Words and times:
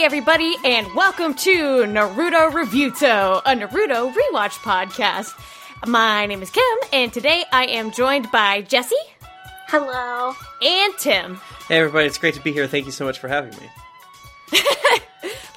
Hey, 0.00 0.06
everybody, 0.06 0.56
and 0.64 0.94
welcome 0.94 1.34
to 1.34 1.84
Naruto 1.84 2.50
Reviewto, 2.50 3.42
a 3.44 3.50
Naruto 3.50 4.10
rewatch 4.10 4.54
podcast. 4.62 5.38
My 5.86 6.24
name 6.24 6.40
is 6.40 6.50
Kym, 6.50 6.76
and 6.90 7.12
today 7.12 7.44
I 7.52 7.66
am 7.66 7.90
joined 7.90 8.30
by 8.30 8.62
Jessy 8.62 8.96
Hello. 9.68 10.34
and 10.62 10.94
Tim. 10.96 11.34
Hey 11.68 11.80
everybody, 11.80 12.06
it's 12.06 12.16
great 12.16 12.32
to 12.32 12.40
be 12.40 12.50
here. 12.50 12.66
Thank 12.66 12.86
you 12.86 12.92
so 12.92 13.04
much 13.04 13.18
for 13.18 13.28
having 13.28 13.50
me. 13.60 13.68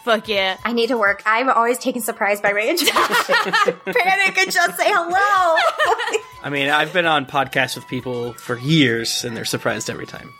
Fuck 0.04 0.28
yeah. 0.28 0.58
I 0.66 0.74
need 0.74 0.88
to 0.88 0.98
work. 0.98 1.24
I'm 1.26 1.50
always 1.50 1.78
taken 1.78 2.02
surprise 2.02 2.42
by 2.42 2.50
rage. 2.50 2.86
Panic 2.92 4.38
and 4.38 4.52
just 4.52 4.76
say 4.76 4.92
hello. 4.92 6.20
I 6.44 6.50
mean, 6.50 6.68
I've 6.70 6.92
been 6.92 7.06
on 7.06 7.26
podcasts 7.26 7.78
with 7.78 7.88
people 7.88 8.34
for 8.34 8.60
years, 8.60 9.24
and 9.24 9.38
they're 9.38 9.46
surprised 9.46 9.90
every 9.90 10.06
time. 10.06 10.34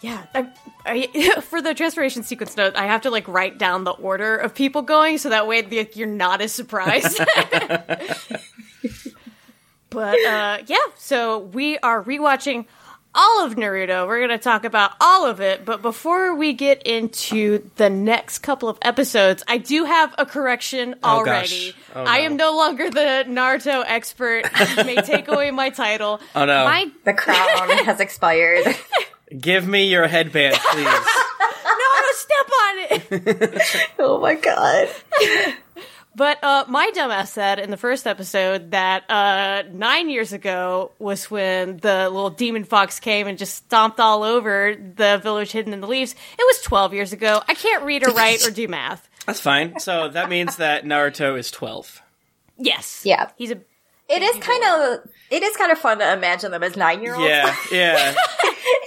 Yeah. 0.00 0.24
I, 0.34 0.48
I, 0.86 1.40
for 1.42 1.60
the 1.60 1.74
transformation 1.74 2.22
sequence 2.22 2.56
note, 2.56 2.74
I 2.76 2.86
have 2.86 3.02
to 3.02 3.10
like 3.10 3.28
write 3.28 3.58
down 3.58 3.84
the 3.84 3.90
order 3.92 4.36
of 4.36 4.54
people 4.54 4.82
going 4.82 5.18
so 5.18 5.28
that 5.30 5.46
way 5.46 5.62
like, 5.62 5.96
you're 5.96 6.06
not 6.08 6.40
as 6.40 6.52
surprised. 6.52 7.18
but 9.90 10.18
uh, 10.24 10.58
yeah, 10.66 10.76
so 10.96 11.38
we 11.38 11.78
are 11.78 12.02
rewatching 12.02 12.66
all 13.12 13.44
of 13.44 13.56
Naruto. 13.56 14.06
We're 14.06 14.18
going 14.24 14.30
to 14.30 14.38
talk 14.38 14.64
about 14.64 14.92
all 15.00 15.26
of 15.26 15.40
it. 15.40 15.64
But 15.64 15.82
before 15.82 16.34
we 16.36 16.52
get 16.52 16.84
into 16.84 17.68
the 17.74 17.90
next 17.90 18.38
couple 18.38 18.68
of 18.68 18.78
episodes, 18.82 19.42
I 19.48 19.58
do 19.58 19.84
have 19.84 20.14
a 20.16 20.24
correction 20.24 20.94
Oh, 21.02 21.18
already. 21.18 21.72
gosh. 21.72 21.74
Oh, 21.96 22.04
I 22.04 22.18
am 22.18 22.36
no 22.36 22.54
longer 22.56 22.88
the 22.88 23.24
Naruto 23.26 23.82
expert. 23.86 24.44
You 24.76 24.84
may 24.84 24.96
take 25.02 25.26
away 25.28 25.50
my 25.50 25.70
title. 25.70 26.20
Oh 26.36 26.44
no! 26.44 26.64
My 26.64 26.86
the 27.04 27.12
crown 27.12 27.68
has 27.84 27.98
expired. 27.98 28.64
Give 29.38 29.66
me 29.66 29.88
your 29.88 30.06
headband, 30.06 30.56
please. 30.56 30.84
no, 30.84 30.90
no, 31.64 32.12
step 32.12 32.50
on 32.50 32.78
it. 32.78 33.90
oh 33.98 34.18
my 34.20 34.34
god. 34.34 34.88
But 36.16 36.42
uh, 36.42 36.64
my 36.68 36.90
dumbass 36.94 37.28
said 37.28 37.60
in 37.60 37.70
the 37.70 37.76
first 37.76 38.06
episode 38.06 38.72
that 38.72 39.08
uh, 39.08 39.62
nine 39.72 40.10
years 40.10 40.32
ago 40.32 40.90
was 40.98 41.30
when 41.30 41.76
the 41.78 42.10
little 42.10 42.30
demon 42.30 42.64
fox 42.64 42.98
came 42.98 43.28
and 43.28 43.38
just 43.38 43.54
stomped 43.54 44.00
all 44.00 44.24
over 44.24 44.74
the 44.74 45.20
village 45.22 45.52
hidden 45.52 45.72
in 45.72 45.80
the 45.80 45.86
leaves. 45.86 46.12
It 46.12 46.42
was 46.42 46.60
12 46.62 46.94
years 46.94 47.12
ago. 47.12 47.40
I 47.46 47.54
can't 47.54 47.84
read 47.84 48.06
or 48.06 48.12
write 48.12 48.46
or 48.46 48.50
do 48.50 48.66
math. 48.66 49.08
That's 49.26 49.40
fine. 49.40 49.78
So 49.78 50.08
that 50.08 50.28
means 50.28 50.56
that 50.56 50.84
Naruto 50.84 51.38
is 51.38 51.50
twelve. 51.50 52.02
Yes. 52.58 53.02
Yeah. 53.04 53.30
He's 53.36 53.52
a. 53.52 53.60
It 54.10 54.22
is 54.22 54.36
kind 54.42 54.64
of 54.64 55.08
it 55.30 55.42
is 55.42 55.56
kind 55.56 55.70
of 55.70 55.78
fun 55.78 55.98
to 56.00 56.12
imagine 56.12 56.50
them 56.50 56.62
as 56.62 56.76
nine 56.76 57.02
year 57.02 57.14
olds. 57.14 57.28
Yeah, 57.28 57.54
yeah. 57.72 58.14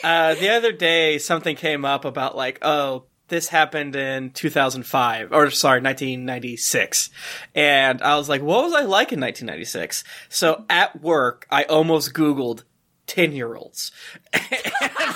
Uh, 0.03 0.35
the 0.35 0.49
other 0.49 0.73
day, 0.73 1.17
something 1.17 1.55
came 1.55 1.85
up 1.85 2.03
about 2.03 2.35
like, 2.35 2.59
oh, 2.61 3.05
this 3.29 3.47
happened 3.47 3.95
in 3.95 4.31
2005, 4.31 5.31
or 5.31 5.49
sorry, 5.49 5.79
1996, 5.79 7.09
and 7.55 8.01
I 8.01 8.17
was 8.17 8.27
like, 8.27 8.41
what 8.41 8.65
was 8.65 8.73
I 8.73 8.81
like 8.81 9.13
in 9.13 9.21
1996? 9.21 10.03
So 10.27 10.65
at 10.69 11.01
work, 11.01 11.47
I 11.49 11.63
almost 11.63 12.13
Googled. 12.13 12.63
10 13.07 13.33
year 13.33 13.55
olds. 13.55 13.91
And 14.33 14.41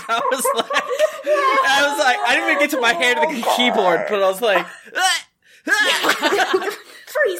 I 0.10 0.22
was 0.32 0.46
like, 0.56 0.72
I 1.26 1.88
was 1.88 2.00
like, 2.00 2.18
I 2.18 2.36
didn't 2.36 2.50
even 2.50 2.60
get 2.60 2.70
to 2.72 2.82
my 2.82 2.94
hand 2.94 3.20
to 3.22 3.28
the 3.28 3.42
keyboard, 3.56 4.06
but 4.10 4.24
I 4.24 4.30
was 4.30 4.42
like, 4.42 4.66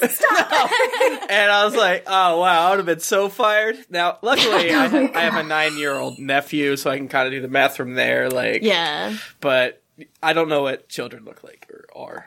Freeze, 0.00 0.16
stop. 0.16 0.50
and 1.30 1.50
I 1.50 1.64
was 1.64 1.74
like, 1.76 2.04
oh 2.06 2.40
wow, 2.40 2.66
I 2.66 2.70
would 2.70 2.78
have 2.78 2.86
been 2.86 3.00
so 3.00 3.28
fired. 3.28 3.76
Now, 3.90 4.18
luckily, 4.22 4.72
I, 4.72 4.88
ha- 4.88 5.10
I 5.14 5.20
have 5.22 5.36
a 5.36 5.42
nine 5.42 5.76
year 5.78 5.94
old 5.94 6.18
nephew, 6.18 6.76
so 6.76 6.90
I 6.90 6.96
can 6.96 7.08
kind 7.08 7.26
of 7.26 7.32
do 7.32 7.40
the 7.40 7.48
math 7.48 7.76
from 7.76 7.94
there. 7.94 8.28
Like, 8.30 8.62
Yeah. 8.62 9.16
but 9.40 9.82
I 10.22 10.32
don't 10.32 10.48
know 10.48 10.62
what 10.62 10.88
children 10.88 11.24
look 11.24 11.42
like 11.44 11.66
or 11.70 11.86
are. 11.94 12.26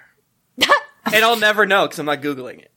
and 1.06 1.24
I'll 1.26 1.38
never 1.40 1.66
know 1.66 1.86
because 1.86 2.00
I'm 2.00 2.06
not 2.06 2.22
Googling 2.22 2.60
it. 2.60 2.72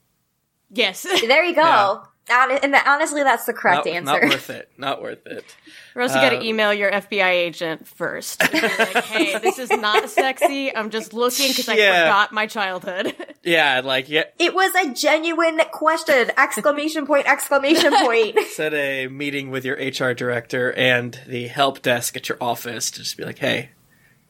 Yes. 0.71 1.03
there 1.03 1.43
you 1.45 1.55
go. 1.55 1.61
Yeah. 1.61 1.99
Hon- 2.29 2.57
And 2.63 2.75
honestly, 2.87 3.21
that's 3.23 3.45
the 3.45 3.53
correct 3.53 3.85
Not, 3.85 3.93
answer. 3.95 4.11
not 4.19 4.21
worth 4.23 4.49
it. 4.49 4.69
Not 4.77 5.01
worth 5.01 5.27
it. 5.27 5.55
We're 5.93 6.01
also 6.01 6.15
got 6.15 6.33
Uh, 6.33 6.39
to 6.39 6.45
email 6.45 6.73
your 6.73 6.91
FBI 6.91 7.29
agent 7.29 7.87
first. 7.87 8.41
like, 8.53 9.05
hey, 9.05 9.37
this 9.39 9.59
is 9.59 9.69
not 9.69 10.09
sexy. 10.09 10.75
I'm 10.75 10.89
just 10.89 11.13
looking 11.13 11.49
because 11.49 11.69
I 11.69 11.75
Yeah. 11.75 12.03
forgot 12.05 12.31
my 12.31 12.47
childhood. 12.47 13.15
Yeah, 13.47 13.81
like, 13.85 14.09
yeah, 14.09 14.23
It 14.39 14.55
was 14.55 14.73
a 14.73 14.91
genuine 14.91 15.59
question! 15.71 16.31
Exclamation 16.35 17.05
point! 17.05 17.27
Exclamation 17.27 17.93
point! 17.95 18.39
set 18.53 18.73
a 18.73 19.05
meeting 19.07 19.51
with 19.51 19.63
your 19.63 19.75
HR 19.75 20.15
director 20.15 20.73
and 20.73 21.19
the 21.27 21.45
help 21.45 21.83
desk 21.83 22.17
at 22.17 22.27
your 22.27 22.39
office 22.41 22.89
to 22.89 23.01
just 23.01 23.15
be 23.17 23.23
like, 23.23 23.37
hey, 23.37 23.69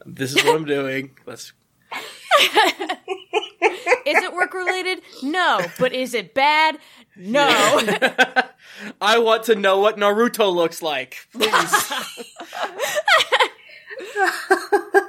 this 0.05 0.35
is 0.35 0.43
what 0.43 0.55
I'm 0.57 0.65
doing. 0.65 1.11
Let's. 1.25 1.53
Is 4.05 4.23
it 4.23 4.33
work 4.33 4.53
related? 4.53 5.01
No. 5.23 5.59
But 5.79 5.93
is 5.93 6.13
it 6.13 6.33
bad? 6.33 6.77
No. 7.15 7.47
I 9.01 9.19
want 9.19 9.43
to 9.45 9.55
know 9.55 9.79
what 9.79 9.97
Naruto 9.97 10.53
looks 10.53 10.81
like. 10.81 11.17
Please. 11.31 11.51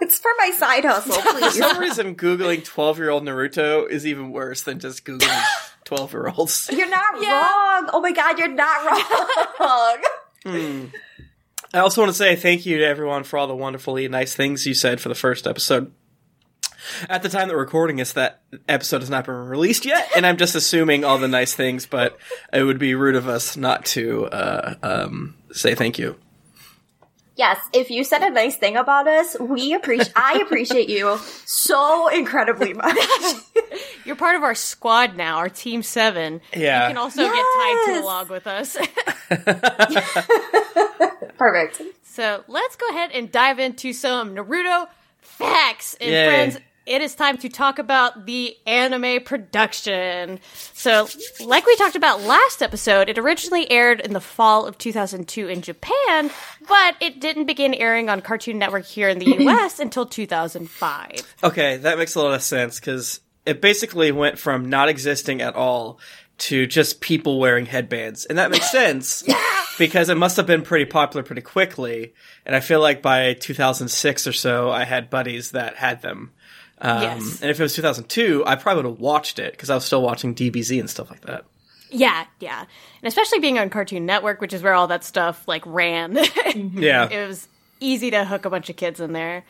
it's 0.00 0.18
for 0.18 0.30
my 0.38 0.50
side 0.56 0.84
hustle, 0.84 1.12
For 1.20 1.32
please. 1.32 1.58
some 1.58 1.78
reason, 1.78 2.14
Googling 2.14 2.64
12 2.64 2.98
year 2.98 3.10
old 3.10 3.24
Naruto 3.24 3.88
is 3.88 4.06
even 4.06 4.30
worse 4.30 4.62
than 4.62 4.78
just 4.78 5.04
Googling 5.04 5.42
12 5.84 6.12
year 6.12 6.28
olds. 6.28 6.70
You're 6.72 6.88
not 6.88 7.20
Yeah. 7.20 7.40
wrong. 7.40 7.90
Oh 7.92 8.00
my 8.00 8.12
god, 8.12 8.38
you're 8.38 8.48
not 8.48 9.06
wrong. 9.60 9.96
Hmm. 10.44 10.84
I 11.74 11.80
also 11.80 12.00
want 12.00 12.10
to 12.10 12.16
say 12.16 12.36
thank 12.36 12.64
you 12.64 12.78
to 12.78 12.86
everyone 12.86 13.24
for 13.24 13.38
all 13.38 13.46
the 13.48 13.56
wonderfully 13.56 14.06
nice 14.08 14.34
things 14.34 14.66
you 14.66 14.74
said 14.74 15.00
for 15.00 15.08
the 15.08 15.14
first 15.14 15.46
episode. 15.46 15.92
At 17.08 17.22
the 17.22 17.28
time 17.28 17.48
that 17.48 17.54
we're 17.54 17.60
recording 17.60 17.96
this, 17.96 18.12
that 18.14 18.40
episode 18.68 19.00
has 19.00 19.10
not 19.10 19.26
been 19.26 19.34
released 19.34 19.84
yet, 19.84 20.08
and 20.16 20.26
I'm 20.26 20.36
just 20.36 20.54
assuming 20.54 21.04
all 21.04 21.18
the 21.18 21.28
nice 21.28 21.54
things, 21.54 21.86
but 21.86 22.18
it 22.52 22.62
would 22.62 22.78
be 22.78 22.94
rude 22.94 23.16
of 23.16 23.28
us 23.28 23.56
not 23.56 23.84
to 23.86 24.26
uh, 24.26 24.74
um, 24.82 25.36
say 25.52 25.74
thank 25.74 25.98
you. 25.98 26.16
yes, 27.36 27.58
if 27.72 27.90
you 27.90 28.04
said 28.04 28.22
a 28.22 28.30
nice 28.30 28.56
thing 28.56 28.76
about 28.76 29.06
us, 29.08 29.36
we 29.38 29.74
appreciate. 29.74 30.12
I 30.16 30.40
appreciate 30.40 30.88
you 30.88 31.18
so 31.44 32.08
incredibly 32.08 32.72
much. 32.72 32.96
You're 34.04 34.16
part 34.16 34.36
of 34.36 34.42
our 34.42 34.54
squad 34.54 35.16
now, 35.16 35.36
our 35.38 35.48
team 35.48 35.82
seven. 35.82 36.40
Yeah. 36.54 36.84
You 36.84 36.88
can 36.94 36.96
also 36.96 37.22
get 37.22 37.32
tied 37.32 37.82
to 37.86 37.92
the 37.94 38.00
log 38.04 38.30
with 38.30 38.46
us. 38.46 38.76
Perfect. 41.36 41.82
so 42.04 42.44
let's 42.48 42.76
go 42.76 42.88
ahead 42.90 43.10
and 43.12 43.30
dive 43.30 43.58
into 43.58 43.92
some 43.92 44.34
Naruto 44.34 44.88
facts. 45.20 45.94
And 46.00 46.10
Yay. 46.10 46.26
friends, 46.26 46.58
it 46.86 47.02
is 47.02 47.14
time 47.14 47.36
to 47.38 47.48
talk 47.48 47.78
about 47.78 48.26
the 48.26 48.56
anime 48.64 49.22
production. 49.24 50.38
So, 50.72 51.08
like 51.44 51.66
we 51.66 51.76
talked 51.76 51.96
about 51.96 52.22
last 52.22 52.62
episode, 52.62 53.08
it 53.08 53.18
originally 53.18 53.70
aired 53.70 54.00
in 54.00 54.12
the 54.12 54.20
fall 54.20 54.66
of 54.66 54.78
2002 54.78 55.48
in 55.48 55.62
Japan, 55.62 56.30
but 56.68 56.96
it 57.00 57.20
didn't 57.20 57.46
begin 57.46 57.74
airing 57.74 58.08
on 58.08 58.20
Cartoon 58.20 58.58
Network 58.58 58.84
here 58.84 59.08
in 59.08 59.18
the 59.18 59.26
US 59.48 59.80
until 59.80 60.06
2005. 60.06 61.36
Okay, 61.42 61.76
that 61.78 61.98
makes 61.98 62.14
a 62.14 62.22
lot 62.22 62.34
of 62.34 62.42
sense 62.42 62.78
because 62.78 63.20
it 63.44 63.60
basically 63.60 64.12
went 64.12 64.38
from 64.38 64.68
not 64.68 64.88
existing 64.88 65.42
at 65.42 65.54
all 65.54 65.98
to 66.38 66.66
just 66.66 67.00
people 67.00 67.38
wearing 67.40 67.66
headbands. 67.66 68.26
And 68.26 68.38
that 68.38 68.50
makes 68.50 68.70
sense 68.70 69.24
because 69.78 70.08
it 70.08 70.16
must 70.16 70.36
have 70.36 70.46
been 70.46 70.62
pretty 70.62 70.84
popular 70.84 71.22
pretty 71.22 71.42
quickly. 71.42 72.14
And 72.44 72.54
I 72.54 72.60
feel 72.60 72.80
like 72.80 73.02
by 73.02 73.34
2006 73.34 74.26
or 74.26 74.32
so, 74.32 74.70
I 74.70 74.84
had 74.84 75.10
buddies 75.10 75.52
that 75.52 75.76
had 75.76 76.02
them. 76.02 76.32
Um, 76.80 77.02
Yes. 77.02 77.40
And 77.42 77.50
if 77.50 77.58
it 77.58 77.62
was 77.62 77.74
2002, 77.74 78.44
I 78.46 78.54
probably 78.56 78.82
would 78.82 78.90
have 78.90 79.00
watched 79.00 79.38
it 79.38 79.52
because 79.52 79.70
I 79.70 79.74
was 79.74 79.84
still 79.84 80.02
watching 80.02 80.34
DBZ 80.34 80.78
and 80.78 80.90
stuff 80.90 81.10
like 81.10 81.22
that. 81.22 81.44
Yeah, 81.90 82.26
yeah. 82.40 82.60
And 82.60 83.08
especially 83.08 83.38
being 83.38 83.58
on 83.58 83.70
Cartoon 83.70 84.04
Network, 84.06 84.40
which 84.40 84.52
is 84.52 84.62
where 84.62 84.74
all 84.74 84.88
that 84.88 85.04
stuff 85.04 85.46
like 85.46 85.64
ran. 85.66 86.16
Yeah. 86.54 87.08
it 87.08 87.26
was 87.28 87.48
easy 87.80 88.10
to 88.10 88.24
hook 88.24 88.44
a 88.44 88.50
bunch 88.50 88.68
of 88.70 88.76
kids 88.76 89.00
in 89.00 89.12
there. 89.12 89.44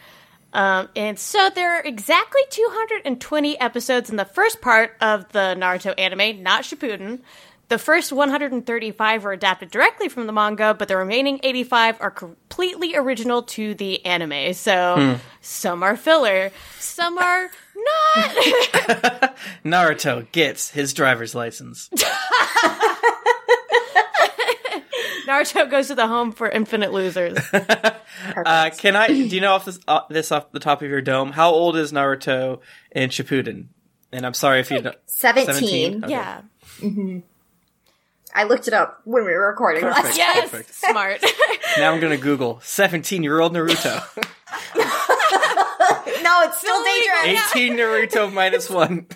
Um, 0.53 0.89
and 0.97 1.19
so 1.19 1.51
there 1.55 1.77
are 1.77 1.83
exactly 1.83 2.41
220 2.51 3.61
episodes 3.61 4.11
in 4.11 4.17
the 4.17 4.25
first 4.25 4.61
part 4.61 4.97
of 5.01 5.31
the 5.33 5.55
Naruto 5.59 5.95
anime, 5.99 6.43
not 6.43 6.63
Shippuden. 6.63 7.21
The 7.69 7.79
first 7.79 8.13
135 8.13 9.27
are 9.27 9.33
adapted 9.33 9.71
directly 9.73 10.09
from 10.09 10.27
the 10.29 10.33
manga, 10.33 10.73
but 10.73 10.87
the 10.87 10.97
remaining 10.97 11.41
85 11.43 12.01
are 12.01 12.13
completely 12.13 12.95
original 12.95 13.43
to 13.43 13.75
the 13.75 14.05
anime. 14.07 14.55
So 14.55 15.19
some 15.41 15.83
are 15.83 15.97
filler, 15.97 16.53
some 16.79 17.19
are 17.19 17.51
not. 18.15 19.37
Naruto 19.65 20.31
gets 20.31 20.71
his 20.71 20.95
driver's 20.95 21.35
license. 21.35 21.91
Naruto 25.27 25.69
goes 25.69 25.89
to 25.89 25.97
the 25.97 26.07
home 26.07 26.31
for 26.31 26.49
infinite 26.49 26.93
losers. 26.93 27.39
Uh, 28.35 28.71
can 28.71 28.97
I? 28.97 29.07
Do 29.09 29.15
you 29.15 29.41
know 29.41 29.53
off 29.53 29.67
this, 29.67 29.79
uh, 29.87 30.01
this 30.09 30.33
off 30.33 30.51
the 30.51 30.59
top 30.59 30.83
of 30.83 30.89
your 30.89 31.03
dome? 31.03 31.33
How 31.33 31.51
old 31.51 31.77
is 31.77 31.93
Naruto 31.93 32.61
in 32.91 33.11
Shippuden? 33.11 33.67
And 34.11 34.27
I'm 34.27 34.35
sorry 34.35 34.61
if 34.61 34.71
you 34.71 34.81
know. 34.81 34.95
17. 35.07 36.05
Okay. 36.05 36.11
Yeah. 36.11 36.41
I 38.37 38.45
looked 38.45 38.69
it 38.69 38.75
up 38.75 39.01
when 39.05 39.25
we 39.25 39.33
were 39.33 39.49
recording 39.49 39.83
last 39.85 39.97
Perfect. 39.97 40.19
Yes. 40.19 40.51
Perfect. 40.51 40.75
Smart. 40.91 41.25
Now 41.79 41.93
I'm 41.93 42.01
gonna 42.01 42.17
Google 42.17 42.61
17 42.63 43.23
year 43.23 43.41
old 43.41 43.53
Naruto. 43.53 44.03
No, 46.23 46.53
little 46.63 46.83
dangerous. 46.85 47.51
18 47.55 47.77
Naruto 47.77 48.33
minus 48.33 48.69
one. 48.69 49.07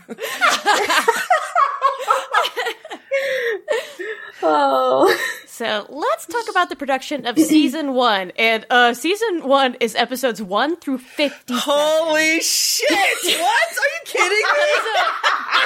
Oh. 4.43 5.17
So 5.47 5.87
let's 5.89 6.00
talk 6.31 6.49
about 6.51 6.69
the 6.71 6.77
production 6.77 7.27
of 7.27 7.39
season 7.39 7.95
one. 7.95 8.33
And 8.37 8.65
uh 8.71 8.95
season 8.95 9.43
one 9.47 9.77
is 9.81 9.95
episodes 9.95 10.41
one 10.43 10.77
through 10.77 10.99
fifty. 10.99 11.55
Holy 11.57 12.41
shit! 12.41 12.91
What? 13.41 13.69
Are 13.71 13.91
you 13.95 14.01
kidding 14.05 14.31
me? 14.39 14.65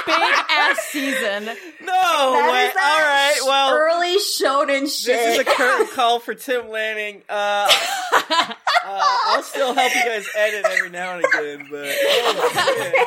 Big 0.05 0.45
ass 0.49 0.79
season. 0.91 1.45
No 1.81 1.91
That 1.93 2.49
way. 2.51 2.67
All 2.81 3.01
right. 3.01 3.39
Well, 3.45 3.73
early 3.75 4.17
shonen 4.17 4.81
shit. 4.81 5.05
this 5.07 5.33
is 5.35 5.39
a 5.39 5.43
curtain 5.45 5.87
call 5.93 6.19
for 6.19 6.33
Tim 6.35 6.69
Lanning. 6.69 7.21
Uh, 7.29 7.67
uh, 8.13 8.53
I'll 8.85 9.41
still 9.43 9.73
help 9.73 9.93
you 9.95 10.01
guys 10.05 10.27
edit 10.37 10.65
every 10.65 10.89
now 10.89 11.15
and 11.17 11.25
again, 11.25 11.67
but 11.71 11.87
oh, 11.87 13.01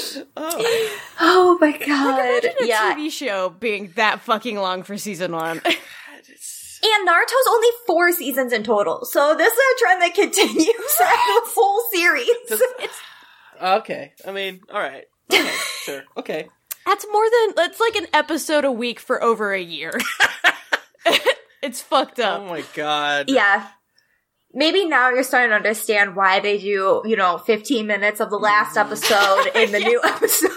shit. 0.00 0.28
oh. 0.36 0.98
oh 1.20 1.58
my 1.60 1.72
god. 1.72 2.44
Imagine 2.44 2.52
a 2.62 2.66
Yeah. 2.66 2.94
TV 2.96 3.10
show 3.10 3.50
being 3.50 3.92
that 3.96 4.20
fucking 4.20 4.56
long 4.56 4.82
for 4.82 4.96
season 4.98 5.32
one. 5.32 5.60
And 6.82 7.08
Naruto's 7.08 7.48
only 7.48 7.68
four 7.86 8.12
seasons 8.12 8.52
in 8.52 8.62
total, 8.62 9.04
so 9.04 9.34
this 9.36 9.52
is 9.52 9.58
a 9.58 9.78
trend 9.78 10.02
that 10.02 10.14
continues 10.14 10.66
throughout 10.96 11.26
the 11.26 11.50
whole 11.54 11.82
series. 11.92 12.90
Okay. 13.62 14.12
I 14.26 14.32
mean, 14.32 14.62
all 14.72 14.80
right. 14.80 15.04
Okay, 15.30 15.52
sure. 15.84 16.02
Okay. 16.16 16.48
That's 16.86 17.06
more 17.12 17.24
than 17.24 17.54
that's 17.56 17.78
like 17.78 17.94
an 17.96 18.06
episode 18.14 18.64
a 18.64 18.72
week 18.72 18.98
for 18.98 19.22
over 19.22 19.52
a 19.52 19.60
year. 19.60 19.92
it's 21.62 21.82
fucked 21.82 22.20
up. 22.20 22.40
Oh 22.40 22.46
my 22.46 22.64
god. 22.74 23.28
Yeah. 23.28 23.68
Maybe 24.52 24.86
now 24.86 25.10
you're 25.10 25.22
starting 25.22 25.50
to 25.50 25.56
understand 25.56 26.16
why 26.16 26.40
they 26.40 26.58
do, 26.58 27.02
you 27.04 27.16
know, 27.16 27.38
15 27.38 27.86
minutes 27.86 28.18
of 28.18 28.30
the 28.30 28.38
last 28.38 28.76
mm. 28.76 28.80
episode 28.80 29.50
in 29.54 29.72
the 29.72 29.78
new 29.78 30.00
episode. 30.02 30.50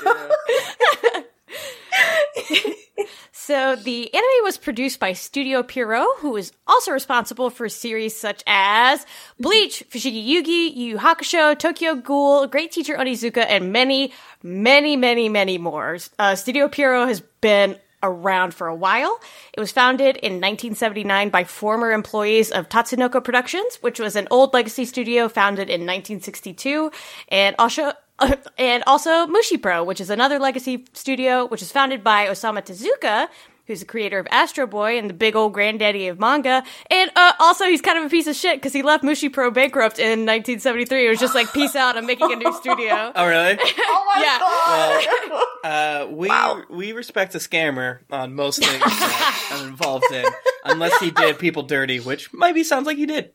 So 3.45 3.75
the 3.75 4.13
anime 4.13 4.43
was 4.45 4.57
produced 4.57 5.01
by 5.01 5.11
Studio 5.11 5.63
Pierrot, 5.63 6.07
who 6.19 6.37
is 6.37 6.53
also 6.65 6.93
responsible 6.93 7.49
for 7.49 7.67
series 7.67 8.15
such 8.15 8.41
as 8.47 9.05
Bleach, 9.37 9.83
Fushigi 9.89 10.25
Yugi, 10.25 10.73
Yu 10.73 10.97
Hakusho, 10.97 11.59
Tokyo 11.59 11.95
Ghoul, 11.95 12.47
Great 12.47 12.71
Teacher 12.71 12.95
Onizuka, 12.95 13.45
and 13.45 13.73
many, 13.73 14.13
many, 14.43 14.95
many, 14.95 15.27
many 15.27 15.57
more. 15.57 15.97
Uh, 16.17 16.35
Studio 16.35 16.69
Pierrot 16.69 17.09
has 17.09 17.19
been 17.41 17.77
around 18.01 18.53
for 18.53 18.67
a 18.67 18.75
while. 18.75 19.19
It 19.53 19.59
was 19.59 19.73
founded 19.73 20.15
in 20.15 20.33
1979 20.33 21.29
by 21.29 21.43
former 21.43 21.91
employees 21.91 22.49
of 22.49 22.69
Tatsunoko 22.69 23.21
Productions, 23.21 23.77
which 23.81 23.99
was 23.99 24.15
an 24.15 24.29
old 24.31 24.53
legacy 24.53 24.85
studio 24.85 25.27
founded 25.27 25.69
in 25.69 25.81
1962, 25.81 26.91
and 27.27 27.57
also 27.59 27.91
and 28.57 28.83
also 28.85 29.27
Mushi 29.27 29.61
Pro, 29.61 29.83
which 29.83 30.01
is 30.01 30.09
another 30.09 30.39
legacy 30.39 30.85
studio, 30.93 31.45
which 31.47 31.61
is 31.61 31.71
founded 31.71 32.03
by 32.03 32.27
Osamu 32.27 32.61
Tezuka, 32.61 33.27
who's 33.65 33.79
the 33.79 33.85
creator 33.85 34.19
of 34.19 34.27
Astro 34.29 34.67
Boy 34.67 34.97
and 34.97 35.09
the 35.09 35.13
big 35.13 35.35
old 35.35 35.53
granddaddy 35.53 36.07
of 36.07 36.19
manga. 36.19 36.63
And 36.89 37.11
uh, 37.15 37.33
also, 37.39 37.65
he's 37.65 37.81
kind 37.81 37.97
of 37.97 38.05
a 38.05 38.09
piece 38.09 38.27
of 38.27 38.35
shit 38.35 38.57
because 38.57 38.73
he 38.73 38.81
left 38.83 39.03
Mushi 39.03 39.31
Pro 39.31 39.51
bankrupt 39.51 39.99
in 39.99 40.25
1973. 40.25 41.05
It 41.05 41.09
was 41.09 41.19
just 41.19 41.33
like, 41.35 41.51
peace 41.53 41.75
out, 41.75 41.97
I'm 41.97 42.05
making 42.05 42.31
a 42.31 42.35
new 42.35 42.53
studio. 42.53 43.11
Oh 43.15 43.25
really? 43.27 43.57
Oh 43.59 44.13
my 44.15 44.21
Yeah. 44.21 44.39
god! 44.39 45.43
Uh, 45.63 46.07
we 46.11 46.27
Wow. 46.27 46.61
we 46.69 46.91
respect 46.93 47.35
a 47.35 47.37
scammer 47.37 47.99
on 48.11 48.33
most 48.33 48.63
things 48.63 48.79
that 48.83 49.49
I'm 49.53 49.67
involved 49.69 50.05
in, 50.11 50.25
unless 50.65 50.97
he 50.99 51.11
did 51.11 51.39
people 51.39 51.63
dirty, 51.63 51.99
which 51.99 52.33
maybe 52.33 52.63
sounds 52.63 52.85
like 52.85 52.97
he 52.97 53.05
did. 53.05 53.31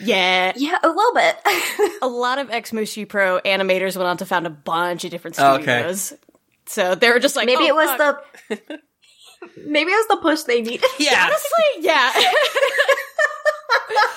Yeah. 0.00 0.52
Yeah, 0.56 0.78
a 0.82 0.88
little 0.88 1.14
bit. 1.14 1.36
A 2.02 2.06
lot 2.08 2.38
of 2.38 2.50
ex 2.50 2.70
Mushi 2.70 3.08
Pro 3.08 3.40
animators 3.40 3.96
went 3.96 4.06
on 4.08 4.16
to 4.18 4.26
found 4.26 4.46
a 4.46 4.50
bunch 4.50 5.04
of 5.04 5.10
different 5.10 5.36
studios. 5.36 5.62
Okay. 5.62 5.78
studios. 5.96 6.14
So 6.66 6.94
they 6.94 7.10
were 7.10 7.18
just 7.18 7.36
like, 7.36 7.46
Maybe 7.46 7.64
oh, 7.64 7.66
it 7.68 7.74
was 7.74 7.90
fuck. 7.98 8.24
the. 8.48 8.80
Maybe 9.66 9.90
it 9.90 9.96
was 9.96 10.06
the 10.08 10.16
push 10.22 10.42
they 10.42 10.62
needed. 10.62 10.84
Yeah. 10.98 11.26
Honestly, 11.26 11.86
yeah. 11.86 12.12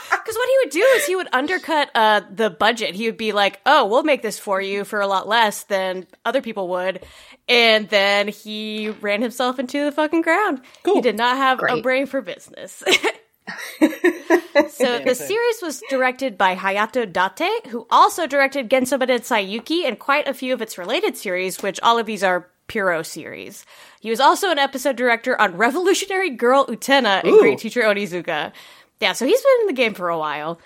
Because 0.09 0.35
what 0.35 0.49
he 0.49 0.55
would 0.63 0.69
do 0.71 0.83
is 0.97 1.05
he 1.05 1.15
would 1.15 1.29
undercut 1.31 1.89
uh, 1.95 2.21
the 2.29 2.49
budget. 2.49 2.95
He 2.95 3.05
would 3.05 3.17
be 3.17 3.31
like, 3.31 3.61
"Oh, 3.65 3.85
we'll 3.85 4.03
make 4.03 4.21
this 4.21 4.37
for 4.37 4.61
you 4.61 4.83
for 4.83 4.99
a 4.99 5.07
lot 5.07 5.27
less 5.27 5.63
than 5.63 6.05
other 6.25 6.41
people 6.41 6.67
would," 6.69 7.05
and 7.47 7.87
then 7.87 8.27
he 8.27 8.89
ran 8.89 9.21
himself 9.21 9.57
into 9.57 9.85
the 9.85 9.91
fucking 9.91 10.23
ground. 10.23 10.61
He 10.83 10.99
did 11.01 11.15
not 11.15 11.37
have 11.37 11.61
a 11.67 11.81
brain 11.81 12.07
for 12.07 12.21
business. 12.21 12.83
so 13.79 14.99
the 14.99 15.15
series 15.15 15.61
was 15.61 15.81
directed 15.89 16.37
by 16.37 16.55
Hayato 16.55 17.05
Date, 17.11 17.67
who 17.67 17.87
also 17.89 18.27
directed 18.27 18.69
Gensomaden 18.69 19.19
Saiyuki 19.21 19.85
and 19.87 19.97
quite 19.97 20.27
a 20.27 20.33
few 20.33 20.53
of 20.53 20.61
its 20.61 20.77
related 20.77 21.15
series, 21.15 21.61
which 21.63 21.79
all 21.81 21.97
of 21.97 22.05
these 22.05 22.23
are 22.23 22.49
Pierrot 22.67 23.05
series. 23.05 23.65
He 23.99 24.09
was 24.09 24.19
also 24.19 24.51
an 24.51 24.59
episode 24.59 24.95
director 24.95 25.39
on 25.39 25.57
Revolutionary 25.57 26.31
Girl 26.31 26.65
Utena 26.67 27.21
and 27.23 27.27
Ooh. 27.33 27.39
Great 27.39 27.59
Teacher 27.59 27.81
Onizuka. 27.81 28.51
Yeah, 28.99 29.13
so 29.13 29.25
he's 29.25 29.41
been 29.41 29.61
in 29.61 29.67
the 29.67 29.73
game 29.73 29.93
for 29.93 30.09
a 30.09 30.17
while. 30.17 30.59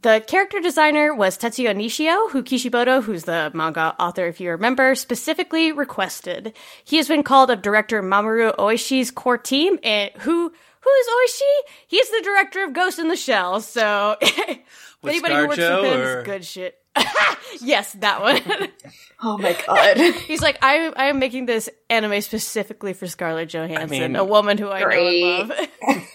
The 0.00 0.24
character 0.26 0.58
designer 0.58 1.14
was 1.14 1.36
Tetsuya 1.36 1.76
Nishio, 1.76 2.30
who 2.30 2.42
Kishimoto, 2.42 3.02
who's 3.02 3.24
the 3.24 3.50
manga 3.52 3.94
author, 4.00 4.26
if 4.26 4.40
you 4.40 4.50
remember, 4.50 4.94
specifically 4.94 5.70
requested. 5.70 6.54
He 6.82 6.96
has 6.96 7.08
been 7.08 7.22
called 7.22 7.50
of 7.50 7.60
director 7.60 8.02
Mamoru 8.02 8.56
Oshii's 8.56 9.10
core 9.10 9.36
team, 9.36 9.78
and 9.82 10.10
who 10.20 10.50
who 10.80 10.90
is 10.90 11.06
Oshii? 11.30 11.72
He's 11.86 12.10
the 12.10 12.22
director 12.24 12.64
of 12.64 12.72
Ghost 12.72 12.98
in 12.98 13.08
the 13.08 13.16
Shell, 13.16 13.60
so 13.60 14.16
anybody 15.04 15.34
who 15.34 15.46
works 15.46 15.58
with 15.58 15.84
him 15.84 16.00
or- 16.00 16.20
is 16.20 16.24
good 16.24 16.44
shit. 16.44 16.81
yes, 17.60 17.92
that 17.94 18.20
one. 18.20 18.68
Oh 19.24 19.38
my 19.38 19.56
god. 19.68 19.98
He's 20.26 20.42
like, 20.42 20.58
I, 20.62 20.92
I 20.96 21.04
am 21.04 21.20
making 21.20 21.46
this 21.46 21.70
anime 21.88 22.20
specifically 22.22 22.92
for 22.92 23.06
Scarlett 23.06 23.50
Johansson, 23.50 23.88
mean- 23.88 24.16
a 24.16 24.24
woman 24.24 24.58
who 24.58 24.68
I 24.68 24.82
Great. 24.82 25.22
know 25.22 25.40
and 25.42 25.48
love. 25.48 26.08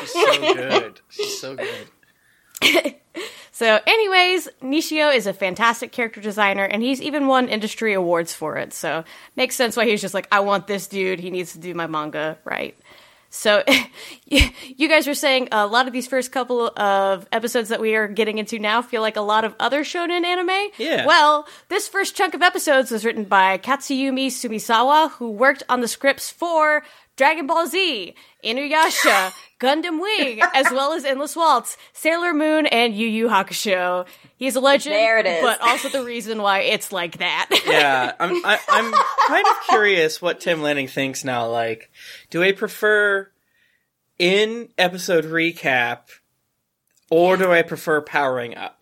She's 0.00 0.12
so 0.12 0.54
good. 0.54 1.00
She's 1.08 1.40
so 1.40 1.56
good. 1.56 2.96
So, 3.54 3.78
anyways, 3.86 4.48
Nishio 4.60 5.14
is 5.14 5.28
a 5.28 5.32
fantastic 5.32 5.92
character 5.92 6.20
designer, 6.20 6.64
and 6.64 6.82
he's 6.82 7.00
even 7.00 7.28
won 7.28 7.48
industry 7.48 7.92
awards 7.92 8.32
for 8.34 8.56
it. 8.56 8.72
So, 8.72 9.04
makes 9.36 9.54
sense 9.54 9.76
why 9.76 9.84
he's 9.84 10.00
just 10.00 10.14
like, 10.14 10.26
I 10.32 10.40
want 10.40 10.66
this 10.66 10.88
dude. 10.88 11.20
He 11.20 11.30
needs 11.30 11.52
to 11.52 11.58
do 11.58 11.74
my 11.74 11.86
manga 11.86 12.38
right. 12.44 12.76
So, 13.34 13.64
you 14.26 14.88
guys 14.88 15.06
were 15.06 15.14
saying 15.14 15.48
a 15.52 15.66
lot 15.66 15.86
of 15.86 15.94
these 15.94 16.06
first 16.06 16.32
couple 16.32 16.68
of 16.76 17.26
episodes 17.32 17.70
that 17.70 17.80
we 17.80 17.94
are 17.94 18.06
getting 18.06 18.36
into 18.36 18.58
now 18.58 18.82
feel 18.82 19.00
like 19.00 19.16
a 19.16 19.22
lot 19.22 19.44
of 19.44 19.54
other 19.58 19.84
shonen 19.84 20.22
anime. 20.22 20.70
Yeah. 20.76 21.06
Well, 21.06 21.48
this 21.70 21.88
first 21.88 22.14
chunk 22.14 22.34
of 22.34 22.42
episodes 22.42 22.90
was 22.90 23.06
written 23.06 23.24
by 23.24 23.56
Katsuyuki 23.56 24.26
Sumisawa, 24.26 25.12
who 25.12 25.30
worked 25.30 25.62
on 25.70 25.80
the 25.80 25.88
scripts 25.88 26.30
for 26.30 26.84
Dragon 27.16 27.46
Ball 27.46 27.66
Z, 27.66 28.14
Inuyasha, 28.44 29.32
Gundam 29.62 30.00
Wing, 30.00 30.40
as 30.54 30.66
well 30.72 30.92
as 30.92 31.04
Endless 31.04 31.36
Waltz, 31.36 31.76
Sailor 31.92 32.34
Moon, 32.34 32.66
and 32.66 32.94
Yu 32.94 33.06
Yu 33.06 33.28
Hakusho. 33.28 34.06
He's 34.36 34.56
a 34.56 34.60
legend, 34.60 34.94
There 34.94 35.18
it 35.20 35.26
is. 35.26 35.40
but 35.40 35.60
also 35.60 35.88
the 35.88 36.02
reason 36.04 36.42
why 36.42 36.60
it's 36.60 36.90
like 36.90 37.18
that. 37.18 37.48
Yeah, 37.66 38.12
I'm 38.18 38.44
I, 38.44 38.58
I'm 38.68 38.92
kind 39.28 39.46
of 39.46 39.56
curious 39.68 40.20
what 40.20 40.40
Tim 40.40 40.60
Lanning 40.62 40.88
thinks 40.88 41.22
now. 41.24 41.48
Like, 41.48 41.90
do 42.30 42.42
I 42.42 42.50
prefer 42.52 43.30
in 44.18 44.68
episode 44.76 45.24
recap, 45.24 46.08
or 47.08 47.36
do 47.36 47.52
I 47.52 47.62
prefer 47.62 48.00
powering 48.02 48.56
up? 48.56 48.81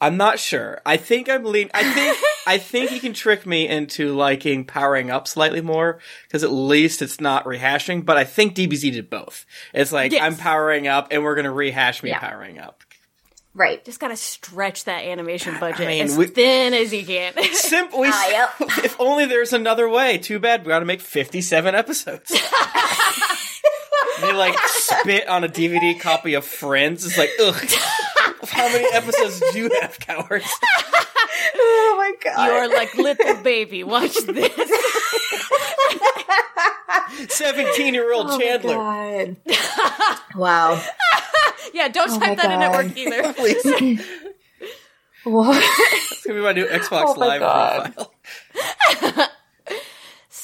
I'm 0.00 0.16
not 0.16 0.38
sure. 0.38 0.80
I 0.86 0.96
think 0.96 1.28
I'm 1.28 1.44
lean. 1.44 1.70
I 1.74 1.84
think 1.92 2.16
I 2.46 2.56
think 2.58 2.90
he 2.90 3.00
can 3.00 3.12
trick 3.12 3.44
me 3.46 3.68
into 3.68 4.14
liking 4.14 4.64
powering 4.64 5.10
up 5.10 5.28
slightly 5.28 5.60
more 5.60 5.98
because 6.26 6.42
at 6.42 6.50
least 6.50 7.02
it's 7.02 7.20
not 7.20 7.44
rehashing. 7.44 8.04
But 8.04 8.16
I 8.16 8.24
think 8.24 8.54
DBZ 8.54 8.92
did 8.92 9.10
both. 9.10 9.44
It's 9.74 9.92
like 9.92 10.12
Yes. 10.12 10.22
I'm 10.22 10.36
powering 10.36 10.88
up, 10.88 11.08
and 11.10 11.22
we're 11.22 11.34
gonna 11.34 11.52
rehash 11.52 12.02
me 12.02 12.10
Yeah. 12.10 12.18
powering 12.18 12.58
up. 12.58 12.82
right. 13.52 13.84
Just 13.84 14.00
gotta 14.00 14.16
stretch 14.16 14.84
that 14.84 15.04
animation 15.04 15.58
budget 15.60 15.86
mean, 15.86 16.04
as 16.04 16.16
we- 16.16 16.26
thin 16.28 16.72
as 16.72 16.92
you 16.94 17.04
can. 17.04 17.34
Simply, 17.52 18.08
Ah, 18.10 18.28
yep. 18.30 18.50
if 18.84 18.98
only 19.00 19.26
there's 19.26 19.52
another 19.52 19.88
way. 19.88 20.16
Too 20.18 20.38
bad 20.38 20.62
we 20.64 20.68
got 20.68 20.78
to 20.78 20.84
make 20.86 21.00
57 21.00 21.74
episodes. 21.74 22.30
they 24.20 24.32
like 24.32 24.56
spit 24.68 25.28
on 25.28 25.44
a 25.44 25.48
DVD 25.48 25.98
copy 26.00 26.34
of 26.34 26.44
Friends. 26.44 27.04
It's 27.04 27.18
like, 27.18 27.30
ugh. 27.40 27.68
How 28.48 28.68
many 28.68 28.86
episodes 28.92 29.40
do 29.52 29.58
you 29.58 29.70
have, 29.80 29.98
cowards? 29.98 30.50
Oh 31.62 31.94
my 31.96 32.12
god. 32.22 32.46
You're 32.46 32.68
like 32.76 32.94
little 32.94 33.42
baby. 33.42 33.82
Watch 33.84 34.14
this. 34.26 34.52
17 37.28 37.94
year 37.94 38.12
old 38.12 38.26
Oh 38.28 38.38
my 38.38 38.44
Chandler. 38.44 38.74
God. 38.74 39.36
wow. 40.36 40.82
Yeah, 41.72 41.88
don't 41.88 42.10
Oh 42.10 42.18
type 42.18 42.36
that 42.38 42.50
in 42.50 42.62
at 42.62 42.72
work 42.72 42.96
either. 42.96 43.32
Please. 43.32 43.62
What? 45.24 45.62
It's 46.10 46.26
going 46.26 46.34
to 46.36 46.40
be 46.40 46.40
my 46.40 46.52
new 46.52 46.66
Xbox 46.66 47.04
Oh 47.08 47.14
my 47.14 47.26
Live 47.26 47.40
God. 47.40 47.94
profile. 47.94 49.28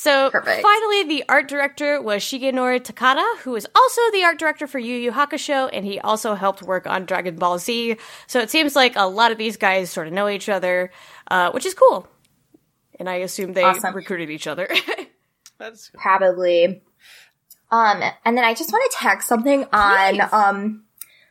So 0.07 0.31
So 0.31 0.31
Perfect. 0.31 0.63
finally, 0.63 1.03
the 1.03 1.25
art 1.29 1.49
director 1.49 2.01
was 2.01 2.23
Shigenori 2.23 2.81
Takada, 2.81 3.25
who 3.39 3.57
is 3.57 3.67
also 3.75 4.01
the 4.13 4.23
art 4.23 4.39
director 4.39 4.69
for 4.69 4.79
Yu 4.79 4.95
Yu 4.95 5.11
Hakusho, 5.11 5.69
and 5.73 5.85
he 5.85 5.99
also 5.99 6.35
helped 6.37 6.63
work 6.63 6.87
on 6.87 7.07
Dragon 7.07 7.35
Ball 7.35 7.59
Z. 7.59 7.97
So 8.29 8.39
it 8.39 8.49
seems 8.49 8.77
like 8.77 8.95
a 8.95 9.09
lot 9.09 9.33
of 9.33 9.39
these 9.39 9.57
guys 9.57 9.91
sort 9.91 10.07
of 10.07 10.13
know 10.13 10.29
each 10.29 10.49
other, 10.49 10.93
uh, 11.29 11.51
which 11.51 11.67
is 11.67 11.75
cool. 11.75 12.09
And 13.01 13.11
I 13.11 13.17
assume 13.17 13.53
they 13.53 13.65
Awesome. 13.65 13.95
recruited 13.95 14.31
each 14.31 14.47
other. 14.47 14.69
That's 15.59 15.91
Probably. 15.93 16.83
Um, 17.73 18.03
and 18.25 18.39
then 18.39 18.45
I 18.45 18.55
just 18.55 18.71
want 18.73 18.89
to 18.93 18.97
tag 18.99 19.23
something 19.23 19.67
on, 19.73 20.21
Please. 20.21 20.33
um, 20.33 20.85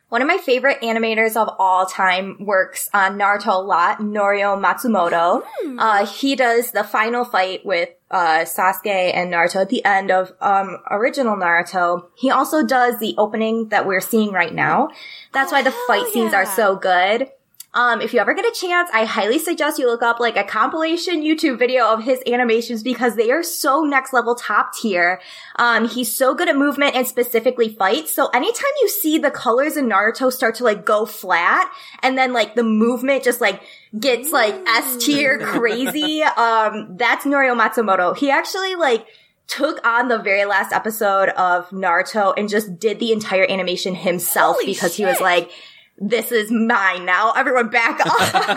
one 0.08 0.22
of 0.22 0.28
my 0.28 0.38
favorite 0.38 0.80
animators 0.82 1.36
of 1.36 1.48
all 1.58 1.84
time 1.86 2.36
works 2.40 2.88
on 2.94 3.18
Naruto 3.18 3.48
a 3.48 3.58
lot, 3.58 3.98
Norio 3.98 4.56
Matsumoto. 4.56 5.42
Uh, 5.78 6.06
he 6.06 6.36
does 6.36 6.70
the 6.70 6.84
final 6.84 7.24
fight 7.24 7.66
with, 7.66 7.88
uh, 8.10 8.44
Sasuke 8.44 8.86
and 9.14 9.32
Naruto 9.32 9.62
at 9.62 9.68
the 9.68 9.84
end 9.84 10.12
of, 10.12 10.32
um, 10.40 10.78
original 10.90 11.36
Naruto. 11.36 12.06
He 12.14 12.30
also 12.30 12.64
does 12.64 12.98
the 13.00 13.14
opening 13.18 13.68
that 13.70 13.84
we're 13.84 14.00
seeing 14.00 14.30
right 14.32 14.54
now. 14.54 14.88
That's 15.32 15.50
why 15.50 15.62
the 15.62 15.74
fight 15.88 16.06
scenes 16.12 16.32
are 16.32 16.46
so 16.46 16.76
good. 16.76 17.28
Um, 17.76 18.00
if 18.00 18.14
you 18.14 18.20
ever 18.20 18.32
get 18.32 18.46
a 18.46 18.58
chance, 18.58 18.88
I 18.90 19.04
highly 19.04 19.38
suggest 19.38 19.78
you 19.78 19.86
look 19.86 20.02
up 20.02 20.18
like 20.18 20.38
a 20.38 20.44
compilation 20.44 21.22
YouTube 21.22 21.58
video 21.58 21.86
of 21.92 22.02
his 22.02 22.22
animations 22.26 22.82
because 22.82 23.16
they 23.16 23.30
are 23.30 23.42
so 23.42 23.82
next 23.82 24.14
level 24.14 24.34
top 24.34 24.74
tier. 24.74 25.20
Um, 25.56 25.86
he's 25.86 26.16
so 26.16 26.34
good 26.34 26.48
at 26.48 26.56
movement 26.56 26.94
and 26.94 27.06
specifically 27.06 27.68
fights. 27.68 28.14
So 28.14 28.28
anytime 28.28 28.70
you 28.80 28.88
see 28.88 29.18
the 29.18 29.30
colors 29.30 29.76
in 29.76 29.90
Naruto 29.90 30.32
start 30.32 30.54
to 30.54 30.64
like 30.64 30.86
go 30.86 31.04
flat 31.04 31.70
and 32.02 32.16
then 32.16 32.32
like 32.32 32.54
the 32.54 32.64
movement 32.64 33.22
just 33.22 33.42
like 33.42 33.62
gets 34.00 34.32
like 34.32 34.54
S 34.66 35.04
tier 35.04 35.38
crazy, 35.42 36.22
um, 36.22 36.96
that's 36.96 37.26
Norio 37.26 37.54
Matsumoto. 37.54 38.16
He 38.16 38.30
actually 38.30 38.74
like 38.74 39.06
took 39.48 39.86
on 39.86 40.08
the 40.08 40.18
very 40.18 40.46
last 40.46 40.72
episode 40.72 41.28
of 41.28 41.68
Naruto 41.68 42.32
and 42.38 42.48
just 42.48 42.80
did 42.80 42.98
the 43.00 43.12
entire 43.12 43.44
animation 43.46 43.94
himself 43.94 44.56
Holy 44.56 44.72
because 44.72 44.96
he 44.96 45.04
was 45.04 45.20
like, 45.20 45.50
this 45.98 46.32
is 46.32 46.50
mine 46.50 47.04
now. 47.06 47.32
Everyone 47.32 47.68
back 47.68 48.00
off. 48.04 48.32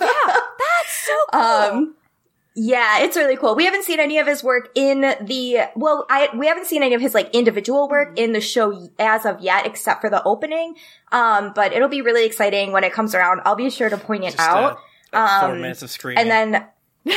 Yeah, 0.00 0.34
that's 0.58 1.06
so 1.06 1.16
cool. 1.32 1.40
um, 1.40 1.94
yeah, 2.54 3.00
it's 3.00 3.16
really 3.16 3.36
cool. 3.36 3.54
We 3.54 3.64
haven't 3.66 3.84
seen 3.84 4.00
any 4.00 4.18
of 4.18 4.26
his 4.26 4.42
work 4.42 4.70
in 4.74 5.00
the, 5.20 5.68
well, 5.76 6.06
I, 6.08 6.28
we 6.34 6.46
haven't 6.46 6.66
seen 6.66 6.82
any 6.82 6.94
of 6.94 7.00
his 7.00 7.12
like 7.14 7.34
individual 7.34 7.88
work 7.88 8.18
in 8.18 8.32
the 8.32 8.40
show 8.40 8.88
as 8.98 9.26
of 9.26 9.40
yet, 9.40 9.66
except 9.66 10.00
for 10.00 10.08
the 10.10 10.22
opening. 10.24 10.74
Um, 11.12 11.52
but 11.54 11.72
it'll 11.72 11.88
be 11.88 12.00
really 12.02 12.24
exciting 12.24 12.72
when 12.72 12.82
it 12.84 12.92
comes 12.92 13.14
around. 13.14 13.42
I'll 13.44 13.56
be 13.56 13.68
sure 13.70 13.88
to 13.90 13.98
point 13.98 14.24
it 14.24 14.30
just 14.36 14.40
out. 14.40 14.78
uh, 15.12 15.40
four 15.40 15.50
Um, 15.52 15.60
minutes 15.60 15.82
of 15.82 15.90
screen, 15.90 16.16
and 16.18 16.30
then 16.30 16.64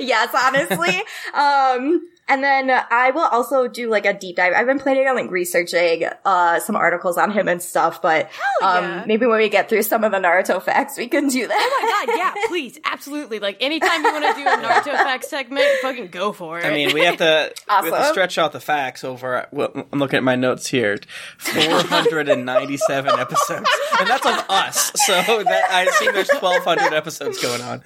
yes 0.00 0.34
honestly 0.34 1.02
um 1.34 2.00
and 2.30 2.42
then 2.42 2.70
I 2.70 3.10
will 3.10 3.26
also 3.26 3.68
do 3.68 3.90
like 3.90 4.06
a 4.06 4.14
deep 4.14 4.36
dive. 4.36 4.52
I've 4.54 4.66
been 4.66 4.78
planning 4.78 5.06
on 5.06 5.16
like 5.16 5.30
researching 5.30 6.04
uh 6.24 6.60
some 6.60 6.76
articles 6.76 7.18
on 7.18 7.30
him 7.30 7.48
and 7.48 7.60
stuff, 7.60 8.00
but 8.00 8.30
Hell 8.60 8.68
um 8.68 9.04
maybe 9.06 9.26
when 9.26 9.38
we 9.38 9.48
get 9.48 9.68
through 9.68 9.82
some 9.82 10.04
of 10.04 10.12
the 10.12 10.18
Naruto 10.18 10.62
facts, 10.62 10.96
we 10.96 11.08
can 11.08 11.28
do 11.28 11.46
that. 11.46 11.58
Oh 11.60 12.06
my 12.06 12.06
god, 12.06 12.16
yeah, 12.16 12.34
please, 12.48 12.78
absolutely. 12.84 13.40
Like 13.40 13.58
anytime 13.60 14.02
you 14.02 14.12
want 14.12 14.24
to 14.24 14.42
do 14.42 14.48
a 14.48 14.56
Naruto 14.56 14.92
facts 14.92 15.28
segment, 15.28 15.66
fucking 15.82 16.08
go 16.08 16.32
for 16.32 16.58
it. 16.58 16.64
I 16.64 16.70
mean, 16.70 16.94
we 16.94 17.02
have 17.02 17.16
to, 17.18 17.52
we 17.82 17.90
have 17.90 18.04
to 18.04 18.04
stretch 18.10 18.38
out 18.38 18.52
the 18.52 18.60
facts 18.60 19.04
over. 19.04 19.46
Well, 19.50 19.86
I'm 19.92 19.98
looking 19.98 20.16
at 20.18 20.24
my 20.24 20.36
notes 20.36 20.68
here. 20.68 20.98
497 21.38 23.10
episodes, 23.18 23.68
and 23.98 24.08
that's 24.08 24.26
of 24.26 24.44
us. 24.48 24.92
So 25.06 25.12
that 25.14 25.70
I 25.70 25.84
assume 25.84 26.14
there's 26.14 26.30
1,200 26.30 26.94
episodes 26.94 27.40
going 27.40 27.62
on. 27.62 27.82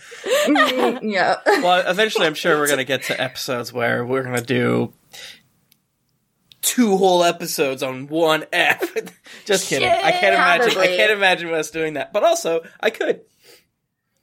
yeah. 1.03 1.37
Well, 1.47 1.89
eventually, 1.89 2.27
I'm 2.27 2.35
sure 2.35 2.59
we're 2.59 2.69
gonna 2.69 2.85
get 2.85 3.05
to 3.05 3.21
episodes 3.21 3.73
where 3.73 4.05
we're 4.05 4.23
gonna 4.35 4.47
do 4.47 4.93
two 6.63 6.97
whole 6.97 7.23
episodes 7.25 7.83
on 7.83 8.09
one 8.09 8.45
F. 8.53 8.95
Just 9.45 9.69
kidding. 9.69 9.89
I 9.89 10.13
can't 10.13 10.35
imagine. 10.35 10.79
I 10.79 10.87
can't 10.87 11.13
imagine 11.13 11.51
us 11.53 11.71
doing 11.71 11.95
that. 11.95 12.13
But 12.13 12.25
also, 12.25 12.63
I 12.81 12.91
could. 12.91 13.21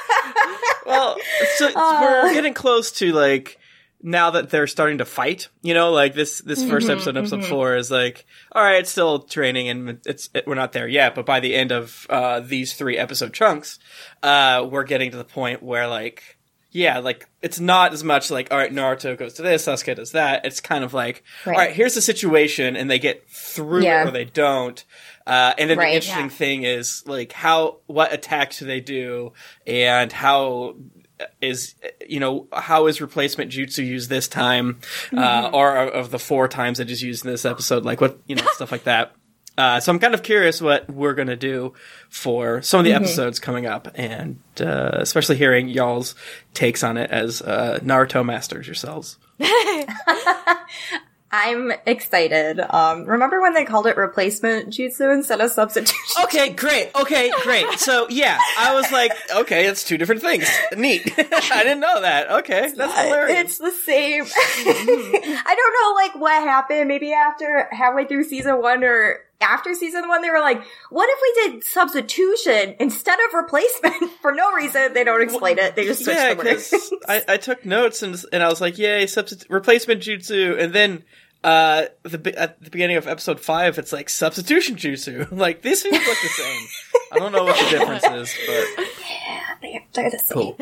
Well, 0.85 1.17
so 1.57 1.69
Uh. 1.75 2.21
we're 2.23 2.33
getting 2.33 2.55
close 2.55 2.91
to 2.93 3.11
like 3.11 3.59
now 4.01 4.31
that 4.31 4.49
they're 4.49 4.65
starting 4.65 4.97
to 4.99 5.05
fight. 5.05 5.49
You 5.61 5.75
know, 5.75 5.91
like 5.91 6.15
this 6.15 6.39
this 6.41 6.61
Mm-hmm, 6.61 6.69
first 6.71 6.89
episode, 6.89 7.15
episode 7.15 7.45
four, 7.45 7.75
is 7.75 7.91
like, 7.91 8.25
all 8.53 8.63
right, 8.63 8.79
it's 8.79 8.89
still 8.89 9.19
training, 9.19 9.69
and 9.69 9.99
it's 10.07 10.29
it, 10.33 10.47
we're 10.47 10.55
not 10.55 10.71
there 10.71 10.87
yet. 10.87 11.13
But 11.13 11.27
by 11.27 11.41
the 11.41 11.53
end 11.53 11.71
of 11.71 12.07
uh, 12.09 12.39
these 12.39 12.73
three 12.73 12.97
episode 12.97 13.33
chunks, 13.33 13.77
uh, 14.23 14.67
we're 14.71 14.83
getting 14.83 15.11
to 15.11 15.17
the 15.17 15.23
point 15.25 15.61
where 15.61 15.87
like. 15.87 16.37
Yeah, 16.71 16.99
like 16.99 17.27
it's 17.41 17.59
not 17.59 17.93
as 17.93 18.03
much 18.03 18.29
like 18.29 18.51
all 18.51 18.57
right, 18.57 18.71
Naruto 18.71 19.17
goes 19.17 19.33
to 19.35 19.41
this, 19.41 19.65
Sasuke 19.65 19.95
does 19.95 20.11
that. 20.11 20.45
It's 20.45 20.59
kind 20.61 20.83
of 20.83 20.93
like 20.93 21.23
Right. 21.45 21.53
all 21.53 21.59
right, 21.59 21.73
here's 21.75 21.95
the 21.95 22.01
situation, 22.01 22.75
and 22.75 22.89
they 22.91 22.99
get 22.99 23.27
through 23.29 23.83
Yeah. 23.83 24.03
it 24.03 24.07
or 24.09 24.11
they 24.11 24.25
don't. 24.25 24.83
Uh, 25.25 25.53
and 25.57 25.69
then 25.69 25.77
Right. 25.77 25.89
the 25.89 25.95
interesting 25.95 26.25
Yeah. 26.25 26.29
thing 26.29 26.63
is 26.63 27.03
like 27.07 27.31
how 27.33 27.77
what 27.87 28.13
attack 28.13 28.55
do 28.55 28.65
they 28.65 28.81
do, 28.81 29.33
and 29.65 30.11
how 30.11 30.75
is 31.41 31.75
you 32.07 32.19
know 32.19 32.47
how 32.53 32.85
is 32.87 33.01
replacement 33.01 33.51
jutsu 33.51 33.85
used 33.85 34.09
this 34.09 34.27
time, 34.27 34.79
uh, 35.17 35.49
or 35.51 35.75
of 35.75 36.11
the 36.11 36.19
four 36.19 36.47
times 36.47 36.79
it 36.79 36.89
is 36.91 37.01
used 37.03 37.25
in 37.25 37.31
this 37.31 37.45
episode, 37.45 37.83
like 37.83 37.99
what 37.99 38.19
you 38.27 38.35
know 38.35 38.45
stuff 38.53 38.71
like 38.71 38.83
that. 38.83 39.11
Uh, 39.59 39.77
so 39.81 39.91
I'm 39.91 39.99
kind 39.99 40.13
of 40.13 40.23
curious 40.23 40.61
what 40.61 40.89
we're 40.89 41.13
gonna 41.13 41.35
do 41.35 41.73
for 42.07 42.61
some 42.61 42.79
of 42.79 42.85
the 42.85 42.93
episodes 42.93 43.39
coming 43.39 43.65
up, 43.65 43.89
and 43.93 44.39
uh, 44.61 44.91
especially 44.93 45.35
hearing 45.35 45.67
y'all's 45.67 46.15
takes 46.53 46.81
on 46.81 46.95
it 46.95 47.11
as 47.11 47.41
uh, 47.41 47.79
Naruto 47.83 48.25
masters 48.25 48.67
yourselves. 48.67 49.17
I'm 51.31 51.73
excited. 51.85 52.59
Um, 52.59 53.03
remember 53.03 53.41
when 53.41 53.53
they 53.53 53.65
called 53.65 53.85
it 53.85 53.97
replacement 53.97 54.69
jutsu 54.69 55.13
instead 55.13 55.41
of 55.41 55.51
substitution? 55.51 56.23
Okay, 56.23 56.49
great. 56.49 56.89
Okay, 56.95 57.29
great. 57.43 57.65
So 57.79 58.07
yeah, 58.09 58.37
I 58.57 58.75
was 58.75 58.91
like, 58.91 59.11
okay, 59.35 59.65
it's 59.65 59.83
two 59.83 59.97
different 59.97 60.21
things. 60.21 60.47
Neat. 60.75 61.01
I 61.17 61.63
didn't 61.63 61.79
know 61.79 62.01
that. 62.01 62.31
Okay, 62.39 62.71
that's 62.75 62.97
hilarious. 62.97 63.39
It's 63.41 63.57
the 63.57 63.71
same. 63.71 64.23
I 64.23 65.55
don't 65.55 65.73
know, 65.81 65.93
like, 65.95 66.15
what 66.15 66.43
happened. 66.43 66.87
Maybe 66.87 67.13
after 67.13 67.67
halfway 67.71 68.05
through 68.05 68.25
season 68.25 68.61
one 68.61 68.83
or 68.83 69.19
after 69.41 69.73
season 69.73 70.07
one, 70.07 70.21
they 70.21 70.29
were 70.29 70.39
like, 70.39 70.61
what 70.89 71.09
if 71.09 71.19
we 71.21 71.51
did 71.53 71.63
substitution 71.63 72.75
instead 72.79 73.17
of 73.27 73.33
replacement? 73.33 74.11
For 74.21 74.31
no 74.33 74.51
reason, 74.53 74.93
they 74.93 75.03
don't 75.03 75.21
explain 75.21 75.57
it. 75.59 75.75
They 75.75 75.85
just 75.85 76.03
switch 76.03 76.15
yeah, 76.15 76.33
the 76.33 76.43
words. 76.43 76.93
I, 77.07 77.23
I 77.27 77.37
took 77.37 77.65
notes 77.65 78.03
and 78.03 78.21
and 78.33 78.43
I 78.43 78.49
was 78.49 78.59
like, 78.61 78.77
yay, 78.77 79.07
substitute 79.07 79.49
replacement 79.49 80.01
jutsu, 80.01 80.59
and 80.61 80.73
then 80.73 81.03
uh 81.41 81.85
the 82.03 82.33
at 82.37 82.61
the 82.61 82.69
beginning 82.69 82.97
of 82.97 83.07
episode 83.07 83.39
five, 83.39 83.77
it's 83.79 83.93
like 83.93 84.09
substitution 84.09 84.75
jutsu. 84.75 85.31
Like 85.35 85.61
these 85.61 85.83
things 85.83 85.95
look 85.95 86.17
the 86.21 86.27
same. 86.27 86.67
I 87.13 87.19
don't 87.19 87.31
know 87.31 87.45
what 87.45 87.57
the 87.57 87.69
difference 87.77 88.03
is, 88.03 88.37
but 88.45 88.85
They're- 89.61 89.83
They're 89.93 90.09
the 90.11 90.19
same. 90.19 90.35
cool. 90.35 90.55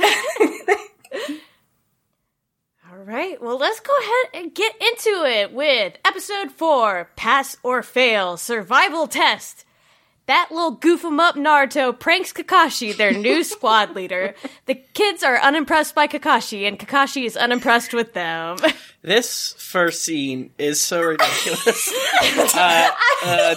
Right, 3.08 3.42
well, 3.42 3.58
let's 3.58 3.80
go 3.80 3.94
ahead 3.98 4.44
and 4.44 4.54
get 4.54 4.76
into 4.82 5.24
it 5.24 5.54
with 5.54 5.98
episode 6.04 6.52
four 6.52 7.10
Pass 7.16 7.56
or 7.64 7.82
Fail 7.82 8.36
Survival 8.36 9.08
Test. 9.08 9.64
That 10.26 10.50
little 10.52 10.72
goof 10.72 11.06
'em 11.06 11.18
up 11.18 11.36
Naruto 11.36 11.98
pranks 11.98 12.34
Kakashi, 12.34 12.94
their 12.94 13.14
new 13.14 13.44
squad 13.46 13.96
leader. 13.96 14.36
The 14.66 14.76
kids 14.76 15.24
are 15.24 15.38
unimpressed 15.38 15.96
by 15.96 16.08
Kakashi, 16.08 16.68
and 16.68 16.78
Kakashi 16.78 17.24
is 17.24 17.38
unimpressed 17.38 17.94
with 17.94 18.14
them. 18.14 18.58
This 19.04 19.54
first 19.54 20.02
scene 20.02 20.50
is 20.58 20.82
so 20.82 21.02
ridiculous. 21.02 21.94
uh, 22.56 22.90
uh, 23.24 23.56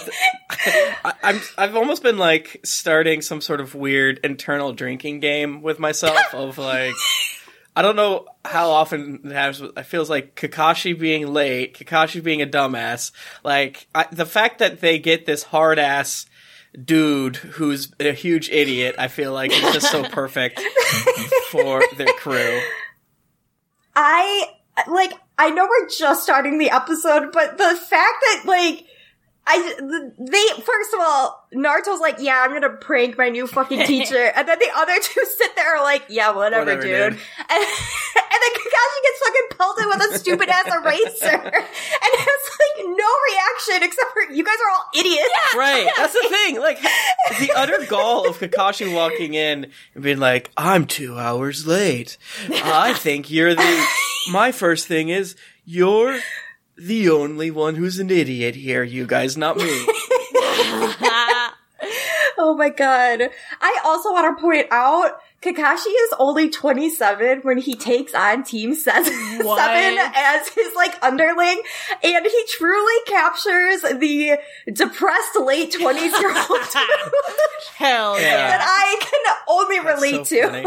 I'm 1.21 1.41
I've 1.57 1.75
almost 1.75 2.03
been 2.03 2.17
like 2.17 2.61
starting 2.63 3.21
some 3.21 3.41
sort 3.41 3.59
of 3.59 3.75
weird 3.75 4.21
internal 4.23 4.71
drinking 4.71 5.19
game 5.19 5.61
with 5.61 5.77
myself 5.77 6.33
of 6.33 6.57
like 6.57 6.93
I 7.75 7.81
don't 7.81 7.95
know 7.95 8.25
how 8.43 8.71
often 8.71 9.21
it 9.23 9.31
happens. 9.31 9.61
but 9.61 9.77
It 9.77 9.85
feels 9.85 10.09
like 10.09 10.35
Kakashi 10.35 10.97
being 10.97 11.27
late, 11.27 11.77
Kakashi 11.77 12.21
being 12.21 12.41
a 12.41 12.47
dumbass. 12.47 13.11
Like 13.43 13.87
I, 13.95 14.07
the 14.11 14.25
fact 14.25 14.59
that 14.59 14.81
they 14.81 14.99
get 14.99 15.25
this 15.25 15.43
hard 15.43 15.79
ass 15.79 16.25
dude 16.83 17.37
who's 17.37 17.91
a 17.99 18.13
huge 18.13 18.49
idiot. 18.49 18.95
I 18.97 19.07
feel 19.07 19.33
like 19.33 19.51
is 19.51 19.73
just 19.73 19.91
so 19.91 20.03
perfect 20.09 20.59
for 21.49 21.81
their 21.97 22.13
crew. 22.13 22.61
I 23.95 24.47
like 24.87 25.13
I 25.37 25.49
know 25.49 25.67
we're 25.67 25.89
just 25.89 26.23
starting 26.23 26.57
the 26.57 26.69
episode, 26.71 27.31
but 27.31 27.57
the 27.57 27.75
fact 27.75 27.89
that 27.89 28.43
like 28.45 28.85
I 29.45 29.73
they 30.19 30.61
first 30.61 30.93
of 30.93 30.99
all 31.01 31.47
Naruto's 31.53 31.99
like, 31.99 32.17
yeah, 32.19 32.41
I'm 32.45 32.51
gonna 32.53 32.69
prank 32.77 33.17
my 33.17 33.29
new 33.29 33.47
fucking 33.47 33.85
teacher, 33.85 34.31
and 34.35 34.47
then 34.47 34.59
the 34.59 34.69
other 34.75 34.93
two 35.01 35.25
sit 35.25 35.55
there 35.55 35.79
like, 35.81 36.03
yeah, 36.09 36.31
whatever, 36.31 36.61
Whatever, 36.61 36.81
dude. 36.81 36.91
dude. 36.91 37.01
And, 37.03 37.19
and 37.49 38.39
then 38.41 38.53
Kakashi 38.53 39.01
gets 39.03 39.19
fucking 39.19 39.57
pelted 39.57 39.85
with 39.87 40.11
a 40.13 40.19
stupid 40.19 40.47
ass 40.49 40.67
eraser, 40.73 41.43
and 41.43 41.53
has 41.53 42.49
like 42.59 42.85
no 42.85 43.09
reaction 43.33 43.83
except 43.89 44.11
for 44.13 44.31
you 44.31 44.43
guys 44.43 44.55
are 44.63 44.71
all 44.71 44.85
idiots. 44.95 45.55
Right. 45.55 45.89
That's 45.97 46.13
the 46.13 46.27
thing. 46.29 46.59
Like, 46.59 46.79
the 47.39 47.51
utter 47.55 47.85
gall 47.89 48.29
of 48.29 48.37
Kakashi 48.37 48.93
walking 48.93 49.33
in 49.33 49.71
and 49.95 50.03
being 50.03 50.19
like, 50.19 50.51
"I'm 50.55 50.85
two 50.85 51.17
hours 51.17 51.65
late. 51.65 52.17
I 52.49 52.93
think 52.93 53.31
you're 53.31 53.55
the." 53.55 53.85
My 54.31 54.51
first 54.51 54.87
thing 54.87 55.09
is 55.09 55.35
you're 55.65 56.19
the 56.87 57.09
only 57.09 57.51
one 57.51 57.75
who's 57.75 57.99
an 57.99 58.09
idiot 58.09 58.55
here. 58.55 58.83
You 58.83 59.05
guys, 59.05 59.37
not 59.37 59.57
me. 59.57 59.85
Oh 62.43 62.55
my 62.55 62.69
god. 62.69 63.29
I 63.61 63.81
also 63.85 64.11
want 64.11 64.35
to 64.35 64.41
point 64.41 64.65
out 64.71 65.11
Kakashi 65.43 65.87
is 65.87 66.13
only 66.17 66.49
27 66.49 67.41
when 67.41 67.57
he 67.59 67.75
takes 67.75 68.15
on 68.15 68.43
Team 68.43 68.73
Seven, 68.73 69.03
seven 69.13 69.97
as 70.15 70.47
his 70.49 70.73
like 70.75 70.95
underling, 71.03 71.61
and 72.03 72.25
he 72.25 72.43
truly 72.49 72.93
captures 73.05 73.81
the 73.81 74.37
depressed 74.73 75.39
late 75.39 75.71
20s 75.73 76.19
year 76.19 76.35
old 76.35 76.67
Hell 77.75 78.19
Yeah. 78.19 78.25
yeah. 78.27 78.47
that 78.57 78.61
I 78.67 78.97
can 78.99 79.35
only 79.47 79.79
relate 79.79 80.25
so 80.25 80.35
to. 80.35 80.63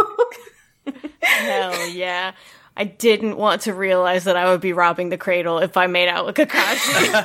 funny. 0.86 1.08
Hell 1.22 1.88
yeah. 1.88 2.32
I 2.76 2.84
didn't 2.84 3.36
want 3.36 3.62
to 3.62 3.72
realize 3.72 4.24
that 4.24 4.36
I 4.36 4.50
would 4.50 4.60
be 4.60 4.72
robbing 4.72 5.08
the 5.08 5.16
cradle 5.16 5.58
if 5.60 5.76
I 5.76 5.86
made 5.86 6.08
out 6.08 6.26
with 6.26 6.34
Kakashi. 6.34 6.48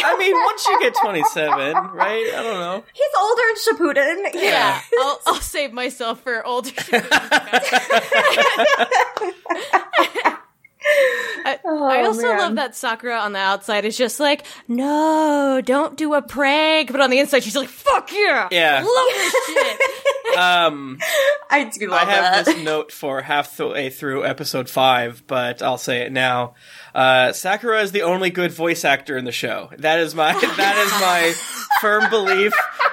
I 0.00 0.16
mean, 0.18 0.34
once 0.34 0.66
you 0.66 0.78
get 0.80 0.94
27, 1.02 1.74
right? 1.94 2.26
I 2.34 2.42
don't 2.42 2.60
know. 2.60 2.84
He's 2.92 3.06
older 3.18 3.42
than 3.46 3.56
Shippuden. 3.94 4.42
yeah, 4.42 4.80
I'll, 5.00 5.20
I'll 5.28 5.34
save 5.40 5.72
myself 5.72 6.20
for 6.20 6.46
older. 6.46 6.70
I, 11.44 11.58
I 11.66 12.02
also 12.04 12.20
Oh, 12.26 12.30
man. 12.30 12.38
love 12.38 12.54
that 12.56 12.74
Sakura 12.76 13.18
on 13.18 13.32
the 13.32 13.38
outside 13.38 13.84
is 13.84 13.96
just 13.96 14.20
like, 14.20 14.44
no, 14.68 15.60
don't 15.64 15.96
do 15.96 16.14
a 16.14 16.22
prank. 16.22 16.92
But 16.92 17.00
on 17.00 17.10
the 17.10 17.18
inside, 17.18 17.42
she's 17.42 17.56
like, 17.56 17.68
fuck 17.68 18.10
yeah. 18.12 18.48
Yeah. 18.50 18.84
Love 18.86 19.06
this 19.14 19.46
shit. 19.46 19.80
Um, 20.38 20.98
I 21.50 21.64
do 21.64 21.88
love 21.88 22.06
I 22.06 22.10
have 22.10 22.34
that. 22.34 22.44
this 22.46 22.62
note 22.64 22.92
for 22.92 23.22
halfway 23.22 23.90
through 23.90 24.24
episode 24.24 24.68
five, 24.68 25.24
but 25.26 25.62
I'll 25.62 25.78
say 25.78 26.02
it 26.02 26.12
now. 26.12 26.54
Uh, 26.94 27.32
Sakura 27.32 27.80
is 27.82 27.92
the 27.92 28.02
only 28.02 28.30
good 28.30 28.52
voice 28.52 28.84
actor 28.84 29.16
in 29.16 29.24
the 29.24 29.32
show. 29.32 29.70
That 29.78 29.98
is 29.98 30.14
my 30.14 30.32
that 30.56 30.76
is 30.86 30.92
my 31.00 31.34
firm 31.80 32.10
belief. 32.10 32.52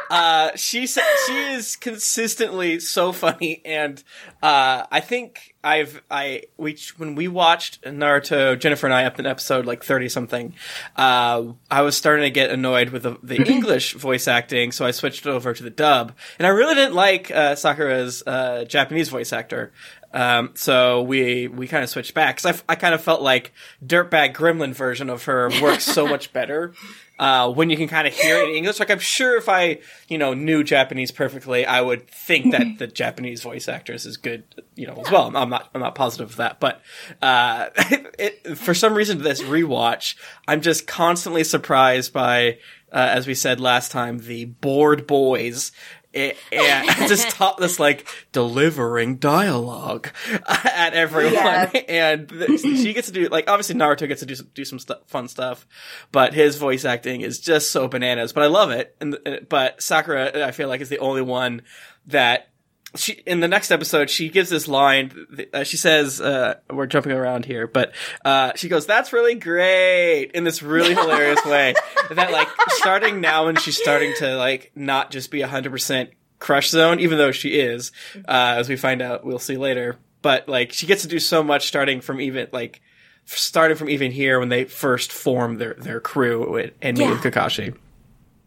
Uh, 0.10 0.52
she 0.56 0.86
she 0.88 1.54
is 1.54 1.76
consistently 1.76 2.80
so 2.80 3.12
funny, 3.12 3.62
and 3.66 4.04
uh, 4.44 4.86
I 4.92 5.00
think 5.00 5.56
I've 5.64 6.02
I 6.12 6.44
we 6.58 6.78
when 6.98 7.16
we 7.16 7.28
watched 7.28 7.82
Naruto, 7.82 8.58
Jennifer 8.60 8.86
and 8.86 8.94
I 8.94 9.06
up 9.06 9.20
in 9.20 9.26
episode 9.26 9.66
like 9.66 9.84
thirty 9.84 10.10
something. 10.10 10.54
Uh, 10.96 11.54
I 11.72 11.82
was 11.82 11.98
starting 11.98 12.24
to 12.24 12.30
get 12.30 12.52
annoyed 12.52 12.90
with 12.90 13.04
the, 13.04 13.18
the 13.24 13.42
English 13.50 13.94
voice 13.94 14.28
acting, 14.28 14.72
so 14.72 14.86
I 14.86 14.92
switched 14.92 15.26
over 15.26 15.54
to 15.54 15.64
the 15.64 15.70
dub, 15.70 16.14
and 16.38 16.46
I 16.46 16.50
really 16.50 16.76
didn't 16.76 16.96
like 16.96 17.32
uh, 17.32 17.56
Sakura's 17.56 18.24
uh, 18.28 18.66
Japanese 18.66 19.10
voice 19.10 19.34
actor. 19.34 19.72
Um, 20.16 20.52
so 20.54 21.02
we 21.04 21.50
we 21.50 21.68
kind 21.68 21.84
of 21.84 21.90
switched 21.90 22.14
back 22.14 22.38
because 22.38 22.64
I, 22.70 22.72
I 22.72 22.76
kind 22.76 22.96
of 22.96 23.04
felt 23.04 23.22
like 23.22 23.52
dirtbag 23.86 24.34
gremlin 24.34 24.74
version 24.74 25.10
of 25.10 25.26
her 25.26 25.50
works 25.62 25.84
so 25.84 26.08
much 26.08 26.32
better 26.32 26.74
uh, 27.20 27.52
when 27.52 27.70
you 27.70 27.76
can 27.76 27.90
kind 27.90 28.08
of 28.08 28.14
hear 28.14 28.38
it 28.38 28.48
in 28.48 28.56
English. 28.56 28.80
Like 28.80 28.90
I'm 28.90 29.00
sure 29.00 29.36
if 29.36 29.50
I 29.50 29.80
you 30.08 30.18
know 30.18 30.34
knew 30.34 30.64
Japanese 30.64 31.12
perfectly, 31.12 31.66
I 31.66 31.82
would 31.82 32.08
think 32.08 32.54
that 32.54 32.78
the 32.80 32.88
Japanese 33.04 33.44
voice 33.44 33.68
actress 33.68 34.06
is 34.06 34.16
good, 34.16 34.46
you 34.76 34.88
know, 34.88 34.94
as 35.06 35.12
well. 35.12 35.36
I'm 35.36 35.50
not 35.50 35.70
I'm 35.76 35.82
not 35.82 35.96
positive 35.96 36.30
of 36.30 36.36
that, 36.38 36.62
but 36.62 36.82
uh, 37.22 37.68
it, 38.18 38.58
for 38.58 38.74
some 38.74 38.94
reason 38.94 39.22
this 39.22 39.42
rewatch, 39.42 40.16
I'm 40.48 40.62
just 40.62 40.88
constantly 40.88 41.44
surprised 41.44 42.14
by. 42.14 42.60
Uh, 42.94 43.12
as 43.12 43.28
we 43.28 43.34
said 43.34 43.60
last 43.60 43.92
time, 43.92 44.20
the 44.20 44.46
bored 44.46 45.06
boys 45.06 45.74
it, 46.16 46.38
and 46.52 46.88
just 47.08 47.30
taught 47.32 47.58
this 47.58 47.80
like 47.80 48.08
delivering 48.32 49.18
dialogue 49.18 50.10
at 50.48 50.94
everyone, 50.94 51.34
Yeah. 51.34 51.70
and 51.90 52.30
th- 52.30 52.62
she 52.62 52.94
gets 52.94 53.08
to 53.08 53.14
do 53.14 53.28
like 53.28 53.50
obviously 53.50 53.76
Naruto 53.76 54.08
gets 54.08 54.22
to 54.22 54.26
do 54.26 54.36
some, 54.36 54.50
do 54.54 54.66
some 54.66 54.80
stu- 54.80 54.96
fun 55.08 55.28
stuff, 55.28 55.68
but 56.12 56.34
his 56.34 56.58
voice 56.58 56.86
acting 56.86 57.22
is 57.22 57.40
just 57.40 57.72
so 57.72 57.88
bananas. 57.88 58.34
But 58.34 58.44
I 58.44 58.48
love 58.48 58.72
it, 58.72 58.96
and 59.00 59.18
uh, 59.26 59.38
but 59.50 59.82
Sakura 59.82 60.46
I 60.48 60.52
feel 60.52 60.70
like 60.70 60.82
is 60.82 60.90
the 60.90 61.00
only 61.00 61.22
one 61.22 61.62
that. 62.08 62.50
She, 62.96 63.14
in 63.26 63.40
the 63.40 63.48
next 63.48 63.72
episode, 63.72 64.10
she 64.10 64.30
gives 64.30 64.50
this 64.50 64.68
line. 64.68 65.12
Uh, 65.54 65.64
she 65.64 65.78
says, 65.78 66.22
uh, 66.22 66.56
"We're 66.70 66.86
jumping 66.86 67.12
around 67.12 67.46
here," 67.46 67.68
but 67.68 67.94
uh, 68.24 68.54
she 68.56 68.70
goes, 68.70 68.86
"That's 68.86 69.12
really 69.14 69.36
great" 69.36 70.32
in 70.34 70.44
this 70.44 70.62
really 70.64 70.94
hilarious 70.96 71.44
way. 71.46 71.74
That 72.12 72.32
like 72.32 72.48
starting 72.70 73.22
now, 73.22 73.46
when 73.46 73.56
she's 73.58 73.78
starting 73.78 74.14
to 74.20 74.36
like 74.38 74.72
not 74.76 75.12
just 75.12 75.32
be 75.32 75.42
hundred 75.42 75.72
percent 75.72 76.12
crush 76.40 76.70
zone, 76.70 77.00
even 77.00 77.18
though 77.18 77.32
she 77.32 77.60
is, 77.60 77.92
uh, 78.28 78.56
as 78.58 78.70
we 78.70 78.76
find 78.76 79.02
out, 79.02 79.26
we'll 79.26 79.40
see 79.40 79.58
later. 79.58 79.98
But 80.22 80.48
like, 80.50 80.72
she 80.74 80.88
gets 80.88 81.04
to 81.04 81.08
do 81.08 81.20
so 81.20 81.44
much 81.44 81.68
starting 81.68 82.02
from 82.02 82.20
even 82.22 82.48
like 82.52 82.82
starting 83.26 83.76
from 83.78 83.90
even 83.90 84.12
here 84.12 84.40
when 84.40 84.50
they 84.50 84.64
first 84.66 85.12
form 85.12 85.58
their 85.58 85.74
their 85.76 86.00
crew 86.00 86.70
and 86.82 86.98
meet 86.98 87.04
Yeah. 87.06 87.12
with 87.12 87.22
Kakashi. 87.22 87.76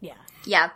Yeah. 0.01 0.13
Yeah. 0.45 0.69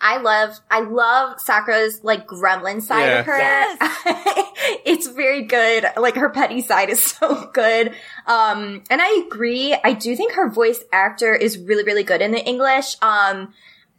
I 0.00 0.16
love, 0.18 0.58
I 0.70 0.80
love 0.80 1.40
Sakura's 1.40 2.02
like 2.02 2.26
gremlin 2.26 2.80
side 2.80 3.06
Yeah. 3.06 3.20
of 3.20 3.26
her. 3.26 3.38
Yes. 3.38 3.78
it's 4.86 5.08
very 5.08 5.42
good. 5.42 5.84
Like 5.96 6.14
her 6.16 6.30
petty 6.30 6.62
side 6.62 6.88
is 6.90 7.02
so 7.18 7.50
good. 7.52 7.88
Um, 8.26 8.82
and 8.90 9.00
I 9.02 9.24
agree. 9.26 9.74
I 9.84 9.92
do 9.92 10.16
think 10.16 10.32
her 10.32 10.48
voice 10.48 10.82
actor 10.92 11.34
is 11.34 11.58
really, 11.58 11.84
really 11.84 12.02
good 12.04 12.22
in 12.22 12.30
the 12.32 12.42
English. 12.42 12.96
Um, 13.02 13.52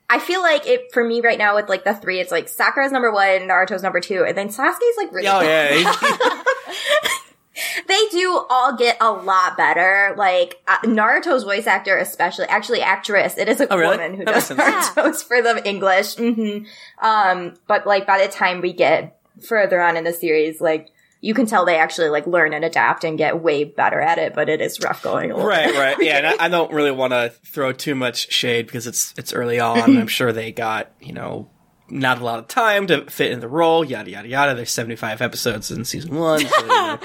I 0.09 0.19
feel 0.19 0.41
like 0.41 0.67
it 0.67 0.91
for 0.91 1.03
me 1.03 1.21
right 1.21 1.37
now 1.37 1.55
with 1.55 1.69
like 1.69 1.83
the 1.85 1.93
three, 1.93 2.19
it's 2.19 2.31
like 2.31 2.49
Sakura's 2.49 2.91
number 2.91 3.11
one, 3.13 3.47
Naruto's 3.47 3.81
number 3.83 4.01
two, 4.01 4.25
and 4.25 4.37
then 4.37 4.49
Sasuke's 4.49 4.97
like 4.97 5.11
really. 5.13 5.27
Oh 5.27 5.39
yeah, 5.41 5.73
he- 5.73 5.83
they 7.87 7.99
do 8.11 8.45
all 8.49 8.75
get 8.77 8.97
a 9.01 9.11
lot 9.11 9.57
better. 9.57 10.13
Like 10.17 10.61
uh, 10.67 10.79
Naruto's 10.83 11.43
voice 11.43 11.67
actor, 11.67 11.97
especially, 11.97 12.45
actually 12.45 12.81
actress. 12.81 13.37
It 13.37 13.49
is 13.49 13.59
a 13.61 13.71
Oh, 13.71 13.77
really? 13.77 13.97
woman 13.97 14.13
who 14.15 14.25
That 14.25 14.33
does 14.35 14.49
makes 14.51 14.63
sense. 14.63 14.89
Naruto's 14.89 15.23
for 15.27 15.41
the 15.41 15.67
English. 15.67 16.15
hmm 16.15 16.59
Um, 17.01 17.55
but 17.67 17.85
like 17.85 18.07
by 18.07 18.25
the 18.25 18.31
time 18.31 18.61
we 18.61 18.73
get 18.73 19.17
further 19.47 19.81
on 19.81 19.97
in 19.97 20.03
the 20.03 20.13
series, 20.13 20.61
like 20.61 20.89
you 21.23 21.33
can 21.35 21.45
tell 21.45 21.65
they 21.65 21.77
actually 21.77 22.09
like 22.09 22.25
learn 22.25 22.51
and 22.53 22.65
adapt 22.65 23.03
and 23.03 23.15
get 23.17 23.41
way 23.43 23.63
better 23.63 23.99
at 24.01 24.17
it. 24.17 24.33
But 24.33 24.49
it 24.49 24.59
is 24.61 24.79
rough 24.79 25.03
going. 25.03 25.31
A 25.31 25.35
right, 25.35 25.73
right, 25.75 25.97
yeah. 25.99 26.17
And 26.17 26.27
I, 26.27 26.35
I 26.45 26.47
don't 26.49 26.71
really 26.73 26.91
want 26.91 27.11
to 27.13 27.31
throw 27.45 27.73
too 27.73 27.93
much 27.95 28.31
shade 28.31 28.65
because 28.65 28.87
it's 28.87 29.13
it's 29.17 29.33
early 29.33 29.59
on. 29.59 29.97
I'm 29.97 30.07
sure 30.07 30.31
they 30.31 30.51
got 30.51 30.91
you 30.99 31.13
know 31.13 31.49
not 31.89 32.19
a 32.21 32.23
lot 32.23 32.39
of 32.39 32.47
time 32.47 32.87
to 32.87 33.05
fit 33.11 33.31
in 33.31 33.39
the 33.41 33.47
role. 33.49 33.83
Yada 33.83 34.09
yada 34.09 34.27
yada. 34.29 34.55
There's 34.55 34.71
75 34.71 35.21
episodes 35.21 35.69
in 35.69 35.83
season 35.85 36.15
one. 36.15 36.39
So, 36.39 36.61
you 36.61 36.67
know. 36.67 36.99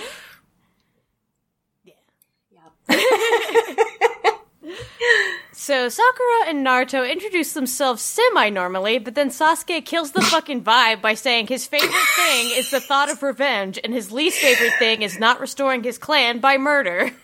So 5.66 5.88
Sakura 5.88 6.46
and 6.46 6.64
Naruto 6.64 7.10
introduce 7.10 7.52
themselves 7.52 8.00
semi-normally, 8.00 9.00
but 9.00 9.16
then 9.16 9.30
Sasuke 9.30 9.84
kills 9.84 10.12
the 10.12 10.20
fucking 10.20 10.62
vibe 10.62 11.02
by 11.02 11.14
saying 11.14 11.48
his 11.48 11.66
favorite 11.66 11.90
thing 12.14 12.52
is 12.54 12.70
the 12.70 12.78
thought 12.78 13.10
of 13.10 13.20
revenge, 13.20 13.76
and 13.82 13.92
his 13.92 14.12
least 14.12 14.38
favorite 14.38 14.74
thing 14.78 15.02
is 15.02 15.18
not 15.18 15.40
restoring 15.40 15.82
his 15.82 15.98
clan 15.98 16.38
by 16.38 16.56
murder. 16.56 17.10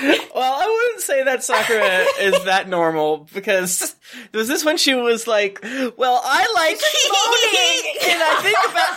Well, 0.00 0.60
I 0.62 0.64
wouldn't 0.64 1.00
say 1.00 1.24
that 1.24 1.42
Sakura 1.42 2.04
is 2.20 2.44
that 2.44 2.68
normal 2.68 3.26
because 3.34 3.96
was 4.32 4.46
this 4.46 4.64
when 4.64 4.76
she 4.76 4.94
was 4.94 5.26
like, 5.26 5.58
"Well, 5.96 6.20
I 6.24 6.46
like 6.54 6.78
moaning. 7.10 8.12
and 8.12 8.22
I 8.22 8.40
think 8.40 8.58
about 8.70 8.96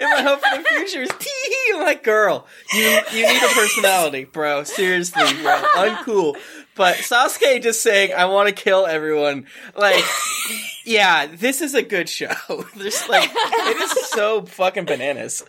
and 0.00 0.10
my 0.10 0.22
hope 0.28 0.40
for 0.40 0.58
the 0.58 0.64
future 0.68 1.02
is 1.02 1.10
tee." 1.20 1.72
I'm 1.72 1.82
like, 1.82 2.02
"Girl, 2.02 2.48
you 2.72 3.00
you 3.12 3.26
need 3.28 3.42
a 3.44 3.54
personality, 3.54 4.24
bro. 4.24 4.64
Seriously, 4.64 5.22
bro, 5.40 5.62
uncool." 5.76 6.36
But 6.76 6.96
Sasuke 6.96 7.62
just 7.62 7.82
saying, 7.82 8.12
"I 8.14 8.24
want 8.26 8.48
to 8.48 8.54
kill 8.54 8.86
everyone," 8.86 9.46
like. 9.76 10.04
Yeah, 10.86 11.26
this 11.26 11.62
is 11.62 11.72
a 11.74 11.80
good 11.80 12.10
show. 12.10 12.34
There's 12.76 13.08
like, 13.08 13.30
it 13.32 13.76
is 13.80 14.06
so 14.10 14.42
fucking 14.42 14.84
bananas. 14.84 15.42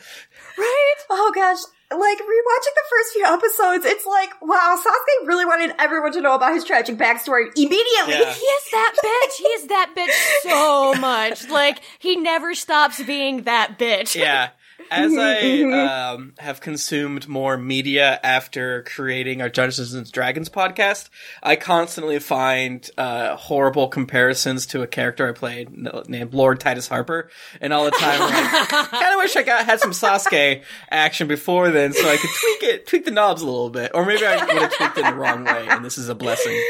Right? 0.58 0.96
Oh 1.10 1.32
gosh. 1.36 1.58
Like 1.92 2.18
rewatching 2.18 2.74
the 2.74 2.84
first 2.90 3.14
few 3.14 3.26
episodes, 3.26 3.86
it's 3.86 4.06
like, 4.06 4.30
wow, 4.42 4.80
Sasuke 4.82 5.28
really 5.28 5.44
wanted 5.46 5.76
everyone 5.78 6.14
to 6.14 6.22
know 6.22 6.36
about 6.36 6.54
his 6.54 6.64
tragic 6.64 6.96
backstory 6.98 7.48
immediately. 7.56 8.14
Yeah. 8.14 8.34
He 8.34 8.46
is 8.46 8.64
that 8.72 8.96
bitch. 9.04 9.36
He 9.38 9.44
is 9.44 9.68
that 9.68 9.94
bitch 9.96 10.50
so 10.50 10.94
much. 11.02 11.50
Like 11.50 11.82
he 12.00 12.16
never 12.16 12.56
stops 12.56 13.04
being 13.04 13.44
that 13.44 13.78
bitch. 13.78 14.16
yeah. 14.16 14.52
As 14.92 15.14
I 15.18 15.62
um, 16.14 16.34
have 16.38 16.62
consumed 16.62 17.28
more 17.28 17.58
media 17.58 18.20
after 18.24 18.84
creating 18.84 19.42
our 19.42 19.50
Dungeons 19.50 19.94
and 19.94 20.10
Dragons 20.12 20.50
podcast, 20.50 21.10
I 21.42 21.56
constantly 21.56 22.20
find 22.20 22.90
uh, 22.98 23.36
horrible 23.36 23.88
comparisons 23.88 24.66
to 24.68 24.82
a 24.82 24.88
character 24.88 25.28
I 25.28 25.32
played 25.32 25.76
named 26.08 26.34
Lord 26.34 26.60
Titus 26.60 26.88
Harper, 26.88 27.30
and 27.62 27.74
all 27.74 27.86
the 27.86 27.92
time 27.92 28.20
I'm 28.22 28.66
kind 28.88 29.14
of 29.14 29.18
wish 29.18 29.36
I 29.36 29.44
got 29.44 29.66
had 29.66 29.80
some 29.80 29.92
Sasuke 29.92 30.64
action 30.90 31.28
before 31.28 31.72
then, 31.72 31.94
so 31.94 32.08
I 32.08 32.18
could 32.18 32.30
tweak 32.30 32.64
it, 32.74 32.88
tweak 32.88 33.06
the 33.06 33.12
knobs 33.12 33.42
a 33.42 33.46
little 33.46 33.70
bit, 33.70 33.92
or 33.94 34.06
maybe 34.06 34.26
I 34.26 34.44
would 34.46 34.62
have 34.62 34.74
tweaked 34.74 34.98
it 34.98 35.06
the 35.06 35.16
wrong 35.16 35.44
way, 35.46 35.68
and 35.70 35.84
this 35.84 35.98
is 35.98 36.10
a 36.10 36.16
blessing. 36.16 36.62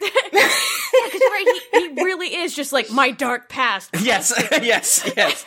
Because 0.94 1.20
right, 1.22 1.60
he, 1.72 1.80
he 1.80 2.04
really 2.04 2.36
is 2.36 2.54
just 2.54 2.72
like 2.72 2.90
my 2.90 3.10
dark 3.10 3.48
past. 3.48 3.90
Yes, 4.00 4.32
yes, 4.62 5.10
yes. 5.16 5.44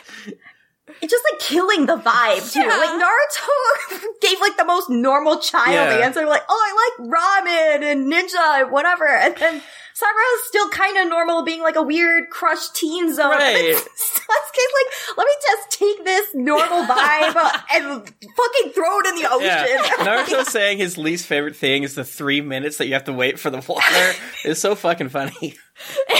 It's 1.00 1.10
just 1.12 1.24
like 1.32 1.40
killing 1.40 1.86
the 1.86 1.96
vibe 1.96 2.52
too. 2.52 2.60
Yeah. 2.60 2.76
Like 2.76 2.90
Naruto 3.00 4.04
gave 4.20 4.40
like 4.40 4.56
the 4.56 4.64
most 4.64 4.90
normal 4.90 5.38
child 5.40 5.72
Yeah. 5.72 6.04
answer, 6.06 6.26
like, 6.26 6.42
"Oh, 6.48 6.62
I 6.68 6.72
like 7.00 7.08
ramen 7.10 7.92
and 7.92 8.12
ninja 8.12 8.62
and 8.62 8.70
whatever," 8.72 9.06
and 9.06 9.36
then 9.36 9.62
Sakura's 9.94 10.46
still 10.46 10.68
kind 10.70 10.96
of 10.98 11.08
normal, 11.08 11.42
being 11.42 11.60
like 11.60 11.74
a 11.74 11.82
weird 11.82 12.30
crush 12.30 12.68
teen 12.70 13.12
zone. 13.14 13.30
Right. 13.38 13.74
Sasuke's 13.74 14.74
like, 14.74 15.16
"Let 15.16 15.24
me 15.26 15.32
just 15.42 15.70
take 15.78 16.04
this 16.04 16.26
normal 16.34 16.84
vibe 16.84 17.34
and 17.74 18.08
fucking 18.08 18.72
throw 18.72 18.98
it 19.00 19.06
in 19.06 19.14
the 19.16 19.28
ocean." 19.30 19.46
Yeah. 19.46 20.04
Naruto 20.04 20.44
saying 20.44 20.78
his 20.78 20.98
least 20.98 21.26
favorite 21.26 21.56
thing 21.56 21.82
is 21.82 21.94
the 21.94 22.04
three 22.04 22.40
minutes 22.40 22.76
that 22.78 22.86
you 22.86 22.94
have 22.94 23.04
to 23.04 23.12
wait 23.12 23.38
for 23.38 23.50
the 23.50 23.58
water 23.66 24.12
is 24.44 24.60
so 24.60 24.74
fucking 24.74 25.08
funny. 25.08 25.56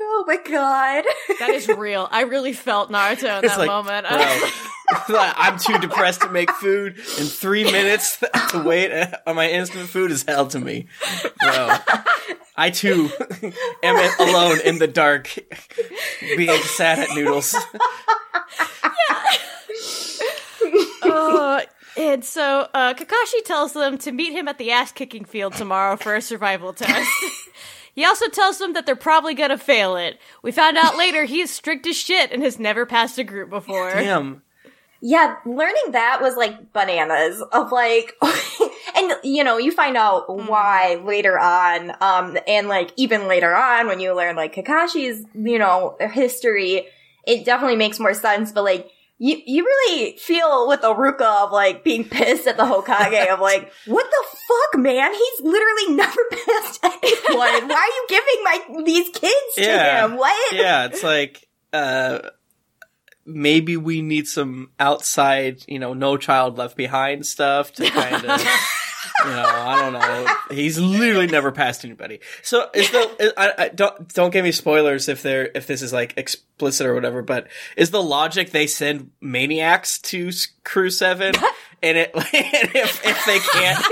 oh 0.00 0.24
my 0.26 0.36
god. 0.36 1.04
That 1.38 1.50
is 1.50 1.68
real. 1.68 2.08
I 2.10 2.22
really 2.22 2.52
felt 2.52 2.90
Naruto 2.90 3.38
in 3.38 3.44
It's 3.44 3.54
that 3.54 3.58
like, 3.58 3.66
moment. 3.66 4.06
bro, 5.06 5.18
I'm 5.36 5.58
too 5.58 5.78
depressed 5.78 6.22
to 6.22 6.28
make 6.30 6.50
food, 6.50 6.96
In 6.98 7.26
three 7.26 7.64
minutes 7.64 8.22
to 8.50 8.62
wait 8.62 8.92
on 9.26 9.36
my 9.36 9.48
instant 9.48 9.88
food 9.88 10.10
is 10.10 10.24
hell 10.26 10.46
to 10.48 10.58
me, 10.58 10.86
bro. 11.40 11.76
I 12.56 12.70
too 12.70 13.10
am 13.82 14.12
alone 14.20 14.60
in 14.64 14.78
the 14.78 14.86
dark, 14.86 15.28
being 16.36 16.60
sad 16.62 16.98
at 16.98 17.10
noodles. 17.14 17.54
Uh, 21.02 21.60
and 21.96 22.24
so 22.24 22.68
uh, 22.74 22.94
Kakashi 22.94 23.44
tells 23.44 23.72
them 23.72 23.98
to 23.98 24.12
meet 24.12 24.32
him 24.32 24.48
at 24.48 24.58
the 24.58 24.70
ass 24.70 24.92
kicking 24.92 25.24
field 25.24 25.54
tomorrow 25.54 25.96
for 25.96 26.14
a 26.14 26.20
survival 26.20 26.72
test. 26.72 27.08
He 28.00 28.06
also 28.06 28.28
tells 28.28 28.56
them 28.56 28.72
that 28.72 28.86
they're 28.86 28.96
probably 28.96 29.34
gonna 29.34 29.58
fail 29.58 29.94
it. 29.96 30.18
We 30.42 30.52
found 30.52 30.78
out 30.78 30.96
later 30.96 31.24
he 31.24 31.42
is 31.42 31.50
strict 31.50 31.86
as 31.86 31.96
shit 31.96 32.32
and 32.32 32.42
has 32.42 32.58
never 32.58 32.86
passed 32.86 33.18
a 33.18 33.24
group 33.24 33.50
before. 33.50 33.92
Damn. 33.92 34.40
Yeah, 35.02 35.36
learning 35.44 35.92
that 35.92 36.20
was 36.22 36.34
like 36.34 36.72
bananas 36.72 37.42
of 37.52 37.72
like, 37.72 38.16
and 38.96 39.12
you 39.22 39.44
know, 39.44 39.58
you 39.58 39.70
find 39.70 39.98
out 39.98 40.34
why 40.34 41.02
later 41.04 41.38
on, 41.38 41.92
um, 42.00 42.38
and 42.48 42.68
like 42.68 42.92
even 42.96 43.28
later 43.28 43.54
on 43.54 43.86
when 43.86 44.00
you 44.00 44.14
learn 44.14 44.34
like 44.34 44.54
Kakashi's, 44.54 45.26
you 45.34 45.58
know, 45.58 45.96
history, 46.00 46.86
it 47.26 47.44
definitely 47.44 47.76
makes 47.76 48.00
more 48.00 48.14
sense, 48.14 48.50
but 48.50 48.64
like, 48.64 48.90
you, 49.22 49.36
you 49.44 49.64
really 49.64 50.16
feel 50.16 50.66
with 50.66 50.80
Iruka 50.80 51.44
of 51.44 51.52
like 51.52 51.84
being 51.84 52.04
pissed 52.04 52.46
at 52.46 52.56
the 52.56 52.62
Hokage 52.64 53.28
of 53.32 53.38
like, 53.50 53.70
what 53.86 54.06
the 54.10 54.38
fuck, 54.48 54.80
man? 54.80 55.12
He's 55.12 55.40
literally 55.44 55.94
never 55.94 56.20
passed 56.30 56.80
anyone. 56.82 57.68
Why 57.68 57.74
are 57.74 57.86
you 57.86 58.06
giving 58.08 58.42
my, 58.42 58.82
these 58.84 59.08
kids 59.10 59.54
to 59.56 59.62
Yeah. 59.62 60.06
him? 60.06 60.16
What? 60.16 60.54
Yeah, 60.54 60.86
it's 60.86 61.02
like 61.02 61.46
uh 61.72 62.20
maybe 63.26 63.76
we 63.76 64.00
need 64.02 64.26
some 64.26 64.70
outside, 64.80 65.62
you 65.68 65.78
know, 65.78 65.92
no 65.92 66.16
child 66.16 66.56
left 66.58 66.76
behind 66.76 67.26
stuff 67.26 67.72
to 67.74 67.88
kind 67.90 68.24
of 68.24 68.40
you 69.24 69.30
know, 69.30 69.46
I 69.46 69.80
don't 69.80 69.92
know. 69.92 70.34
He's 70.56 70.78
literally 70.78 71.26
never 71.26 71.52
passed 71.52 71.84
anybody. 71.84 72.20
So 72.42 72.68
is 72.74 72.90
the 72.90 73.34
I, 73.36 73.64
I, 73.64 73.68
don't 73.68 74.12
don't 74.14 74.30
give 74.30 74.44
me 74.44 74.52
spoilers 74.52 75.08
if 75.08 75.22
they're 75.22 75.50
if 75.54 75.66
this 75.66 75.82
is 75.82 75.92
like 75.92 76.14
explicit 76.16 76.86
or 76.86 76.94
whatever. 76.94 77.22
But 77.22 77.48
is 77.76 77.90
the 77.90 78.02
logic 78.02 78.50
they 78.50 78.66
send 78.66 79.10
maniacs 79.20 79.98
to 80.00 80.30
Crew 80.64 80.90
Seven, 80.90 81.34
and 81.82 81.98
it 81.98 82.10
and 82.14 82.24
if 82.34 83.04
if 83.04 83.26
they 83.26 83.38
can't. 83.38 83.84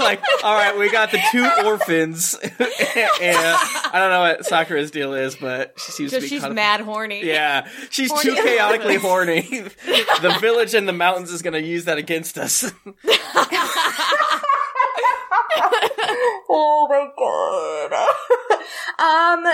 Like, 0.10 0.22
all 0.42 0.54
right, 0.54 0.76
we 0.78 0.90
got 0.90 1.10
the 1.12 1.20
two 1.30 1.46
orphans, 1.66 2.34
and 2.42 2.56
I 2.58 3.90
don't 3.94 4.10
know 4.10 4.20
what 4.20 4.44
Sakura's 4.46 4.90
deal 4.90 5.12
is, 5.14 5.36
but 5.36 5.74
she 5.78 5.92
seems 5.92 6.10
to 6.12 6.20
be 6.20 6.26
she's 6.28 6.40
kind 6.40 6.52
of- 6.52 6.56
mad 6.56 6.80
horny. 6.80 7.24
yeah, 7.24 7.68
she's 7.90 8.10
Horny 8.10 8.30
too 8.30 8.42
chaotically 8.42 8.96
orphans. 8.96 9.74
horny. 9.82 10.20
the 10.22 10.36
village 10.40 10.74
in 10.74 10.86
the 10.86 10.92
mountains 10.92 11.30
is 11.30 11.42
going 11.42 11.52
to 11.54 11.62
use 11.62 11.84
that 11.84 11.98
against 11.98 12.38
us. 12.38 12.72
Oh 16.52 16.86
my 16.88 17.08
god. 17.16 17.92
um, 18.98 19.44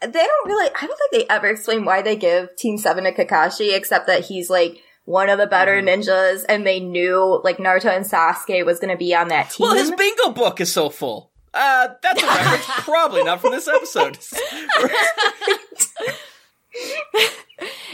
they 0.00 0.18
don't 0.18 0.46
really, 0.48 0.68
I 0.68 0.86
don't 0.86 0.98
think 0.98 1.12
they 1.12 1.26
ever 1.34 1.48
explain 1.48 1.84
why 1.84 2.02
they 2.02 2.16
give 2.16 2.48
Team 2.56 2.78
7 2.78 3.04
to 3.04 3.12
Kakashi, 3.12 3.74
except 3.76 4.06
that 4.06 4.24
he's 4.24 4.48
like 4.50 4.78
one 5.04 5.28
of 5.28 5.38
the 5.38 5.46
better 5.46 5.80
Mm-hmm. 5.80 6.00
ninjas, 6.02 6.44
and 6.48 6.66
they 6.66 6.80
knew 6.80 7.40
like 7.44 7.58
Naruto 7.58 7.94
and 7.94 8.04
Sasuke 8.04 8.64
was 8.64 8.78
gonna 8.80 8.96
be 8.96 9.14
on 9.14 9.28
that 9.28 9.50
team. 9.50 9.66
well, 9.66 9.74
his 9.74 9.90
bingo 9.90 10.30
book 10.30 10.60
is 10.60 10.72
so 10.72 10.88
full. 10.90 11.30
Uh, 11.52 11.88
that's 12.02 12.22
a 12.22 12.26
reference, 12.26 12.64
probably 12.84 13.22
not 13.22 13.40
from 13.40 13.52
this 13.52 13.68
episode. 13.68 14.18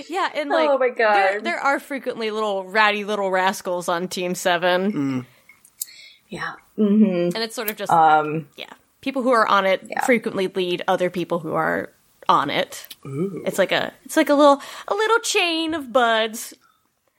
Yeah, 0.09 0.29
and 0.35 0.49
like 0.51 0.69
Oh 0.71 0.79
my 0.79 0.89
God. 0.89 1.15
There, 1.15 1.41
there 1.43 1.61
are 1.61 1.79
frequently 1.79 2.31
little 2.31 2.65
ratty 2.65 3.05
little 3.05 3.31
rascals 3.31 3.89
on 3.89 4.09
Team 4.09 4.35
Seven, 4.35 4.93
Mm. 4.93 5.27
yeah. 6.29 6.53
Mm-hmm. 6.79 7.35
and 7.35 7.37
it's 7.37 7.55
sort 7.55 7.69
of 7.71 7.77
just 7.77 7.93
Um, 7.93 8.49
yeah, 8.57 8.73
people 9.03 9.23
who 9.23 9.31
are 9.31 9.47
on 9.47 9.67
it 9.67 9.83
Yeah. 9.87 10.05
frequently 10.07 10.49
lead 10.49 10.83
other 10.89 11.11
people 11.11 11.39
who 11.41 11.53
are 11.53 11.93
on 12.29 12.49
it. 12.49 12.89
It's 13.05 13.59
like 13.59 13.71
a 13.73 13.93
it's 14.05 14.17
like 14.17 14.31
a 14.31 14.35
little 14.35 14.61
a 14.89 14.95
little 14.95 15.19
chain 15.21 15.75
of 15.75 15.93
buds. 15.93 16.55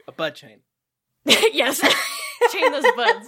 A 0.07 0.11
bud 0.11 0.35
chain. 0.35 0.59
yes, 1.25 1.79
chain 2.51 2.71
those 2.71 2.85
buds. 2.95 3.27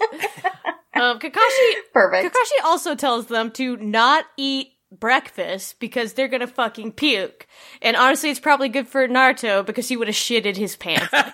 Um, 0.95 1.19
Kakashi 1.19 1.73
perfect. 1.93 2.33
Kakashi 2.33 2.65
also 2.65 2.95
tells 2.95 3.27
them 3.27 3.51
to 3.51 3.77
not 3.77 4.25
eat 4.38 4.69
breakfast 4.99 5.79
because 5.79 6.13
they're 6.13 6.27
gonna 6.27 6.47
fucking 6.47 6.91
puke. 6.93 7.47
And 7.81 7.95
honestly, 7.95 8.29
it's 8.29 8.39
probably 8.39 8.69
good 8.69 8.88
for 8.88 9.07
Naruto 9.07 9.65
because 9.65 9.88
he 9.88 9.97
would 9.97 10.07
have 10.07 10.15
shitted 10.15 10.55
his 10.55 10.75
pants. 10.75 11.07
Thank 11.12 11.25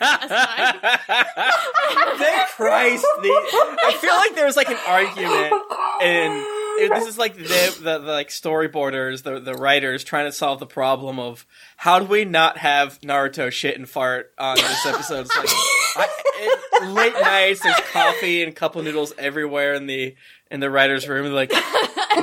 Christ! 2.56 3.06
The, 3.22 3.30
I 3.30 3.98
feel 4.00 4.16
like 4.16 4.36
there 4.36 4.46
was 4.46 4.58
like 4.58 4.70
an 4.70 4.78
argument, 4.88 5.54
and 6.02 6.44
it- 6.82 6.90
this 6.94 7.08
is 7.08 7.18
like 7.18 7.36
the, 7.36 7.44
the, 7.82 8.00
the 8.00 8.12
like 8.12 8.30
storyboarders, 8.30 9.24
the 9.24 9.40
the 9.40 9.54
writers 9.54 10.04
trying 10.04 10.26
to 10.26 10.32
solve 10.32 10.60
the 10.60 10.66
problem 10.66 11.20
of 11.20 11.46
how 11.78 12.00
do 12.00 12.06
we 12.06 12.26
not 12.26 12.58
have 12.58 13.00
Naruto 13.02 13.52
shit 13.52 13.78
and 13.78 13.88
fart 13.88 14.34
on 14.38 14.56
this 14.56 14.86
episode? 14.86 15.26
It's 15.28 15.36
like 15.38 15.50
I, 15.96 16.08
it, 16.42 16.90
late 16.90 17.14
nights, 17.14 17.62
there's 17.62 17.80
coffee 17.92 18.44
and 18.44 18.56
cup 18.56 18.76
of 18.76 18.84
noodles 18.86 19.14
everywhere 19.18 19.74
in 19.74 19.86
the 19.88 20.16
in 20.52 20.60
the 20.60 20.70
writers' 20.70 21.08
room. 21.08 21.26
They're 21.26 21.34
like, 21.34 21.52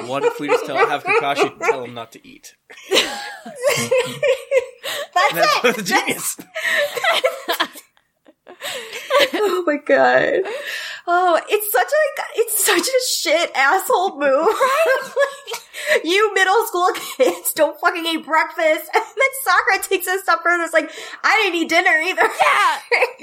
what 0.08 0.24
if 0.24 0.40
we 0.40 0.48
just 0.48 0.66
tell 0.66 0.76
have 0.88 1.04
Kakashi 1.04 1.58
tell 1.60 1.84
him 1.84 1.94
not 1.94 2.12
to 2.12 2.26
eat? 2.26 2.54
That's 5.34 5.60
that's 5.62 5.82
genius. 5.82 6.36
Oh 9.34 9.64
my 9.66 9.76
god. 9.76 10.42
Oh, 11.06 11.40
it's 11.48 11.72
such 11.72 11.86
a 11.86 12.22
it's 12.40 12.64
such 12.64 12.86
a 12.86 13.00
shit 13.08 13.50
asshole 13.54 14.18
move. 14.18 14.54
Like, 15.46 15.60
you 16.04 16.34
middle 16.34 16.64
school 16.66 16.88
kids 16.94 17.52
don't 17.52 17.78
fucking 17.80 18.04
eat 18.04 18.24
breakfast, 18.24 18.90
and 18.94 19.04
then 19.04 19.30
Sakura 19.44 19.82
takes 19.82 20.06
it 20.06 20.16
a 20.16 20.22
step 20.22 20.40
further. 20.42 20.64
It's 20.64 20.72
like 20.72 20.90
I 21.22 21.42
didn't 21.42 21.60
eat 21.60 21.68
dinner 21.68 21.90
either. 21.90 22.22
Yeah, 22.22 22.78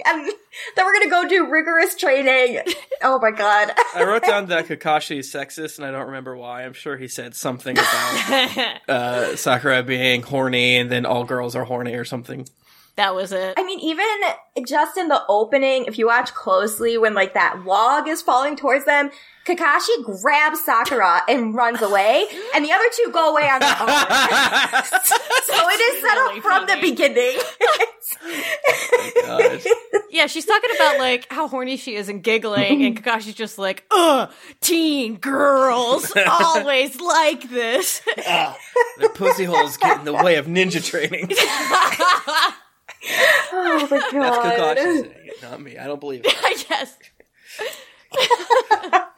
and 0.05 0.31
then 0.75 0.85
we're 0.85 0.93
gonna 0.93 1.09
go 1.09 1.27
do 1.27 1.49
rigorous 1.49 1.95
training. 1.95 2.61
Oh 3.01 3.19
my 3.19 3.31
god. 3.31 3.73
I 3.95 4.03
wrote 4.03 4.23
down 4.23 4.47
that 4.47 4.67
Kakashi 4.67 5.19
is 5.19 5.31
sexist, 5.31 5.77
and 5.77 5.85
I 5.85 5.91
don't 5.91 6.07
remember 6.07 6.35
why. 6.37 6.63
I'm 6.63 6.73
sure 6.73 6.97
he 6.97 7.07
said 7.07 7.35
something 7.35 7.77
about 7.77 8.79
uh, 8.87 9.35
Sakura 9.35 9.83
being 9.83 10.21
horny, 10.21 10.77
and 10.77 10.91
then 10.91 11.05
all 11.05 11.23
girls 11.23 11.55
are 11.55 11.65
horny 11.65 11.95
or 11.95 12.05
something. 12.05 12.47
That 12.95 13.15
was 13.15 13.31
it. 13.31 13.55
I 13.57 13.63
mean, 13.63 13.79
even 13.79 14.05
just 14.67 14.97
in 14.97 15.07
the 15.07 15.21
opening, 15.27 15.85
if 15.85 15.97
you 15.97 16.05
watch 16.07 16.33
closely, 16.33 16.97
when 16.97 17.13
like 17.13 17.33
that 17.33 17.63
log 17.65 18.07
is 18.07 18.21
falling 18.21 18.55
towards 18.55 18.85
them, 18.85 19.09
Kakashi 19.45 20.21
grabs 20.21 20.63
Sakura 20.63 21.21
and 21.27 21.53
runs 21.55 21.81
away, 21.81 22.25
and 22.55 22.63
the 22.63 22.71
other 22.71 22.85
two 22.95 23.11
go 23.11 23.31
away 23.31 23.49
on 23.49 23.59
their 23.59 23.75
own. 23.81 23.87
so 25.03 25.69
it 25.69 25.81
is 25.81 26.01
set 26.01 26.13
really 26.13 26.37
up 26.37 26.43
from 26.43 26.67
funny. 26.67 26.75
the 26.75 26.81
beginning. 26.89 27.37
Oh 29.25 29.49
God. 29.49 29.61
Yeah, 30.13 30.27
she's 30.27 30.45
talking 30.45 30.69
about 30.75 30.99
like 30.99 31.25
how 31.33 31.47
horny 31.47 31.75
she 31.75 31.95
is 31.95 32.07
and 32.07 32.21
giggling, 32.23 32.85
and 32.85 33.03
Kakashi's 33.03 33.33
just 33.33 33.57
like, 33.57 33.83
"Ugh, 33.89 34.29
teen 34.61 35.15
girls 35.17 36.13
always 36.29 37.01
like 37.01 37.49
this." 37.49 37.99
Ah, 38.27 38.55
their 38.99 39.09
pussy 39.09 39.45
holes 39.45 39.75
get 39.77 39.97
in 39.97 40.05
the 40.05 40.13
way 40.13 40.35
of 40.35 40.45
ninja 40.45 40.85
training. 40.85 41.31
Oh 43.09 43.87
my 43.89 43.97
god. 44.11 44.77
That's. 44.77 44.79
Kakashi 44.79 45.01
saying 45.01 45.13
it, 45.25 45.41
not 45.41 45.61
me. 45.61 45.77
I 45.77 45.85
don't 45.87 45.99
believe 45.99 46.21
it. 46.25 46.65
yes. 46.69 46.97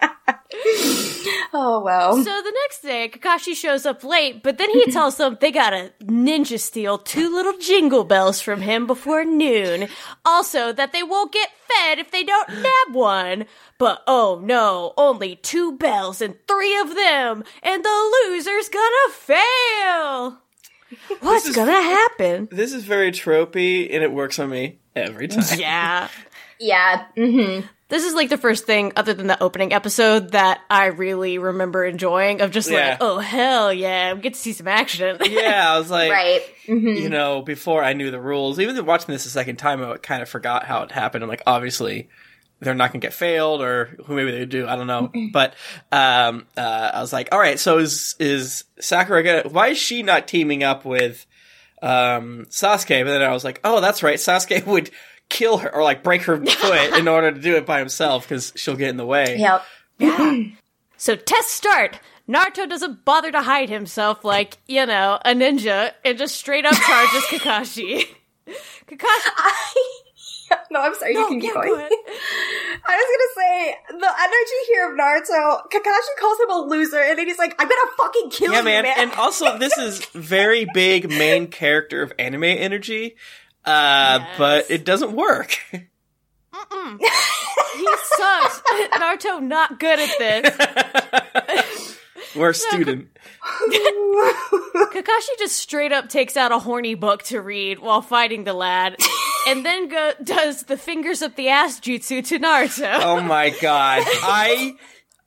Oh 1.58 1.80
wow. 1.80 2.12
So 2.12 2.24
the 2.24 2.54
next 2.64 2.82
day, 2.82 3.10
Kakashi 3.10 3.56
shows 3.56 3.86
up 3.86 4.04
late, 4.04 4.44
but 4.44 4.58
then 4.58 4.70
he 4.72 4.92
tells 4.92 5.16
them 5.18 5.38
they 5.40 5.52
gotta 5.52 5.94
ninja 6.04 6.60
steal 6.60 6.98
two 6.98 7.34
little 7.34 7.58
jingle 7.58 8.04
bells 8.04 8.42
from 8.42 8.60
him 8.62 8.86
before 8.86 9.24
noon. 9.24 9.88
Also, 10.26 10.74
that 10.74 10.92
they 10.92 11.02
won't 11.02 11.32
get 11.32 11.50
fed 11.68 11.98
if 12.00 12.12
they 12.12 12.24
don't 12.24 12.50
nab 12.50 12.94
one. 12.94 13.46
But 13.78 14.04
oh 14.06 14.42
no, 14.44 14.94
only 14.98 15.38
two 15.38 15.78
bells 15.78 16.22
and 16.22 16.36
three 16.46 16.78
of 16.78 16.94
them, 16.94 17.44
and 17.64 17.84
the 17.84 18.30
loser's 18.30 18.70
gonna 18.70 19.12
fail. 19.14 20.42
What's 21.22 21.48
is- 21.48 21.56
gonna 21.56 21.72
happen? 21.72 22.48
This 22.52 22.74
is 22.74 22.84
very 22.84 23.12
tropey, 23.12 23.94
and 23.94 24.04
it 24.04 24.12
works 24.12 24.40
on 24.40 24.50
me 24.50 24.80
every 24.96 25.28
time. 25.28 25.44
Yeah. 25.60 26.08
Yeah. 26.60 27.06
Mm-hmm. 27.18 27.68
This 27.88 28.04
is 28.04 28.14
like 28.16 28.30
the 28.30 28.38
first 28.38 28.66
thing, 28.66 28.94
other 28.96 29.14
than 29.14 29.28
the 29.28 29.42
opening 29.44 29.72
episode, 29.74 30.32
that 30.32 30.60
I 30.72 30.86
really 30.88 31.38
remember 31.38 31.86
enjoying. 31.86 32.42
Of 32.42 32.50
just 32.52 32.70
Yeah. 32.72 32.92
like, 32.92 32.98
oh 33.02 33.20
hell 33.20 33.72
yeah, 33.72 34.14
we 34.14 34.22
get 34.22 34.34
to 34.34 34.40
see 34.40 34.54
some 34.54 34.68
action. 34.68 35.18
Yeah, 35.30 35.74
I 35.74 35.78
was 35.78 35.92
like, 35.92 36.12
Right. 36.12 36.42
you 36.68 37.10
know, 37.10 37.42
before 37.44 37.84
I 37.84 37.94
knew 37.94 38.10
the 38.10 38.20
rules, 38.20 38.60
even 38.60 38.84
watching 38.86 39.14
this 39.14 39.26
a 39.26 39.30
second 39.30 39.58
time, 39.58 39.84
I 39.84 39.98
kind 39.98 40.24
of 40.24 40.30
forgot 40.30 40.66
how 40.66 40.82
it 40.84 40.92
happened. 40.92 41.24
I'm 41.24 41.30
like, 41.30 41.44
obviously, 41.46 42.10
they're 42.66 42.76
not 42.76 42.92
going 42.92 43.00
to 43.00 43.06
get 43.06 43.14
failed, 43.14 43.62
or 43.62 43.86
who 44.06 44.16
maybe 44.16 44.32
they 44.32 44.46
do. 44.46 44.68
I 44.68 44.76
don't 44.76 44.88
know. 44.88 45.12
But 45.32 45.54
um, 45.92 46.46
uh, 46.58 46.92
I 46.94 47.00
was 47.00 47.14
like, 47.14 47.30
all 47.32 47.40
right, 47.40 47.60
so 47.60 47.78
is 47.78 48.16
is 48.20 48.66
Sakura 48.80 49.24
gonna? 49.24 49.50
Why 49.50 49.70
is 49.70 49.78
she 49.78 50.04
not 50.04 50.28
teaming 50.28 50.64
up 50.64 50.84
with 50.84 51.26
um, 51.82 52.46
Sasuke? 52.50 53.06
But 53.06 53.12
then 53.12 53.22
I 53.22 53.32
was 53.32 53.46
like, 53.46 53.62
oh, 53.64 53.80
that's 53.80 54.04
right, 54.04 54.18
Sasuke 54.18 54.66
would 54.68 54.90
kill 55.30 55.60
her 55.60 55.74
or 55.74 55.84
like 55.84 56.04
break 56.04 56.24
her 56.24 56.44
foot 56.46 56.94
in 57.00 57.08
order 57.08 57.32
to 57.32 57.40
do 57.40 57.56
it 57.56 57.66
by 57.66 57.80
himself 57.80 58.24
because 58.28 58.52
she'll 58.56 58.76
get 58.76 58.90
in 58.90 58.98
the 58.98 59.06
way. 59.06 59.38
Yep. 59.38 60.52
So 60.98 61.16
test 61.16 61.50
start. 61.50 62.00
Naruto 62.28 62.68
doesn't 62.68 63.06
bother 63.06 63.32
to 63.32 63.42
hide 63.42 63.70
himself 63.70 64.24
like, 64.24 64.58
you 64.66 64.86
know, 64.86 65.20
a 65.24 65.34
ninja 65.34 65.92
and 66.04 66.18
just 66.18 66.36
straight 66.36 66.66
up 66.66 66.74
charges 66.74 67.24
Kakashi. 67.30 68.08
Kakashi 68.88 70.05
no, 70.72 70.82
I'm 70.82 70.94
sorry. 70.96 71.14
you 71.14 71.26
can 71.28 71.40
keep 71.42 71.54
going. 71.54 71.70
go. 71.70 71.76
I 72.88 72.98
was 72.98 73.08
gonna 73.12 73.34
say 73.36 73.76
the 73.90 74.14
energy 74.20 74.60
here 74.68 74.90
of 74.92 74.98
Naruto. 74.98 75.62
Kakashi 75.72 76.20
calls 76.20 76.40
him 76.40 76.50
a 76.52 76.60
loser, 76.68 77.00
and 77.00 77.18
then 77.18 77.28
he's 77.28 77.38
like, 77.40 77.56
"I'm 77.60 77.68
gonna 77.68 77.92
fucking 77.98 78.30
kill 78.30 78.52
Yeah, 78.52 78.60
you, 78.60 78.66
man. 78.66 78.84
man." 78.84 78.94
And 78.98 79.12
also, 79.14 79.58
this 79.58 79.78
is 79.80 80.06
very 80.08 80.68
big 80.74 81.10
main 81.10 81.48
character 81.48 82.02
of 82.04 82.14
anime 82.20 82.44
energy, 82.44 83.16
uh, 83.66 84.20
Yes. 84.22 84.30
but 84.38 84.70
it 84.72 84.86
doesn't 84.86 85.14
work. 85.14 85.58
he 85.72 85.80
sucks. 88.18 88.62
Naruto 88.94 89.42
not 89.42 89.80
good 89.80 90.00
at 90.00 90.18
this. 90.20 91.98
We're 92.36 92.50
a 92.50 92.54
student. 92.54 93.08
Kakashi 94.92 95.38
just 95.40 95.56
straight 95.58 95.92
up 95.92 96.10
takes 96.10 96.36
out 96.38 96.52
a 96.52 96.60
horny 96.60 96.96
book 96.96 97.24
to 97.24 97.40
read 97.42 97.80
while 97.80 98.02
fighting 98.02 98.44
the 98.44 98.54
lad, 98.54 98.98
and 99.48 99.66
then 99.66 99.88
go 99.88 100.14
does 100.24 100.64
the 100.64 100.78
fingers 100.78 101.22
up 101.22 101.36
the 101.36 101.50
ass 101.50 101.80
jutsu 101.80 102.26
to 102.28 102.40
Naruto. 102.40 103.00
Oh 103.06 103.22
my 103.22 103.50
god. 103.62 104.04
I 104.06 104.76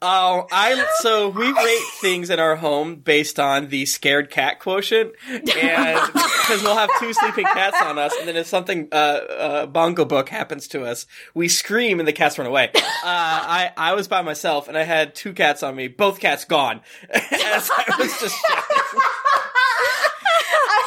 oh 0.01 0.47
I 0.51 0.87
so 1.01 1.29
we 1.29 1.51
rate 1.53 1.85
things 2.01 2.31
in 2.31 2.39
our 2.39 2.57
home 2.57 2.97
based 2.97 3.41
on 3.41 3.69
the 3.69 3.87
scared 3.87 4.31
cat 4.31 4.61
quotient 4.61 5.13
and 5.29 5.45
because 6.13 6.63
we'll 6.63 6.77
have 6.77 6.91
two 6.99 7.13
sleeping 7.13 7.45
cats 7.45 7.77
on 7.83 7.99
us 7.99 8.15
and 8.19 8.29
then 8.29 8.37
if 8.37 8.47
something 8.47 8.89
uh, 8.93 8.95
uh 8.95 9.67
bongo 9.67 10.05
book 10.05 10.29
happens 10.29 10.69
to 10.69 10.85
us 10.85 11.07
we 11.35 11.49
scream 11.49 11.99
and 11.99 12.07
the 12.07 12.13
cats 12.13 12.39
run 12.39 12.47
away 12.47 12.71
uh 12.75 12.81
i 13.05 13.71
i 13.77 13.93
was 13.95 14.07
by 14.07 14.23
myself 14.23 14.69
and 14.69 14.79
i 14.79 14.85
had 14.85 15.15
two 15.15 15.33
cats 15.33 15.63
on 15.63 15.75
me 15.75 15.89
both 15.89 16.21
cats 16.21 16.45
gone 16.45 16.81
as 17.11 17.71
i 17.77 17.95
was 17.99 18.21
just 18.21 18.37
shouting. 18.47 19.03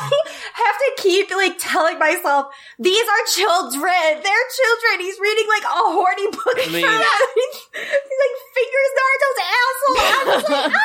I 0.04 0.64
have 0.66 0.96
to 0.98 1.01
keep 1.12 1.30
like 1.36 1.58
telling 1.60 2.00
myself 2.00 2.48
these 2.80 3.04
are 3.04 3.24
children. 3.36 4.24
They're 4.24 4.48
children. 4.56 4.96
He's 5.00 5.20
reading 5.20 5.48
like 5.52 5.64
a 5.68 5.76
horny 5.92 6.28
book. 6.32 6.56
I 6.56 6.68
mean- 6.72 6.86
for 6.86 6.92
them. 6.92 7.22
He's, 7.36 7.58
he's 7.76 8.20
like 8.24 8.36
fingers 8.56 8.92
Naruto's 8.98 9.40
asshole. 9.60 10.00
I'm 10.00 10.26
just 10.40 10.50
like, 10.50 10.72
ah! 10.76 10.82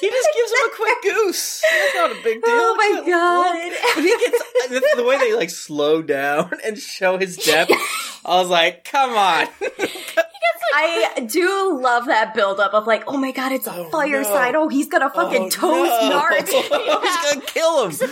he 0.00 0.08
just 0.10 0.28
gives 0.34 0.50
him 0.50 0.62
a 0.66 0.74
quick 0.76 0.98
goose 1.14 1.62
that's 1.70 1.94
not 1.94 2.10
a 2.10 2.14
big 2.24 2.42
deal 2.42 2.54
Oh 2.54 2.74
my 2.76 2.90
god. 3.06 4.02
He 4.02 4.10
gets 4.10 4.42
the, 4.68 4.96
the 5.02 5.04
way 5.04 5.18
they 5.18 5.34
like 5.34 5.50
slow 5.50 6.02
down 6.02 6.50
and 6.64 6.78
show 6.78 7.16
his 7.18 7.36
depth, 7.36 7.70
I 8.24 8.40
was 8.40 8.48
like, 8.48 8.84
"Come 8.84 9.10
on!" 9.10 9.46
I 10.72 11.26
do 11.28 11.78
love 11.82 12.06
that 12.06 12.32
buildup 12.34 12.74
of 12.74 12.86
like, 12.86 13.04
oh 13.06 13.16
my 13.16 13.32
god, 13.32 13.52
it's 13.52 13.66
a 13.66 13.72
Oh, 13.74 13.88
fireside. 13.90 14.52
no. 14.54 14.64
Oh, 14.64 14.68
he's 14.68 14.88
gonna 14.88 15.10
fucking 15.10 15.42
Oh, 15.44 15.48
toast 15.50 16.02
no. 16.02 16.20
Naruto. 16.20 17.02
He's 17.02 17.34
gonna 17.34 17.46
kill 17.46 17.88
him. 17.88 18.10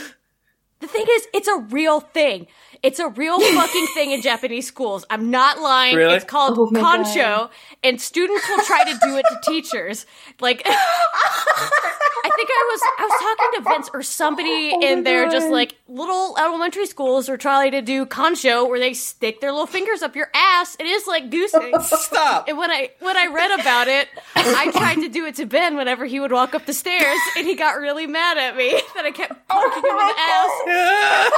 The 0.80 0.86
thing 0.86 1.06
is, 1.10 1.26
it's 1.34 1.48
a 1.48 1.58
real 1.58 2.00
thing. 2.00 2.46
It's 2.82 2.98
a 2.98 3.08
real 3.08 3.40
fucking 3.40 3.86
thing 3.94 4.12
in 4.12 4.22
Japanese 4.22 4.66
schools. 4.66 5.04
I'm 5.10 5.30
not 5.30 5.60
lying. 5.60 5.96
Really? 5.96 6.14
It's 6.14 6.24
called 6.24 6.58
Oh 6.58 6.70
my 6.70 6.80
kancho, 6.80 7.14
God. 7.16 7.50
and 7.82 8.00
students 8.00 8.48
will 8.48 8.64
try 8.64 8.84
to 8.84 8.98
do 9.02 9.16
it 9.16 9.24
to 9.30 9.38
teachers. 9.50 10.06
Like, 10.40 10.62
I 10.66 12.30
think 12.36 12.48
I 12.50 12.68
was 12.70 12.80
I 12.98 13.02
was 13.04 13.20
talking 13.20 13.50
to 13.64 13.70
Vince 13.70 13.90
or 13.94 14.02
somebody 14.02 14.70
Oh 14.74 14.78
my 14.80 14.86
in 14.86 15.02
there, 15.04 15.28
just 15.30 15.48
like 15.48 15.74
little 15.88 16.36
elementary 16.38 16.86
schools 16.86 17.28
are 17.28 17.36
trying 17.36 17.72
to 17.72 17.82
do 17.82 18.06
kancho, 18.06 18.68
where 18.68 18.78
they 18.78 18.94
stick 18.94 19.40
their 19.40 19.50
little 19.52 19.66
fingers 19.66 20.02
up 20.02 20.14
your 20.16 20.30
ass. 20.34 20.76
It 20.78 20.86
is 20.86 21.06
like 21.06 21.30
goosing. 21.30 21.72
Stop. 21.80 22.48
And 22.48 22.58
when 22.58 22.70
I 22.70 22.90
when 23.00 23.16
I 23.16 23.26
read 23.26 23.58
about 23.60 23.88
it, 23.88 24.08
I 24.36 24.70
tried 24.72 24.96
to 24.96 25.08
do 25.08 25.24
it 25.26 25.34
to 25.36 25.46
Ben 25.46 25.76
whenever 25.76 26.04
he 26.06 26.20
would 26.20 26.32
walk 26.32 26.54
up 26.54 26.66
the 26.66 26.72
stairs, 26.72 27.18
and 27.36 27.46
he 27.46 27.54
got 27.54 27.78
really 27.78 28.06
mad 28.06 28.36
at 28.38 28.56
me 28.56 28.70
that 28.94 29.04
I 29.04 29.10
kept 29.10 29.32
oh 29.50 29.70
poking 29.74 29.90
him 29.90 29.96
in 29.96 30.06
the 30.06 30.14
ass. 30.20 31.30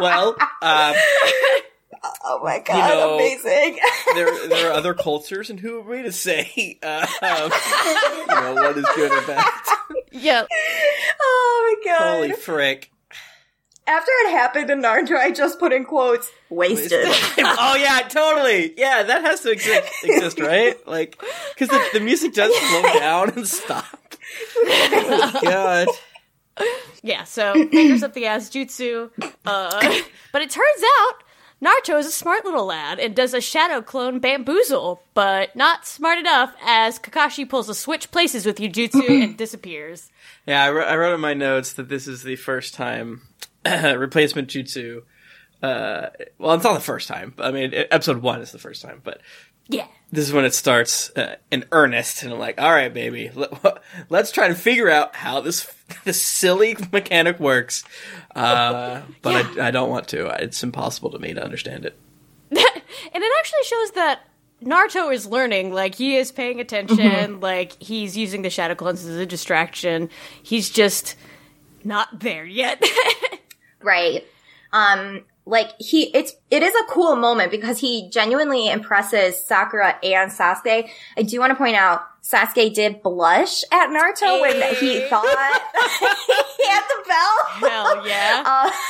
Well, 0.00 0.36
um, 0.62 0.94
Oh 2.22 2.40
my 2.44 2.58
god, 2.58 2.88
know- 2.90 3.14
amazing. 3.14 3.78
there 4.14 4.48
there 4.48 4.68
are 4.70 4.72
other 4.74 4.92
cultures, 4.92 5.48
and 5.48 5.58
who 5.58 5.78
are 5.78 5.82
we 5.82 6.02
to 6.02 6.12
say, 6.12 6.78
uh, 6.82 7.06
um, 7.22 7.50
you 7.50 8.26
know, 8.26 8.54
what 8.54 8.76
is 8.76 8.84
good 8.94 9.10
or 9.10 9.26
bad? 9.26 9.44
Yeah, 10.12 10.44
oh 11.22 11.76
my 11.84 11.90
god. 11.90 12.14
Holy 12.16 12.32
frick! 12.32 12.90
After 13.86 14.10
it 14.26 14.30
happened 14.32 14.68
in 14.70 14.82
Naruto, 14.82 15.16
I 15.16 15.30
just 15.30 15.58
put 15.58 15.72
in 15.72 15.84
quotes, 15.86 16.30
wasted. 16.50 17.06
oh 17.38 17.76
yeah, 17.78 18.00
totally. 18.08 18.74
Yeah, 18.78 19.02
that 19.04 19.22
has 19.22 19.40
to 19.40 19.50
exist, 19.50 19.88
exist 20.02 20.40
right? 20.40 20.76
Like, 20.86 21.18
because 21.54 21.68
the, 21.70 21.82
the 21.94 22.00
music 22.00 22.34
does 22.34 22.54
slow 22.54 22.82
down 22.98 23.30
and 23.30 23.46
stop. 23.48 24.14
Oh, 24.66 25.40
God. 25.42 25.88
Yeah. 27.02 27.24
So 27.24 27.52
fingers 27.68 28.02
up 28.02 28.14
the 28.14 28.26
ass 28.26 28.50
jutsu. 28.50 29.10
Uh, 29.44 30.00
but 30.32 30.42
it 30.42 30.50
turns 30.50 30.82
out 31.00 31.24
Naruto 31.62 31.98
is 31.98 32.06
a 32.06 32.10
smart 32.10 32.44
little 32.44 32.66
lad 32.66 32.98
and 32.98 33.14
does 33.14 33.32
a 33.32 33.40
shadow 33.40 33.80
clone 33.80 34.18
bamboozle, 34.18 35.00
but 35.14 35.54
not 35.56 35.86
smart 35.86 36.18
enough 36.18 36.54
as 36.64 36.98
Kakashi 36.98 37.48
pulls 37.48 37.68
a 37.68 37.74
switch 37.74 38.10
places 38.10 38.44
with 38.44 38.58
Jujutsu 38.58 39.08
and 39.22 39.36
disappears. 39.36 40.10
Yeah, 40.46 40.62
I, 40.62 40.70
wrote- 40.70 40.88
I 40.88 40.96
wrote 40.96 41.14
in 41.14 41.20
my 41.20 41.34
notes 41.34 41.74
that 41.74 41.88
this 41.88 42.06
is 42.06 42.22
the 42.22 42.36
first 42.36 42.74
time 42.74 43.22
replacement 43.64 44.48
jutsu. 44.48 45.02
Uh, 45.62 46.10
well, 46.38 46.54
it's 46.54 46.64
not 46.64 46.74
the 46.74 46.80
first 46.80 47.08
time. 47.08 47.32
I 47.38 47.50
mean, 47.50 47.72
episode 47.72 48.18
one 48.18 48.42
is 48.42 48.52
the 48.52 48.58
first 48.58 48.82
time, 48.82 49.00
but 49.02 49.22
Yeah. 49.68 49.86
this 50.12 50.26
is 50.26 50.32
when 50.32 50.44
it 50.44 50.54
starts 50.54 51.10
uh, 51.16 51.36
in 51.50 51.64
earnest, 51.72 52.22
and 52.22 52.32
I'm 52.32 52.38
like, 52.38 52.60
all 52.60 52.70
right, 52.70 52.92
baby, 52.92 53.30
let, 53.34 53.82
let's 54.08 54.30
try 54.30 54.48
to 54.48 54.54
figure 54.54 54.90
out 54.90 55.16
how 55.16 55.40
this 55.40 55.72
this 56.04 56.20
silly 56.22 56.76
mechanic 56.92 57.40
works. 57.40 57.84
Uh, 58.34 59.02
but 59.22 59.58
I, 59.58 59.68
I 59.68 59.70
don't 59.70 59.90
want 59.90 60.08
to. 60.08 60.26
It's 60.42 60.62
impossible 60.62 61.10
to 61.10 61.18
me 61.18 61.34
to 61.34 61.42
understand 61.42 61.84
it. 61.86 61.96
and 62.50 62.60
it 62.60 63.32
actually 63.38 63.64
shows 63.64 63.90
that 63.92 64.20
Naruto 64.62 65.12
is 65.12 65.26
learning. 65.26 65.72
Like 65.72 65.94
he 65.94 66.16
is 66.16 66.30
paying 66.32 66.60
attention. 66.60 67.40
Like 67.40 67.80
he's 67.82 68.16
using 68.16 68.42
the 68.42 68.50
shadow 68.50 68.74
clones 68.74 69.04
as 69.04 69.16
a 69.16 69.26
distraction. 69.26 70.10
He's 70.42 70.70
just 70.70 71.16
not 71.82 72.20
there 72.20 72.44
yet. 72.44 72.82
right. 73.82 74.24
Um, 74.72 75.24
like 75.46 75.70
he, 75.78 76.04
it's, 76.16 76.34
it 76.50 76.62
is 76.62 76.74
a 76.74 76.84
cool 76.90 77.16
moment 77.16 77.50
because 77.50 77.78
he 77.78 78.08
genuinely 78.10 78.68
impresses 78.70 79.44
Sakura 79.44 79.98
and 80.02 80.30
Sasuke. 80.30 80.88
I 81.18 81.22
do 81.22 81.38
want 81.40 81.50
to 81.50 81.56
point 81.56 81.76
out, 81.76 82.02
Sasuke 82.22 82.72
did 82.72 83.02
blush 83.02 83.62
at 83.70 83.88
Naruto 83.90 84.40
when 84.40 84.56
he 84.76 85.00
thought 85.08 85.26
he 86.56 86.66
had 86.66 86.82
the 86.88 87.04
bell. 87.06 87.70
Hell 87.70 88.06
yeah. 88.08 88.70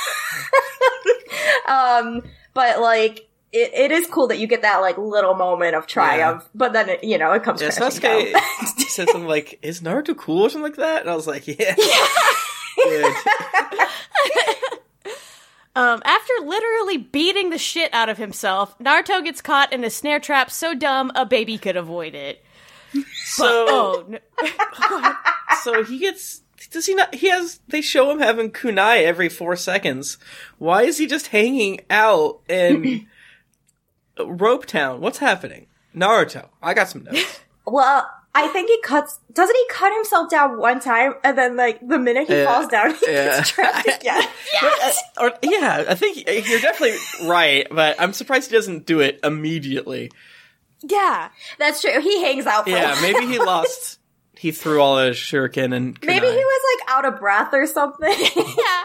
Uh, 1.67 1.71
um, 2.03 2.21
but 2.53 2.79
like, 2.79 3.27
it, 3.51 3.73
it 3.73 3.91
is 3.91 4.07
cool 4.07 4.27
that 4.27 4.39
you 4.39 4.47
get 4.47 4.61
that 4.63 4.77
like 4.81 4.97
little 4.97 5.33
moment 5.33 5.75
of 5.75 5.87
triumph, 5.87 6.47
but 6.53 6.73
then 6.73 6.89
it, 6.89 7.03
you 7.03 7.17
know 7.17 7.31
it 7.33 7.43
comes 7.43 7.61
Yeah, 7.61 7.71
crashing 7.71 8.01
Sasuke 8.01 8.31
down. 8.33 8.67
said 8.87 9.07
something 9.09 9.27
like, 9.27 9.59
"Is 9.61 9.81
Naruto 9.81 10.15
cool?" 10.17 10.43
or 10.43 10.49
something 10.49 10.71
like 10.71 10.77
that, 10.77 11.01
and 11.01 11.09
I 11.09 11.15
was 11.15 11.27
like, 11.27 11.47
"Yeah." 11.47 11.75
Good. 11.75 13.15
Um, 15.75 16.01
after 16.05 16.25
after 16.35 16.45
literally 16.47 16.97
beating 16.97 17.49
the 17.49 17.57
shit 17.57 17.93
out 17.93 18.09
of 18.09 18.17
himself, 18.17 18.77
Naruto 18.79 19.23
gets 19.23 19.41
caught 19.41 19.71
in 19.73 19.83
a 19.83 19.89
snare 19.89 20.19
trap 20.19 20.49
so 20.49 20.73
dumb 20.73 21.11
a 21.13 21.25
baby 21.25 21.57
could 21.57 21.75
avoid 21.75 22.15
it. 22.15 22.43
So, 23.25 23.45
Oh, 23.47 24.05
no. 24.07 25.13
so 25.63 25.83
he 25.83 25.99
gets. 25.99 26.41
Does 26.71 26.85
he 26.87 26.95
not? 26.95 27.13
He 27.13 27.29
has. 27.29 27.59
They 27.67 27.81
show 27.81 28.09
him 28.09 28.19
having 28.19 28.51
kunai 28.51 29.03
every 29.03 29.29
four 29.29 29.55
seconds. 29.55 30.17
Why 30.57 30.83
is 30.83 30.97
he 30.97 31.05
just 31.05 31.27
hanging 31.27 31.81
out 31.89 32.41
in 32.49 33.07
Rope 34.19 34.65
Town? 34.65 35.01
What's 35.01 35.19
happening? 35.19 35.67
Naruto. 35.95 36.47
I 36.61 36.73
got 36.73 36.89
some 36.89 37.03
notes. 37.03 37.41
Well, 37.67 38.09
I 38.37 38.49
think 38.49 38.69
he 38.69 38.79
cuts. 38.81 39.19
Doesn't 39.31 39.55
he 39.55 39.65
cut 39.69 39.93
himself 39.93 40.29
down 40.29 40.57
one 40.59 40.79
time, 40.81 41.13
and 41.23 41.37
then 41.37 41.55
like 41.55 41.79
the 41.87 41.97
minute 41.97 42.27
he 42.27 42.35
Yeah. 42.35 42.45
falls 42.45 42.67
down, 42.67 42.93
he 42.93 42.99
Yeah. 43.11 43.37
gets 43.37 43.49
trapped 43.49 43.87
again? 44.01 44.23
Uh, 44.63 44.91
or, 45.21 45.33
yeah, 45.41 45.85
I 45.89 45.95
think 45.95 46.17
you're 46.27 46.59
definitely 46.59 46.97
right, 47.27 47.67
but 47.71 47.99
I'm 47.99 48.13
surprised 48.13 48.49
he 48.51 48.55
doesn't 48.55 48.85
do 48.85 48.99
it 48.99 49.19
immediately. 49.23 50.11
yeah. 50.83 51.29
That's 51.59 51.81
true. 51.81 51.99
He 52.01 52.21
hangs 52.21 52.45
out. 52.45 52.65
For 52.65 52.71
a 52.71 52.73
Yeah, 52.73 52.97
maybe 53.01 53.25
he 53.25 53.39
lost. 53.53 53.99
He 54.37 54.51
threw 54.51 54.81
all 54.81 54.97
his 54.97 55.15
shuriken 55.17 55.73
and 55.75 55.99
kunai. 55.99 56.07
Maybe 56.07 56.27
he 56.27 56.33
was 56.35 56.61
like 56.79 56.89
out 56.95 57.05
of 57.05 57.19
breath 57.19 57.53
or 57.53 57.65
something. 57.67 58.13
Yeah. 58.35 58.83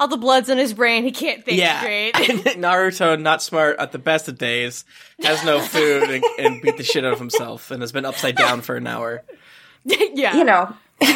All 0.00 0.08
the 0.08 0.16
blood's 0.16 0.48
in 0.48 0.56
his 0.56 0.72
brain. 0.72 1.04
He 1.04 1.12
can't 1.12 1.44
think 1.44 1.58
Yeah, 1.58 1.78
straight. 1.78 2.14
Naruto, 2.14 3.20
not 3.20 3.42
smart 3.42 3.76
at 3.78 3.92
the 3.92 3.98
best 3.98 4.28
of 4.28 4.38
days, 4.38 4.86
has 5.20 5.44
no 5.44 5.60
food 5.60 6.04
and, 6.10 6.24
and 6.38 6.62
beat 6.62 6.78
the 6.78 6.82
shit 6.82 7.04
out 7.04 7.12
of 7.12 7.18
himself, 7.18 7.70
and 7.70 7.82
has 7.82 7.92
been 7.92 8.06
upside 8.06 8.34
down 8.34 8.62
for 8.62 8.76
an 8.76 8.86
hour. 8.86 9.22
yeah. 9.84 10.36
you 10.36 10.44
know. 10.44 10.74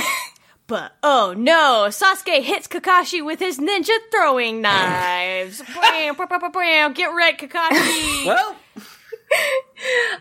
But 0.67 0.97
oh 1.03 1.35
no, 1.37 1.89
Sasuke 1.91 2.43
hits 2.43 2.69
Kakashi 2.69 3.23
with 3.23 3.39
his 3.39 3.59
ninja 3.59 3.91
throwing 4.11 4.63
knives. 4.63 5.61
bam, 5.61 6.15
bam, 6.15 6.27
bam, 6.27 6.41
bam, 6.41 6.53
bam. 6.53 6.93
Get 6.95 7.09
red, 7.15 7.37
Kakashi. 7.37 8.25
Well, 8.25 8.57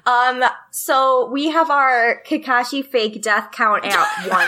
Um. 0.05 0.43
So 0.71 1.29
we 1.31 1.49
have 1.49 1.69
our 1.69 2.21
Kakashi 2.25 2.85
fake 2.85 3.21
death 3.21 3.51
count 3.51 3.85
at 3.85 3.95
one. 4.27 4.47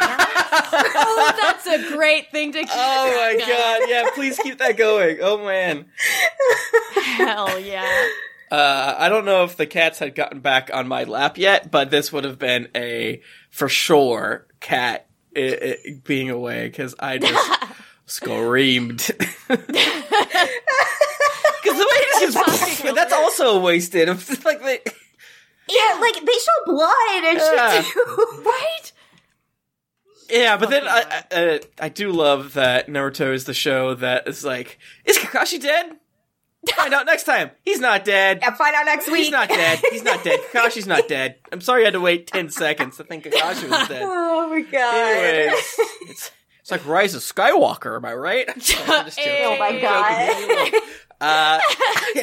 oh, 0.96 1.34
that's 1.42 1.68
a 1.68 1.96
great 1.96 2.32
thing 2.32 2.52
to 2.52 2.60
keep 2.60 2.70
oh 2.74 3.06
my 3.06 3.36
track 3.36 3.42
of. 3.42 3.48
god, 3.48 3.90
yeah, 3.90 4.10
please 4.14 4.38
keep 4.40 4.58
that 4.60 4.76
going. 4.78 5.20
Oh 5.22 5.38
man. 5.46 5.86
Hell 7.02 7.60
yeah. 7.60 8.08
Uh, 8.52 8.96
I 8.98 9.10
don't 9.10 9.26
know 9.26 9.44
if 9.44 9.56
the 9.58 9.66
cats 9.66 10.00
had 10.00 10.16
gotten 10.16 10.40
back 10.40 10.70
on 10.74 10.88
my 10.88 11.04
lap 11.04 11.38
yet, 11.38 11.72
but 11.72 11.90
this 11.90 12.12
would 12.14 12.24
have 12.26 12.38
been 12.38 12.70
a 12.76 13.22
for 13.50 13.68
sure 13.70 14.48
cat 14.60 15.08
i 15.36 15.78
i 15.88 15.92
being 16.04 16.30
away 16.30 16.68
because 16.68 16.96
I 17.00 17.18
just 17.18 17.64
screamed. 18.06 19.12
Because 21.64 21.80
the 21.80 21.86
way 21.86 21.98
it 21.98 22.32
just 22.32 22.84
that's 22.96 23.14
also 23.14 23.60
wasted. 23.60 24.08
It's 24.10 24.46
like 24.46 24.62
they, 24.62 24.80
yeah, 25.68 25.98
like 26.00 26.14
they 26.14 26.32
show 26.34 26.66
blood 26.66 26.94
and 27.16 27.38
Yeah. 27.38 27.82
shit 27.82 27.92
too. 27.94 28.44
Right? 28.46 28.92
yeah, 30.30 30.58
but 30.58 30.70
then 30.70 30.88
I, 30.88 31.24
I 31.32 31.36
uh, 31.36 31.58
I 31.80 31.90
do 31.90 32.12
love 32.12 32.54
that 32.54 32.88
Naruto 32.88 33.34
is 33.34 33.46
the 33.46 33.54
show 33.56 33.96
that 33.96 34.28
is 34.28 34.44
like, 34.46 34.78
is 35.06 35.18
Kakashi 35.18 35.60
dead? 35.60 35.94
Find 36.76 36.94
out 36.94 37.06
next 37.08 37.24
time. 37.24 37.50
He's 37.64 37.80
not 37.80 38.06
dead. 38.06 38.40
yeah, 38.42 38.54
find 38.56 38.76
out 38.76 38.86
next 38.86 39.08
week. 39.08 39.24
He's 39.24 39.32
not 39.32 39.50
dead. 39.50 39.80
He's 39.92 40.04
not 40.04 40.24
dead. 40.24 40.40
Kakashi's 40.52 40.88
not 40.88 41.08
dead. 41.08 41.36
I'm 41.52 41.62
sorry 41.62 41.82
I 41.84 41.86
had 41.86 41.94
to 41.94 42.00
wait 42.00 42.26
10 42.28 42.50
seconds 42.50 42.98
to 42.98 43.04
think 43.04 43.24
Kakashi 43.26 43.70
was 43.70 43.88
dead. 43.88 44.02
Oh 44.04 44.50
my 44.50 44.62
god. 44.62 44.96
Anyways, 45.18 45.76
it's, 46.10 46.32
it's 46.66 46.72
like 46.72 46.88
Rise 46.88 47.14
of 47.14 47.22
Skywalker, 47.22 47.96
am 47.96 48.06
I 48.06 48.16
right? 48.16 48.50
I'm 48.50 49.06
just 49.06 49.20
joking. 49.20 49.36
Oh 49.44 49.56
my 49.60 49.80
god. 49.80 50.82
Uh, 51.22 51.60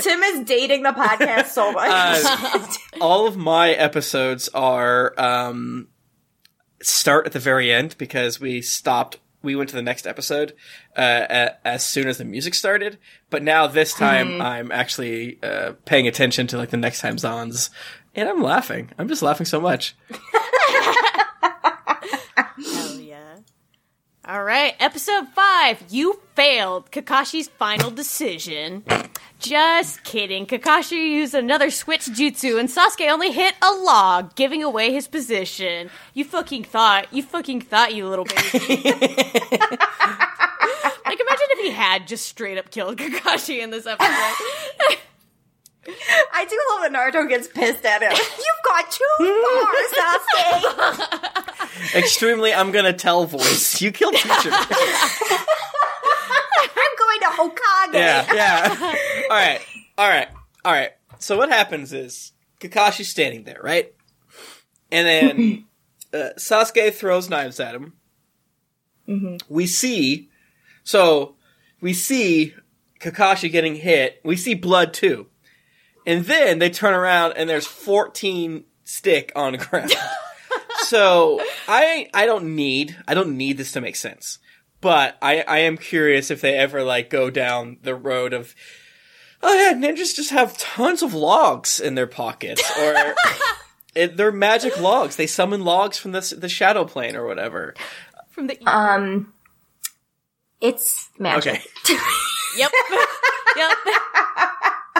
Tim 0.00 0.20
is 0.20 0.40
dating 0.40 0.82
the 0.82 0.90
podcast 0.90 1.46
so 1.46 1.70
much. 1.70 1.88
Uh, 1.88 2.66
all 3.00 3.28
of 3.28 3.36
my 3.36 3.70
episodes 3.70 4.48
are 4.48 5.14
um, 5.16 5.86
start 6.82 7.26
at 7.26 7.32
the 7.32 7.38
very 7.38 7.72
end 7.72 7.94
because 7.98 8.40
we 8.40 8.62
stopped. 8.62 9.20
We 9.42 9.54
went 9.54 9.70
to 9.70 9.76
the 9.76 9.82
next 9.82 10.08
episode 10.08 10.54
uh, 10.96 11.50
as 11.64 11.86
soon 11.86 12.08
as 12.08 12.18
the 12.18 12.24
music 12.24 12.54
started. 12.54 12.98
But 13.30 13.44
now 13.44 13.68
this 13.68 13.94
time 13.94 14.40
I'm 14.42 14.72
actually 14.72 15.38
uh, 15.40 15.74
paying 15.84 16.08
attention 16.08 16.48
to 16.48 16.56
like 16.56 16.70
the 16.70 16.76
next 16.76 17.00
time's 17.00 17.24
ons, 17.24 17.70
and 18.16 18.28
I'm 18.28 18.42
laughing. 18.42 18.90
I'm 18.98 19.06
just 19.06 19.22
laughing 19.22 19.46
so 19.46 19.60
much. 19.60 19.94
Hell 22.34 22.98
yeah. 23.00 23.36
All 24.24 24.44
right, 24.44 24.76
episode 24.78 25.26
five. 25.34 25.82
You 25.90 26.20
failed 26.36 26.92
Kakashi's 26.92 27.48
final 27.48 27.90
decision. 27.90 28.84
Just 29.40 30.04
kidding. 30.04 30.46
Kakashi 30.46 30.92
used 30.92 31.34
another 31.34 31.70
switch 31.70 32.02
jutsu, 32.02 32.60
and 32.60 32.68
Sasuke 32.68 33.10
only 33.10 33.32
hit 33.32 33.56
a 33.60 33.72
log, 33.72 34.36
giving 34.36 34.62
away 34.62 34.92
his 34.92 35.08
position. 35.08 35.90
You 36.14 36.24
fucking 36.24 36.62
thought. 36.62 37.12
You 37.12 37.24
fucking 37.24 37.62
thought, 37.62 37.96
you 37.96 38.06
little 38.06 38.24
baby. 38.24 38.38
like, 38.54 38.78
imagine 41.18 41.48
if 41.50 41.58
he 41.64 41.72
had 41.72 42.06
just 42.06 42.26
straight 42.26 42.58
up 42.58 42.70
killed 42.70 42.98
Kakashi 42.98 43.60
in 43.60 43.70
this 43.70 43.86
episode. 43.86 44.06
I 46.32 46.44
do 46.48 46.56
love 46.70 46.82
that 46.82 46.92
Naruto 46.92 47.28
gets 47.28 47.48
pissed 47.48 47.84
at 47.84 48.02
him. 48.02 48.12
You've 48.16 48.62
got 48.64 48.88
too 48.88 49.04
far, 49.18 49.74
Sasuke. 49.98 51.61
Extremely, 51.94 52.52
I'm 52.52 52.70
gonna 52.72 52.92
tell 52.92 53.24
voice. 53.24 53.80
You 53.80 53.92
killed 53.92 54.14
teacher. 54.14 54.50
I'm 56.74 56.96
going 56.98 57.20
to 57.20 57.26
Hokage. 57.26 57.94
yeah, 57.94 58.34
yeah. 58.34 58.94
All 59.30 59.36
right, 59.36 59.60
all 59.98 60.08
right, 60.08 60.28
all 60.64 60.72
right. 60.72 60.90
So 61.18 61.36
what 61.36 61.48
happens 61.48 61.92
is 61.92 62.32
Kakashi's 62.60 63.08
standing 63.08 63.44
there, 63.44 63.60
right? 63.62 63.94
And 64.90 65.06
then 65.06 65.64
uh, 66.12 66.30
Sasuke 66.38 66.92
throws 66.92 67.30
knives 67.30 67.60
at 67.60 67.74
him. 67.74 67.94
We 69.48 69.66
see, 69.66 70.30
so 70.84 71.36
we 71.80 71.92
see 71.92 72.54
Kakashi 73.00 73.50
getting 73.50 73.74
hit. 73.76 74.20
We 74.24 74.36
see 74.36 74.54
blood 74.54 74.94
too, 74.94 75.26
and 76.06 76.24
then 76.24 76.58
they 76.58 76.70
turn 76.70 76.94
around 76.94 77.32
and 77.32 77.48
there's 77.48 77.66
14 77.66 78.64
stick 78.84 79.32
on 79.34 79.52
the 79.52 79.58
ground. 79.58 79.92
so 80.80 81.40
I 81.68 82.08
I 82.14 82.26
don't 82.26 82.54
need 82.54 82.96
I 83.06 83.14
don't 83.14 83.36
need 83.36 83.56
this 83.58 83.72
to 83.72 83.80
make 83.80 83.96
sense, 83.96 84.38
but 84.80 85.16
I 85.22 85.42
I 85.42 85.58
am 85.58 85.76
curious 85.76 86.30
if 86.30 86.40
they 86.40 86.54
ever 86.56 86.82
like 86.82 87.10
go 87.10 87.30
down 87.30 87.78
the 87.82 87.94
road 87.94 88.32
of 88.32 88.54
oh 89.42 89.54
yeah 89.54 89.72
ninjas 89.74 90.14
just 90.14 90.30
have 90.30 90.56
tons 90.58 91.02
of 91.02 91.14
logs 91.14 91.80
in 91.80 91.94
their 91.94 92.06
pockets 92.06 92.62
or 92.78 93.14
it, 93.94 94.16
they're 94.16 94.32
magic 94.32 94.78
logs 94.80 95.16
they 95.16 95.26
summon 95.26 95.64
logs 95.64 95.98
from 95.98 96.12
the 96.12 96.36
the 96.38 96.48
shadow 96.48 96.84
plane 96.84 97.16
or 97.16 97.26
whatever. 97.26 97.74
From 98.30 98.46
the 98.46 98.58
Um, 98.66 99.32
it's 100.60 101.10
magic. 101.18 101.54
Okay, 101.84 101.96
Yep. 102.58 102.70
yep. 103.56 103.70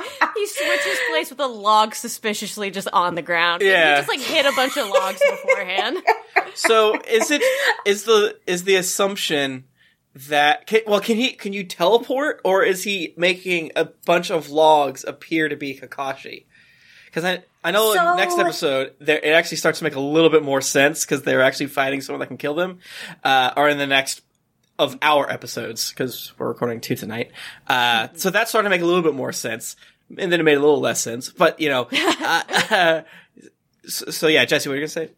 he 0.37 0.47
switches 0.47 0.99
place 1.11 1.31
with 1.31 1.41
a 1.41 1.47
log 1.47 1.95
suspiciously 1.95 2.71
just 2.71 2.88
on 2.93 3.15
the 3.15 3.23
ground. 3.23 3.62
Yeah. 3.62 3.95
He 3.95 4.01
just 4.01 4.09
like 4.09 4.21
hit 4.21 4.47
a 4.47 4.53
bunch 4.57 4.77
of 4.77 4.88
logs 4.88 5.21
beforehand. 5.31 5.99
so 6.55 7.01
is 7.09 7.31
it 7.31 7.43
is 7.87 8.05
the 8.05 8.38
is 8.47 8.65
the 8.65 8.77
assumption 8.77 9.65
that 10.15 10.67
can, 10.67 10.81
well 10.87 11.01
can 11.01 11.17
he 11.17 11.33
can 11.33 11.53
you 11.53 11.65
teleport 11.65 12.41
or 12.45 12.62
is 12.62 12.85
he 12.85 13.15
making 13.17 13.73
a 13.77 13.87
bunch 14.07 14.31
of 14.31 14.51
logs 14.51 15.05
appear 15.05 15.49
to 15.49 15.57
be 15.57 15.79
Kakashi? 15.79 16.45
Because 17.07 17.25
I 17.25 17.43
I 17.65 17.71
know 17.71 17.93
in 17.93 17.99
So- 17.99 18.17
next 18.17 18.38
episode 18.38 18.95
there 19.01 19.19
it 19.19 19.33
actually 19.33 19.59
starts 19.59 19.79
to 19.79 19.85
make 19.85 19.95
a 19.95 20.01
little 20.01 20.31
bit 20.31 20.43
more 20.43 20.61
sense 20.61 21.05
because 21.05 21.23
they're 21.23 21.43
actually 21.43 21.67
fighting 21.67 22.01
someone 22.01 22.21
that 22.21 22.27
can 22.27 22.37
kill 22.37 22.55
them, 22.55 22.81
uh, 23.25 23.53
or 23.57 23.69
in 23.69 23.79
the 23.79 23.87
next 23.87 24.23
of 24.79 24.99
our 25.03 25.31
episodes 25.31 25.91
because 25.91 26.33
we're 26.38 26.49
recording 26.49 26.81
two 26.81 26.97
tonight. 26.97 27.31
Uh, 27.69 28.09
so 28.15 28.31
that's 28.31 28.51
starting 28.51 28.67
to 28.67 28.71
make 28.71 28.83
a 28.83 28.87
little 28.87 29.03
bit 29.03 29.15
more 29.15 29.33
sense, 29.33 29.77
and 30.18 30.33
then 30.33 30.40
it 30.40 30.42
made 30.42 30.57
a 30.57 30.61
little 30.61 30.81
less 30.81 31.01
sense. 31.01 31.31
But 31.31 31.61
you 31.61 31.68
know, 31.68 31.88
uh, 31.92 33.03
so, 33.87 34.11
so 34.11 34.27
yeah, 34.29 34.44
Jessy, 34.44 34.68
what 34.68 34.75
are 34.75 34.77
you 34.77 34.83
gonna 34.83 34.88
say? 34.88 35.11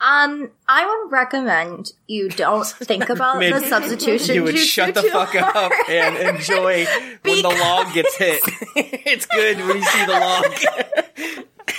Um, 0.00 0.50
I 0.68 0.84
would 0.84 1.12
recommend 1.12 1.92
you 2.06 2.28
don't 2.28 2.66
think 2.66 3.08
about 3.08 3.38
Mid- 3.38 3.54
the 3.54 3.60
substitution. 3.66 4.34
you 4.34 4.42
would 4.42 4.54
jutsu 4.54 4.66
shut 4.66 4.94
the 4.94 5.02
too 5.02 5.10
fuck 5.10 5.34
up 5.34 5.72
and 5.88 6.16
enjoy 6.16 6.84
when 7.22 7.42
the 7.42 7.48
log 7.48 7.94
gets 7.94 8.14
hit. 8.16 8.42
it's 8.76 9.24
good 9.26 9.56
when 9.58 9.76
you 9.78 9.84
see 9.84 10.04
the 10.04 10.12
log. 10.12 10.44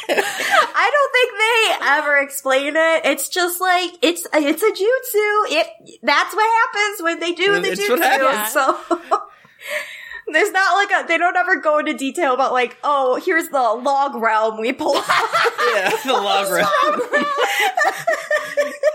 I 0.07 0.91
don't 0.91 1.11
think 1.11 1.31
they 1.37 1.87
ever 1.87 2.17
explain 2.17 2.75
it. 2.75 3.05
It's 3.05 3.29
just 3.29 3.61
like 3.61 3.91
it's 4.01 4.25
it's 4.33 4.63
a 4.63 4.71
jutsu. 4.71 5.59
It 5.59 5.99
that's 6.01 6.35
what 6.35 6.65
happens 6.65 7.03
when 7.03 7.19
they 7.19 7.33
do 7.33 7.61
the 7.61 7.71
It's 7.71 7.89
what 7.89 8.01
jutsu. 8.01 8.47
So 8.47 9.21
there's 10.27 10.51
not 10.51 10.73
like 10.75 11.03
a 11.03 11.07
they 11.07 11.17
don't 11.17 11.35
ever 11.35 11.57
go 11.57 11.79
into 11.79 11.93
detail 11.93 12.33
about 12.33 12.51
like 12.51 12.77
oh 12.83 13.21
here's 13.23 13.47
the 13.49 13.59
log 13.59 14.15
realm 14.15 14.59
we 14.59 14.73
pull 14.73 14.95
out. 14.95 15.03
yeah, 15.73 15.89
the 16.05 16.13
log 16.13 16.51
realm. 16.51 16.69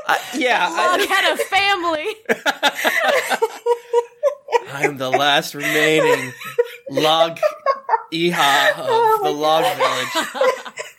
Uh, 0.07 0.19
yeah, 0.35 0.69
Log 0.69 1.01
I, 1.01 1.05
had 1.09 1.35
a 1.35 1.37
family. 1.37 2.07
I 4.73 4.85
am 4.85 4.97
the 4.97 5.11
last 5.11 5.55
remaining 5.55 6.33
log 6.91 7.39
Iha 8.13 8.71
of 8.71 9.23
the 9.23 9.31
log 9.31 9.65
village. 9.77 10.09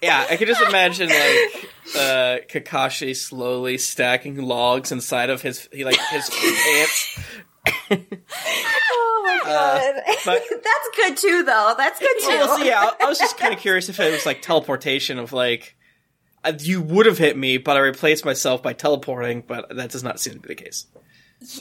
Yeah, 0.02 0.26
I 0.30 0.38
can 0.38 0.48
just 0.48 0.62
imagine 0.62 1.10
like 1.10 1.70
uh, 1.96 2.38
Kakashi 2.48 3.16
slowly 3.16 3.78
stacking 3.78 4.38
logs 4.38 4.92
inside 4.92 5.30
of 5.30 5.42
his 5.42 5.68
he 5.74 5.84
like 5.84 6.00
his 6.10 6.30
pants. 6.30 7.20
Oh 8.94 9.24
my 9.26 9.40
god. 9.44 9.82
Uh, 9.98 10.14
but- 10.26 10.44
That's 10.50 10.90
good 10.96 11.18
too, 11.18 11.44
though. 11.44 11.74
That's 11.78 12.00
good 12.00 12.16
too. 12.22 12.28
Well, 12.28 12.64
yeah, 12.66 12.92
I, 13.00 13.06
I 13.06 13.10
was 13.10 13.20
just 13.20 13.38
kind 13.38 13.54
of 13.54 13.60
curious 13.62 13.90
if 13.90 14.00
it 14.00 14.12
was 14.12 14.26
like 14.26 14.42
teleportation 14.42 15.20
of 15.20 15.32
like 15.34 15.76
uh, 16.44 16.54
you 16.60 16.82
would 16.82 17.06
have 17.06 17.18
hit 17.18 17.38
me, 17.38 17.58
but 17.58 17.78
I 17.78 17.82
replaced 17.82 18.26
myself 18.26 18.64
by 18.64 18.74
teleporting. 18.74 19.44
But 19.46 19.76
that 19.76 19.92
does 19.92 20.04
not 20.04 20.20
seem 20.20 20.34
to 20.34 20.40
be 20.40 20.48
the 20.50 20.56
case. 20.56 20.86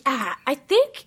Yeah, 0.07 0.35
I 0.47 0.55
think. 0.55 1.07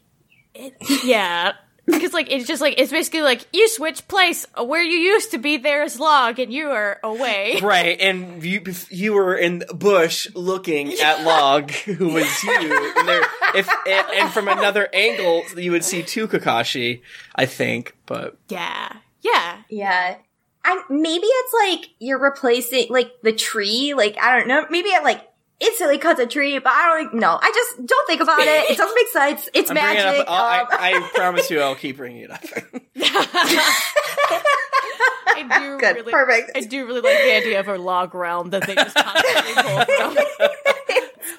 It, 0.55 0.76
yeah, 1.03 1.53
because 1.86 2.13
like 2.13 2.31
it's 2.31 2.47
just 2.47 2.61
like 2.61 2.75
it's 2.77 2.91
basically 2.91 3.21
like 3.21 3.45
you 3.51 3.67
switch 3.67 4.07
place 4.07 4.45
where 4.57 4.81
you 4.81 4.97
used 4.97 5.31
to 5.31 5.38
be. 5.38 5.57
There's 5.57 5.99
log, 5.99 6.39
and 6.39 6.51
you 6.51 6.69
are 6.69 6.99
away. 7.03 7.59
Right, 7.63 7.99
and 7.99 8.43
you 8.43 8.61
you 8.89 9.13
were 9.13 9.36
in 9.36 9.59
the 9.59 9.73
bush 9.73 10.27
looking 10.36 10.93
at 10.93 11.23
Log, 11.23 11.71
who 11.71 12.13
was 12.13 12.43
you. 12.43 12.93
And, 12.97 13.07
there, 13.07 13.23
if 13.55 13.69
and, 13.88 14.07
and 14.13 14.31
from 14.31 14.47
another 14.47 14.89
angle, 14.93 15.43
you 15.57 15.71
would 15.71 15.84
see 15.84 16.03
two 16.03 16.27
Kakashi, 16.27 17.01
I 17.36 17.45
think. 17.45 17.95
But 18.05 18.38
Yeah, 18.49 18.97
yeah. 19.21 19.57
Yeah. 19.69 20.17
I 20.65 20.84
maybe 20.89 21.25
it's 21.25 21.53
like 21.53 21.89
you're 21.99 22.19
replacing 22.19 22.88
like 22.89 23.11
the 23.21 23.34
tree. 23.34 23.93
Like 23.93 24.17
I 24.21 24.38
don't 24.38 24.47
know. 24.47 24.65
Maybe 24.69 24.89
it 24.89 25.03
like 25.03 25.21
instantly 25.64 25.97
cuts 25.97 26.20
a 26.20 26.26
tree, 26.28 26.59
but 26.59 26.72
I 26.74 26.88
don't 27.03 27.16
know. 27.16 27.38
I 27.41 27.51
just 27.53 27.86
don't 27.86 28.07
think 28.07 28.22
about 28.22 28.39
it. 28.41 28.70
It 28.72 28.78
doesn't 28.78 28.95
make 28.95 29.07
sense. 29.09 29.49
It's 29.53 29.70
I'm 29.70 29.76
bringing 29.76 29.91
it 29.97 30.03
magic. 30.03 30.20
up. 30.22 30.28
I'll- 30.30 30.61
um, 30.61 30.68
I, 30.72 30.93
I 31.05 31.09
promise 31.16 31.49
you, 31.49 31.61
I'll 31.61 31.76
keep 31.76 31.97
bringing 31.97 32.22
it 32.24 32.32
up. 32.32 32.43
I 35.36 35.59
do 35.59 35.78
Good, 35.80 35.95
really, 35.97 36.11
perfect. 36.11 36.51
I 36.55 36.61
do 36.61 36.86
really 36.86 37.01
like 37.01 37.18
the 37.24 37.36
idea 37.36 37.59
of 37.59 37.68
a 37.68 37.78
log 37.78 38.14
realm 38.14 38.51
that 38.51 38.66
they 38.68 38.76
just 38.76 38.95
constantly 38.95 39.53
pull 39.53 39.86
from. 39.86 40.16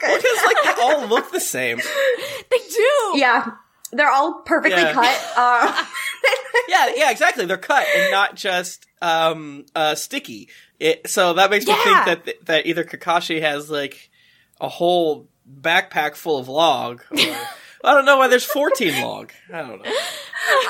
Because 0.01 0.45
like 0.45 0.77
they 0.77 0.83
all 0.83 1.07
look 1.07 1.31
the 1.33 1.41
same. 1.41 1.79
They 1.79 2.59
do. 2.71 3.13
yeah, 3.15 3.53
they're 3.93 4.11
all 4.11 4.43
perfectly 4.45 4.83
Yeah. 4.83 4.93
cut. 4.93 5.33
Uh, 5.37 5.85
Yeah, 6.69 6.93
yeah, 6.97 7.11
exactly. 7.11 7.45
They're 7.47 7.59
cut 7.59 7.87
and 7.97 8.11
not 8.11 8.37
just 8.37 8.87
um 9.03 9.67
uh 9.75 9.95
sticky. 9.95 10.49
It, 10.81 11.09
so 11.09 11.35
that 11.35 11.51
makes 11.51 11.67
me 11.67 11.75
think 11.75 11.85
that 12.07 12.47
that 12.47 12.67
either 12.67 12.85
Kakashi 12.85 13.41
has 13.43 13.71
like 13.71 14.11
a 14.65 14.69
whole 14.69 15.29
backpack 15.61 16.17
full 16.17 16.39
of 16.39 16.49
log. 16.49 17.03
Or, 17.11 17.19
I 17.85 17.95
don't 17.95 18.07
know 18.07 18.17
why 18.17 18.29
there's 18.29 18.45
14 18.45 19.03
log. 19.03 19.33
I 19.53 19.59
don't 19.59 19.83
know. 19.83 19.91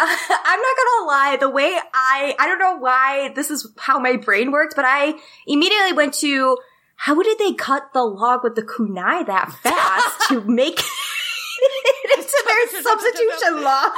I'm 0.01 0.61
not 0.61 0.76
gonna 0.76 1.07
lie. 1.07 1.36
The 1.38 1.51
way 1.51 1.78
I, 1.95 2.34
I 2.38 2.47
don't 2.47 2.59
know 2.59 2.76
why 2.76 3.32
this 3.34 3.51
is 3.51 3.72
how 3.78 3.99
my 3.99 4.16
brain 4.16 4.51
works, 4.51 4.74
but 4.74 4.84
I 4.86 5.14
immediately 5.47 5.92
went 5.92 6.14
to 6.14 6.59
how 6.97 7.20
did 7.22 7.38
they 7.38 7.53
cut 7.53 7.92
the 7.92 8.03
log 8.03 8.40
with 8.42 8.57
the 8.57 8.62
kunai 8.62 9.26
that 9.26 9.53
fast 9.62 10.28
to 10.28 10.40
make 10.47 10.80
it 10.80 12.18
into 12.18 12.42
their 12.47 12.82
substitution 12.82 13.62
log? 13.62 13.92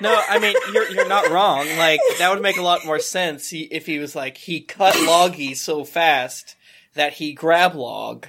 No, 0.00 0.22
I 0.28 0.38
mean 0.38 0.54
you're 0.72 0.90
you're 0.90 1.08
not 1.08 1.30
wrong. 1.30 1.66
Like 1.76 2.00
that 2.18 2.30
would 2.32 2.42
make 2.42 2.56
a 2.56 2.62
lot 2.62 2.84
more 2.84 2.98
sense 2.98 3.52
if 3.52 3.86
he 3.86 3.98
was 3.98 4.14
like 4.14 4.36
he 4.36 4.60
cut 4.60 4.98
loggy 5.06 5.54
so 5.54 5.84
fast 5.84 6.56
that 6.94 7.14
he 7.14 7.32
grabbed 7.32 7.74
log. 7.74 8.28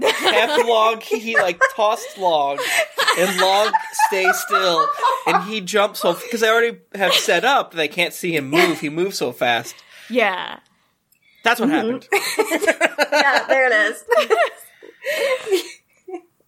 Half 0.00 0.66
log 0.66 1.02
he 1.02 1.36
like 1.36 1.60
tossed 1.76 2.16
log 2.16 2.58
and 3.18 3.38
log 3.40 3.74
stay 4.08 4.30
still 4.32 4.88
and 5.26 5.44
he 5.44 5.60
jumps 5.60 6.00
so 6.00 6.14
because 6.14 6.40
they 6.40 6.48
already 6.48 6.78
have 6.94 7.12
set 7.12 7.44
up 7.44 7.74
they 7.74 7.88
can't 7.88 8.14
see 8.14 8.34
him 8.34 8.48
move 8.48 8.80
he 8.80 8.88
moves 8.88 9.18
so 9.18 9.32
fast 9.32 9.74
Yeah. 10.08 10.60
that's 11.44 11.60
what 11.60 11.68
mm-hmm. 11.68 11.76
happened 11.76 12.08
yeah, 13.12 13.46
there 13.48 13.66
it 13.70 13.96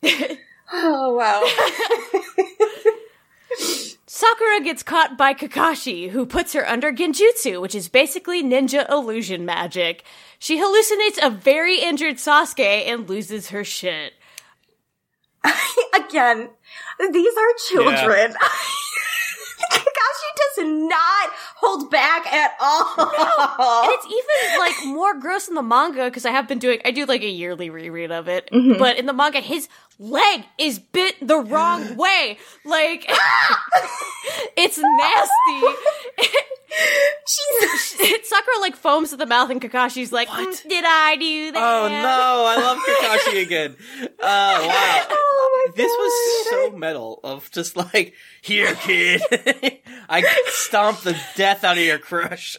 is. 0.03 0.39
oh 0.73 1.15
wow. 1.15 1.45
Sakura 4.15 4.61
gets 4.61 4.85
caught 4.85 5.19
by 5.19 5.35
Kakashi, 5.35 6.11
who 6.11 6.25
puts 6.25 6.53
her 6.53 6.65
under 6.69 6.93
genjutsu, 6.93 7.61
which 7.61 7.75
is 7.75 7.89
basically 7.89 8.45
ninja 8.45 8.89
illusion 8.89 9.45
magic. 9.45 10.05
She 10.39 10.57
hallucinates 10.57 11.19
a 11.21 11.31
very 11.31 11.81
injured 11.81 12.19
Sasuke 12.19 12.87
and 12.87 13.09
loses 13.09 13.49
her 13.49 13.65
shit. 13.65 14.13
Again, 15.97 16.49
these 17.11 17.35
are 17.37 17.53
children. 17.69 18.37
Kakashi 19.73 20.31
does 20.37 20.67
not 20.67 21.31
hold 21.57 21.91
back 21.91 22.33
at 22.33 22.53
all. 22.61 23.85
And 23.85 23.93
it's 23.95 24.07
even 24.07 24.59
like 24.61 24.95
more 24.95 25.19
gross 25.19 25.49
in 25.49 25.55
the 25.55 25.63
manga 25.63 26.05
because 26.05 26.25
I 26.25 26.31
have 26.31 26.47
been 26.47 26.59
doing 26.59 26.81
I 26.85 26.91
do 26.91 27.07
like 27.07 27.23
a 27.23 27.29
yearly 27.29 27.71
reread 27.71 28.13
of 28.13 28.29
it. 28.29 28.49
Mm-hmm. 28.53 28.79
But 28.79 28.97
in 28.97 29.07
the 29.07 29.13
manga 29.13 29.41
his 29.41 29.69
leg 29.99 30.45
is 30.59 30.79
bit 30.79 31.17
the 31.27 31.39
wrong 31.39 31.97
way. 31.97 32.39
Like 32.65 33.07
it's 34.57 34.79
nasty. 34.79 35.77
Jesus. 37.27 38.29
Sakura 38.29 38.59
like 38.61 38.75
foams 38.75 39.13
at 39.13 39.19
the 39.21 39.27
mouth 39.27 39.49
and 39.51 39.61
Kakashi's 39.63 40.11
like, 40.11 40.29
"Mm, 40.29 40.69
"Did 40.69 40.85
I 40.85 41.15
do 41.17 41.53
that?" 41.53 41.63
oh 41.63 41.89
no 41.89 42.45
i 42.47 42.57
love 42.57 42.79
kakashi 42.79 43.43
again 43.47 43.77
oh 44.21 44.67
wow 44.67 45.07
Oh 45.09 45.73
this 45.77 45.89
was 45.91 46.51
so 46.51 46.77
metal 46.77 47.21
of 47.23 47.49
just 47.53 47.77
like 47.77 48.15
here 48.43 48.75
kid 48.75 49.23
i 50.09 50.23
stomp 50.49 51.01
the 51.03 51.17
death 51.37 51.63
out 51.63 51.79
of 51.79 51.85
your 51.85 51.99
crush 51.99 52.57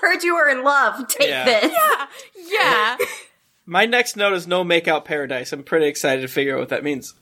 Heard 0.00 0.22
you 0.24 0.34
were 0.34 0.48
in 0.48 0.64
love. 0.64 1.06
Take 1.08 1.28
Yeah. 1.28 1.44
this. 1.44 1.72
Yeah, 1.72 2.06
yeah. 2.36 2.96
My 3.66 3.86
next 3.86 4.16
note 4.16 4.32
is 4.32 4.46
no 4.46 4.62
make 4.64 4.88
out 4.88 5.04
paradise 5.04 5.52
i'm 5.52 5.62
pretty 5.62 5.86
excited 5.86 6.20
to 6.22 6.28
figure 6.28 6.54
out 6.56 6.60
what 6.60 6.68
that 6.70 6.84
means 6.84 7.14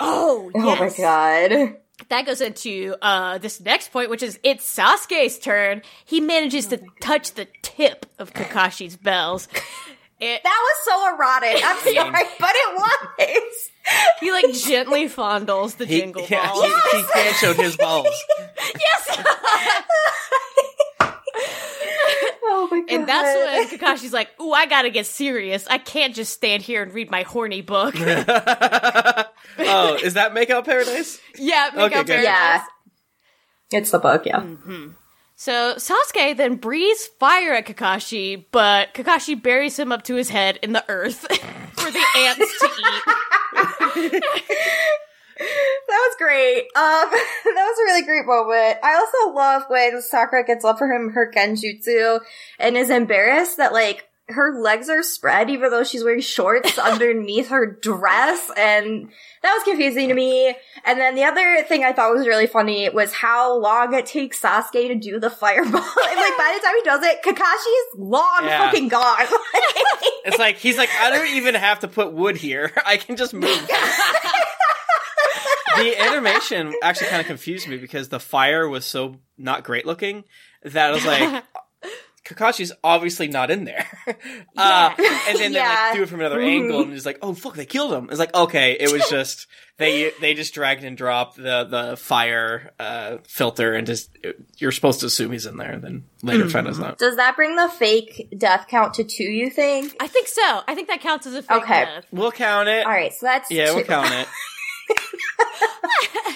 Oh, 0.00 0.50
yes. 0.54 0.98
god. 0.98 1.76
That 2.10 2.26
goes 2.26 2.40
into 2.42 2.94
uh, 3.00 3.38
this 3.38 3.58
next 3.60 3.90
point, 3.90 4.10
which 4.10 4.22
is 4.22 4.38
it's 4.42 4.66
Sasuke's 4.76 5.38
turn. 5.38 5.80
He 6.04 6.20
manages 6.20 6.66
to 6.66 6.80
touch 7.00 7.32
the 7.32 7.46
tip 7.62 8.04
of 8.18 8.34
Kakashi's 8.34 8.96
bells. 8.96 9.48
It, 10.24 10.40
That 10.44 10.60
was 10.62 10.76
so 10.84 11.16
erotic. 11.16 11.62
I'm 11.64 11.76
sorry, 12.12 12.26
but 12.38 12.50
it 12.54 12.76
was. 12.76 13.70
he 14.20 14.30
like 14.30 14.52
gently 14.52 15.08
fondles 15.08 15.76
the 15.78 15.84
he, 15.84 15.98
jingle 16.00 16.24
yeah, 16.30 16.46
balls. 16.52 16.64
he, 16.64 16.96
he 16.98 17.02
can't 17.12 17.36
show 17.36 17.52
his 17.54 17.76
balls 17.76 18.06
Yes, 18.78 19.18
Oh 22.44 22.68
my 22.70 22.80
god. 22.80 22.90
and 22.90 23.08
that's 23.08 23.70
when 23.70 23.78
Kakashi's 23.78 24.12
like, 24.12 24.28
"Ooh, 24.40 24.52
I 24.52 24.66
gotta 24.66 24.90
get 24.90 25.06
serious. 25.06 25.66
I 25.68 25.78
can't 25.78 26.14
just 26.14 26.32
stand 26.32 26.62
here 26.62 26.82
and 26.82 26.92
read 26.92 27.10
my 27.10 27.22
horny 27.22 27.62
book." 27.62 27.94
oh 27.98 29.98
is 30.02 30.14
that 30.14 30.32
make 30.32 30.50
out 30.50 30.64
paradise 30.64 31.20
yeah, 31.36 31.70
make 31.74 31.92
Okay, 31.92 32.04
paradise. 32.04 32.24
Yeah. 32.24 32.64
It's 33.72 33.90
the 33.90 33.98
book, 33.98 34.26
yeah. 34.26 34.40
Mm-hmm. 34.40 34.90
So 35.34 35.74
Sasuke 35.76 36.36
then 36.36 36.56
breathes 36.56 37.08
fire 37.18 37.54
at 37.54 37.66
Kakashi, 37.66 38.44
but 38.52 38.94
Kakashi 38.94 39.40
buries 39.40 39.78
him 39.78 39.90
up 39.90 40.04
to 40.04 40.14
his 40.14 40.28
head 40.28 40.58
in 40.62 40.72
the 40.72 40.84
earth 40.88 41.20
for 41.72 41.90
the 41.90 42.04
ants 42.16 42.60
to 42.60 43.92
eat. 43.96 44.22
That 45.88 46.08
was 46.08 46.16
great. 46.18 46.62
Um, 46.74 47.10
that 47.54 47.66
was 47.68 47.78
a 47.78 47.84
really 47.84 48.02
great 48.02 48.26
moment. 48.26 48.78
I 48.82 48.94
also 48.94 49.34
love 49.34 49.64
when 49.68 50.00
Sakura 50.02 50.44
gets 50.44 50.64
up 50.64 50.78
for 50.78 50.86
him 50.90 51.10
her 51.10 51.30
genjutsu 51.34 52.20
and 52.58 52.76
is 52.76 52.90
embarrassed 52.90 53.56
that 53.58 53.72
like 53.72 54.08
her 54.28 54.58
legs 54.58 54.88
are 54.88 55.02
spread 55.02 55.50
even 55.50 55.70
though 55.70 55.82
she's 55.84 56.04
wearing 56.04 56.20
shorts 56.20 56.78
underneath 56.78 57.48
her 57.48 57.66
dress 57.66 58.50
and 58.56 59.10
that 59.42 59.52
was 59.54 59.64
confusing 59.64 60.08
to 60.08 60.14
me. 60.14 60.54
And 60.86 60.98
then 61.00 61.16
the 61.16 61.24
other 61.24 61.64
thing 61.64 61.82
I 61.84 61.92
thought 61.92 62.14
was 62.14 62.26
really 62.26 62.46
funny 62.46 62.88
was 62.88 63.12
how 63.12 63.58
long 63.58 63.92
it 63.94 64.06
takes 64.06 64.40
Sasuke 64.40 64.70
to 64.88 64.94
do 64.94 65.18
the 65.18 65.28
fireball. 65.28 65.64
and 65.74 65.74
like 66.16 66.38
by 66.38 66.56
the 66.56 66.64
time 66.64 66.74
he 66.76 66.82
does 66.84 67.02
it, 67.02 67.22
Kakashi 67.22 67.42
is 67.44 67.98
long 67.98 68.44
Yeah. 68.44 68.64
fucking 68.70 68.88
gone. 68.88 69.26
It's 70.24 70.38
like 70.38 70.56
he's 70.56 70.78
like, 70.78 70.88
I 71.00 71.10
don't 71.10 71.34
even 71.34 71.56
have 71.56 71.80
to 71.80 71.88
put 71.88 72.12
wood 72.12 72.36
here. 72.36 72.70
I 72.86 72.96
can 72.96 73.16
just 73.16 73.34
move. 73.34 73.68
The 75.76 76.00
animation 76.00 76.74
actually 76.82 77.08
kind 77.08 77.20
of 77.20 77.26
confused 77.26 77.68
me 77.68 77.76
because 77.76 78.08
the 78.08 78.20
fire 78.20 78.68
was 78.68 78.84
so 78.84 79.16
not 79.38 79.64
great 79.64 79.86
looking 79.86 80.24
that 80.62 80.90
I 80.90 80.92
was 80.92 81.04
like, 81.04 81.44
Kakashi's 82.24 82.70
obviously 82.84 83.26
not 83.26 83.50
in 83.50 83.64
there. 83.64 83.84
uh, 84.56 84.94
and 84.96 85.38
then 85.38 85.52
they 85.52 85.58
Yeah. 85.58 85.86
like 85.88 85.96
do 85.96 86.02
it 86.04 86.08
from 86.08 86.20
another 86.20 86.40
angle, 86.40 86.82
and 86.82 86.92
it's 86.92 87.04
like, 87.04 87.18
oh 87.20 87.34
fuck, 87.34 87.54
they 87.56 87.66
killed 87.66 87.92
him. 87.92 88.08
It's 88.10 88.18
like, 88.20 88.32
okay, 88.32 88.76
it 88.78 88.92
was 88.92 89.08
just 89.10 89.48
they 89.78 90.12
they 90.20 90.34
just 90.34 90.54
dragged 90.54 90.84
and 90.84 90.96
dropped 90.96 91.34
the 91.36 91.64
the 91.64 91.96
fire 91.96 92.70
uh, 92.78 93.16
filter, 93.26 93.74
and 93.74 93.88
just 93.88 94.16
you're 94.58 94.70
supposed 94.70 95.00
to 95.00 95.06
assume 95.06 95.32
he's 95.32 95.46
in 95.46 95.56
there, 95.56 95.72
and 95.72 95.82
then 95.82 96.04
later 96.22 96.48
find 96.48 96.68
out 96.68 96.70
it's 96.70 96.78
not. 96.78 96.98
Does 96.98 97.16
that 97.16 97.34
bring 97.34 97.56
the 97.56 97.68
fake 97.68 98.32
death 98.38 98.66
count 98.68 98.94
to 98.94 99.04
two, 99.04 99.24
you 99.24 99.50
think? 99.50 99.96
I 99.98 100.06
think 100.06 100.28
so. 100.28 100.60
I 100.68 100.76
think 100.76 100.86
that 100.88 101.00
counts 101.00 101.26
as 101.26 101.34
a 101.34 101.42
fake 101.42 101.62
Okay. 101.64 101.84
death. 101.86 102.04
We'll 102.12 102.30
count 102.30 102.68
it. 102.68 102.86
All 102.86 102.92
right, 102.92 103.12
so 103.12 103.26
that's 103.26 103.50
Yeah, 103.50 103.66
two. 103.70 103.74
we'll 103.76 103.84
count 103.84 104.06
it. 104.12 104.28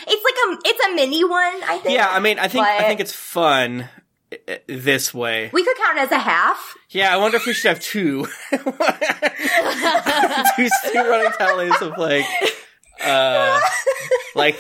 It's 0.09 0.25
like 0.25 0.59
a 0.59 0.69
it's 0.69 0.87
a 0.87 0.95
mini 0.95 1.25
one, 1.25 1.63
I 1.65 1.79
think. 1.83 1.97
Yeah, 1.97 2.09
I 2.09 2.21
mean, 2.21 2.39
I 2.39 2.47
think 2.49 2.65
I 2.65 2.83
think 2.85 3.01
it's 3.01 3.13
fun 3.13 3.89
uh, 4.33 4.55
this 4.69 5.13
way. 5.13 5.51
we 5.53 5.65
could 5.65 5.77
count 5.77 5.99
it 5.99 6.03
as 6.03 6.13
a 6.13 6.19
half. 6.19 6.75
Yeah, 6.91 7.13
I 7.13 7.17
wonder 7.17 7.37
if 7.39 7.47
we 7.47 7.53
should 7.53 7.69
have 7.71 7.81
two. 7.81 8.27
two, 8.51 8.59
two 10.93 11.09
running 11.09 11.33
tallies 11.33 11.81
of 11.83 11.99
like, 11.99 12.25
uh, 13.03 13.61
like 14.35 14.57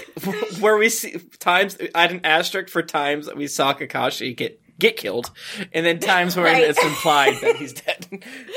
where 0.61 0.77
we 0.77 0.89
see 0.89 1.19
times. 1.39 1.77
I 1.95 2.03
had 2.03 2.13
an 2.13 2.21
asterisk 2.25 2.69
for 2.71 2.83
times 2.83 3.27
that 3.27 3.37
we 3.37 3.47
saw 3.47 3.73
Kakashi 3.75 4.37
get 4.37 4.61
get 4.79 4.97
killed, 4.97 5.31
and 5.73 5.87
then 5.87 6.01
times 6.01 6.37
where 6.37 6.47
Right. 6.47 6.63
it's 6.65 6.83
implied 6.83 7.35
that 7.43 7.57
he's 7.57 7.75
dead. 7.75 8.07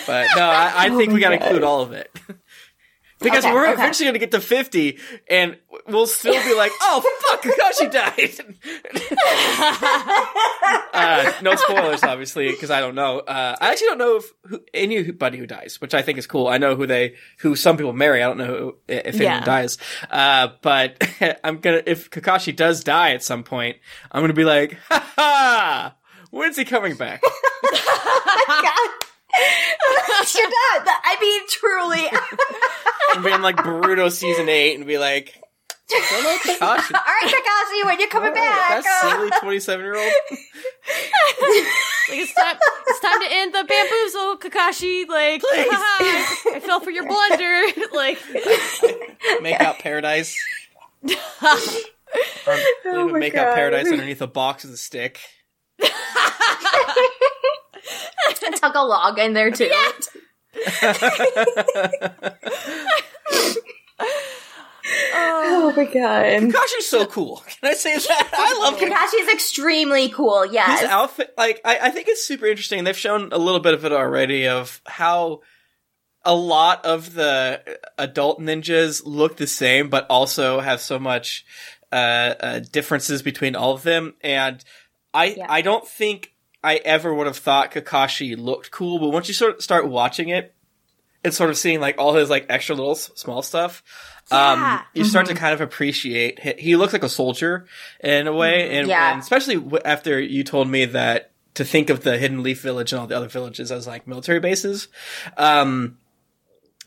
But 0.08 0.28
no, 0.36 0.44
I, 0.44 0.74
I 0.76 0.90
think 0.90 1.14
we 1.14 1.20
got 1.20 1.30
to 1.30 1.36
include 1.36 1.64
all 1.64 1.82
of 1.82 1.92
it. 1.94 2.10
Because 3.22 3.44
Okay, 3.44 3.54
we're 3.54 3.66
okay. 3.66 3.74
eventually 3.74 4.06
going 4.06 4.14
to 4.14 4.20
get 4.20 4.32
to 4.32 4.40
50, 4.40 4.98
and 5.30 5.58
we'll 5.88 6.08
still 6.08 6.42
be 6.42 6.54
like, 6.56 6.72
oh, 6.82 7.04
fuck, 7.28 7.42
Kakashi 7.44 7.92
died! 7.92 8.40
uh, 10.94 11.34
no 11.42 11.56
spoilers, 11.56 12.02
obviously, 12.04 12.50
because 12.52 12.72
I 12.72 12.80
don't 12.80 12.96
know. 12.96 13.20
Uh, 13.20 13.56
I 13.60 13.72
actually 13.72 13.88
don't 13.88 13.98
know 13.98 14.16
if 14.18 14.32
who, 14.46 14.62
anybody 14.74 15.38
who 15.38 15.46
dies, 15.46 15.82
which 15.82 15.94
I 15.94 16.02
think 16.02 16.18
is 16.18 16.28
cool. 16.28 16.48
I 16.48 16.58
know 16.60 16.76
who 16.76 16.88
they, 16.88 17.16
who 17.40 17.56
some 17.58 17.76
people 17.78 17.92
marry. 17.94 18.24
I 18.24 18.28
don't 18.28 18.38
know 18.38 18.46
who, 18.46 18.76
if 18.88 19.16
anyone 19.16 19.22
Yeah. 19.24 19.44
dies. 19.44 19.78
Uh, 20.10 20.50
but 20.62 20.98
I'm 21.44 21.60
gonna, 21.60 21.82
if 21.86 22.10
Kakashi 22.10 22.56
does 22.56 22.84
die 22.86 23.12
at 23.12 23.24
some 23.24 23.44
point, 23.44 23.78
I'm 24.12 24.22
gonna 24.24 24.34
be 24.34 24.46
like, 24.46 24.78
ha 24.90 25.12
ha! 25.18 25.96
When's 26.32 26.56
he 26.58 26.64
coming 26.64 26.96
back? 26.96 27.22
Should 30.26 30.44
not. 30.44 30.86
That- 30.86 31.02
I 31.04 31.18
mean, 31.22 31.42
truly. 31.50 32.08
And 33.16 33.24
be 33.24 33.32
in 33.32 33.42
like 33.42 33.58
Boruto 33.58 34.12
season 34.12 34.50
8 34.50 34.76
and 34.76 34.86
be 34.86 34.98
like, 34.98 35.40
don't 35.90 36.24
know 36.24 36.38
Kakashi. 36.38 36.60
All 36.62 36.78
right, 36.78 37.24
Kakashi, 37.24 37.86
when 37.86 38.00
you're 38.00 38.10
coming 38.10 38.34
back. 38.34 38.84
That 38.84 39.02
silly 39.02 39.32
27 39.42 39.86
year 39.86 39.96
old. 39.96 40.14
Like 42.10 42.20
it's 42.22 42.34
time. 42.34 42.58
it's 42.88 43.00
time 43.00 43.20
to 43.22 43.28
end 43.30 43.54
the 43.54 43.64
bamboozle, 43.64 44.38
Kakashi. 44.38 45.08
Like, 45.08 45.42
Please. 45.42 45.68
I 45.72 46.60
fell 46.64 46.80
for 46.80 46.92
your 46.92 47.08
blunder. 47.08 47.64
like, 47.94 48.20
Make 49.42 49.60
out 49.60 49.80
paradise. 49.80 50.36
Um, 52.48 52.58
Oh 52.86 53.08
my 53.10 53.20
make 53.20 53.36
out 53.36 53.54
paradise 53.54 53.86
underneath 53.86 54.20
a 54.20 54.26
box 54.26 54.64
with 54.64 54.74
a 54.74 54.78
stick. 54.78 55.20
tuck 58.60 58.74
a 58.76 58.80
log 58.80 59.20
in 59.20 59.34
there 59.34 59.52
too. 59.52 59.72
Oh 65.22 65.74
my 65.76 65.86
god. 65.86 66.26
Kakashi's 66.26 66.88
so 66.88 67.06
cool. 67.06 67.44
Can 67.48 67.70
I 67.70 67.74
say 67.74 67.96
that? 67.98 68.30
I 68.34 68.60
love 68.60 68.80
him. 68.80 68.90
Kakashi's 68.90 69.32
extremely 69.34 70.10
cool, 70.10 70.46
yes. 70.46 70.82
His 70.82 70.90
outfit, 70.90 71.34
like, 71.38 71.62
I, 71.64 71.78
I 71.84 71.90
think 71.92 72.08
it's 72.08 72.26
super 72.26 72.46
interesting. 72.48 72.84
They've 72.84 72.98
shown 72.98 73.30
a 73.32 73.38
little 73.38 73.60
bit 73.60 73.74
of 73.74 73.86
it 73.86 73.92
already 73.92 74.48
of 74.48 74.82
how 74.86 75.42
a 76.26 76.34
lot 76.34 76.86
of 76.86 77.14
the 77.14 77.80
adult 77.98 78.40
ninjas 78.40 79.02
look 79.06 79.38
the 79.38 79.48
same, 79.48 79.90
but 79.90 80.08
also 80.10 80.60
have 80.60 80.82
so 80.82 80.98
much 80.98 81.46
uh, 81.92 81.96
uh, 82.40 82.60
differences 82.72 83.22
between 83.22 83.56
all 83.56 83.74
of 83.74 83.84
them. 83.84 84.16
And 84.22 84.64
I, 85.14 85.26
Yeah. 85.26 85.46
I 85.50 85.62
don't 85.62 85.88
think 85.88 86.34
I 86.64 86.76
ever 86.78 87.14
would 87.14 87.28
have 87.28 87.38
thought 87.38 87.72
Kakashi 87.72 88.38
looked 88.38 88.72
cool, 88.72 89.00
but 89.00 89.10
once 89.10 89.28
you 89.28 89.34
sort 89.34 89.56
of 89.56 89.64
start 89.64 89.88
watching 89.88 90.30
it, 90.30 90.54
and 91.24 91.34
sort 91.34 91.50
of 91.50 91.58
seeing 91.58 91.82
like 91.82 91.96
all 91.98 92.14
his 92.14 92.30
like 92.30 92.46
extra 92.50 92.74
little 92.76 92.92
s- 92.94 93.12
small 93.16 93.42
stuff, 93.42 93.84
um, 94.32 94.62
Yeah. 94.62 94.82
you 94.94 95.04
start 95.04 95.26
to 95.28 95.34
kind 95.34 95.54
of 95.54 95.60
appreciate. 95.60 96.40
He, 96.40 96.54
he 96.58 96.76
looks 96.78 96.94
like 96.94 97.04
a 97.04 97.10
soldier 97.10 97.66
in 98.02 98.26
a 98.28 98.32
way, 98.34 98.78
and, 98.78 98.88
Yeah. 98.88 99.12
and 99.14 99.22
especially 99.22 99.56
w- 99.56 99.82
after 99.84 100.18
you 100.20 100.44
told 100.46 100.70
me 100.70 100.86
that 100.86 101.32
to 101.56 101.66
think 101.66 101.90
of 101.90 102.04
the 102.04 102.18
Hidden 102.18 102.42
Leaf 102.42 102.62
Village 102.62 102.94
and 102.94 103.02
all 103.02 103.08
the 103.08 103.18
other 103.18 103.28
villages 103.28 103.70
as 103.70 103.86
like 103.86 104.08
military 104.08 104.40
bases. 104.40 104.88
Um, 105.36 105.98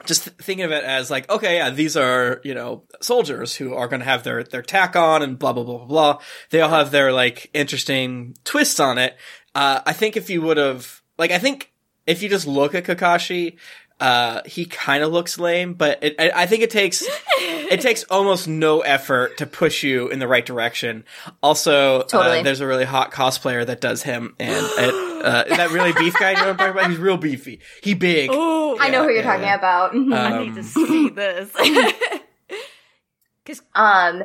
just 0.07 0.25
th- 0.25 0.37
thinking 0.39 0.65
of 0.65 0.73
it 0.73 0.83
as 0.83 1.11
like, 1.11 1.29
okay, 1.31 1.57
yeah, 1.59 1.69
these 1.71 1.97
are, 1.97 2.41
you 2.43 2.55
know, 2.55 2.85
soldiers 3.03 3.55
who 3.55 3.75
are 3.75 3.87
going 3.87 4.01
to 4.01 4.07
have 4.07 4.25
their, 4.25 4.43
their 4.43 4.63
tack 4.63 4.97
on 4.97 5.21
and 5.23 5.39
blah, 5.39 5.53
blah, 5.53 5.63
blah, 5.63 5.77
blah, 5.79 5.87
blah. 5.87 6.19
They 6.51 6.61
all 6.63 6.71
have 6.71 6.91
their 6.91 7.13
like 7.13 7.51
interesting 7.53 8.35
twists 8.45 8.81
on 8.81 8.97
it. 8.99 9.17
Uh, 9.55 9.81
I 9.85 9.93
think 9.93 10.17
if 10.17 10.31
you 10.31 10.43
would 10.43 10.57
have, 10.57 11.03
like, 11.19 11.31
I 11.31 11.39
think 11.39 11.73
if 12.07 12.23
you 12.23 12.29
just 12.29 12.47
look 12.47 12.75
at 12.75 12.85
Kakashi, 12.85 13.57
uh, 14.01 14.41
he 14.47 14.65
kind 14.65 15.05
of 15.05 15.13
looks 15.13 15.39
lame, 15.39 15.75
but 15.75 16.03
it, 16.03 16.17
I, 16.19 16.43
I 16.43 16.47
think 16.47 16.63
it 16.63 16.71
takes, 16.71 17.05
it 17.39 17.81
takes 17.83 18.03
almost 18.05 18.49
no 18.49 18.81
effort 18.81 19.37
to 19.37 19.47
push 19.47 19.85
you 19.85 20.09
in 20.09 20.19
the 20.19 20.27
right 20.27 20.45
direction. 20.45 21.05
Also, 21.43 22.03
Totally. 22.03 22.41
uh, 22.41 22.43
there's 22.43 22.61
a 22.61 22.67
really 22.67 22.85
hot 22.87 23.13
cosplayer 23.13 23.65
that 23.65 23.81
does 23.81 24.03
him 24.03 24.35
and 24.41 24.51
it, 24.79 25.25
uh, 25.25 25.45
that 25.57 25.71
really 25.71 25.93
beef 25.99 26.15
guy, 26.19 26.31
you 26.31 26.37
know 26.39 26.43
what 26.47 26.49
I'm 26.51 26.57
talking 26.57 26.73
about? 26.73 26.91
He's 26.91 26.99
real 26.99 27.17
beefy. 27.17 27.61
He 27.83 27.95
big. 27.95 28.31
oh, 28.33 28.77
I 28.81 28.89
know 28.91 29.03
who 29.05 29.11
you're 29.11 29.19
yeah, 29.19 29.23
talking 29.23 29.45
yeah. 29.45 29.55
about. 29.55 29.93
Mhm. 29.93 30.15
I 30.17 30.33
Um, 30.39 30.47
need 30.47 30.55
to 30.57 30.63
see 30.65 31.09
this. 31.11 31.53
Cause- 33.45 33.63
um, 33.75 34.23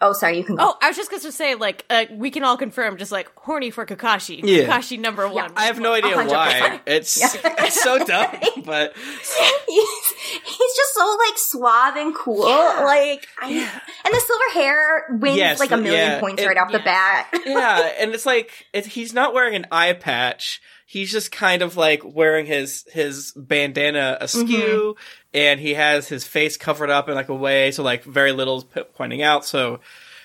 oh, 0.00 0.12
sorry, 0.12 0.38
you 0.38 0.44
can 0.44 0.56
go. 0.56 0.62
oh, 0.64 0.74
I 0.80 0.88
was 0.88 0.96
just 0.96 1.10
going 1.10 1.22
to 1.22 1.32
say, 1.32 1.54
like, 1.54 1.84
uh, 1.90 2.04
we 2.12 2.30
can 2.30 2.44
all 2.44 2.56
confirm, 2.56 2.96
just 2.96 3.12
like 3.12 3.30
horny 3.36 3.70
for 3.70 3.84
Kakashi. 3.86 4.40
Yeah. 4.42 4.64
Kakashi 4.64 4.98
number 4.98 5.28
one. 5.28 5.52
I 5.56 5.66
have 5.66 5.80
no 5.80 5.92
idea 5.92 6.16
100%. 6.16 6.28
why. 6.28 6.80
It's, 6.86 7.18
it's 7.44 7.82
so 7.82 7.98
dumb, 8.04 8.30
but 8.64 8.94
he's, 8.96 10.12
he's 10.44 10.76
just 10.76 10.94
so 10.94 11.16
like 11.26 11.36
suave 11.38 11.96
and 11.96 12.14
cool. 12.14 12.40
Like, 12.44 13.26
I, 13.40 13.48
and 14.04 14.14
the 14.14 14.20
silver 14.20 14.52
hair 14.54 15.06
wins 15.20 15.36
Yes, 15.36 15.60
like 15.60 15.70
a 15.70 15.76
million 15.76 15.94
yeah, 16.12 16.20
points 16.20 16.42
it- 16.42 16.46
right 16.46 16.56
off 16.56 16.72
the 16.72 16.78
bat. 16.78 17.28
yeah, 17.46 17.92
and 17.98 18.14
it's 18.14 18.26
like 18.26 18.66
it, 18.72 18.86
he's 18.86 19.12
not 19.12 19.34
wearing 19.34 19.54
an 19.54 19.66
eye 19.72 19.92
patch. 19.92 20.60
He's 20.90 21.12
just 21.12 21.30
kind 21.30 21.60
of 21.60 21.76
like 21.76 22.00
wearing 22.02 22.46
his 22.46 22.86
his 22.90 23.32
bandana 23.36 24.16
askew, 24.22 24.96
and 25.34 25.60
he 25.60 25.74
has 25.74 26.08
his 26.08 26.24
face 26.24 26.56
covered 26.56 26.88
up 26.88 27.10
in 27.10 27.14
like 27.14 27.28
a 27.28 27.34
way 27.34 27.72
so 27.72 27.82
like 27.82 28.04
very 28.04 28.32
little 28.32 28.56
is 28.56 28.64
p- 28.64 28.82
pointing 28.94 29.20
out. 29.20 29.44
So 29.44 29.80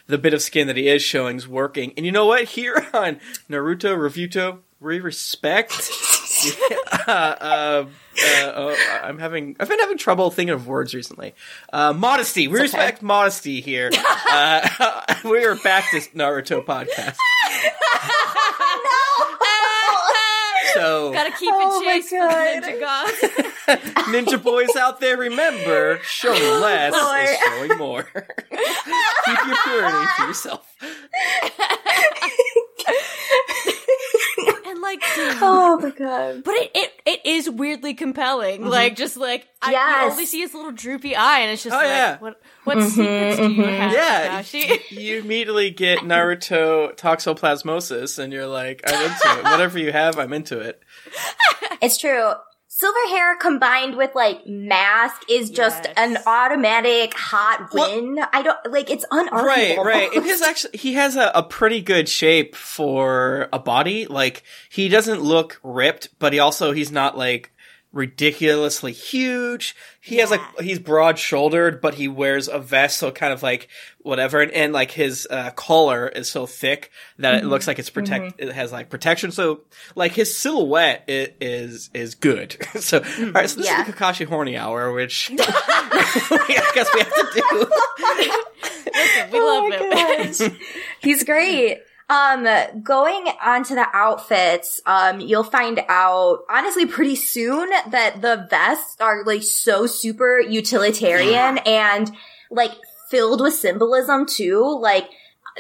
the 0.08 0.18
bit 0.18 0.34
of 0.34 0.42
skin 0.42 0.68
that 0.68 0.78
he 0.78 0.88
is 0.88 1.04
showing 1.04 1.36
is 1.36 1.50
working. 1.50 1.92
And 1.98 2.06
you 2.06 2.14
know 2.14 2.26
what? 2.28 2.46
Here 2.46 2.76
on 2.94 3.20
Naruto 3.50 3.98
Reviewto, 3.98 4.60
we 4.80 5.02
respect. 5.02 5.92
uh, 7.08 7.12
uh, 7.12 7.86
uh, 8.26 8.52
oh, 8.56 9.00
I'm 9.04 9.18
having 9.18 9.56
I've 9.60 9.70
been 9.70 9.80
having 9.80 9.98
trouble 9.98 10.32
thinking 10.32 10.54
of 10.54 10.68
words 10.68 10.94
recently. 10.94 11.36
Uh, 11.72 11.94
modesty. 11.94 12.48
We 12.48 12.60
respect 12.60 13.02
modesty 13.02 13.62
here. 13.62 13.92
uh, 14.32 15.04
we 15.26 15.44
are 15.46 15.56
back 15.58 15.90
to 15.92 16.00
Naruto 16.16 16.64
podcast. 16.64 17.18
So 20.80 21.14
Gotta 21.14 21.32
keep 21.32 21.52
Oh 21.54 21.82
it 21.82 21.86
my 21.86 22.00
chase 22.00 22.10
for 22.10 22.18
the 22.18 22.78
ninja 22.78 22.80
gods. 22.80 23.12
ninja 24.10 24.42
boys 24.42 24.76
out 24.76 25.00
there, 25.00 25.18
remember 25.18 26.00
showing 26.04 26.42
less 26.62 26.94
is 26.96 27.40
showing 27.46 27.78
more. 27.78 28.04
Keep 28.04 29.46
your 29.46 29.58
purity 29.64 30.08
to 30.18 30.24
yourself. 30.26 30.76
And 34.84 35.02
like, 35.02 35.02
dude, 35.16 35.38
oh 35.42 35.80
my 35.80 35.90
god. 35.90 36.44
but 36.44 36.54
it, 36.56 36.72
it 36.76 36.92
it 37.06 37.26
is 37.26 37.50
weirdly 37.50 37.94
compelling. 37.94 38.62
Mm-hmm. 38.62 38.70
Like, 38.70 38.96
just 38.96 39.18
like 39.18 39.48
I 39.62 39.72
you 40.06 40.12
only 40.12 40.26
see 40.26 40.40
his 40.42 40.54
little 40.54 40.72
droopy 40.72 41.16
eye, 41.16 41.40
and 41.40 41.52
it's 41.52 41.64
just 41.64 41.74
Oh, 41.74 41.78
like, 41.78 41.88
yeah. 41.88 42.18
what 42.20 42.42
what 42.64 42.78
mm-hmm, 42.78 42.90
secrets 42.90 43.38
do 43.38 43.44
you 43.52 43.64
mm-hmm. 43.64 43.82
have, 43.82 43.94
Yeah, 43.94 44.42
Kakashi? 44.42 44.92
you 44.92 45.20
immediately 45.20 45.72
get 45.72 46.00
Naruto 46.00 46.96
toxoplasmosis, 46.96 48.20
and 48.20 48.32
you're 48.34 48.48
like, 48.48 48.82
I'm 48.86 49.02
into 49.02 49.40
it. 49.40 49.44
Whatever 49.44 49.80
you 49.80 49.92
have, 49.92 50.20
I'm 50.20 50.34
into 50.34 50.60
it. 50.60 50.82
It's 51.82 51.98
true. 51.98 52.34
Silver 52.76 53.08
hair 53.10 53.36
combined 53.36 53.96
with 53.96 54.16
like 54.16 54.48
mask 54.48 55.22
is 55.30 55.52
just 55.52 55.84
Yes. 55.86 55.94
an 55.96 56.18
automatic 56.26 57.14
hot 57.14 57.70
Well- 57.72 57.96
win. 57.96 58.20
I 58.34 58.42
don't 58.42 58.58
like 58.72 58.90
it's 58.90 59.06
Right, 59.12 59.28
unarguable. 59.30 59.86
right. 59.86 60.14
And 60.14 60.26
his 60.26 60.42
actually, 60.50 60.78
he 60.80 60.94
has 60.94 61.16
a, 61.16 61.32
a 61.36 61.44
pretty 61.44 61.82
good 61.82 62.10
shape 62.10 62.56
for 62.56 63.48
a 63.54 63.60
body. 63.60 64.08
Like 64.08 64.42
he 64.70 64.90
doesn't 64.90 65.22
look 65.22 65.60
ripped, 65.64 66.10
but 66.18 66.34
he 66.34 66.40
also 66.40 66.72
he's 66.72 66.92
not 66.92 67.16
like 67.16 67.52
ridiculously 67.94 68.92
huge. 68.92 69.76
He 70.02 70.18
has 70.18 70.32
like 70.32 70.42
he's 70.60 70.80
broad 70.80 71.18
shouldered, 71.18 71.80
but 71.80 71.94
he 71.94 72.08
wears 72.10 72.50
a 72.50 72.60
vest, 72.60 72.98
so 72.98 73.12
kind 73.12 73.32
of 73.32 73.42
like 73.44 73.70
whatever, 74.00 74.42
and, 74.42 74.52
and 74.52 74.74
like 74.74 74.92
his 74.92 75.26
uh, 75.30 75.52
collar 75.52 76.10
is 76.10 76.30
so 76.30 76.46
thick 76.46 76.92
that 77.20 77.36
it 77.36 77.46
looks 77.46 77.64
mm-hmm. 77.64 77.70
like 77.70 77.80
it's 77.80 77.90
protect. 77.90 78.26
Mm-hmm. 78.38 78.50
It 78.50 78.54
has 78.54 78.72
like 78.72 78.90
protection, 78.90 79.32
so 79.32 79.62
like 79.96 80.12
his 80.12 80.36
silhouette 80.36 81.06
i- 81.08 81.34
is 81.40 81.90
is 81.94 82.16
good. 82.16 82.58
so 82.80 83.00
mm-hmm. 83.00 83.26
all 83.28 83.32
right, 83.32 83.50
so 83.50 83.58
this 83.58 83.68
Yeah. 83.68 83.82
is 83.82 83.88
the 83.88 83.94
Kakashi 83.94 84.26
horny 84.26 84.58
hour, 84.58 84.92
which 84.92 85.32
I 85.40 86.72
guess 86.74 86.94
we 86.94 87.00
have 87.00 87.14
to 87.14 87.30
do. 87.34 87.68
We 89.32 89.40
Oh 89.40 89.70
love 89.70 90.40
him. 90.40 90.58
He's 91.00 91.24
great. 91.24 91.80
Um, 92.10 92.48
going 92.84 93.28
on 93.42 93.64
to 93.64 93.76
the 93.76 93.88
outfits, 93.94 94.82
um, 94.86 95.20
you'll 95.20 95.44
find 95.44 95.84
out 95.88 96.40
honestly 96.50 96.86
pretty 96.86 97.16
soon 97.16 97.70
that 97.90 98.22
the 98.22 98.46
vests 98.50 99.00
are 99.00 99.24
like 99.24 99.44
so 99.44 99.88
super 99.88 100.40
utilitarian 100.40 101.60
and 101.60 102.12
like 102.52 102.72
filled 103.10 103.42
with 103.42 103.54
symbolism 103.54 104.26
too. 104.26 104.80
Like 104.82 105.10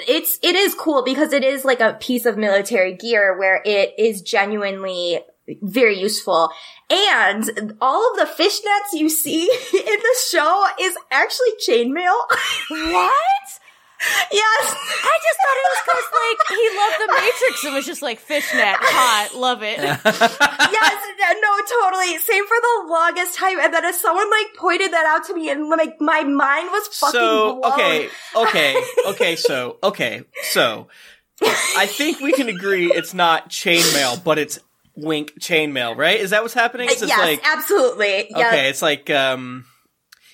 it's, 0.07 0.37
it 0.43 0.55
is 0.55 0.75
cool 0.75 1.03
because 1.03 1.33
it 1.33 1.43
is 1.43 1.63
like 1.63 1.79
a 1.79 1.93
piece 1.93 2.25
of 2.25 2.37
military 2.37 2.93
gear 2.95 3.37
where 3.37 3.61
it 3.65 3.93
is 3.97 4.21
genuinely 4.21 5.21
very 5.61 5.99
useful. 5.99 6.49
And 6.89 7.75
all 7.81 8.11
of 8.11 8.17
the 8.17 8.43
fishnets 8.43 8.99
you 8.99 9.09
see 9.09 9.43
in 9.73 9.85
the 9.85 10.15
show 10.29 10.65
is 10.79 10.95
actually 11.11 11.51
chainmail. 11.67 12.15
What? 12.69 13.11
Yes. 14.31 14.63
I 14.75 15.15
just 15.23 15.37
thought 15.43 15.57
it 15.59 15.67
was 15.69 15.81
because 15.85 16.07
like 16.13 16.39
he 16.57 16.65
loved 16.77 16.97
the 16.99 17.09
Matrix 17.21 17.63
and 17.65 17.73
was 17.73 17.85
just 17.85 18.01
like 18.01 18.19
fishnet, 18.19 18.75
hot, 18.79 19.35
love 19.35 19.63
it. 19.63 19.77
yes, 19.79 20.97
no, 21.41 21.51
totally. 21.81 22.17
Same 22.19 22.45
for 22.47 22.57
the 22.59 22.89
longest 22.89 23.35
time. 23.37 23.59
And 23.59 23.73
then 23.73 23.85
as 23.85 23.99
someone 23.99 24.29
like 24.29 24.47
pointed 24.57 24.91
that 24.93 25.05
out 25.05 25.25
to 25.27 25.33
me 25.35 25.49
and 25.49 25.69
like 25.69 25.99
my 25.99 26.23
mind 26.23 26.69
was 26.71 26.87
fucking 26.87 27.19
so 27.19 27.59
blown. 27.59 27.73
okay 27.73 28.09
okay 28.35 28.83
okay 29.07 29.35
so 29.35 29.77
okay 29.83 30.23
so 30.43 30.87
i 31.77 31.85
think 31.85 32.19
we 32.19 32.31
can 32.33 32.49
agree 32.49 32.91
it's 32.91 33.13
not 33.13 33.49
chainmail 33.49 34.23
but 34.23 34.37
it's 34.37 34.59
wink 34.95 35.33
chainmail 35.39 35.95
right 35.97 36.19
is 36.19 36.29
that 36.31 36.41
what's 36.41 36.53
happening 36.53 36.87
It's 36.89 37.01
yes, 37.01 37.17
like 37.17 37.41
absolutely. 37.45 38.27
Yes. 38.29 38.53
okay 38.53 38.69
it's 38.69 38.81
like 38.81 39.09
um 39.09 39.65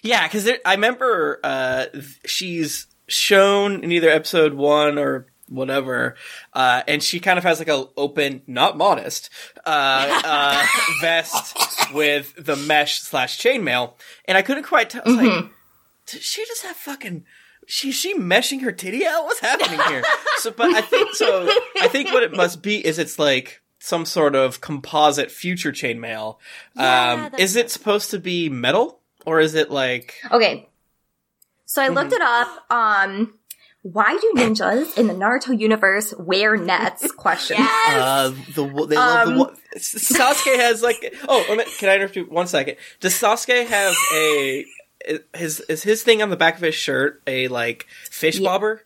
yeah 0.03 0.27
because 0.27 0.49
i 0.65 0.73
remember 0.73 1.39
uh 1.43 1.85
th- 1.85 2.19
she's 2.25 2.87
shown 3.09 3.83
in 3.83 3.91
either 3.91 4.09
episode 4.09 4.53
one 4.53 4.97
or 4.97 5.27
whatever 5.47 6.15
uh 6.53 6.83
and 6.87 7.01
she 7.01 7.19
kind 7.19 7.39
of 7.39 7.43
has 7.43 7.57
like 7.57 7.67
a 7.67 7.85
open 7.97 8.43
not 8.45 8.77
modest 8.77 9.31
uh 9.65 10.21
uh 10.23 10.63
vest 11.01 11.57
with 11.91 12.33
the 12.37 12.55
mesh 12.55 13.01
slash 13.01 13.39
chainmail 13.41 13.93
and 14.25 14.37
i 14.37 14.43
couldn't 14.43 14.61
quite 14.63 14.91
tell 14.91 15.01
was 15.03 15.15
like 15.15 15.45
did 16.05 16.21
she 16.21 16.45
just 16.45 16.63
have 16.63 16.75
fucking 16.75 17.25
she 17.69 17.91
she 17.91 18.17
meshing 18.17 18.61
her 18.63 18.71
titty 18.71 19.05
out? 19.05 19.25
What's 19.25 19.39
happening 19.39 19.79
here? 19.89 20.03
so 20.37 20.49
but 20.49 20.73
I 20.73 20.81
think 20.81 21.13
so 21.13 21.47
I 21.79 21.87
think 21.87 22.11
what 22.11 22.23
it 22.23 22.33
must 22.33 22.63
be 22.63 22.83
is 22.83 22.97
it's 22.97 23.19
like 23.19 23.61
some 23.77 24.05
sort 24.05 24.35
of 24.35 24.59
composite 24.59 25.29
future 25.29 25.71
chainmail. 25.71 26.37
Yeah, 26.75 27.29
um 27.29 27.39
is 27.39 27.55
it 27.55 27.69
supposed 27.69 28.09
to 28.11 28.19
be 28.19 28.49
metal? 28.49 28.99
Or 29.25 29.39
is 29.39 29.53
it 29.53 29.69
like 29.69 30.15
Okay. 30.31 30.67
So 31.69 31.83
I 31.83 31.85
Mm-hmm. 31.85 31.93
looked 31.95 32.13
it 32.13 32.21
up. 32.23 32.65
Um, 32.71 33.35
why 33.83 34.17
do 34.19 34.33
ninjas 34.35 34.97
in 34.97 35.05
the 35.07 35.13
Naruto 35.13 35.57
universe 35.57 36.15
wear 36.17 36.57
nets? 36.57 37.11
Question. 37.25 37.57
uh 37.59 38.29
the 38.55 38.63
they 38.89 38.95
love 38.95 39.27
the 39.27 39.31
Um, 39.33 39.37
wo- 39.37 39.53
Sasuke 39.77 40.55
has 40.57 40.81
like 40.81 41.13
oh 41.27 41.43
can 41.77 41.89
I 41.89 41.95
interrupt 41.95 42.15
you 42.15 42.23
one 42.25 42.47
second? 42.47 42.75
Does 42.99 43.13
Sasuke 43.13 43.67
have 43.67 43.93
a 44.15 44.65
his 45.35 45.59
is 45.61 45.83
his 45.83 46.01
thing 46.01 46.23
on 46.23 46.29
the 46.31 46.35
back 46.37 46.55
of 46.55 46.61
his 46.61 46.73
shirt 46.75 47.21
a 47.27 47.47
like 47.49 47.85
fish 48.09 48.39
bobber? 48.39 48.81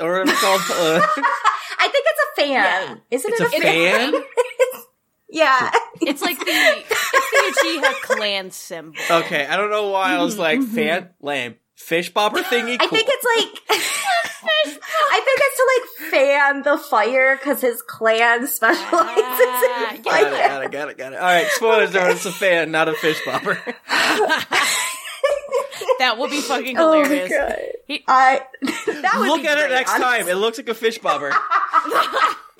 or 0.00 0.18
what's 0.24 0.30
it 0.32 0.36
called? 0.38 0.60
Uh, 0.70 1.00
I 1.78 1.88
think 1.92 2.04
it's 2.08 2.20
a 2.32 2.40
fan. 2.40 2.48
Yeah. 2.50 2.94
Isn't 3.10 3.32
it's 3.34 3.40
it 3.40 3.52
a 3.52 3.56
a 3.58 3.60
fan? 3.60 4.12
fan? 4.12 4.22
Yeah. 5.28 5.70
It's 6.00 6.22
like 6.22 6.38
the 6.38 6.44
it's 6.46 7.30
the 7.30 7.68
Uchiha 7.68 7.92
clan 8.02 8.50
symbol. 8.50 8.98
Okay, 9.10 9.44
I 9.46 9.56
don't 9.56 9.70
know 9.70 9.90
why 9.90 10.14
I 10.14 10.22
was 10.22 10.38
like 10.38 10.62
fan 10.62 11.10
lame 11.20 11.56
fish 11.76 12.12
bobber 12.12 12.40
thingy. 12.40 12.76
I 12.80 12.86
think 12.88 13.08
it's 13.08 13.24
like. 13.24 13.62
I 14.48 15.20
think 15.24 15.40
it's 15.42 15.56
to 15.56 16.06
like 16.06 16.10
fan 16.12 16.62
the 16.62 16.78
fire 16.78 17.36
because 17.36 17.60
his 17.60 17.82
clan 17.82 18.46
specializes 18.46 18.88
Ah, 18.92 19.90
in 19.94 19.96
yeah. 19.96 20.02
fire. 20.02 20.02
got 20.02 20.32
it, 20.32 20.32
got 20.48 20.62
it, 20.64 20.70
got 20.70 20.88
it, 20.90 20.98
got 20.98 21.12
it. 21.12 21.16
All 21.16 21.24
right, 21.24 21.46
spoilers 21.48 21.94
are 21.96 22.10
it's 22.10 22.26
a 22.26 22.32
fan, 22.32 22.70
not 22.70 22.88
a 22.88 22.94
fish 22.94 23.18
bobber. 23.24 23.58
That 25.98 26.18
will 26.18 26.28
be 26.28 26.40
fucking 26.42 26.76
Oh 26.78 26.90
my 27.00 27.04
hilarious. 27.08 27.30
god! 27.32 27.58
He- 27.86 28.04
I 28.06 28.42
that 28.62 29.12
would 29.18 29.28
Look 29.28 29.42
be 29.42 29.48
at 29.48 29.56
it 29.58 29.70
next 29.70 29.90
honestly. 29.92 30.18
time. 30.18 30.28
It 30.28 30.34
looks 30.34 30.58
like 30.58 30.68
a 30.68 30.74
fish 30.74 30.98
bobber. 30.98 31.32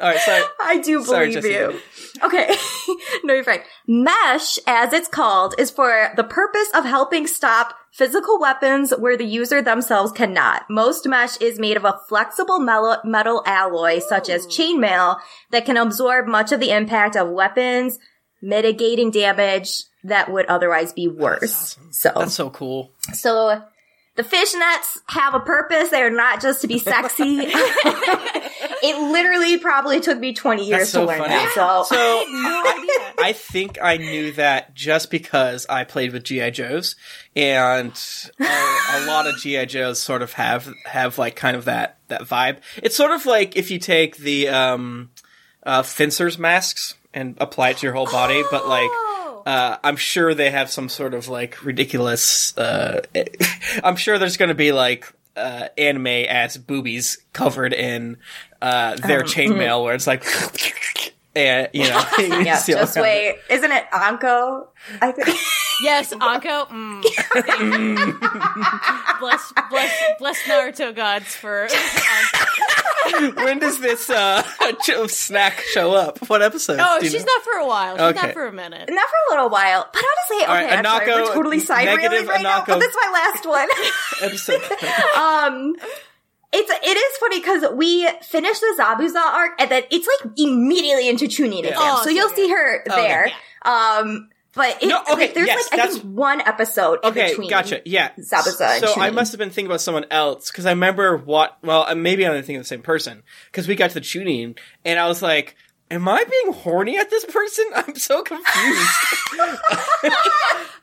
All 0.00 0.08
right, 0.08 0.20
sorry. 0.20 0.42
I 0.60 0.78
do 0.78 1.02
Sorry, 1.02 1.34
believe 1.34 1.44
you. 1.44 1.80
Okay. 2.22 2.54
no, 3.24 3.34
you're 3.34 3.44
fine. 3.44 3.60
Mesh, 3.86 4.58
as 4.66 4.92
it's 4.92 5.08
called, 5.08 5.54
is 5.58 5.70
for 5.70 6.12
the 6.16 6.24
purpose 6.24 6.68
of 6.74 6.84
helping 6.84 7.26
stop 7.26 7.74
physical 7.92 8.38
weapons 8.38 8.92
where 8.98 9.16
the 9.16 9.24
user 9.24 9.62
themselves 9.62 10.12
cannot. 10.12 10.68
Most 10.68 11.06
mesh 11.06 11.38
is 11.38 11.58
made 11.58 11.78
of 11.78 11.84
a 11.86 11.98
flexible 12.08 12.58
metal, 12.58 12.98
metal 13.04 13.42
alloy, 13.46 14.00
such 14.00 14.28
as 14.28 14.46
chainmail, 14.46 15.18
that 15.50 15.64
can 15.64 15.78
absorb 15.78 16.26
much 16.26 16.52
of 16.52 16.60
the 16.60 16.72
impact 16.72 17.16
of 17.16 17.30
weapons, 17.30 17.98
mitigating 18.42 19.10
damage 19.10 19.84
that 20.04 20.30
would 20.30 20.44
otherwise 20.46 20.92
be 20.92 21.08
worse. 21.08 21.78
So, 21.90 22.12
That's 22.14 22.34
so 22.34 22.50
cool. 22.50 22.92
so 23.14 23.62
the 24.16 24.22
fishnets 24.22 24.98
have 25.08 25.34
a 25.34 25.40
purpose. 25.40 25.88
They 25.88 26.02
are 26.02 26.10
not 26.10 26.40
just 26.42 26.60
to 26.62 26.68
be 26.68 26.78
sexy. 26.78 27.46
it 28.86 29.10
literally 29.10 29.58
probably 29.58 30.00
took 30.00 30.18
me 30.18 30.32
20 30.32 30.64
years 30.64 30.90
so 30.90 31.00
to 31.00 31.06
learn 31.06 31.18
funny. 31.18 31.30
that. 31.30 31.52
So, 31.54 31.84
So 31.84 31.96
No. 32.28 32.62
I 33.18 33.32
think 33.34 33.78
I 33.82 33.96
knew 33.96 34.32
that 34.32 34.74
just 34.74 35.10
because 35.10 35.66
I 35.68 35.84
played 35.84 36.12
with 36.12 36.24
GI 36.24 36.52
Joes, 36.52 36.94
and 37.34 37.92
a, 38.38 38.44
a 38.44 39.06
lot 39.06 39.26
of 39.26 39.36
GI 39.38 39.66
Joes 39.66 40.00
sort 40.00 40.22
of 40.22 40.32
have 40.34 40.72
have 40.84 41.18
like 41.18 41.34
kind 41.36 41.56
of 41.56 41.64
that 41.64 41.98
that 42.08 42.22
vibe. 42.22 42.58
It's 42.82 42.96
sort 42.96 43.10
of 43.10 43.26
like 43.26 43.56
if 43.56 43.70
you 43.70 43.78
take 43.78 44.18
the 44.18 44.48
um, 44.48 45.10
uh, 45.64 45.82
fencers 45.82 46.38
masks 46.38 46.94
and 47.12 47.36
apply 47.40 47.70
it 47.70 47.78
to 47.78 47.86
your 47.86 47.94
whole 47.94 48.06
body, 48.06 48.42
but 48.50 48.68
like. 48.68 48.90
Oh. 48.90 49.12
Uh, 49.46 49.78
I'm 49.84 49.94
sure 49.94 50.34
they 50.34 50.50
have 50.50 50.72
some 50.72 50.88
sort 50.88 51.14
of 51.14 51.28
like 51.28 51.64
ridiculous. 51.64 52.58
Uh, 52.58 53.02
I'm 53.84 53.94
sure 53.94 54.18
there's 54.18 54.36
going 54.36 54.48
to 54.48 54.56
be 54.56 54.72
like 54.72 55.06
uh, 55.36 55.68
anime 55.76 56.06
ass 56.06 56.56
boobies 56.56 57.18
covered 57.32 57.72
in 57.72 58.16
uh, 58.66 58.96
their 58.96 59.22
chainmail, 59.22 59.84
where 59.84 59.94
it's 59.94 60.06
like, 60.06 60.24
and 61.36 61.68
you 61.72 61.84
know, 61.88 62.02
yeah, 62.18 62.56
see 62.56 62.72
just 62.72 62.94
kinds 62.94 63.02
wait. 63.02 63.36
Isn't 63.50 63.70
it 63.72 63.84
Anko? 63.92 64.68
I 65.00 65.12
think. 65.12 65.38
Yes, 65.82 66.10
Anko. 66.10 66.64
Mm. 66.72 67.02
bless, 69.20 69.52
bless, 69.68 69.92
bless 70.18 70.38
Naruto 70.44 70.96
gods 70.96 71.34
for 71.36 71.68
when 73.44 73.58
does 73.58 73.78
this 73.80 74.08
uh, 74.08 74.42
snack 75.08 75.60
show 75.60 75.92
up? 75.92 76.18
What 76.30 76.40
episode? 76.40 76.78
Oh, 76.80 76.98
she's 77.02 77.12
know? 77.14 77.24
not 77.26 77.42
for 77.42 77.52
a 77.58 77.66
while. 77.66 77.96
She's 77.96 78.02
Okay. 78.16 78.26
not 78.26 78.32
for 78.32 78.46
a 78.46 78.52
minute. 78.54 78.88
Not 78.90 79.06
for 79.08 79.16
a 79.28 79.30
little 79.36 79.50
while, 79.50 79.86
but 79.92 80.02
honestly, 80.02 80.44
okay, 80.44 80.66
right, 80.66 80.78
I'm 80.78 80.84
sorry, 80.86 81.06
Anako- 81.08 81.24
we're 81.28 81.34
totally 81.34 81.60
side 81.60 81.84
negative 81.84 82.10
railing 82.12 82.26
right 82.28 82.42
now, 82.42 82.60
Anako. 82.62 82.66
but 82.68 82.78
this 82.80 82.90
is 82.90 82.96
my 82.98 83.10
last 83.12 83.46
one. 83.46 83.68
episode. 84.22 84.62
um, 85.18 85.76
it's 86.56 86.70
it 86.70 86.96
is 86.96 87.16
funny 87.18 87.38
because 87.40 87.64
we 87.74 88.08
finished 88.22 88.60
the 88.60 88.76
Zabuza 88.80 89.16
arc, 89.16 89.52
and 89.60 89.70
then 89.70 89.82
it's 89.90 90.08
like 90.22 90.32
immediately 90.38 91.08
into 91.08 91.26
Chunin 91.26 91.60
again. 91.60 91.74
Oh, 91.76 92.02
so 92.04 92.10
you'll 92.10 92.28
so 92.30 92.34
see 92.36 92.48
her 92.50 92.84
Oh, 92.88 92.92
okay. 92.92 93.02
there. 93.08 93.30
Um, 93.62 94.28
but 94.54 94.82
it, 94.82 94.86
No, 94.88 95.02
okay, 95.02 95.12
like, 95.26 95.34
there's 95.34 95.46
yes, 95.48 95.64
like 95.70 95.72
I 95.74 95.76
that's- 95.76 95.98
think 95.98 96.14
one 96.16 96.40
episode 96.40 97.00
in 97.04 97.10
Okay, 97.10 97.28
between. 97.28 97.50
gotcha. 97.50 97.82
Yeah. 97.84 98.12
Zabuza 98.18 98.76
and 98.80 98.84
So 98.84 98.94
I 98.98 99.10
must 99.10 99.32
have 99.32 99.38
been 99.38 99.50
thinking 99.50 99.66
about 99.70 99.82
someone 99.82 100.06
else 100.10 100.50
because 100.50 100.64
I 100.64 100.70
remember 100.70 101.16
what. 101.18 101.58
Well, 101.62 101.84
uh, 101.86 101.94
maybe 101.94 102.26
I'm 102.26 102.32
thinking 102.36 102.56
of 102.56 102.62
the 102.62 102.68
same 102.68 102.80
person 102.82 103.22
because 103.52 103.68
we 103.68 103.74
got 103.76 103.88
to 103.90 103.94
the 103.94 104.00
tuning 104.00 104.56
and 104.84 104.98
I 104.98 105.08
was 105.08 105.20
like, 105.20 105.56
"Am 105.90 106.08
I 106.08 106.24
being 106.24 106.54
horny 106.54 106.96
at 106.96 107.10
this 107.10 107.26
person?" 107.26 107.66
I'm 107.74 107.96
so 107.96 108.22
confused. 108.22 108.88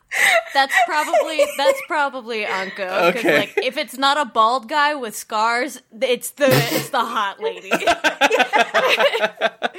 That's 0.54 0.76
probably 0.86 1.44
that's 1.58 1.82
probably 1.88 2.46
Anko. 2.46 2.84
Okay. 3.10 3.38
Like 3.40 3.54
if 3.64 3.78
it's 3.78 3.98
not 3.98 4.18
a 4.18 4.26
bald 4.26 4.70
guy 4.70 4.94
with 4.96 5.16
scars, 5.16 5.82
it's 6.02 6.30
the 6.32 6.46
it's 6.50 6.90
the 6.90 7.00
hot 7.00 7.40
lady. 7.40 7.72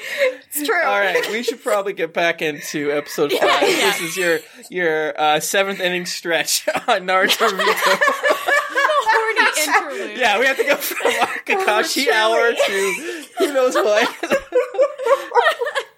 It's 0.56 0.66
true. 0.66 0.82
All 0.84 0.98
right, 0.98 1.26
we 1.30 1.42
should 1.42 1.62
probably 1.62 1.92
get 1.94 2.12
back 2.12 2.42
into 2.42 2.90
episode 2.92 3.32
five. 3.32 3.40
yeah. 3.42 3.58
This 3.68 4.00
is 4.00 4.16
your 4.16 4.38
your 4.70 5.20
uh, 5.20 5.40
seventh 5.40 5.80
inning 5.80 6.06
stretch 6.06 6.68
on 6.88 7.06
Naruto. 7.06 7.48
Horny 9.06 9.62
interlude. 9.62 10.18
yeah, 10.18 10.38
we 10.38 10.46
have 10.46 10.56
to 10.56 10.64
go 10.64 10.76
from 10.76 11.12
Kakashi 11.46 12.08
hour 12.10 12.52
to 12.52 13.24
who 13.38 13.52
knows 13.52 13.74
what. 13.74 14.08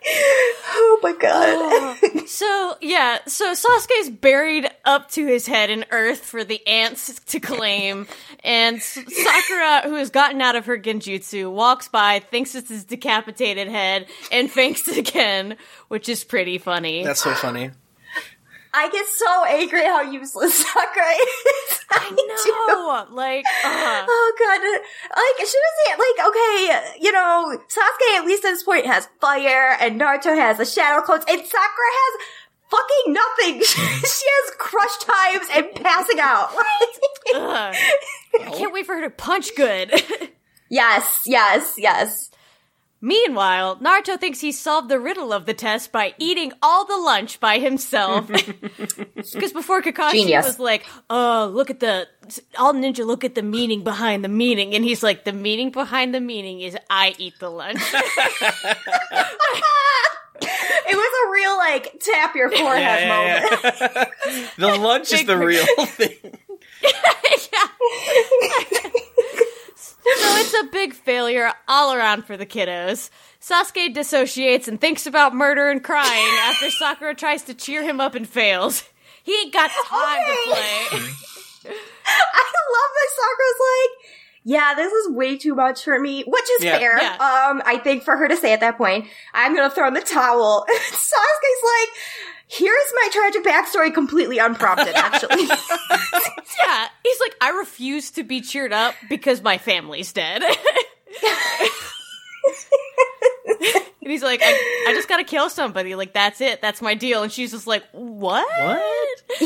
Oh 0.08 1.00
my 1.02 1.12
god. 1.12 1.44
Oh. 1.48 2.22
So 2.26 2.76
yeah, 2.80 3.18
so 3.26 3.52
Sasuke's 3.52 4.10
buried 4.10 4.68
up 4.84 5.10
to 5.12 5.26
his 5.26 5.46
head 5.46 5.70
in 5.70 5.84
earth 5.90 6.20
for 6.20 6.44
the 6.44 6.64
ants 6.66 7.18
to 7.26 7.40
claim, 7.40 8.06
and 8.44 8.82
Sakura, 8.82 9.82
who 9.84 9.94
has 9.94 10.10
gotten 10.10 10.40
out 10.40 10.56
of 10.56 10.66
her 10.66 10.78
genjutsu, 10.78 11.50
walks 11.50 11.88
by, 11.88 12.20
thinks 12.20 12.54
it's 12.54 12.68
his 12.68 12.84
decapitated 12.84 13.68
head, 13.68 14.06
and 14.30 14.50
faints 14.56 14.88
again, 14.88 15.56
which 15.88 16.08
is 16.08 16.24
pretty 16.24 16.58
funny. 16.58 17.04
That's 17.04 17.22
so 17.22 17.34
funny. 17.34 17.70
I 18.78 18.90
get 18.90 19.06
so 19.06 19.44
angry 19.46 19.84
how 19.84 20.02
useless 20.02 20.54
Sakura 20.62 21.06
is. 21.06 21.80
I 21.90 22.10
do. 22.10 22.52
no, 22.68 23.14
like, 23.16 23.44
uh, 23.64 24.04
Oh 24.06 24.32
god, 24.38 24.60
like 25.16 25.36
I 25.40 25.44
say 25.44 25.58
like 25.96 26.26
okay, 26.28 27.00
you 27.00 27.10
know, 27.10 27.58
Sasuke 27.68 28.18
at 28.18 28.26
least 28.26 28.44
at 28.44 28.50
this 28.50 28.62
point 28.62 28.84
has 28.84 29.08
fire, 29.20 29.76
and 29.80 29.98
Naruto 29.98 30.36
has 30.36 30.58
the 30.58 30.66
shadow 30.66 31.00
clones, 31.00 31.24
and 31.26 31.40
Sakura 31.40 31.90
has 31.90 32.26
fucking 32.70 33.12
nothing. 33.14 33.62
she 33.62 34.26
has 34.28 34.50
crush 34.58 34.98
times 34.98 35.48
and 35.54 35.84
passing 35.84 36.20
out. 36.20 36.50
I 37.34 38.50
can't 38.52 38.72
wait 38.74 38.84
for 38.84 38.94
her 38.96 39.02
to 39.02 39.10
punch 39.10 39.54
good. 39.56 39.90
yes, 40.68 41.22
yes, 41.24 41.76
yes. 41.78 42.30
Meanwhile, 43.00 43.76
Naruto 43.76 44.18
thinks 44.18 44.40
he 44.40 44.52
solved 44.52 44.88
the 44.88 44.98
riddle 44.98 45.32
of 45.32 45.44
the 45.46 45.52
test 45.54 45.92
by 45.92 46.14
eating 46.18 46.52
all 46.62 46.86
the 46.86 46.96
lunch 46.96 47.38
by 47.40 47.58
himself. 47.58 48.30
Because 49.32 49.52
before 49.52 49.82
Kakashi 49.82 50.12
Genius. 50.12 50.46
was 50.46 50.58
like, 50.58 50.86
"Oh, 51.10 51.50
look 51.52 51.68
at 51.68 51.80
the 51.80 52.06
all 52.58 52.72
ninja 52.72 53.04
look 53.04 53.24
at 53.24 53.34
the 53.34 53.42
meaning 53.42 53.82
behind 53.84 54.24
the 54.24 54.28
meaning," 54.28 54.74
and 54.74 54.84
he's 54.84 55.02
like, 55.02 55.24
"The 55.24 55.32
meaning 55.32 55.70
behind 55.70 56.14
the 56.14 56.20
meaning 56.20 56.60
is 56.60 56.76
I 56.88 57.14
eat 57.18 57.34
the 57.40 57.50
lunch." 57.50 57.80
It 60.88 60.94
was 60.94 61.12
a 61.26 61.30
real 61.32 61.56
like 61.56 62.00
tap 62.00 62.36
your 62.36 62.48
forehead 62.50 63.00
Yeah, 63.00 63.08
moment. 63.08 63.60
yeah, 63.64 64.04
yeah. 64.26 64.48
the 64.56 64.76
lunch 64.76 65.12
is 65.12 65.24
the 65.24 65.36
real 65.36 65.66
thing. 65.86 66.38
So 70.18 70.36
it's 70.36 70.54
a 70.54 70.64
big 70.70 70.94
failure 70.94 71.52
all 71.66 71.92
around 71.92 72.24
for 72.26 72.36
the 72.36 72.46
kiddos. 72.46 73.10
Sasuke 73.40 73.92
dissociates 73.92 74.68
and 74.68 74.80
thinks 74.80 75.06
about 75.06 75.34
murder 75.34 75.68
and 75.68 75.82
crying 75.82 76.28
after 76.42 76.70
Sakura 76.70 77.14
tries 77.14 77.42
to 77.44 77.54
cheer 77.54 77.82
him 77.82 78.00
up 78.00 78.14
and 78.14 78.28
fails. 78.28 78.84
He 79.24 79.32
ain't 79.40 79.52
got 79.52 79.70
time 79.88 80.18
to 80.24 80.42
play. 80.46 81.00
I 82.04 82.44
love 82.72 82.90
that 82.94 83.08
Sakura's 83.16 83.60
like, 83.60 84.10
yeah, 84.44 84.74
this 84.76 84.92
is 84.92 85.10
way 85.10 85.36
too 85.36 85.54
much 85.56 85.82
for 85.82 85.98
me, 85.98 86.22
which 86.24 86.50
is 86.58 86.64
Yeah. 86.64 86.78
fair. 86.78 87.02
Yeah. 87.02 87.12
Um, 87.14 87.60
I 87.66 87.78
think 87.82 88.04
for 88.04 88.16
her 88.16 88.28
to 88.28 88.36
say 88.36 88.52
at 88.52 88.60
that 88.60 88.76
point, 88.78 89.06
I'm 89.34 89.56
gonna 89.56 89.70
throw 89.70 89.88
in 89.88 89.94
the 89.94 90.00
towel. 90.02 90.64
Sasuke's 90.90 91.64
like, 91.64 91.88
here's 92.48 92.92
my 92.94 93.08
tragic 93.12 93.44
backstory 93.44 93.92
completely 93.92 94.38
unprompted, 94.38 94.94
actually. 94.94 95.48
Yeah, 96.62 96.86
he's 97.02 97.20
like, 97.20 97.36
I 97.40 97.50
refuse 97.50 98.12
to 98.12 98.24
be 98.24 98.40
cheered 98.40 98.72
up 98.72 98.94
because 99.10 99.42
my 99.42 99.58
family's 99.58 100.12
dead. 100.12 100.42
and 100.42 100.54
he's 104.00 104.22
like, 104.22 104.40
I, 104.42 104.86
I 104.88 104.92
just 104.94 105.08
gotta 105.08 105.24
kill 105.24 105.50
somebody. 105.50 105.94
Like, 105.94 106.14
that's 106.14 106.40
it. 106.40 106.62
That's 106.62 106.80
my 106.80 106.94
deal. 106.94 107.22
And 107.22 107.30
she's 107.30 107.50
just 107.50 107.66
like, 107.66 107.84
what? 107.92 108.46
What? 108.58 109.22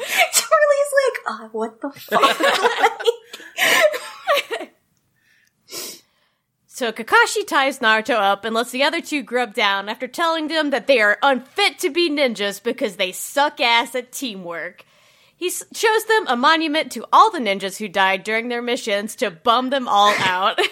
Charlie's 0.00 0.92
like, 0.98 1.18
uh, 1.26 1.48
what 1.52 1.80
the 1.80 1.90
fuck? 1.90 3.02
So 6.78 6.92
Kakashi 6.92 7.44
ties 7.44 7.80
Naruto 7.80 8.14
up 8.14 8.44
and 8.44 8.54
lets 8.54 8.70
the 8.70 8.84
other 8.84 9.00
two 9.00 9.24
grub 9.24 9.52
down 9.52 9.88
after 9.88 10.06
telling 10.06 10.46
them 10.46 10.70
that 10.70 10.86
they 10.86 11.00
are 11.00 11.18
unfit 11.24 11.80
to 11.80 11.90
be 11.90 12.08
ninjas 12.08 12.62
because 12.62 12.94
they 12.94 13.10
suck 13.10 13.60
ass 13.60 13.96
at 13.96 14.12
teamwork. 14.12 14.84
He 15.36 15.50
shows 15.50 16.04
them 16.04 16.26
a 16.28 16.36
monument 16.36 16.92
to 16.92 17.04
all 17.12 17.32
the 17.32 17.40
ninjas 17.40 17.78
who 17.78 17.88
died 17.88 18.22
during 18.22 18.48
their 18.48 18.62
missions 18.62 19.16
to 19.16 19.28
bum 19.28 19.70
them 19.70 19.88
all 19.88 20.14
out. 20.20 20.56
this 20.58 20.68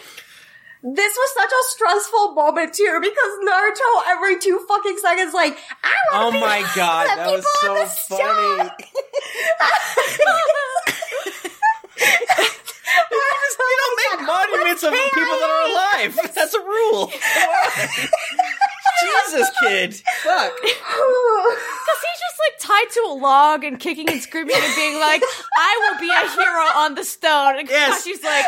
was 1.16 1.34
such 1.34 1.50
a 1.50 1.64
stressful 1.70 2.34
moment 2.34 2.72
too, 2.72 3.00
because 3.02 3.38
Naruto 3.44 4.02
every 4.06 4.38
two 4.38 4.64
fucking 4.68 4.98
seconds 4.98 5.34
like, 5.34 5.58
I 5.82 5.92
Oh 6.12 6.22
want 6.22 6.34
to 6.34 6.38
oh 6.38 6.40
my 6.40 6.60
god, 6.76 7.08
that 7.18 7.32
was 7.32 7.44
so 7.60 7.84
funny. 8.16 8.70
You 13.10 13.76
don't 13.82 13.96
make 14.20 14.26
monuments 14.26 14.82
of 14.82 14.92
people 14.92 15.36
that 15.40 15.50
are 15.50 15.64
alive. 15.70 16.12
That's 16.34 16.54
a 16.54 16.60
rule. 16.60 17.10
Jesus, 19.00 19.50
kid. 19.60 19.94
Fuck. 20.22 20.52
Because 20.62 22.00
he's 22.02 22.20
just 22.20 22.38
like 22.40 22.56
tied 22.60 22.90
to 22.94 23.00
a 23.08 23.12
log 23.12 23.64
and 23.64 23.78
kicking 23.78 24.08
and 24.08 24.20
screaming 24.22 24.56
and 24.56 24.74
being 24.74 24.98
like, 24.98 25.22
I 25.56 25.90
will 25.92 26.00
be 26.00 26.10
a 26.10 26.30
hero 26.30 26.64
on 26.82 26.94
the 26.94 27.04
stone. 27.04 27.58
And 27.58 27.68
Yes. 27.68 28.06
Kakashi's 28.06 28.22
like, 28.24 28.44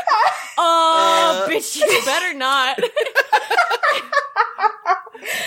oh, 0.59 1.44
Uh. 1.44 1.49
bitch, 1.51 1.76
you 1.76 2.03
better 2.05 2.34
not. 2.34 2.78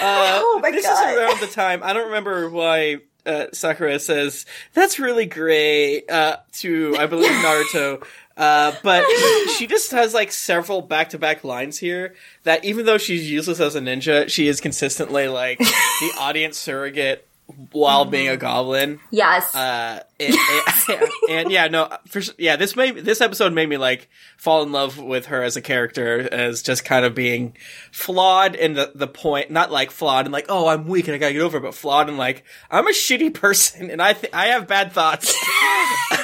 Uh, 0.01 0.39
Oh 0.43 0.59
my 0.61 0.71
this 0.71 0.85
God. 0.85 1.09
is 1.11 1.17
around 1.17 1.39
the 1.39 1.47
time. 1.47 1.81
I 1.83 1.93
don't 1.93 2.07
remember 2.07 2.49
why 2.49 2.97
uh, 3.25 3.45
Sakura 3.53 3.99
says 3.99 4.45
that's 4.73 4.99
really 4.99 5.25
great 5.25 6.09
uh, 6.09 6.37
to 6.59 6.95
I 6.99 7.05
believe 7.07 7.31
Naruto. 7.31 8.05
Uh, 8.37 8.73
but 8.83 9.05
she 9.57 9.67
just 9.67 9.91
has 9.91 10.13
like 10.13 10.31
several 10.31 10.81
back-to-back 10.81 11.43
lines 11.43 11.77
here 11.77 12.15
that 12.43 12.63
even 12.65 12.85
though 12.85 12.97
she's 12.97 13.29
useless 13.29 13.59
as 13.59 13.75
a 13.75 13.81
ninja, 13.81 14.29
she 14.29 14.47
is 14.47 14.61
consistently 14.61 15.27
like 15.27 15.59
the 15.59 16.11
audience 16.19 16.57
surrogate 16.57 17.27
while 17.71 18.05
being 18.05 18.27
a 18.27 18.37
goblin. 18.37 18.99
yes. 19.11 19.53
Uh, 19.55 20.03
and, 20.19 20.35
and, 20.89 21.11
and 21.29 21.51
yeah, 21.51 21.67
no, 21.67 21.89
for, 22.07 22.21
yeah, 22.37 22.55
this 22.55 22.75
made 22.75 22.97
this 22.97 23.21
episode 23.21 23.53
made 23.53 23.69
me 23.69 23.77
like 23.77 24.09
fall 24.37 24.63
in 24.63 24.71
love 24.71 24.97
with 24.97 25.27
her 25.27 25.43
as 25.43 25.55
a 25.55 25.61
character, 25.61 26.27
as 26.31 26.61
just 26.61 26.85
kind 26.85 27.05
of 27.05 27.15
being 27.15 27.55
flawed 27.91 28.55
in 28.55 28.73
the 28.73 28.91
the 28.95 29.07
point, 29.07 29.51
not 29.51 29.71
like 29.71 29.91
flawed 29.91 30.25
and 30.25 30.33
like, 30.33 30.45
oh, 30.49 30.67
I'm 30.67 30.87
weak 30.87 31.07
and 31.07 31.15
I 31.15 31.17
gotta 31.17 31.33
get 31.33 31.41
over, 31.41 31.57
it, 31.57 31.61
but 31.61 31.75
flawed 31.75 32.09
and 32.09 32.17
like, 32.17 32.43
I'm 32.69 32.87
a 32.87 32.91
shitty 32.91 33.33
person 33.33 33.89
and 33.89 34.01
I 34.01 34.13
th- 34.13 34.33
I 34.33 34.47
have 34.47 34.67
bad 34.67 34.91
thoughts. 34.91 35.33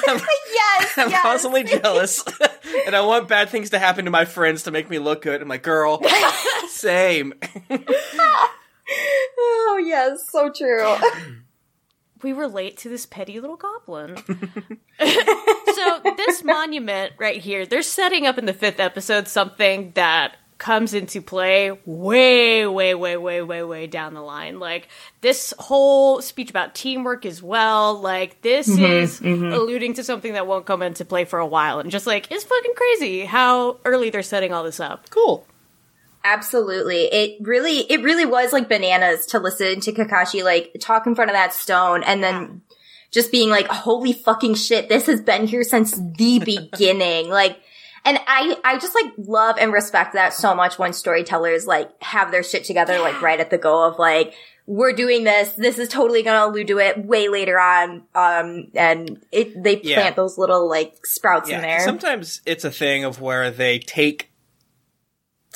yes. 0.06 0.98
I'm 0.98 1.10
yes. 1.10 1.22
constantly 1.22 1.64
jealous, 1.64 2.24
and 2.86 2.94
I 2.94 3.00
want 3.02 3.28
bad 3.28 3.50
things 3.50 3.70
to 3.70 3.78
happen 3.78 4.04
to 4.04 4.10
my 4.10 4.24
friends 4.24 4.64
to 4.64 4.70
make 4.70 4.90
me 4.90 4.98
look 4.98 5.22
good. 5.22 5.40
I'm 5.40 5.48
like, 5.48 5.62
girl, 5.62 6.02
same. 6.68 7.34
Oh 8.90 9.80
yes, 9.84 10.28
so 10.30 10.50
true. 10.50 10.96
we 12.22 12.32
relate 12.32 12.76
to 12.78 12.88
this 12.88 13.06
petty 13.06 13.40
little 13.40 13.56
goblin. 13.56 14.16
so 14.98 16.00
this 16.16 16.42
monument 16.42 17.12
right 17.18 17.40
here, 17.40 17.66
they're 17.66 17.82
setting 17.82 18.26
up 18.26 18.38
in 18.38 18.46
the 18.46 18.52
fifth 18.52 18.80
episode 18.80 19.28
something 19.28 19.92
that 19.94 20.36
comes 20.58 20.92
into 20.92 21.22
play 21.22 21.70
way, 21.86 22.66
way, 22.66 22.94
way, 22.94 23.16
way, 23.16 23.42
way, 23.42 23.62
way 23.62 23.86
down 23.86 24.14
the 24.14 24.20
line. 24.20 24.58
Like 24.58 24.88
this 25.20 25.54
whole 25.58 26.20
speech 26.20 26.50
about 26.50 26.74
teamwork 26.74 27.24
as 27.24 27.42
well. 27.42 27.98
Like 28.00 28.42
this 28.42 28.68
mm-hmm, 28.68 28.84
is 28.84 29.20
mm-hmm. 29.20 29.52
alluding 29.52 29.94
to 29.94 30.04
something 30.04 30.32
that 30.32 30.46
won't 30.46 30.66
come 30.66 30.82
into 30.82 31.04
play 31.04 31.24
for 31.24 31.38
a 31.38 31.46
while, 31.46 31.78
and 31.78 31.90
just 31.90 32.06
like 32.06 32.30
it's 32.30 32.44
fucking 32.44 32.74
crazy 32.74 33.24
how 33.24 33.78
early 33.84 34.10
they're 34.10 34.22
setting 34.22 34.52
all 34.52 34.64
this 34.64 34.80
up. 34.80 35.08
Cool. 35.10 35.46
Absolutely. 36.24 37.04
It 37.06 37.38
really, 37.40 37.80
it 37.90 38.02
really 38.02 38.26
was 38.26 38.52
like 38.52 38.68
bananas 38.68 39.26
to 39.26 39.38
listen 39.38 39.80
to 39.80 39.92
Kakashi 39.92 40.44
like 40.44 40.76
talk 40.80 41.06
in 41.06 41.14
front 41.14 41.30
of 41.30 41.34
that 41.34 41.52
stone 41.52 42.02
and 42.02 42.22
then 42.22 42.62
just 43.10 43.32
being 43.32 43.48
like, 43.50 43.66
holy 43.68 44.12
fucking 44.12 44.54
shit, 44.54 44.88
this 44.88 45.06
has 45.06 45.20
been 45.20 45.46
here 45.46 45.62
since 45.62 45.92
the 45.92 46.38
beginning. 46.44 47.30
Like, 47.30 47.58
and 48.04 48.18
I, 48.26 48.56
I 48.64 48.78
just 48.78 48.94
like 48.94 49.12
love 49.16 49.56
and 49.58 49.72
respect 49.72 50.12
that 50.14 50.32
so 50.34 50.54
much 50.54 50.78
when 50.78 50.92
storytellers 50.92 51.66
like 51.66 51.90
have 52.02 52.30
their 52.30 52.42
shit 52.42 52.64
together, 52.64 52.98
like 53.00 53.20
right 53.22 53.40
at 53.40 53.50
the 53.50 53.58
go 53.58 53.84
of 53.86 53.98
like, 53.98 54.34
we're 54.66 54.92
doing 54.92 55.24
this. 55.24 55.54
This 55.54 55.78
is 55.78 55.88
totally 55.88 56.22
going 56.22 56.36
to 56.38 56.44
allude 56.44 56.66
to 56.68 56.78
it 56.78 57.02
way 57.02 57.28
later 57.28 57.58
on. 57.58 58.02
Um, 58.14 58.66
and 58.74 59.24
it, 59.32 59.62
they 59.62 59.76
plant 59.76 59.84
Yeah. 59.84 60.10
those 60.10 60.36
little 60.36 60.68
like 60.68 61.06
sprouts 61.06 61.48
in 61.48 61.62
there. 61.62 61.80
Sometimes 61.80 62.42
it's 62.44 62.64
a 62.64 62.70
thing 62.70 63.04
of 63.04 63.18
where 63.18 63.50
they 63.50 63.78
take 63.78 64.27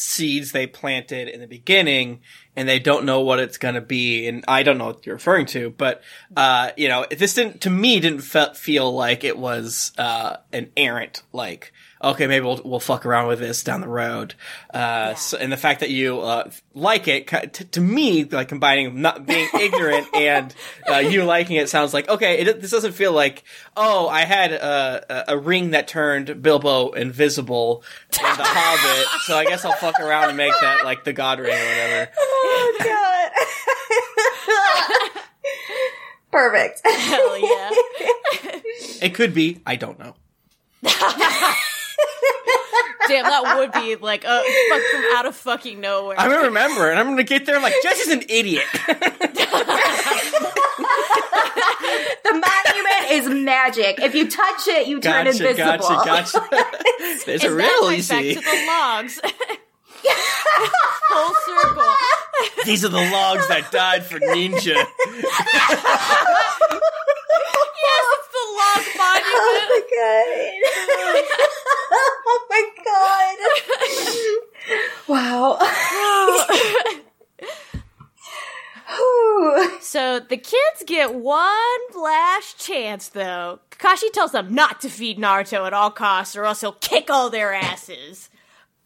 seeds 0.03 0.53
they 0.53 0.67
planted 0.67 1.29
in 1.29 1.41
the 1.41 1.47
beginning 1.47 2.21
and 2.57 2.69
they 2.69 2.79
don't 2.79 3.05
know 3.05 3.21
what 3.21 3.39
it's 3.39 3.59
going 3.59 3.75
to 3.75 3.81
be 3.81 4.27
and 4.27 4.45
I 4.49 4.63
don't 4.63 4.79
know 4.79 4.87
what 4.87 5.07
you're 5.07 5.15
referring 5.15 5.47
to 5.47 5.71
but 5.71 6.03
uh 6.37 6.71
you 6.77 6.89
know 6.89 7.07
this 7.11 7.35
didn't 7.35 7.61
to 7.63 7.71
me 7.71 8.01
didn't 8.01 8.21
fe- 8.21 8.55
feel 8.55 8.93
like 8.93 9.25
it 9.25 9.39
was 9.39 9.93
uh 9.99 10.37
an 10.53 10.71
errant 10.77 11.23
like 11.33 11.73
okay 12.03 12.27
maybe 12.27 12.45
we'll, 12.45 12.61
we'll 12.65 12.81
fuck 12.81 13.07
around 13.07 13.29
with 13.29 13.39
this 13.39 13.63
down 13.63 13.81
the 13.81 13.89
road 13.89 14.35
uh 14.75 15.15
so, 15.15 15.37
and 15.39 15.53
the 15.53 15.57
fact 15.57 15.81
that 15.81 15.91
you 15.91 16.21
uh 16.21 16.51
like 16.75 17.09
it 17.09 17.27
ki- 17.27 17.47
t- 17.53 17.65
to 17.65 17.81
me 17.81 18.25
like 18.25 18.49
combining 18.49 19.01
not 19.01 19.27
being 19.27 19.49
ignorant 19.61 20.07
and 20.15 20.55
uh, 20.91 20.97
you 20.97 21.25
liking 21.25 21.57
it 21.57 21.69
sounds 21.69 21.95
like 21.95 22.09
okay 22.09 22.39
it, 22.39 22.61
this 22.61 22.71
doesn't 22.71 22.93
feel 22.93 23.13
like 23.13 23.45
oh 23.77 24.09
I 24.09 24.23
had 24.23 24.53
a, 24.53 25.31
a, 25.31 25.35
a 25.35 25.39
ring 25.39 25.71
that 25.71 25.89
turned 25.89 26.43
Bilbo 26.43 26.91
invisible 26.93 27.83
in 28.13 28.37
the 28.37 28.45
Hobbit 28.45 29.21
so 29.27 29.37
I 29.37 29.45
guess 29.45 29.65
I'll 29.65 29.73
fuck 29.73 30.01
around 30.01 30.29
and 30.29 30.37
make 30.37 30.55
that 30.61 30.85
like 30.85 31.05
the 31.05 31.13
God 31.13 31.39
ring 31.41 31.53
or 31.53 31.55
whatever 31.55 32.11
oh 32.19 32.77
god. 32.81 33.31
Perfect. 36.33 36.81
Hell 36.85 37.39
yeah. 37.39 37.71
It 39.03 39.15
could 39.15 39.35
be. 39.35 39.61
I 39.67 39.77
don't 39.77 39.99
know. 39.99 40.15
Damn, 43.09 43.25
that 43.25 43.57
would 43.59 43.73
be 43.73 43.97
like 43.97 44.25
a 44.25 44.43
fuck 44.71 44.83
from 44.91 45.03
out 45.17 45.27
of 45.27 45.37
fucking 45.37 45.81
nowhere. 45.81 46.19
I'm 46.19 46.31
gonna 46.31 46.45
remember, 46.47 46.91
and 46.91 46.99
I'm 46.99 47.09
gonna 47.09 47.23
get 47.25 47.47
there. 47.47 47.61
like 47.61 47.75
Jessy's 47.83 48.09
an 48.13 48.23
idiot. 48.29 48.65
the 52.25 52.33
monument 52.33 53.11
is 53.11 53.29
magic. 53.29 54.01
If 54.01 54.15
you 54.15 54.31
touch 54.31 54.69
it, 54.69 54.87
you 54.87 55.01
turn 55.01 55.27
gotcha, 55.27 55.49
invisible. 55.49 56.05
gotcha, 56.05 56.41
gotcha. 56.41 56.49
There's 57.27 57.45
a 57.45 57.49
and 57.49 57.57
real 57.57 57.87
that 57.89 57.95
easy. 57.95 58.35
back 58.35 58.45
to 58.45 58.51
the 58.51 58.67
logs. 58.67 59.21
Full 61.11 61.35
circle. 61.47 61.95
These 62.65 62.85
are 62.85 62.89
the 62.89 62.99
logs 62.99 63.49
that 63.49 63.71
died 63.71 64.05
for 64.05 64.19
Ninja. 64.21 64.87
Yes, 67.85 68.05
it's 68.15 68.29
the 68.31 68.45
log 68.59 68.85
monument. 68.97 69.27
Oh 69.35 69.59
my 69.69 69.81
god. 69.99 70.55
oh 72.29 72.39
my 72.51 72.63
god. 72.85 73.37
wow. 75.09 75.59
So 79.81 80.21
the 80.21 80.37
kids 80.37 80.85
get 80.87 81.15
one 81.15 81.81
last 81.95 82.59
chance, 82.59 83.09
though. 83.09 83.61
Kakashi 83.71 84.11
tells 84.13 84.33
them 84.33 84.55
not 84.55 84.81
to 84.83 84.89
feed 84.89 85.19
Naruto 85.19 85.67
at 85.67 85.75
all 85.75 85.91
costs, 85.91 86.37
or 86.37 86.45
else 86.45 86.61
he'll 86.63 86.73
kick 86.73 87.11
all 87.11 87.29
their 87.31 87.53
asses. 87.53 88.31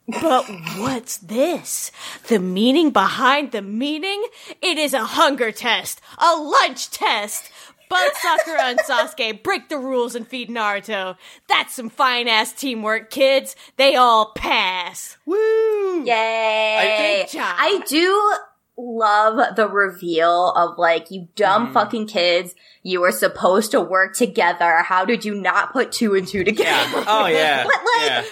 But 0.09 0.45
what's 0.79 1.17
this? 1.19 1.91
The 2.29 2.39
meaning 2.39 2.91
behind 2.91 3.53
the 3.53 3.63
meaning? 3.63 4.23
It 4.63 4.79
is 4.79 4.95
a 4.95 5.05
hunger 5.05 5.51
test, 5.53 6.01
a 6.19 6.37
lunch 6.37 6.91
test. 6.91 7.51
Both 7.89 8.17
Sakura 8.19 8.63
and 8.65 8.79
Sasuke 8.81 9.43
break 9.45 9.69
the 9.69 9.79
rules 9.79 10.15
and 10.17 10.27
feed 10.27 10.49
Naruto. 10.49 11.17
That's 11.49 11.75
some 11.75 11.89
fine 11.89 12.27
ass 12.27 12.53
teamwork, 12.53 13.11
kids. 13.11 13.55
They 13.77 13.95
all 13.95 14.33
pass. 14.35 15.17
Woo! 15.25 16.05
Yay. 16.05 17.27
Good 17.29 17.39
job. 17.39 17.55
I 17.59 17.81
do 17.87 18.35
love 18.77 19.55
the 19.57 19.69
reveal 19.69 20.51
of 20.53 20.79
like, 20.79 21.11
you 21.11 21.29
dumb 21.37 21.69
Mm. 21.69 21.73
fucking 21.73 22.07
kids, 22.09 22.55
you 22.83 23.01
were 23.01 23.13
supposed 23.13 23.71
to 23.71 23.81
work 23.81 24.15
together. 24.17 24.79
How 24.83 25.05
did 25.05 25.25
you 25.25 25.35
not 25.35 25.73
put 25.73 25.93
two 25.93 26.15
and 26.15 26.27
two 26.27 26.43
together? 26.45 26.69
Yeah. 26.99 27.05
Oh 27.07 27.27
yeah. 27.27 27.65
But, 27.67 27.75
like, 27.75 28.11
yeah. 28.11 28.25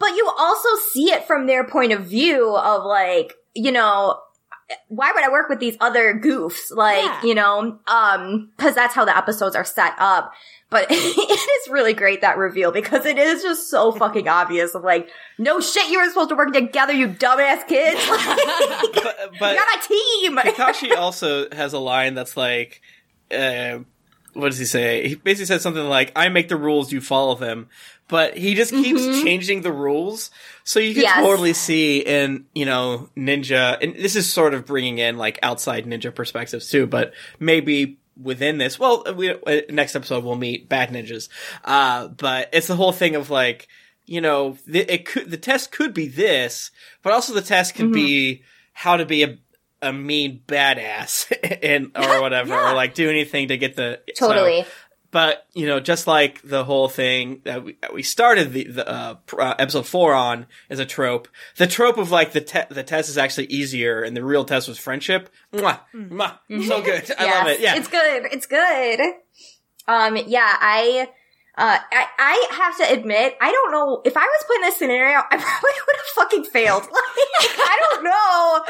But 0.00 0.16
you 0.16 0.28
also 0.36 0.68
see 0.92 1.12
it 1.12 1.24
from 1.26 1.46
their 1.46 1.62
point 1.62 1.92
of 1.92 2.06
view 2.06 2.56
of 2.56 2.84
like, 2.84 3.34
you 3.54 3.70
know, 3.70 4.18
why 4.88 5.12
would 5.12 5.22
I 5.24 5.30
work 5.30 5.48
with 5.48 5.60
these 5.60 5.76
other 5.80 6.14
goofs? 6.18 6.70
Like, 6.74 7.04
Yeah. 7.04 7.22
you 7.22 7.34
know, 7.34 7.78
um, 7.86 8.50
cause 8.56 8.74
that's 8.74 8.94
how 8.94 9.04
the 9.04 9.16
episodes 9.16 9.54
are 9.54 9.64
set 9.64 9.94
up. 9.98 10.32
But 10.70 10.86
it 10.90 10.94
is 10.94 11.68
really 11.72 11.92
great, 11.94 12.20
that 12.20 12.38
reveal, 12.38 12.70
because 12.70 13.04
it 13.04 13.18
is 13.18 13.42
just 13.42 13.68
so 13.68 13.90
fucking 14.02 14.28
obvious 14.28 14.74
of 14.76 14.82
like, 14.84 15.08
no 15.38 15.60
shit, 15.60 15.90
you 15.90 15.98
were 16.00 16.08
supposed 16.08 16.28
to 16.30 16.36
work 16.36 16.52
together, 16.52 16.92
you 16.92 17.08
dumbass 17.08 17.66
kids. 17.66 18.00
Like, 18.08 18.94
But, 18.94 19.30
but 19.38 19.54
you're 19.54 19.64
a 19.64 19.82
team! 19.86 20.36
Kakashi 20.36 20.96
also 20.96 21.50
has 21.50 21.72
a 21.72 21.78
line 21.78 22.14
that's 22.14 22.36
like, 22.36 22.80
uh, 23.32 23.80
what 24.34 24.50
does 24.50 24.58
he 24.58 24.64
say? 24.64 25.08
He 25.08 25.14
basically 25.16 25.46
says 25.46 25.62
something 25.62 25.84
like, 25.88 26.12
"I 26.14 26.28
make 26.28 26.48
the 26.48 26.56
rules, 26.56 26.92
you 26.92 27.00
follow 27.00 27.34
them." 27.34 27.68
But 28.10 28.36
he 28.36 28.54
just 28.54 28.72
keeps 28.72 29.00
changing 29.22 29.62
the 29.62 29.72
rules, 29.72 30.30
so 30.64 30.80
you 30.80 30.94
can 30.94 31.02
Yes. 31.04 31.24
totally 31.24 31.52
see 31.52 32.00
in 32.00 32.46
you 32.54 32.64
know 32.66 33.08
ninja, 33.16 33.78
and 33.80 33.94
this 33.94 34.16
is 34.16 34.30
sort 34.32 34.52
of 34.52 34.66
bringing 34.66 34.98
in 34.98 35.16
like 35.16 35.38
outside 35.42 35.86
ninja 35.86 36.14
perspectives 36.14 36.68
too. 36.68 36.86
But 36.86 37.14
maybe 37.38 37.98
within 38.20 38.58
this, 38.58 38.78
well, 38.78 39.04
we 39.16 39.30
uh, 39.30 39.60
next 39.70 39.94
episode 39.96 40.24
we'll 40.24 40.34
meet 40.36 40.68
bad 40.68 40.90
ninjas. 40.90 41.28
Uh, 41.64 42.08
but 42.08 42.48
it's 42.52 42.66
the 42.66 42.76
whole 42.76 42.92
thing 42.92 43.14
of 43.16 43.30
like, 43.30 43.68
you 44.06 44.20
know, 44.20 44.56
th- 44.70 44.88
it 44.88 45.06
could 45.06 45.30
the 45.30 45.36
test 45.38 45.70
could 45.70 45.94
be 45.94 46.08
this, 46.08 46.70
but 47.02 47.12
also 47.12 47.32
the 47.32 47.40
test 47.42 47.74
could 47.76 47.92
be 47.92 48.42
how 48.72 48.96
to 48.96 49.06
be 49.06 49.22
a 49.22 49.38
a 49.82 49.92
mean 49.92 50.42
badass 50.46 51.32
and 51.62 51.92
or 51.96 52.20
whatever, 52.20 52.50
Yeah. 52.50 52.72
or 52.72 52.74
like 52.74 52.92
do 52.94 53.08
anything 53.08 53.48
to 53.48 53.56
get 53.56 53.76
the 53.76 54.00
so- 54.14 54.28
Totally. 54.28 54.66
But 55.10 55.46
you 55.54 55.66
know, 55.66 55.80
just 55.80 56.06
like 56.06 56.40
the 56.42 56.64
whole 56.64 56.88
thing 56.88 57.40
that 57.44 57.64
we, 57.64 57.76
that 57.82 57.92
we 57.92 58.02
started 58.02 58.52
the, 58.52 58.64
the 58.64 58.88
uh, 58.88 59.16
uh, 59.38 59.54
episode 59.58 59.86
four 59.86 60.14
on 60.14 60.46
as 60.68 60.78
a 60.78 60.86
trope, 60.86 61.28
the 61.56 61.66
trope 61.66 61.98
of 61.98 62.10
like 62.10 62.32
the 62.32 62.40
te- 62.40 62.68
the 62.70 62.82
test 62.82 63.08
is 63.08 63.18
actually 63.18 63.46
easier, 63.46 64.02
and 64.02 64.16
the 64.16 64.24
real 64.24 64.44
test 64.44 64.68
was 64.68 64.78
friendship. 64.78 65.28
Mwah, 65.52 65.80
mwah, 65.94 66.38
so 66.66 66.82
good. 66.82 67.10
I 67.18 67.24
love 67.38 67.48
it. 67.48 67.60
Yeah, 67.60 67.76
It's 67.76 67.88
good. 67.88 68.26
It's 68.32 68.46
good. 68.46 69.00
Um, 69.88 70.16
yeah, 70.16 70.56
I, 70.60 71.08
uh, 71.60 71.78
I, 71.92 72.06
I 72.18 72.48
have 72.52 72.76
to 72.78 72.92
admit, 72.98 73.36
I 73.40 73.52
don't 73.52 73.70
know, 73.72 74.00
if 74.04 74.16
I 74.16 74.20
was 74.20 74.44
put 74.46 74.56
in 74.56 74.62
this 74.62 74.76
scenario, 74.78 75.18
I 75.18 75.22
probably 75.36 75.70
would 75.86 75.96
have 75.96 76.06
fucking 76.14 76.44
failed. 76.44 76.82
Like, 77.40 77.58
I 77.58 77.78
don't 77.90 78.04
know. 78.04 78.64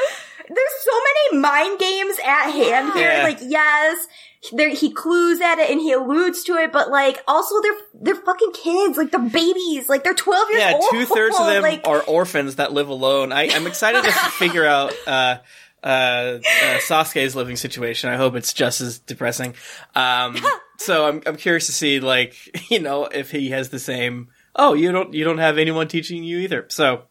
There's 0.47 0.83
so 0.83 0.91
many 1.31 1.41
mind 1.41 1.79
games 1.79 2.15
at 2.25 2.51
hand 2.51 2.93
here. 2.93 3.11
Yeah. 3.11 3.23
Like, 3.23 3.39
yes, 3.41 4.07
there, 4.53 4.69
he 4.69 4.91
clues 4.91 5.39
at 5.41 5.59
it 5.59 5.69
and 5.69 5.79
he 5.79 5.91
alludes 5.93 6.43
to 6.45 6.53
it, 6.53 6.71
but 6.71 6.89
like, 6.89 7.21
also 7.27 7.55
they're, 7.61 8.01
they're 8.01 8.21
fucking 8.21 8.51
kids. 8.53 8.97
Like, 8.97 9.11
they're 9.11 9.19
babies. 9.29 9.87
Like, 9.89 10.03
they're 10.03 10.13
12 10.13 10.49
years 10.51 10.73
old. 10.73 10.83
yeah. 10.91 10.99
Two 10.99 11.05
thirds 11.05 11.39
of 11.39 11.45
them 11.47 11.61
Like, 11.63 11.87
are 11.87 12.01
orphans 12.03 12.55
that 12.57 12.71
live 12.73 12.89
alone. 12.89 13.31
I, 13.31 13.49
I'm 13.51 13.67
excited 13.67 14.03
to 14.03 14.11
figure 14.31 14.65
out. 14.65 14.93
Uh, 15.07 15.37
uh, 15.83 15.87
uh, 15.87 16.39
Sasuke's 16.77 17.35
living 17.35 17.55
situation. 17.55 18.09
I 18.11 18.15
hope 18.15 18.35
it's 18.35 18.53
just 18.53 18.81
as 18.81 18.99
depressing. 18.99 19.55
Um, 19.95 20.37
so 20.81 21.07
I'm 21.07 21.21
I'm 21.25 21.35
curious 21.37 21.65
to 21.67 21.71
see 21.73 21.99
like 21.99 22.35
you 22.71 22.79
know 22.79 23.05
if 23.05 23.31
he 23.31 23.49
has 23.51 23.69
the 23.69 23.79
same. 23.79 24.29
Oh, 24.55 24.73
you 24.73 24.91
don't 24.91 25.13
you 25.13 25.23
don't 25.23 25.37
have 25.37 25.57
anyone 25.57 25.87
teaching 25.87 26.23
you 26.23 26.39
either. 26.39 26.65
So. 26.69 27.03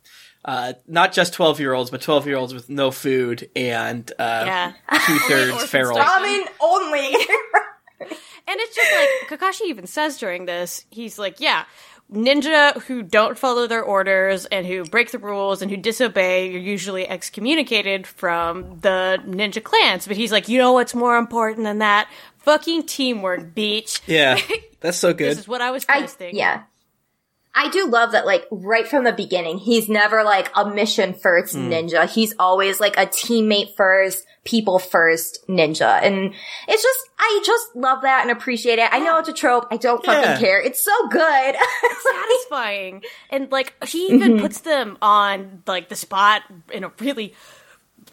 Uh, 0.43 0.73
not 0.87 1.13
just 1.13 1.35
12 1.35 1.61
year 1.61 1.75
olds, 1.75 1.91
but 1.91 2.01
12 2.01 2.27
year 2.27 2.37
olds 2.39 2.55
with 2.55 2.71
no 2.71 2.91
food 2.91 3.51
and, 3.55 4.11
uh, 4.19 4.43
Yeah. 4.47 4.73
two 5.07 5.19
thirds 5.29 5.65
feral. 5.65 5.97
stuff. 5.97 6.09
ramen 6.09 6.47
only. 6.63 7.15
And 8.49 8.59
it's 8.59 8.75
just 8.75 8.91
like 9.29 9.41
Kakashi 9.41 9.67
even 9.67 9.87
says 9.87 10.17
during 10.19 10.47
this, 10.47 10.85
he's 10.91 11.19
like, 11.19 11.39
yeah, 11.41 11.67
ninja 12.13 12.81
who 12.83 13.03
don't 13.03 13.39
follow 13.39 13.67
their 13.69 13.83
orders 13.83 14.45
and 14.47 14.67
who 14.67 14.85
break 14.85 15.13
the 15.13 15.19
rules 15.19 15.63
and 15.63 15.71
who 15.71 15.77
disobey 15.77 16.53
are 16.55 16.59
usually 16.59 17.07
excommunicated 17.07 18.07
from 18.07 18.81
the 18.81 19.19
ninja 19.25 19.63
clans. 19.63 20.09
But 20.09 20.17
he's 20.17 20.33
like, 20.33 20.49
you 20.49 20.59
know 20.59 20.73
what's 20.73 20.95
more 20.95 21.17
important 21.17 21.65
than 21.65 21.79
that? 21.79 22.09
Fucking 22.43 22.85
teamwork, 22.85 23.55
beach. 23.55 24.01
Yeah, 24.07 24.39
that's 24.81 24.97
so 24.99 25.13
good. 25.13 25.31
This 25.33 25.39
is 25.41 25.49
what 25.49 25.61
I 25.61 25.71
was 25.71 25.85
I, 25.89 26.01
posting. 26.01 26.37
yeah. 26.37 26.63
I 27.53 27.69
do 27.69 27.87
love 27.89 28.13
that, 28.13 28.27
like, 28.27 28.47
right 28.53 28.87
from 28.87 29.03
the 29.03 29.13
beginning, 29.13 29.59
he's 29.59 29.89
never 29.89 30.23
like 30.23 30.51
a 30.55 30.71
mission 30.71 31.15
first 31.15 31.55
Hmm. 31.55 31.69
ninja. 31.69 32.09
He's 32.09 32.33
always 32.39 32.79
like 32.79 32.97
a 32.97 33.07
teammate 33.07 33.75
first, 33.75 34.25
people 34.45 34.79
first 34.79 35.45
ninja. 35.49 36.01
And 36.01 36.33
it's 36.69 36.83
just, 36.83 36.99
I 37.19 37.43
just 37.45 37.75
love 37.75 38.03
that 38.03 38.23
and 38.23 38.31
appreciate 38.31 38.79
it. 38.79 38.89
I 38.93 39.01
know 39.01 39.19
it's 39.19 39.29
a 39.29 39.33
trope. 39.33 39.67
I 39.73 39.79
don't 39.79 40.03
fucking 40.05 40.23
Yeah. 40.23 40.39
care. 40.39 40.61
It's 40.61 40.83
so 40.85 40.93
good. 41.09 41.57
satisfying. 42.03 43.03
And 43.31 43.51
like 43.51 43.75
he 43.85 44.07
even 44.07 44.39
puts 44.39 44.61
them 44.61 44.97
on 45.03 45.65
like 45.67 45.89
the 45.89 45.97
spot 45.97 46.43
in 46.73 46.85
a 46.85 46.93
really 47.01 47.35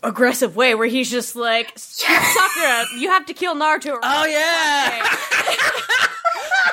aggressive 0.04 0.56
way 0.56 0.76
where 0.76 0.88
he's 0.88 1.10
just 1.10 1.36
like 1.36 1.74
Sakura, 1.76 2.86
you 2.98 3.10
have 3.10 3.26
to 3.28 3.34
kill 3.34 3.56
Naruto. 3.56 3.94
or 3.94 4.00
Oh 4.04 4.26
yeah, 4.26 5.02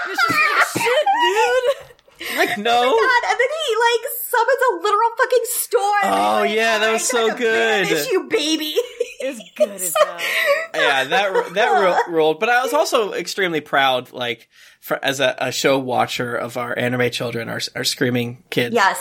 It's 0.07 0.23
just 0.27 0.31
like, 0.31 0.83
shit, 0.83 1.07
dude. 1.23 2.39
like 2.39 2.59
oh 2.59 2.63
no. 2.63 2.83
God, 2.83 3.23
and 3.31 3.39
then 3.41 3.49
he 3.67 3.77
like 3.77 4.03
summons 4.29 4.63
a 4.71 4.75
literal 4.83 5.11
fucking 5.19 5.45
storm. 5.45 6.01
Oh, 6.05 6.41
like, 6.41 6.55
yeah, 6.55 6.79
that 6.79 6.93
was 6.93 7.09
so 7.09 7.29
gonna 7.29 7.39
good." 7.39 7.89
banish 7.89 8.11
you 8.11 8.25
baby. 8.29 8.75
It's 9.27 9.41
good 9.57 9.71
as 9.71 9.95
hell. 9.99 10.19
yeah, 10.75 11.05
that 11.05 11.55
that 11.55 11.69
ro- 11.71 12.13
rolled. 12.15 12.41
But 12.41 12.51
I 12.51 12.63
was 12.63 12.75
also 12.75 13.15
extremely 13.15 13.63
proud, 13.63 14.13
like 14.13 14.51
for 14.81 15.03
as 15.03 15.19
a, 15.19 15.35
a 15.39 15.51
show 15.51 15.79
watcher 15.79 16.35
of 16.37 16.59
our 16.59 16.79
anime 16.79 17.11
children, 17.11 17.49
our 17.49 17.61
our 17.75 17.85
screaming 17.85 18.43
kids. 18.51 18.75
yes. 18.75 19.01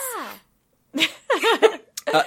Uh, 2.14 2.22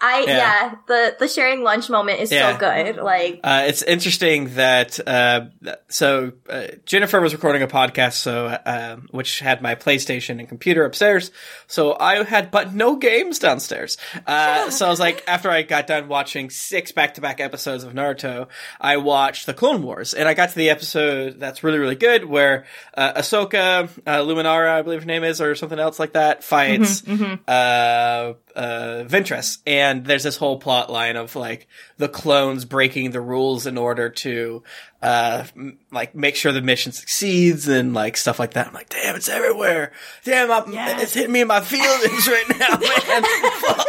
I 0.00 0.24
Yeah. 0.26 0.36
yeah. 0.36 0.74
the 0.86 1.16
the 1.18 1.28
sharing 1.28 1.62
lunch 1.62 1.88
moment 1.90 2.20
is 2.20 2.30
Yeah. 2.32 2.52
so 2.52 2.58
good. 2.58 2.96
Like 2.96 3.40
Uh, 3.44 3.64
it's 3.66 3.82
interesting 3.82 4.54
that 4.54 4.98
uh, 5.06 5.46
so 5.88 6.32
uh, 6.48 6.66
Jennifer 6.84 7.20
was 7.20 7.32
recording 7.32 7.62
a 7.62 7.66
podcast, 7.66 8.14
so 8.14 8.46
uh, 8.46 8.96
which 9.10 9.38
had 9.40 9.62
my 9.62 9.74
PlayStation 9.74 10.38
and 10.38 10.48
computer 10.48 10.84
upstairs. 10.84 11.30
So 11.66 11.96
I 11.98 12.22
had 12.24 12.50
but 12.50 12.74
no 12.74 12.96
games 12.96 13.38
downstairs. 13.38 13.96
Uh, 14.26 14.70
so 14.70 14.86
I 14.86 14.90
was 14.90 15.00
like, 15.00 15.24
after 15.28 15.50
I 15.50 15.62
got 15.62 15.86
done 15.86 16.08
watching 16.08 16.50
six 16.50 16.92
back 16.92 17.14
to 17.14 17.20
back 17.20 17.40
episodes 17.40 17.84
of 17.84 17.92
Naruto, 17.94 18.48
I 18.80 18.96
watched 18.98 19.46
the 19.46 19.54
Clone 19.54 19.82
Wars, 19.82 20.14
and 20.14 20.28
I 20.28 20.34
got 20.34 20.50
to 20.50 20.54
the 20.56 20.70
episode 20.70 21.40
that's 21.40 21.64
really 21.64 21.78
really 21.78 21.96
good 21.96 22.24
where 22.24 22.64
uh, 22.96 23.14
Ahsoka, 23.20 23.88
uh, 24.06 24.18
Luminara, 24.20 24.70
I 24.70 24.82
believe 24.82 25.00
her 25.00 25.06
name 25.06 25.24
is, 25.24 25.40
or 25.40 25.54
something 25.54 25.78
else 25.78 25.98
like 25.98 26.12
that, 26.14 26.42
fights 26.44 27.02
uh, 27.08 28.34
uh, 28.54 29.04
Ventress, 29.06 29.58
and 29.66 29.83
and 29.90 30.04
there's 30.04 30.22
this 30.22 30.36
whole 30.36 30.58
plot 30.58 30.90
line 30.90 31.16
of 31.16 31.34
like 31.36 31.66
the 31.98 32.08
clones 32.08 32.64
breaking 32.64 33.10
the 33.12 33.20
rules 33.20 33.66
in 33.66 33.76
order 33.78 34.08
to 34.10 34.62
uh 35.02 35.44
m- 35.56 35.78
like 35.90 36.14
make 36.14 36.36
sure 36.36 36.52
the 36.52 36.62
mission 36.62 36.92
succeeds 36.92 37.68
and 37.68 37.94
like 37.94 38.16
stuff 38.16 38.38
like 38.38 38.52
that. 38.54 38.66
I'm 38.68 38.74
like, 38.74 38.88
damn, 38.88 39.14
it's 39.16 39.28
everywhere. 39.28 39.92
Damn, 40.24 40.50
I'm, 40.50 40.72
Yes. 40.72 41.02
it's 41.02 41.14
hitting 41.14 41.32
me 41.32 41.40
in 41.42 41.48
my 41.48 41.60
feelings 41.60 42.28
right 42.28 42.48
now, 42.58 42.78
man. 42.78 43.22
Fuck. 43.60 43.86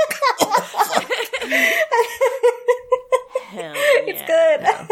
Hell 3.50 3.74
It's 3.76 4.20
yeah. 4.30 4.88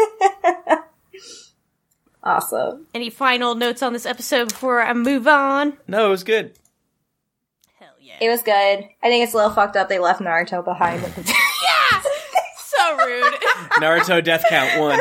good. 0.66 0.78
awesome. 2.22 2.86
Any 2.94 3.10
final 3.10 3.54
notes 3.54 3.82
on 3.82 3.92
this 3.92 4.06
episode 4.06 4.48
before 4.48 4.80
I 4.80 4.92
move 4.94 5.28
on? 5.28 5.76
No, 5.86 6.06
it 6.06 6.10
was 6.10 6.24
good. 6.24 6.54
Hell 8.06 8.16
yeah. 8.20 8.26
It 8.26 8.30
was 8.30 8.42
good. 8.42 8.52
I 9.02 9.08
think 9.08 9.24
it's 9.24 9.32
a 9.34 9.36
little 9.36 9.52
fucked 9.52 9.76
up 9.76 9.88
they 9.88 9.98
left 9.98 10.20
Naruto 10.20 10.64
behind. 10.64 11.02
Yeah! 11.02 12.02
So 12.76 12.96
rude. 13.06 13.34
Naruto 13.80 14.22
death 14.24 14.44
count 14.48 14.80
one. 14.80 14.98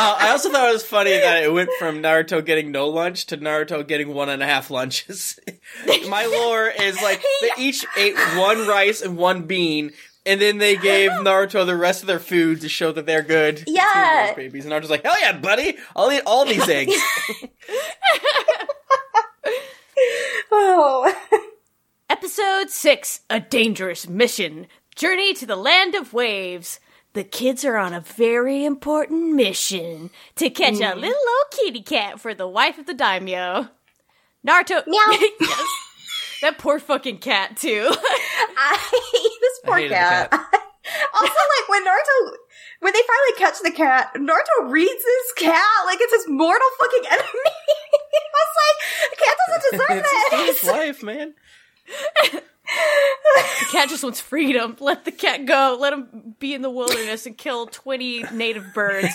Uh, 0.00 0.16
I 0.20 0.30
also 0.30 0.50
thought 0.50 0.70
it 0.70 0.72
was 0.72 0.84
funny 0.84 1.10
that 1.10 1.42
it 1.42 1.52
went 1.52 1.70
from 1.78 2.00
Naruto 2.02 2.42
getting 2.44 2.70
no 2.72 2.88
lunch 2.88 3.26
to 3.26 3.36
Naruto 3.36 3.86
getting 3.86 4.14
one 4.14 4.28
and 4.30 4.42
a 4.42 4.46
half 4.46 4.70
lunches. 4.70 5.38
My 6.08 6.24
lore 6.24 6.68
is 6.68 7.02
like 7.02 7.22
they 7.42 7.50
each 7.58 7.84
ate 7.98 8.16
one 8.36 8.66
rice 8.66 9.02
and 9.02 9.18
one 9.18 9.42
bean, 9.42 9.90
and 10.24 10.40
then 10.40 10.56
they 10.58 10.76
gave 10.76 11.10
Naruto 11.10 11.66
the 11.66 11.76
rest 11.76 12.02
of 12.02 12.06
their 12.06 12.20
food 12.20 12.62
to 12.62 12.68
show 12.70 12.90
that 12.92 13.04
they're 13.06 13.22
good. 13.22 13.64
Yeah. 13.66 13.82
to 13.82 14.26
those 14.28 14.36
babies. 14.36 14.64
And 14.64 14.72
Naruto's 14.72 14.90
like, 14.90 15.02
hell 15.02 15.20
yeah, 15.20 15.36
buddy, 15.36 15.76
I'll 15.94 16.10
eat 16.10 16.22
all 16.24 16.46
these 16.46 16.66
eggs. 16.68 16.94
oh. 20.52 21.14
Episode 22.10 22.70
6 22.70 23.20
A 23.30 23.40
Dangerous 23.40 24.08
Mission 24.08 24.66
Journey 24.94 25.34
to 25.34 25.46
the 25.46 25.56
Land 25.56 25.94
of 25.94 26.12
Waves. 26.12 26.80
The 27.14 27.24
kids 27.24 27.64
are 27.64 27.76
on 27.76 27.94
a 27.94 28.00
very 28.00 28.64
important 28.64 29.34
mission 29.34 30.10
to 30.36 30.50
catch 30.50 30.74
a 30.74 30.92
mm. 30.92 30.94
little 30.94 31.14
old 31.14 31.50
kitty 31.52 31.82
cat 31.82 32.20
for 32.20 32.34
the 32.34 32.46
wife 32.46 32.78
of 32.78 32.86
the 32.86 32.94
daimyo. 32.94 33.68
Naruto. 34.46 34.84
Meow. 34.86 35.18
yes. 35.40 35.68
That 36.42 36.58
poor 36.58 36.78
fucking 36.78 37.18
cat, 37.18 37.56
too. 37.56 37.88
I 37.90 38.78
hate 38.90 39.40
this 39.40 39.60
poor 39.64 39.76
hated 39.76 39.90
the 39.90 39.96
cat. 39.96 40.32
also, 40.32 41.24
like 41.24 41.68
when 41.68 41.84
Naruto, 41.84 42.36
when 42.80 42.92
they 42.92 43.00
finally 43.00 43.38
catch 43.38 43.60
the 43.62 43.70
cat, 43.72 44.14
Naruto 44.14 44.70
reads 44.70 44.90
his 44.92 45.32
cat 45.44 45.84
like 45.86 45.98
it's 46.00 46.12
his 46.12 46.28
mortal 46.28 46.68
fucking 46.78 47.04
enemy. 47.10 47.28
I 47.44 48.30
was 48.34 48.54
like, 48.64 49.10
the 49.10 49.16
cat 49.16 49.36
doesn't 49.46 49.62
deserve 49.70 50.04
it's 50.04 50.46
his 50.46 50.60
this. 50.60 50.64
life, 50.70 51.02
man. 51.02 51.34
the 52.32 53.66
cat 53.72 53.88
just 53.88 54.02
wants 54.04 54.20
freedom. 54.20 54.76
Let 54.78 55.04
the 55.04 55.12
cat 55.12 55.46
go. 55.46 55.76
Let 55.80 55.92
him 55.92 56.34
be 56.38 56.54
in 56.54 56.62
the 56.62 56.70
wilderness 56.70 57.26
and 57.26 57.36
kill 57.36 57.66
20 57.66 58.24
native 58.32 58.72
birds. 58.74 59.14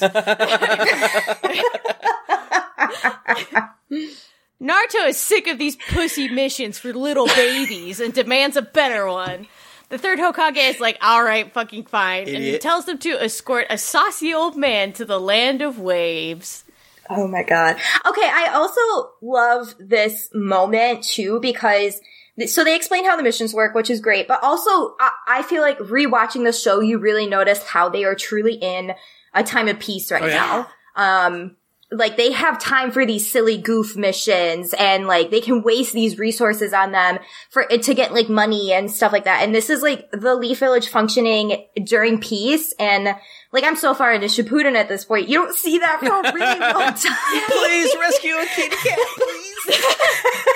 Naruto 4.62 5.08
is 5.08 5.18
sick 5.18 5.48
of 5.48 5.58
these 5.58 5.76
pussy 5.76 6.30
missions 6.30 6.80
for 6.80 6.94
little 6.94 7.28
babies 7.28 8.00
and 8.00 8.14
demands 8.14 8.56
a 8.56 8.62
better 8.62 9.08
one. 9.08 9.48
The 9.94 10.00
third 10.00 10.18
Hokage 10.18 10.58
is 10.58 10.80
like, 10.80 10.98
alright, 11.06 11.54
fucking 11.54 11.84
fine. 11.86 12.28
And 12.28 12.44
he 12.44 12.58
tells 12.58 12.86
them 12.86 12.98
to 12.98 13.12
escort 13.12 13.68
a 13.70 13.78
saucy 13.78 14.34
old 14.34 14.58
man 14.58 14.92
to 14.94 15.06
the 15.06 15.20
land 15.20 15.62
of 15.62 15.78
waves. 15.78 16.64
Oh 17.12 17.28
my 17.28 17.44
god. 17.44 17.76
Okay, 18.04 18.26
I 18.28 18.50
also 18.56 18.82
love 19.22 19.76
this 19.78 20.30
moment 20.34 21.04
too 21.04 21.40
because 21.42 22.02
so 22.48 22.64
they 22.64 22.76
explain 22.76 23.06
how 23.06 23.16
the 23.16 23.22
missions 23.22 23.54
work, 23.54 23.76
which 23.76 23.92
is 23.92 24.00
great, 24.00 24.28
but 24.28 24.42
also 24.42 24.96
I, 25.00 25.12
I 25.28 25.42
feel 25.44 25.62
like 25.62 25.78
rewatching 25.78 26.44
the 26.44 26.54
show, 26.54 26.80
you 26.80 26.98
really 26.98 27.28
notice 27.28 27.62
how 27.62 27.90
they 27.90 28.04
are 28.04 28.16
truly 28.16 28.56
in 28.56 28.94
a 29.36 29.44
time 29.44 29.68
of 29.68 29.78
peace 29.78 30.12
right 30.12 30.24
Oh, 30.24 30.26
yeah. 30.26 30.66
now. 30.96 31.28
Um, 31.28 31.56
like 31.94 32.18
they 32.18 32.32
have 32.32 32.60
time 32.60 32.92
for 32.92 33.06
these 33.06 33.32
silly 33.32 33.58
goof 33.58 33.96
missions 33.96 34.74
and 34.74 35.08
like 35.08 35.30
they 35.30 35.42
can 35.42 35.62
waste 35.62 35.94
these 35.94 36.18
resources 36.18 36.74
on 36.74 36.92
them 36.92 37.20
for 37.50 37.66
it 37.70 37.84
to 37.84 37.94
get 37.94 38.14
like 38.14 38.30
money 38.30 38.74
and 38.74 38.90
stuff 38.90 39.12
like 39.12 39.26
that. 39.26 39.44
And 39.44 39.54
this 39.54 39.70
is 39.70 39.82
like 39.82 40.10
the 40.12 40.36
Leaf 40.36 40.60
Village 40.60 40.90
functioning 40.90 41.66
during 41.84 42.20
peace 42.20 42.74
and 42.80 43.16
like 43.52 43.64
I'm 43.64 43.76
so 43.76 43.94
far 43.94 44.14
into 44.14 44.28
Shippuden 44.28 44.76
at 44.76 44.90
this 44.90 45.06
point. 45.06 45.30
You 45.30 45.40
don't 45.40 45.56
see 45.56 45.78
that 45.78 46.00
for 46.00 46.08
a 46.08 46.34
really 46.34 46.60
long 46.60 46.94
time. 46.96 47.44
Please 47.48 47.96
rescue 48.00 48.34
a 48.34 48.46
kitty 48.46 48.76
cat, 48.76 49.00
please. 49.16 50.48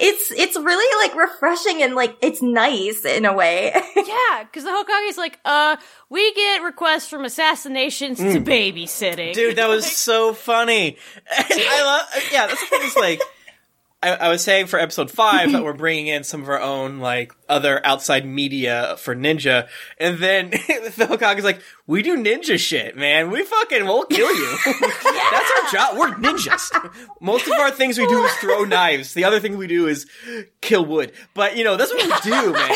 it's 0.00 0.30
it's 0.30 0.56
really 0.56 1.06
like 1.08 1.16
refreshing 1.16 1.82
and 1.82 1.94
like 1.94 2.16
it's 2.20 2.42
nice 2.42 3.04
in 3.04 3.24
a 3.24 3.32
way. 3.32 3.72
Yeah, 3.96 4.44
because 4.44 4.62
the 4.62 4.70
Hokage 4.70 5.08
is 5.08 5.18
like, 5.18 5.40
uh, 5.44 5.76
we 6.10 6.32
get 6.34 6.62
requests 6.62 7.08
from 7.08 7.24
assassinations 7.24 8.18
to 8.18 8.40
babysitting. 8.40 9.34
Dude, 9.34 9.56
that 9.56 9.68
was 9.68 9.84
so 9.96 10.32
funny. 10.32 10.96
I 11.30 11.82
love. 11.82 12.22
Yeah, 12.32 12.46
that's 12.46 12.60
the 12.60 12.66
thing. 12.66 12.86
Is 12.86 12.96
like, 12.96 13.20
I, 14.06 14.26
I 14.26 14.28
was 14.28 14.42
saying 14.42 14.66
for 14.66 14.78
episode 14.78 15.10
five 15.10 15.52
that 15.52 15.64
we're 15.64 15.72
bringing 15.72 16.06
in 16.06 16.22
some 16.24 16.42
of 16.42 16.48
our 16.48 16.60
own 16.60 17.00
like 17.00 17.32
other 17.48 17.84
outside 17.84 18.24
media 18.24 18.96
for 18.98 19.14
Ninja, 19.16 19.68
and 19.98 20.18
then 20.18 20.50
the 20.68 21.34
is 21.36 21.44
like, 21.44 21.60
"We 21.86 22.02
do 22.02 22.16
ninja 22.16 22.58
shit, 22.58 22.96
man. 22.96 23.30
We 23.30 23.42
fucking 23.42 23.84
will 23.84 24.04
kill 24.04 24.34
you. 24.34 24.58
that's 24.64 25.50
our 25.64 25.72
job. 25.72 25.98
We're 25.98 26.14
ninjas. 26.14 26.70
Most 27.20 27.46
of 27.46 27.52
our 27.54 27.70
things 27.70 27.98
we 27.98 28.06
do 28.06 28.22
is 28.24 28.32
throw 28.34 28.64
knives. 28.64 29.14
The 29.14 29.24
other 29.24 29.40
thing 29.40 29.56
we 29.56 29.66
do 29.66 29.88
is 29.88 30.06
kill 30.60 30.84
wood. 30.84 31.12
But 31.34 31.56
you 31.56 31.64
know, 31.64 31.76
that's 31.76 31.92
what 31.92 32.04
we 32.24 32.30
do, 32.30 32.52
man." 32.52 32.72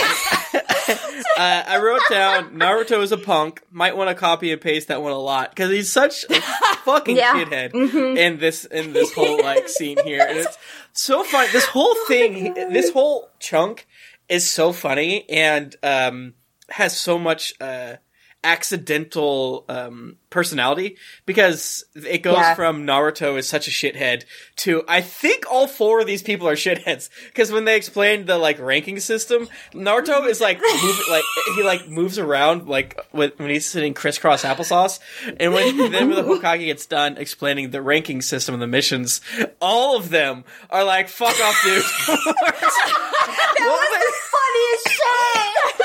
Uh, 1.39 1.63
I 1.67 1.79
wrote 1.79 2.01
down 2.11 2.59
Naruto 2.59 3.03
is 3.03 3.13
a 3.13 3.17
punk. 3.17 3.63
Might 3.71 3.97
want 3.97 4.09
to 4.09 4.15
copy 4.15 4.51
and 4.53 4.61
paste 4.61 4.89
that 4.89 5.01
one 5.03 5.13
a 5.13 5.19
lot 5.19 5.51
because 5.51 5.71
he's 5.71 5.91
such 5.93 6.25
a 6.29 6.41
fucking 6.85 7.17
Yeah. 7.17 7.33
kidhead 7.35 8.17
in 8.17 8.39
this 8.39 8.65
in 8.65 8.93
this 8.93 9.13
whole 9.15 9.41
like 9.43 9.69
scene 9.69 9.99
here, 10.05 10.25
and 10.29 10.39
it's 10.39 10.59
so 11.01 11.25
funny. 11.25 11.51
This 11.51 11.67
whole 11.67 11.95
thing, 12.09 12.55
this 12.55 12.91
whole 12.91 13.31
chunk 13.39 13.87
is 14.29 14.49
so 14.49 14.73
funny 14.73 15.29
and 15.29 15.75
um, 15.83 16.35
has 16.69 16.99
so 16.99 17.19
much 17.19 17.55
uh, 17.61 17.97
accidental 18.43 19.65
um, 19.69 20.17
personality 20.31 20.97
because 21.27 21.85
it 21.95 22.19
goes 22.23 22.37
Yeah. 22.39 22.55
from 22.55 22.87
Naruto 22.87 23.37
is 23.37 23.49
such 23.49 23.69
a 23.69 23.71
shithead 23.71 24.25
to 24.57 24.83
I 24.89 25.01
think 25.01 25.45
all 25.51 25.67
four 25.67 26.01
of 26.01 26.07
these 26.07 26.23
people 26.23 26.49
are 26.49 26.55
shitheads 26.55 27.11
because 27.27 27.53
when 27.53 27.65
they 27.65 27.77
explained 27.77 28.27
the 28.27 28.39
like 28.39 28.59
ranking 28.59 28.99
system, 29.01 29.49
Naruto 29.75 30.27
is 30.29 30.41
like 30.41 30.59
move, 30.61 31.01
like 31.11 31.25
he 31.57 31.63
like 31.63 31.89
moves 31.89 32.19
around 32.19 32.69
like 32.69 32.99
with, 33.13 33.39
when 33.39 33.51
he's 33.51 33.67
sitting 33.67 33.93
crisscross 33.95 34.43
applesauce, 34.45 35.01
and 35.39 35.53
when 35.53 35.77
then 35.91 36.09
when 36.09 36.17
the 36.17 36.23
Hokage 36.23 36.61
gets 36.65 36.87
done 36.87 37.17
explaining 37.19 37.71
the 37.71 37.83
ranking 37.83 38.23
system 38.23 38.55
and 38.55 38.63
the 38.63 38.67
missions, 38.67 39.21
all 39.61 39.97
of 39.97 40.11
them 40.11 40.45
are 40.71 40.85
like 40.85 41.09
fuck 41.09 41.39
off, 41.41 41.61
dude. 41.65 41.83
that 42.11 43.67
was 43.67 43.91
the 43.91 44.13
funniest 44.31 44.89
shit. 44.89 45.07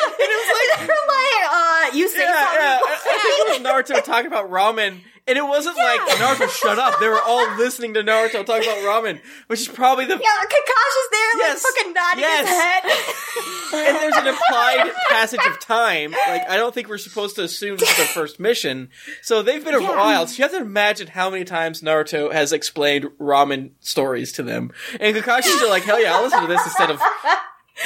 And 0.06 0.32
it 0.32 0.38
was 0.40 0.50
like 0.56 0.88
They're 0.88 1.08
like, 1.08 1.44
uh, 1.52 1.98
you 1.98 2.08
say 2.10 2.20
yeah, 2.20 2.34
something. 2.34 2.62
yeah. 2.62 2.80
I 2.82 3.45
I 3.56 3.58
think 3.58 3.66
it 3.68 3.74
was 3.90 4.00
Naruto 4.00 4.04
talking 4.04 4.28
about 4.28 4.50
ramen, 4.52 5.00
and 5.28 5.38
it 5.38 5.46
wasn't 5.46 5.78
like 5.78 6.00
Naruto 6.02 6.50
shut 6.50 6.78
up. 6.78 7.00
They 7.00 7.08
were 7.08 7.22
all 7.22 7.56
listening 7.58 7.94
to 7.96 8.02
Naruto 8.04 8.46
talk 8.46 8.62
about 8.62 8.78
ramen, 8.80 9.20
which 9.48 9.62
is 9.62 9.68
probably 9.68 10.06
the 10.06 10.16
Yeah, 10.16 10.46
Kakashi's 10.46 11.10
there, 11.12 11.38
Yes. 11.38 11.64
like 11.64 11.74
fucking 11.74 11.94
nodding 11.94 12.20
Yes. 12.22 12.48
his 12.48 12.58
head. 12.58 13.88
and 13.88 13.98
there's 13.98 14.16
an 14.18 14.28
implied 14.28 14.92
passage 15.10 15.40
of 15.46 15.60
time. 15.60 16.12
Like 16.12 16.50
I 16.50 16.58
don't 16.58 16.74
think 16.74 16.88
we're 16.90 16.98
supposed 16.98 17.36
to 17.38 17.44
assume 17.44 17.78
this 17.78 17.90
is 17.90 17.98
their 17.98 18.06
first 18.08 18.40
mission. 18.40 18.90
So 19.22 19.42
they've 19.42 19.64
been 19.64 19.76
a 19.76 19.82
while. 19.82 20.28
So 20.28 20.38
you 20.38 20.44
have 20.44 20.52
to 20.52 20.58
imagine 20.62 21.08
how 21.08 21.30
many 21.30 21.44
times 21.46 21.82
Naruto 21.82 22.32
has 22.32 22.52
explained 22.52 23.06
ramen 23.20 23.72
stories 23.80 24.32
to 24.34 24.44
them, 24.44 24.72
and 25.00 25.16
Kakashi's 25.16 25.62
like, 25.70 25.84
hell 25.84 26.02
yeah, 26.02 26.16
I'll 26.16 26.24
listen 26.24 26.42
to 26.42 26.48
this 26.48 26.64
instead 26.66 26.92
of 26.92 27.00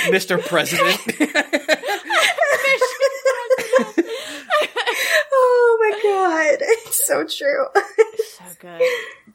Mr. 0.07 0.43
President. 0.45 0.97
oh 5.79 5.89
my 5.91 5.99
god, 6.03 6.57
it's 6.61 7.05
so 7.05 7.23
true. 7.23 7.65
So 8.37 8.45
good. 8.59 8.81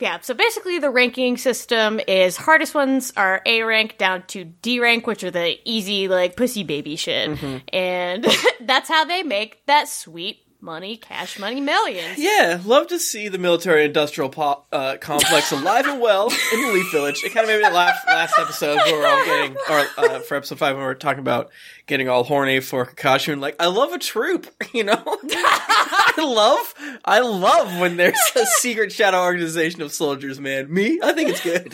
Yeah, 0.00 0.20
so 0.20 0.34
basically 0.34 0.78
the 0.78 0.90
ranking 0.90 1.36
system 1.36 2.00
is 2.06 2.36
hardest 2.36 2.74
ones 2.74 3.12
are 3.16 3.40
A 3.46 3.62
rank 3.62 3.96
down 3.98 4.24
to 4.28 4.44
D 4.44 4.80
rank, 4.80 5.06
which 5.06 5.24
are 5.24 5.30
the 5.30 5.56
easy, 5.64 6.08
like, 6.08 6.36
pussy 6.36 6.64
baby 6.64 6.96
shit. 6.96 7.30
Mm-hmm. 7.30 7.56
And 7.72 8.26
that's 8.60 8.88
how 8.88 9.04
they 9.04 9.22
make 9.22 9.64
that 9.66 9.88
sweet 9.88 10.43
money, 10.64 10.96
cash 10.96 11.38
money 11.38 11.60
millions. 11.60 12.18
Yeah, 12.18 12.60
love 12.64 12.88
to 12.88 12.98
see 12.98 13.28
the 13.28 13.38
military 13.38 13.84
industrial 13.84 14.30
po- 14.30 14.64
uh, 14.72 14.96
complex 14.96 15.52
alive 15.52 15.86
and 15.86 16.00
well 16.00 16.32
in 16.52 16.62
the 16.62 16.72
Leaf 16.72 16.90
Village. 16.90 17.22
It 17.22 17.32
kind 17.32 17.44
of 17.44 17.54
made 17.54 17.62
me 17.62 17.70
laugh 17.70 17.98
last 18.06 18.34
episode 18.38 18.76
where 18.78 18.98
we're 18.98 19.06
all 19.06 19.24
getting, 19.24 19.56
or 19.68 19.86
uh, 19.98 20.18
for 20.20 20.36
episode 20.36 20.58
five 20.58 20.74
when 20.74 20.84
we 20.84 20.90
are 20.90 20.94
talking 20.94 21.20
about 21.20 21.50
getting 21.86 22.08
all 22.08 22.24
horny 22.24 22.60
for 22.60 22.86
Kakashi 22.86 23.32
and 23.32 23.42
like, 23.42 23.56
I 23.60 23.66
love 23.66 23.92
a 23.92 23.98
troop, 23.98 24.46
you 24.72 24.84
know? 24.84 25.02
I 25.06 26.14
love, 26.18 26.74
I 27.04 27.20
love 27.20 27.78
when 27.78 27.96
there's 27.98 28.18
a 28.34 28.46
secret 28.46 28.90
shadow 28.90 29.22
organization 29.22 29.82
of 29.82 29.92
soldiers, 29.92 30.40
man. 30.40 30.72
Me? 30.72 30.98
I 31.02 31.12
think 31.12 31.28
it's 31.28 31.42
good. 31.42 31.72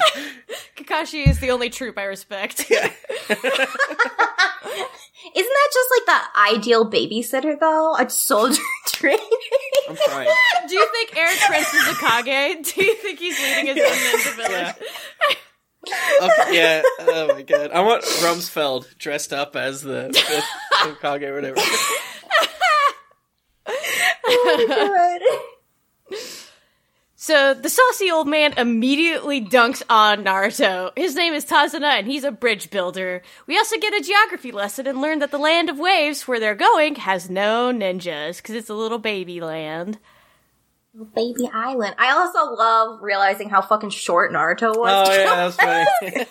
Kakashi 0.76 1.26
is 1.26 1.38
the 1.38 1.52
only 1.52 1.70
troop 1.70 1.96
I 1.96 2.04
respect. 2.04 2.68
Yeah. 2.68 2.90
Isn't 5.34 5.52
that 5.52 5.70
just 5.72 5.88
like 5.90 6.06
the 6.06 6.58
ideal 6.58 6.90
babysitter 6.90 7.58
though? 7.58 7.94
A 7.96 8.08
soldier 8.10 8.62
training. 8.86 9.20
I'm 9.88 9.96
trying. 9.96 10.28
Do 10.68 10.74
you 10.74 10.86
think 10.92 11.16
Erik 11.16 11.38
Prince 11.40 11.72
is 11.74 11.88
a 11.88 11.94
Kage? 11.94 12.74
Do 12.74 12.84
you 12.84 12.94
think 12.96 13.18
he's 13.18 13.38
leading 13.40 13.74
his 13.74 13.78
own 13.78 13.92
ninja 13.96 14.36
village? 14.36 14.74
Okay, 16.22 16.54
yeah. 16.56 16.82
Oh 17.00 17.28
my 17.28 17.42
god. 17.42 17.70
I 17.72 17.80
want 17.80 18.04
Rumsfeld 18.04 18.98
dressed 18.98 19.32
up 19.32 19.56
as 19.56 19.80
the, 19.82 20.08
the 20.12 20.42
Hokage 20.76 21.22
or 21.22 21.34
whatever. 21.34 21.60
Oh, 24.32 25.20
Good. 26.10 26.18
So 27.22 27.52
the 27.52 27.68
saucy 27.68 28.10
old 28.10 28.28
man 28.28 28.54
immediately 28.56 29.42
dunks 29.42 29.82
on 29.90 30.24
Naruto. 30.24 30.90
His 30.96 31.14
name 31.14 31.34
is 31.34 31.44
Tazuna, 31.44 31.98
and 31.98 32.06
he's 32.06 32.24
a 32.24 32.32
bridge 32.32 32.70
builder. 32.70 33.20
We 33.46 33.58
also 33.58 33.76
get 33.76 33.92
a 33.92 34.02
geography 34.02 34.50
lesson 34.50 34.86
and 34.86 35.02
learn 35.02 35.18
that 35.18 35.30
the 35.30 35.36
land 35.36 35.68
of 35.68 35.78
waves, 35.78 36.26
where 36.26 36.40
they're 36.40 36.54
going, 36.54 36.94
has 36.94 37.28
no 37.28 37.74
ninjas 37.74 38.38
because 38.38 38.54
it's 38.54 38.70
a 38.70 38.74
little 38.74 38.98
baby 38.98 39.38
land. 39.38 39.98
Baby 41.14 41.48
Island. 41.52 41.94
I 41.98 42.10
also 42.12 42.52
love 42.52 43.00
realizing 43.00 43.48
how 43.48 43.62
fucking 43.62 43.90
short 43.90 44.32
Naruto 44.32 44.76
was. 44.76 45.08
Oh 45.08 45.12
yeah, 45.12 45.48
that's 45.48 45.56
funny. 46.02 46.26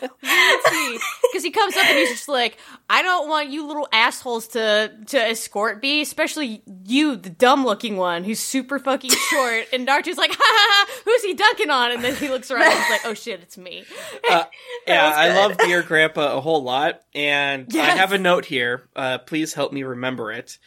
Because 1.32 1.44
he 1.44 1.52
comes 1.52 1.78
up 1.78 1.86
and 1.86 1.98
he's 1.98 2.10
just 2.10 2.28
like, 2.28 2.58
"I 2.90 3.04
don't 3.04 3.30
want 3.30 3.50
you 3.50 3.66
little 3.68 3.88
assholes 3.94 4.48
to 4.50 4.92
to 5.08 5.18
escort 5.18 5.82
me, 5.82 6.02
especially 6.02 6.64
you, 6.86 7.16
the 7.16 7.30
dumb 7.30 7.64
looking 7.64 7.98
one 7.98 8.24
who's 8.24 8.40
super 8.40 8.80
fucking 8.80 9.12
short." 9.30 9.68
And 9.72 9.88
Naruto's 9.88 10.18
like, 10.18 10.32
"Ha 10.32 10.38
ha 10.40 10.86
ha! 10.88 11.02
Who's 11.06 11.24
he 11.24 11.36
dunking 11.36 11.70
on?" 11.70 11.92
And 11.92 12.04
then 12.04 12.16
he 12.16 12.28
looks 12.30 12.50
around 12.52 12.64
and 12.72 12.74
he's 12.74 12.90
like, 12.90 13.06
"Oh 13.06 13.14
shit, 13.14 13.40
it's 13.42 13.58
me." 13.58 13.86
Uh, 14.30 14.44
yeah, 14.88 15.14
I 15.16 15.34
love 15.36 15.58
Dear 15.58 15.84
Grandpa 15.84 16.36
a 16.36 16.42
whole 16.42 16.64
lot, 16.64 17.02
and 17.14 17.68
I 17.76 17.92
have 17.92 18.12
a 18.12 18.18
note 18.18 18.46
here. 18.46 18.90
Uh, 18.96 19.20
please 19.20 19.54
help 19.54 19.72
me 19.72 19.84
remember 19.84 20.32
it. 20.32 20.58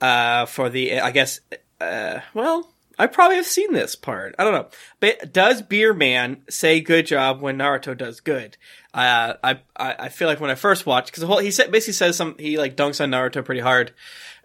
Uh, 0.00 0.46
for 0.46 0.68
the, 0.68 1.00
I 1.00 1.10
guess, 1.12 1.40
uh, 1.80 2.20
well, 2.34 2.72
I 2.98 3.06
probably 3.06 3.36
have 3.36 3.46
seen 3.46 3.72
this 3.72 3.94
part. 3.94 4.34
I 4.38 4.44
don't 4.44 4.52
know. 4.52 4.68
But 5.00 5.32
does 5.32 5.62
Beer 5.62 5.94
Man 5.94 6.42
say 6.50 6.80
good 6.80 7.06
job 7.06 7.40
when 7.40 7.58
Naruto 7.58 7.96
does 7.96 8.20
good? 8.20 8.56
Uh, 8.92 9.34
I, 9.44 9.60
I, 9.76 9.94
I 9.98 10.08
feel 10.08 10.26
like 10.26 10.40
when 10.40 10.50
I 10.50 10.56
first 10.56 10.86
watched, 10.86 11.12
because 11.12 11.22
whole 11.22 11.38
he 11.38 11.50
said, 11.50 11.70
basically 11.70 11.92
says 11.92 12.16
some, 12.16 12.36
he 12.38 12.58
like 12.58 12.76
dunks 12.76 13.00
on 13.00 13.10
Naruto 13.10 13.44
pretty 13.44 13.60
hard. 13.60 13.92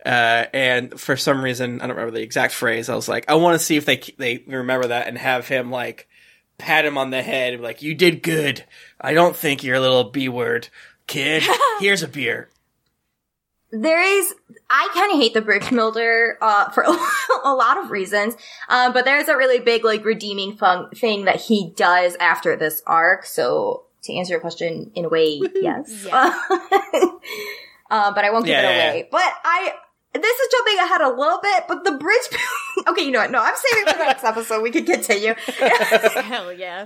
Uh, 0.06 0.46
and 0.54 1.00
for 1.00 1.16
some 1.16 1.44
reason, 1.44 1.82
I 1.82 1.88
don't 1.88 1.96
remember 1.96 2.18
the 2.18 2.24
exact 2.24 2.54
phrase. 2.54 2.90
I 2.90 2.96
was 2.96 3.08
like, 3.08 3.30
I 3.30 3.36
want 3.36 3.58
to 3.60 3.66
see 3.66 3.78
if 3.78 3.86
they, 3.86 3.98
they 4.18 4.44
remember 4.46 4.88
that 4.88 5.08
and 5.08 5.18
have 5.18 5.48
him 5.48 5.72
like, 5.72 6.08
pat 6.58 6.86
him 6.86 6.98
on 6.98 7.10
the 7.10 7.22
head, 7.24 7.60
like, 7.60 7.82
you 7.82 7.96
did 7.96 8.22
good. 8.22 8.64
I 9.00 9.14
don't 9.14 9.36
think 9.36 9.64
you're 9.64 9.78
a 9.78 9.82
little 9.82 10.06
B 10.06 10.30
word. 10.30 10.70
Kid, 11.08 11.44
here's 11.80 12.04
a 12.04 12.08
beer. 12.08 12.50
there 13.72 14.02
is 14.02 14.36
I 14.76 14.90
kind 14.96 15.12
of 15.14 15.20
hate 15.20 15.36
the 15.36 15.42
bridge 15.42 15.70
builder 15.70 16.38
uh, 16.42 16.70
for 16.72 16.84
a 17.44 17.54
lot 17.54 17.78
of 17.78 17.92
reasons, 17.92 18.34
uh, 18.70 18.92
but 18.92 19.06
there's 19.06 19.28
a 19.28 19.38
really 19.38 19.60
big 19.60 19.86
like 19.86 20.04
redeeming 20.04 20.58
fun- 20.58 20.90
thing 20.90 21.26
that 21.26 21.36
he 21.42 21.72
does 21.76 22.16
after 22.20 22.56
this 22.56 22.82
arc. 22.88 23.24
So 23.26 23.84
to 24.02 24.14
answer 24.16 24.32
your 24.32 24.40
question, 24.40 24.92
in 24.96 25.06
a 25.06 25.10
way, 25.10 25.40
yes. 25.54 26.06
Yeah. 26.08 26.34
uh, 27.92 28.14
but 28.14 28.26
I 28.26 28.32
won't 28.32 28.46
give 28.46 28.54
Yeah, 28.54 28.70
it 28.70 28.76
yeah, 28.76 28.90
away. 28.92 29.08
But 29.12 29.34
I. 29.44 29.74
This 30.16 30.40
is 30.40 30.48
jumping 30.52 30.78
ahead 30.78 31.02
a 31.02 31.10
little 31.10 31.40
bit, 31.42 31.64
but 31.68 31.84
the 31.84 31.94
bridge. 31.94 32.28
okay, 32.88 33.04
you 33.04 33.12
know 33.12 33.20
what? 33.20 33.32
No, 33.32 33.40
I'm 33.42 33.56
saving 33.56 33.92
for 33.94 33.98
the 33.98 34.06
next 34.06 34.24
episode. 34.24 34.62
We 34.62 34.70
can 34.70 34.86
continue. 34.86 35.34
Hell 35.36 36.54
yeah. 36.54 36.86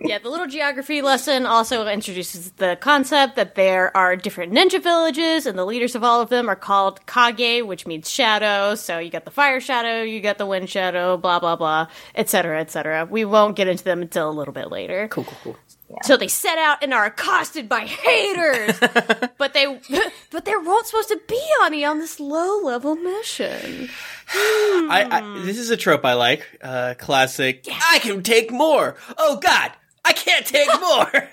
Yeah, 0.00 0.18
the 0.18 0.28
little 0.28 0.46
geography 0.46 1.02
lesson 1.02 1.46
also 1.46 1.86
introduces 1.86 2.52
the 2.52 2.76
concept 2.80 3.36
that 3.36 3.54
there 3.54 3.96
are 3.96 4.16
different 4.16 4.52
ninja 4.52 4.82
villages, 4.82 5.46
and 5.46 5.58
the 5.58 5.64
leaders 5.64 5.94
of 5.94 6.04
all 6.04 6.20
of 6.20 6.28
them 6.28 6.48
are 6.48 6.56
called 6.56 7.04
Kage, 7.06 7.64
which 7.64 7.86
means 7.86 8.10
shadow. 8.10 8.74
So 8.74 8.98
you 8.98 9.10
got 9.10 9.24
the 9.24 9.30
fire 9.30 9.60
shadow, 9.60 10.02
you 10.02 10.20
got 10.20 10.38
the 10.38 10.46
wind 10.46 10.70
shadow, 10.70 11.16
blah 11.16 11.38
blah 11.38 11.56
blah, 11.56 11.88
etc. 12.14 12.60
etc. 12.60 13.06
We 13.06 13.24
won't 13.24 13.56
get 13.56 13.68
into 13.68 13.84
them 13.84 14.02
until 14.02 14.28
a 14.28 14.32
little 14.32 14.54
bit 14.54 14.70
later. 14.70 15.08
Cool, 15.08 15.24
cool, 15.24 15.38
cool. 15.42 15.56
So 16.02 16.16
they 16.16 16.28
set 16.28 16.58
out 16.58 16.82
and 16.82 16.92
are 16.94 17.04
accosted 17.04 17.68
by 17.68 17.80
haters, 17.86 18.78
but 19.38 19.52
they 19.54 19.66
but 20.30 20.44
they 20.44 20.56
weren't 20.56 20.86
supposed 20.86 21.08
to 21.08 21.20
be 21.28 21.40
on 21.62 21.84
on 21.84 21.98
this 21.98 22.18
low 22.20 22.60
level 22.62 22.96
mission. 22.96 23.88
I, 24.34 25.06
I, 25.10 25.42
this 25.44 25.58
is 25.58 25.70
a 25.70 25.76
trope 25.76 26.04
I 26.04 26.14
like. 26.14 26.46
Uh, 26.62 26.94
classic. 26.98 27.66
I 27.90 27.98
can 27.98 28.22
take 28.22 28.50
more. 28.50 28.96
Oh 29.18 29.36
God, 29.36 29.72
I 30.04 30.12
can't 30.12 30.46
take 30.46 30.68
more. 30.80 31.30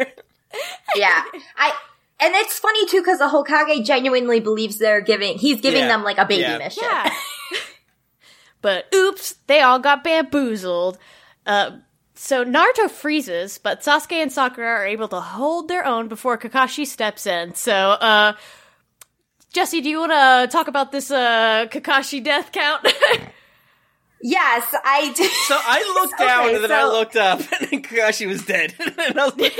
yeah, 0.96 1.24
I. 1.58 1.74
And 2.22 2.36
it's 2.36 2.60
funny 2.60 2.86
too 2.88 3.00
because 3.02 3.20
the 3.20 3.30
Hokage 3.30 3.86
genuinely 3.86 4.42
believes 4.42 4.78
they're 4.78 5.00
giving. 5.02 5.38
He's 5.38 5.62
giving 5.62 5.82
Yeah. 5.84 5.88
them 5.88 6.04
like 6.04 6.18
a 6.18 6.26
baby 6.26 6.42
Yeah. 6.42 6.58
mission. 6.58 6.84
Yeah. 6.84 7.10
but 8.62 8.86
oops, 8.94 9.36
they 9.48 9.62
all 9.62 9.80
got 9.80 10.04
bamboozled. 10.04 10.98
Uh, 11.46 11.78
so 12.22 12.44
Naruto 12.44 12.92
freezes, 12.92 13.58
but 13.58 13.80
Sasuke 13.80 14.12
and 14.12 14.30
Sakura 14.30 14.68
are 14.68 14.86
able 14.86 15.08
to 15.08 15.22
hold 15.22 15.70
their 15.70 15.86
own 15.86 16.10
before 16.10 16.38
Kakashi 16.38 16.86
steps 16.86 17.26
in. 17.26 17.56
So, 17.56 17.72
uh, 17.74 18.34
Jessy, 19.54 19.80
do 19.80 19.90
you 19.90 20.00
want 20.00 20.12
to 20.12 20.52
talk 20.52 20.68
about 20.68 20.92
this 20.92 21.12
uh, 21.12 21.68
Kakashi 21.72 22.22
death 22.22 22.52
count? 22.52 22.86
Yes, 24.22 24.76
I 24.84 25.14
did. 25.16 25.32
so 25.32 25.58
I 25.58 26.02
looked 26.02 26.20
down 26.20 26.54
and 26.54 26.62
then 26.62 26.74
I 26.74 26.84
looked 26.84 27.16
up 27.16 27.40
and 27.62 27.70
then 27.70 27.82
Kakashi 27.82 28.28
was 28.28 28.46
dead. 28.46 28.76
and 28.78 29.16
was 29.16 29.38
like, 29.38 29.54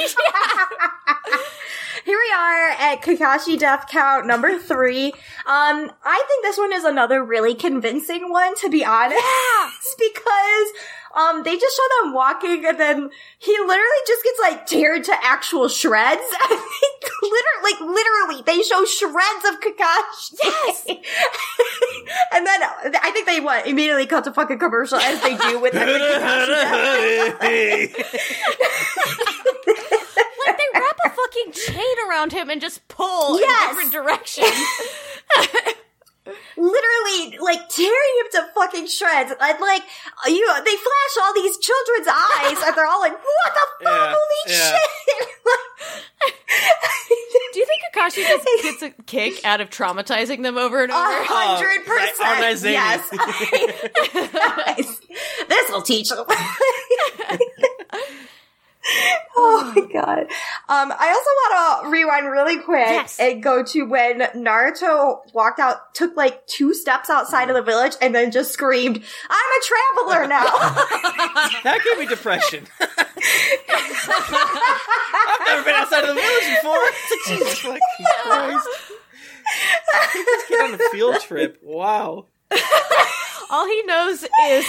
Here 2.04 2.18
we 2.18 2.34
are 2.38 2.70
at 2.72 3.02
Kakashi 3.02 3.58
death 3.58 3.86
count 3.90 4.28
number 4.28 4.60
three. 4.60 5.08
Um, 5.46 5.92
I 6.04 6.26
think 6.28 6.44
this 6.44 6.58
one 6.58 6.74
is 6.74 6.84
another 6.84 7.24
really 7.24 7.56
convincing 7.56 8.30
one, 8.30 8.54
to 8.58 8.70
be 8.70 8.84
honest, 8.84 9.24
because 9.98 10.68
um, 11.16 11.44
they 11.44 11.58
just 11.58 11.76
show 11.76 12.04
them 12.04 12.14
walking, 12.14 12.66
and 12.66 12.80
then 12.80 13.10
he 13.40 13.52
literally 13.60 14.02
just 14.08 14.24
gets 14.24 14.40
like 14.40 14.68
teared 14.68 15.04
to 15.06 15.14
actual 15.24 15.68
shreds. 15.68 16.22
literally, 17.22 17.64
like 17.64 17.80
literally, 17.82 18.44
they 18.46 18.62
show 18.62 18.84
shreds 18.86 19.46
of 19.50 19.60
Kakashi. 19.60 20.38
Yes, 20.44 20.86
and 22.34 22.46
then 22.48 22.62
I 23.02 23.12
think 23.14 23.26
they 23.26 23.40
what 23.40 23.68
immediately 23.68 24.06
cut 24.06 24.24
to 24.26 24.34
fucking 24.34 24.60
commercial 24.60 24.98
as 25.00 25.22
they 25.22 25.36
do 25.36 25.60
with 25.60 25.76
every 25.76 25.94
Kakashi 26.00 27.40
like 30.46 30.58
they 30.58 30.80
wrap 30.80 30.98
a 31.06 31.10
fucking 31.10 31.52
chain 31.54 31.96
around 32.10 32.32
him 32.32 32.50
and 32.50 32.62
just 32.62 32.88
pull 32.88 33.40
Yes. 33.40 33.70
in 33.72 33.76
different 33.76 33.92
directions. 33.94 35.86
Literally 36.58 37.38
like 37.40 37.70
tearing 37.70 38.14
him 38.20 38.28
to 38.34 38.48
fucking 38.56 38.88
shreds. 38.88 39.32
And 39.32 39.40
like 39.60 39.84
you, 40.28 40.48
they 40.66 40.76
flash 40.76 41.18
all 41.24 41.34
these 41.34 41.58
children's 41.58 42.08
eyes, 42.08 42.58
and 42.66 42.76
they're 42.76 42.88
all 42.88 43.00
like, 43.00 43.14
"What 43.14 43.54
the 43.54 43.60
fuck? 43.84 43.84
Yeah, 43.84 44.16
Holy 44.16 44.54
yeah. 44.54 44.72
shit!" 44.72 44.90
Do 47.54 47.60
you 47.60 47.66
think 47.66 47.82
Kakashi 47.94 48.24
just 48.28 48.46
gets 48.64 48.82
a 48.84 48.90
kick 49.04 49.46
out 49.46 49.62
of 49.62 49.70
traumatizing 49.70 50.44
them 50.44 50.58
over 50.58 50.84
and 50.84 50.92
A 50.92 50.96
over? 50.96 51.24
hundred 51.24 51.82
Oh, 51.88 51.96
right, 51.96 52.12
percent. 52.16 52.30
Arnaz 52.30 52.58
Zany. 52.58 52.76
Yes. 54.76 55.00
this 55.48 55.70
will 55.72 55.82
teach 55.82 56.10
them. 56.10 56.26
Oh 59.36 59.74
my 59.76 59.82
god. 59.92 60.20
Um, 60.70 60.94
I 60.98 61.10
also 61.10 61.30
want 61.36 61.84
to 61.84 61.90
rewind 61.92 62.26
really 62.30 62.58
quick 62.60 62.88
Yes. 62.88 63.20
and 63.20 63.44
go 63.44 63.64
to 63.64 63.84
when 63.84 64.20
Naruto 64.20 65.20
walked 65.34 65.60
out, 65.60 65.94
took 65.94 66.16
like 66.16 66.46
two 66.48 66.74
steps 66.74 67.10
outside 67.10 67.50
of 67.50 67.56
the 67.56 67.62
village, 67.62 67.94
and 68.02 68.16
then 68.16 68.32
just 68.32 68.52
screamed, 68.54 69.04
"I'm 69.30 69.50
a 69.60 69.62
traveler 69.66 70.28
now." 70.28 70.44
that 71.64 71.80
gave 71.84 72.00
me 72.00 72.06
depression. 72.06 72.68
I've 74.10 75.48
never 75.48 75.64
been 75.64 75.76
outside 75.76 76.04
of 76.04 76.16
the 76.16 76.22
village 76.22 76.56
before. 76.56 76.86
Jesus 77.28 77.60
fucking 77.60 77.80
Christ. 78.24 78.68
Let's 80.16 80.48
get 80.50 80.62
on 80.62 80.74
a 80.76 80.78
field 80.92 81.20
trip. 81.22 81.60
Wow. 81.64 82.26
All 83.50 83.66
he 83.68 83.82
knows 83.84 84.24
is 84.48 84.66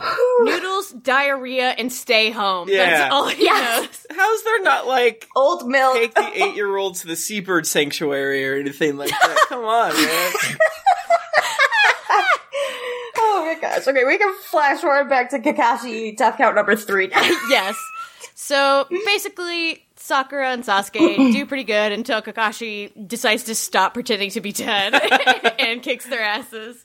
noodles, 0.40 0.92
diarrhea, 0.92 1.70
and 1.70 1.92
stay 1.92 2.30
home. 2.30 2.68
Yeah. 2.68 2.86
That's 2.90 3.12
all 3.14 3.28
he 3.28 3.44
Yes. 3.44 3.82
knows. 4.10 4.18
How's 4.18 4.42
there 4.44 4.62
not 4.62 4.86
like 4.86 5.26
Old 5.36 5.68
milk. 5.68 5.94
take 5.94 6.14
the 6.14 6.30
eight 6.44 6.54
year 6.56 6.76
old 6.76 6.96
to 6.96 7.06
the 7.06 7.16
seabird 7.16 7.66
sanctuary 7.66 8.48
or 8.48 8.54
anything 8.54 8.96
like 8.96 9.10
that? 9.10 9.44
Come 9.48 9.64
on, 9.64 9.92
man. 9.94 10.32
Oh 13.20 13.44
my 13.44 13.60
gosh. 13.60 13.86
Okay, 13.86 14.04
we 14.04 14.18
can 14.18 14.34
flash 14.50 14.80
forward 14.80 15.08
back 15.08 15.30
to 15.30 15.38
Kakashi 15.38 16.16
death 16.16 16.36
count 16.38 16.54
number 16.56 16.76
three 16.76 17.08
now. 17.08 17.20
Yes. 17.50 17.76
So 18.34 18.86
basically, 19.04 19.84
Sakura 19.96 20.50
and 20.52 20.62
Sasuke 20.64 21.16
do 21.32 21.46
pretty 21.46 21.64
good 21.64 21.92
until 21.92 22.22
Kakashi 22.22 22.90
decides 23.08 23.44
to 23.44 23.54
stop 23.54 23.94
pretending 23.94 24.30
to 24.30 24.40
be 24.40 24.52
dead 24.52 24.94
and 25.58 25.82
kicks 25.82 26.06
their 26.06 26.22
asses. 26.22 26.84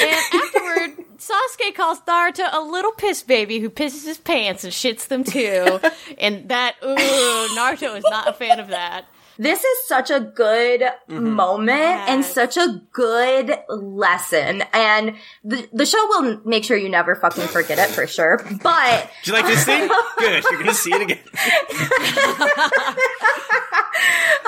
And 0.00 0.42
afterward, 0.42 1.06
Sasuke 1.18 1.74
calls 1.74 2.00
Naruto 2.00 2.48
a 2.52 2.60
little 2.60 2.92
piss 2.92 3.22
baby 3.22 3.58
who 3.60 3.70
pisses 3.70 4.04
his 4.04 4.18
pants 4.18 4.64
and 4.64 4.72
shits 4.72 5.08
them 5.08 5.24
too. 5.24 5.80
and 6.18 6.48
that, 6.48 6.76
ooh, 6.82 6.96
Naruto 7.56 7.96
is 7.96 8.04
not 8.08 8.28
a 8.28 8.32
fan 8.32 8.58
of 8.60 8.68
that. 8.68 9.06
This 9.38 9.64
is 9.64 9.88
such 9.88 10.10
a 10.10 10.20
good 10.20 10.82
moment 11.08 11.78
and 11.78 12.22
such 12.22 12.58
a 12.58 12.82
good 12.92 13.58
lesson. 13.70 14.62
And 14.74 15.16
the, 15.42 15.66
the 15.72 15.86
show 15.86 16.04
will 16.08 16.42
make 16.44 16.62
sure 16.62 16.76
you 16.76 16.90
never 16.90 17.14
fucking 17.14 17.46
forget 17.46 17.78
it 17.78 17.88
for 17.88 18.06
sure. 18.06 18.44
But 18.62 19.10
Do 19.24 19.30
you 19.30 19.38
like 19.38 19.46
this 19.46 19.64
scene? 19.64 19.88
Good. 20.18 20.44
You're 20.44 20.58
gonna 20.60 20.74
see 20.74 20.92
it 20.92 21.00
again. 21.00 21.20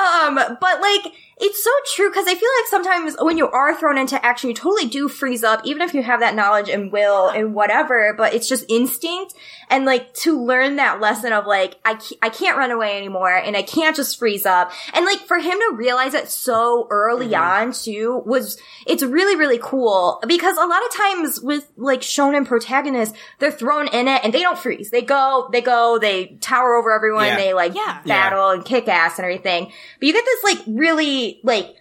Um, 0.02 0.34
but 0.60 0.80
like, 0.80 1.12
it's 1.38 1.62
so 1.62 1.70
true 1.94 2.10
because 2.10 2.26
I 2.26 2.34
feel 2.34 2.48
like 2.60 2.68
sometimes 2.68 3.16
when 3.18 3.38
you 3.38 3.48
are 3.48 3.74
thrown 3.74 3.98
into 3.98 4.24
action, 4.24 4.50
you 4.50 4.54
totally 4.54 4.86
do 4.86 5.08
freeze 5.08 5.42
up, 5.42 5.62
even 5.64 5.82
if 5.82 5.94
you 5.94 6.02
have 6.02 6.20
that 6.20 6.34
knowledge 6.34 6.68
and 6.68 6.92
will 6.92 7.28
and 7.28 7.54
whatever, 7.54 8.14
but 8.16 8.34
it's 8.34 8.48
just 8.48 8.64
instinct. 8.68 9.34
And 9.70 9.86
like, 9.86 10.12
to 10.14 10.38
learn 10.38 10.76
that 10.76 11.00
lesson 11.00 11.32
of 11.32 11.46
like, 11.46 11.76
I, 11.84 11.94
ca- 11.94 12.18
I 12.20 12.28
can't 12.28 12.58
run 12.58 12.70
away 12.70 12.96
anymore 12.96 13.34
and 13.34 13.56
I 13.56 13.62
can't 13.62 13.96
just 13.96 14.18
freeze 14.18 14.44
up. 14.44 14.70
And 14.92 15.06
like, 15.06 15.20
for 15.20 15.38
him 15.38 15.58
to 15.58 15.74
realize 15.74 16.14
it 16.14 16.28
so 16.28 16.86
early 16.90 17.28
mm-hmm. 17.28 17.68
on 17.68 17.72
too 17.72 18.22
was, 18.26 18.58
it's 18.86 19.02
really, 19.02 19.34
really 19.36 19.58
cool 19.58 20.22
because 20.28 20.56
a 20.58 20.66
lot 20.66 20.84
of 20.84 20.92
times 20.92 21.40
with 21.40 21.66
like 21.76 22.02
shonen 22.02 22.46
protagonists, 22.46 23.16
they're 23.38 23.50
thrown 23.50 23.88
in 23.88 24.06
it 24.06 24.20
and 24.22 24.34
they 24.34 24.42
don't 24.42 24.58
freeze. 24.58 24.90
They 24.90 25.02
go, 25.02 25.48
they 25.50 25.62
go, 25.62 25.98
they 25.98 26.26
tower 26.40 26.74
over 26.76 26.92
everyone, 26.92 27.26
Yeah. 27.26 27.36
they 27.36 27.54
like 27.54 27.74
Yeah. 27.74 28.00
battle 28.04 28.50
and 28.50 28.64
kick 28.64 28.86
ass 28.88 29.18
and 29.18 29.24
everything. 29.24 29.72
But 29.98 30.06
you 30.06 30.12
get 30.12 30.24
this 30.24 30.44
like 30.44 30.58
really 30.66 31.31
like 31.42 31.76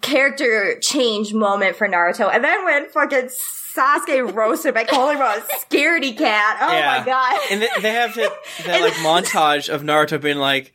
character 0.00 0.78
change 0.80 1.34
moment 1.34 1.76
for 1.76 1.86
Naruto. 1.88 2.32
And 2.32 2.42
then 2.42 2.64
when 2.64 2.88
fucking 2.88 3.28
Sasuke 3.76 4.34
roasted 4.34 4.74
by 4.74 4.84
calling 4.84 5.16
him 5.16 5.22
a 5.22 5.42
scaredy 5.58 6.16
cat. 6.16 6.58
Oh 6.60 6.72
Yeah. 6.72 6.98
my 6.98 7.04
god. 7.04 7.40
And 7.50 7.62
they, 7.62 7.68
they 7.82 7.92
have 7.92 8.14
that, 8.14 8.32
that 8.66 8.80
like 8.80 8.92
montage 8.94 9.68
of 9.68 9.82
Naruto 9.82 10.20
being 10.20 10.38
like, 10.38 10.72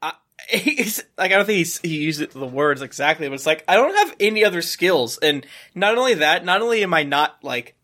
I, 0.00 0.12
he's 0.48 1.02
like, 1.18 1.32
I 1.32 1.36
don't 1.36 1.46
think 1.46 1.58
he's, 1.58 1.78
he 1.80 1.96
used 2.02 2.20
it, 2.20 2.30
the 2.32 2.46
words 2.46 2.82
exactly, 2.82 3.26
but 3.28 3.34
it's 3.34 3.46
like, 3.46 3.64
I 3.66 3.74
don't 3.74 3.94
have 3.96 4.14
any 4.20 4.44
other 4.44 4.62
skills. 4.62 5.18
And 5.18 5.46
not 5.74 5.96
only 5.98 6.14
that, 6.14 6.44
not 6.44 6.62
only 6.62 6.82
am 6.82 6.94
I 6.94 7.02
not 7.02 7.42
like 7.42 7.74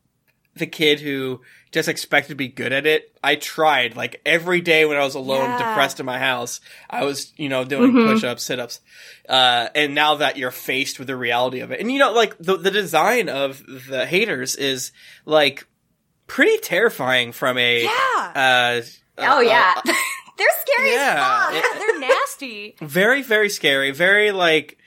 the 0.54 0.66
kid 0.66 1.00
who 1.00 1.40
just 1.72 1.88
expected 1.88 2.30
to 2.30 2.34
be 2.34 2.48
good 2.48 2.72
at 2.72 2.84
it, 2.86 3.14
I 3.22 3.36
tried 3.36 3.94
like 3.96 4.20
every 4.26 4.60
day 4.60 4.84
when 4.86 4.96
I 4.96 5.04
was 5.04 5.14
alone, 5.14 5.50
Yeah. 5.50 5.58
depressed 5.58 6.00
in 6.00 6.06
my 6.06 6.18
house, 6.18 6.60
I 6.88 7.04
was, 7.04 7.32
you 7.36 7.48
know, 7.48 7.64
doing 7.64 7.92
push 7.92 8.24
ups, 8.24 8.42
sit 8.42 8.58
ups. 8.58 8.80
Uh, 9.28 9.68
and 9.74 9.94
now 9.94 10.16
that 10.16 10.36
you're 10.36 10.50
faced 10.50 10.98
with 10.98 11.06
the 11.06 11.16
reality 11.16 11.60
of 11.60 11.70
it, 11.70 11.78
and 11.80 11.90
you 11.92 11.98
know, 12.00 12.12
like 12.12 12.36
the, 12.38 12.56
the 12.56 12.70
design 12.72 13.28
of 13.28 13.62
the 13.88 14.04
haters 14.06 14.56
is 14.56 14.90
like 15.24 15.66
pretty 16.26 16.58
terrifying 16.58 17.30
from 17.32 17.56
a, 17.58 17.84
Yeah. 17.84 17.90
uh, 18.34 18.80
Oh 19.18 19.38
uh, 19.38 19.40
yeah. 19.40 19.74
They're 19.84 20.48
scary 20.62 20.92
yeah, 20.92 21.46
as 21.50 21.54
fuck. 21.54 21.64
it- 21.64 21.78
They're 21.78 22.00
nasty. 22.00 22.76
very 22.80 23.22
very 23.22 23.50
scary 23.50 23.90
very 23.90 24.32
like 24.32 24.78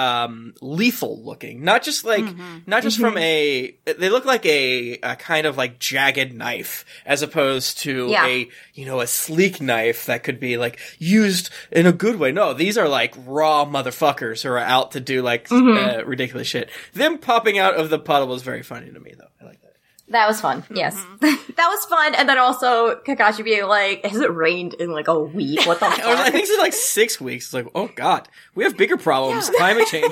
um 0.00 0.54
lethal 0.62 1.22
looking. 1.22 1.62
Not 1.62 1.82
just 1.82 2.04
like 2.04 2.24
not 2.66 2.82
just 2.82 2.98
from 2.98 3.18
a 3.18 3.74
they 3.84 4.08
look 4.08 4.24
like 4.24 4.46
a, 4.46 4.98
a 5.02 5.16
kind 5.16 5.46
of 5.46 5.56
like 5.56 5.78
jagged 5.78 6.32
knife 6.32 6.84
as 7.04 7.22
opposed 7.22 7.78
to 7.80 8.08
Yeah. 8.08 8.26
a 8.26 8.48
you 8.74 8.86
know 8.86 9.00
a 9.00 9.06
sleek 9.06 9.60
knife 9.60 10.06
that 10.06 10.22
could 10.22 10.40
be 10.40 10.56
like 10.56 10.78
used 10.98 11.50
in 11.70 11.86
a 11.86 11.92
good 11.92 12.16
way. 12.18 12.32
No 12.32 12.54
these 12.54 12.78
are 12.78 12.88
like 12.88 13.14
raw 13.26 13.64
motherfuckers 13.64 14.42
who 14.42 14.48
are 14.50 14.58
out 14.58 14.92
to 14.92 15.00
do 15.00 15.20
like 15.22 15.50
uh, 15.52 16.02
ridiculous 16.06 16.46
shit. 16.46 16.70
Them 16.94 17.18
popping 17.18 17.58
out 17.58 17.74
of 17.74 17.90
the 17.90 17.98
puddle 17.98 18.28
was 18.28 18.42
very 18.42 18.62
funny 18.62 18.90
to 18.90 19.00
me 19.00 19.14
though. 19.18 19.26
I 19.40 19.44
like 19.44 19.60
that 19.62 19.69
That 20.10 20.26
was 20.26 20.40
fun. 20.40 20.64
Yes. 20.74 20.96
Mm-hmm. 20.96 21.52
that 21.56 21.68
was 21.68 21.84
fun. 21.86 22.14
And 22.16 22.28
then 22.28 22.36
also 22.36 22.96
Kakashi 22.96 23.44
being 23.44 23.66
like, 23.66 24.04
has 24.04 24.20
it 24.20 24.34
rained 24.34 24.74
in 24.74 24.90
like 24.90 25.06
a 25.06 25.18
week? 25.18 25.64
What 25.66 25.78
the 25.78 25.86
I, 25.86 26.26
I 26.26 26.30
think 26.30 26.48
it's 26.48 26.58
like 26.58 26.72
six 26.72 27.20
weeks. 27.20 27.46
It's 27.46 27.54
like, 27.54 27.68
oh 27.74 27.88
god, 27.94 28.28
we 28.56 28.64
have 28.64 28.76
bigger 28.76 28.96
problems. 28.96 29.50
Climate 29.50 29.86
change. 29.90 30.02
I 30.02 30.10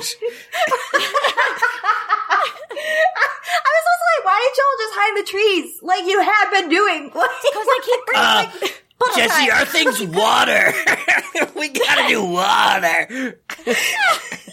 was 3.75 3.85
also 3.91 4.05
like, 4.15 4.25
why 4.25 4.39
didn't 4.39 4.57
y'all 4.57 4.79
just 4.79 4.93
hide 4.95 5.09
in 5.09 5.15
the 5.15 5.27
trees 5.29 5.79
like 5.83 6.05
you 6.05 6.21
had 6.21 6.49
been 6.51 6.69
doing? 6.69 7.07
Because 7.07 7.23
I 7.53 7.79
keep 7.83 8.05
bringing 8.05 8.61
like, 8.61 8.83
puddle 8.99 9.27
time. 9.27 9.51
our 9.51 9.65
thing's 9.65 10.01
water. 10.15 10.73
we 11.55 11.69
gotta 11.69 12.07
do 12.07 12.23
water. 12.25 13.39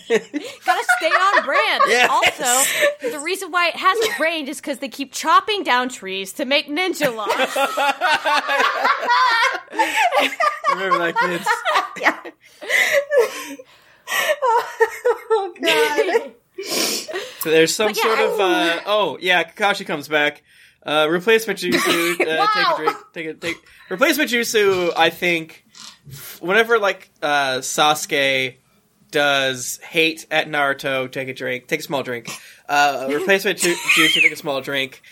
Gotta 0.08 0.84
stay 0.98 1.08
on 1.08 1.44
brand. 1.44 1.82
Yes. 1.88 2.08
Also, 2.08 3.10
the 3.10 3.18
reason 3.18 3.50
why 3.50 3.68
it 3.70 3.74
hasn't 3.76 4.20
rained 4.20 4.48
is 4.48 4.58
because 4.60 4.78
they 4.78 4.88
keep 4.88 5.12
chopping 5.12 5.64
down 5.64 5.88
trees 5.88 6.32
to 6.34 6.44
make 6.44 6.68
ninja 6.68 7.12
locks. 7.12 7.56
Remember 10.70 10.98
that, 10.98 11.16
kids? 11.18 11.48
Yeah. 12.00 12.16
oh 15.30 15.54
god. 15.60 16.32
There's 17.44 17.74
some 17.74 17.88
yeah, 17.88 17.94
sort 17.94 18.18
I- 18.18 18.22
of. 18.22 18.40
Uh, 18.40 18.80
oh 18.86 19.18
yeah, 19.20 19.42
Kakashi 19.42 19.84
comes 19.86 20.06
back. 20.08 20.42
Uh, 20.86 21.08
replacement 21.10 21.58
jutsu. 21.58 22.20
Uh, 22.20 22.36
Wow. 22.38 22.46
Take 22.54 22.66
a 22.66 22.76
drink. 22.76 22.96
Take 23.12 23.26
a 23.26 23.34
take. 23.34 23.56
Replacement 23.90 24.30
jutsu. 24.30 24.92
I 24.96 25.10
think 25.10 25.64
whenever 26.40 26.78
like 26.78 27.10
uh, 27.22 27.58
Sasuke 27.58 28.56
does 29.10 29.78
hate 29.82 30.26
at 30.30 30.48
Naruto, 30.48 31.10
take 31.10 31.28
a 31.28 31.34
drink. 31.34 31.66
Take 31.68 31.80
a 31.80 31.82
small 31.82 32.02
drink. 32.02 32.30
Uh, 32.68 33.08
replacement 33.10 33.58
ju- 33.58 33.74
jutsu. 33.96 34.20
Take 34.20 34.32
a 34.32 34.36
small 34.36 34.60
drink. 34.60 35.02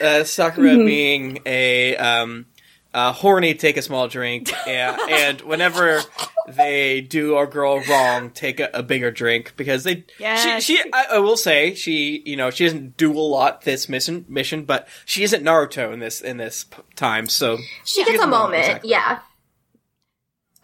Uh, 0.00 0.24
Sakura 0.24 0.70
Mm-hmm. 0.70 0.86
being 0.86 1.38
a 1.46 1.96
um, 1.96 2.46
uh, 2.94 3.12
horny, 3.12 3.54
take 3.54 3.76
a 3.76 3.82
small 3.82 4.08
drink. 4.08 4.50
Yeah, 4.66 4.96
and 5.10 5.40
whenever 5.42 6.00
they 6.48 7.00
do 7.00 7.36
a 7.36 7.46
girl 7.46 7.80
wrong, 7.88 8.30
take 8.30 8.60
a, 8.60 8.70
a 8.72 8.82
bigger 8.82 9.10
drink 9.10 9.52
because 9.56 9.84
they. 9.84 10.04
Yes. 10.18 10.62
She, 10.64 10.76
she 10.76 10.90
I, 10.92 11.06
I 11.14 11.18
will 11.18 11.36
say 11.36 11.74
she, 11.74 12.22
you 12.24 12.36
know, 12.36 12.50
she 12.50 12.64
doesn't 12.64 12.96
do 12.96 13.12
a 13.12 13.18
lot 13.20 13.62
this 13.62 13.88
mission, 13.88 14.24
mission, 14.28 14.64
but 14.64 14.88
she 15.04 15.22
isn't 15.24 15.42
Naruto 15.44 15.92
in 15.92 15.98
this 15.98 16.20
in 16.20 16.36
this 16.36 16.64
p- 16.64 16.82
time. 16.96 17.28
So 17.28 17.58
She 17.84 18.04
gets 18.04 18.22
a 18.22 18.26
moment, 18.26 18.60
exactly. 18.60 18.90
yeah. 18.90 19.18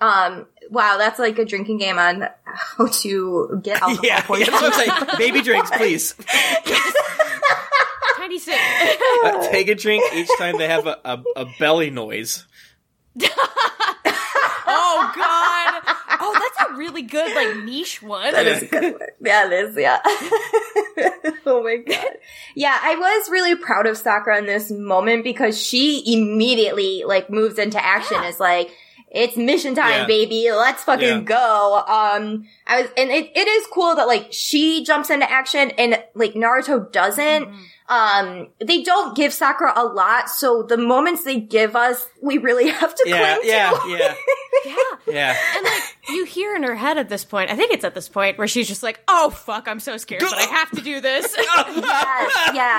Um, 0.01 0.47
wow, 0.71 0.97
that's 0.97 1.19
like 1.19 1.39
a 1.39 1.45
drinking 1.45 1.77
game 1.77 1.99
on 1.99 2.27
how 2.45 2.87
to 2.87 3.61
get 3.63 3.83
alcohol 3.83 4.03
Yeah, 4.03 4.25
yeah, 4.31 4.45
that's 4.47 4.63
what 4.63 4.65
I'm 4.65 5.07
saying. 5.07 5.19
Baby 5.19 5.43
drinks, 5.43 5.71
please. 5.77 6.15
Tiny 8.31 8.39
sip. 8.39 8.55
Uh, 9.25 9.49
take 9.51 9.69
a 9.69 9.75
drink 9.75 10.05
each 10.15 10.29
time 10.39 10.57
they 10.57 10.69
have 10.69 10.87
a, 10.87 10.99
a, 11.05 11.23
a 11.37 11.47
belly 11.59 11.91
noise. 11.91 12.47
oh 13.23 15.13
god. 15.17 15.97
Oh, 16.23 16.33
that's 16.39 16.71
a 16.71 16.77
really 16.77 17.03
good 17.03 17.35
like 17.35 17.65
niche 17.65 18.03
one. 18.03 18.33
That 18.33 18.47
is 18.47 18.63
a 18.63 18.67
good 18.67 18.93
one. 18.93 19.09
Yeah, 19.21 19.47
it 19.47 19.53
is, 19.53 19.77
yeah. 19.77 19.99
oh 21.47 21.63
my 21.65 21.77
god. 21.77 22.07
Yeah, 22.55 22.79
I 22.81 22.95
was 22.95 23.31
really 23.31 23.57
proud 23.57 23.87
of 23.87 23.97
Sakura 23.97 24.39
in 24.39 24.47
this 24.47 24.71
moment 24.71 25.25
because 25.25 25.61
she 25.61 26.03
immediately 26.15 27.03
like 27.05 27.31
moves 27.31 27.59
into 27.59 27.85
action. 27.85 28.19
Yeah. 28.21 28.29
It's 28.29 28.39
like, 28.41 28.71
it's 29.11 29.37
mission 29.37 29.75
time, 29.75 30.03
Yeah. 30.03 30.07
baby. 30.07 30.53
Let's 30.53 30.85
fucking 30.85 31.09
Yeah. 31.09 31.21
go. 31.23 31.77
Um, 31.89 32.47
I 32.67 32.83
was, 32.83 32.91
and 32.97 33.11
it, 33.11 33.33
it 33.35 33.49
is 33.49 33.67
cool 33.73 33.97
that 33.97 34.07
like 34.07 34.29
she 34.31 34.85
jumps 34.85 35.11
into 35.11 35.29
action 35.29 35.73
and 35.73 36.01
like 36.15 36.35
Naruto 36.35 36.93
doesn't. 36.93 37.47
Mm-hmm. 37.47 37.63
Um, 37.91 38.49
they 38.65 38.83
don't 38.85 39.17
give 39.17 39.33
Sakura 39.33 39.73
a 39.75 39.85
lot, 39.85 40.31
so 40.31 40.63
the 40.63 40.77
moments 40.77 41.25
they 41.25 41.41
give 41.41 41.75
us, 41.75 42.07
we 42.23 42.39
really 42.39 42.69
have 42.71 42.95
to 42.95 43.03
Yeah, 43.05 43.35
cling 43.35 43.49
yeah, 43.49 43.71
to. 43.73 43.89
yeah, 43.89 44.15
Yeah. 44.65 44.77
yeah. 45.09 45.37
And 45.57 45.65
like 45.65 45.83
you 46.09 46.25
hear 46.25 46.55
in 46.55 46.63
her 46.63 46.77
head 46.77 46.99
at 46.99 47.09
this 47.09 47.25
point, 47.25 47.51
I 47.51 47.57
think 47.57 47.73
it's 47.73 47.85
at 47.85 47.95
this 47.95 48.09
point 48.09 48.39
where 48.39 48.47
she's 48.47 48.69
just 48.69 48.83
like, 48.85 49.01
"Oh 49.09 49.31
fuck, 49.31 49.67
I'm 49.69 49.81
so 49.81 49.97
scared, 49.97 50.21
but 50.23 50.35
I 50.35 50.43
have 50.43 50.71
to 50.71 50.81
do 50.83 51.01
this." 51.01 51.35
Yes, 51.37 52.55
yeah. 52.55 52.79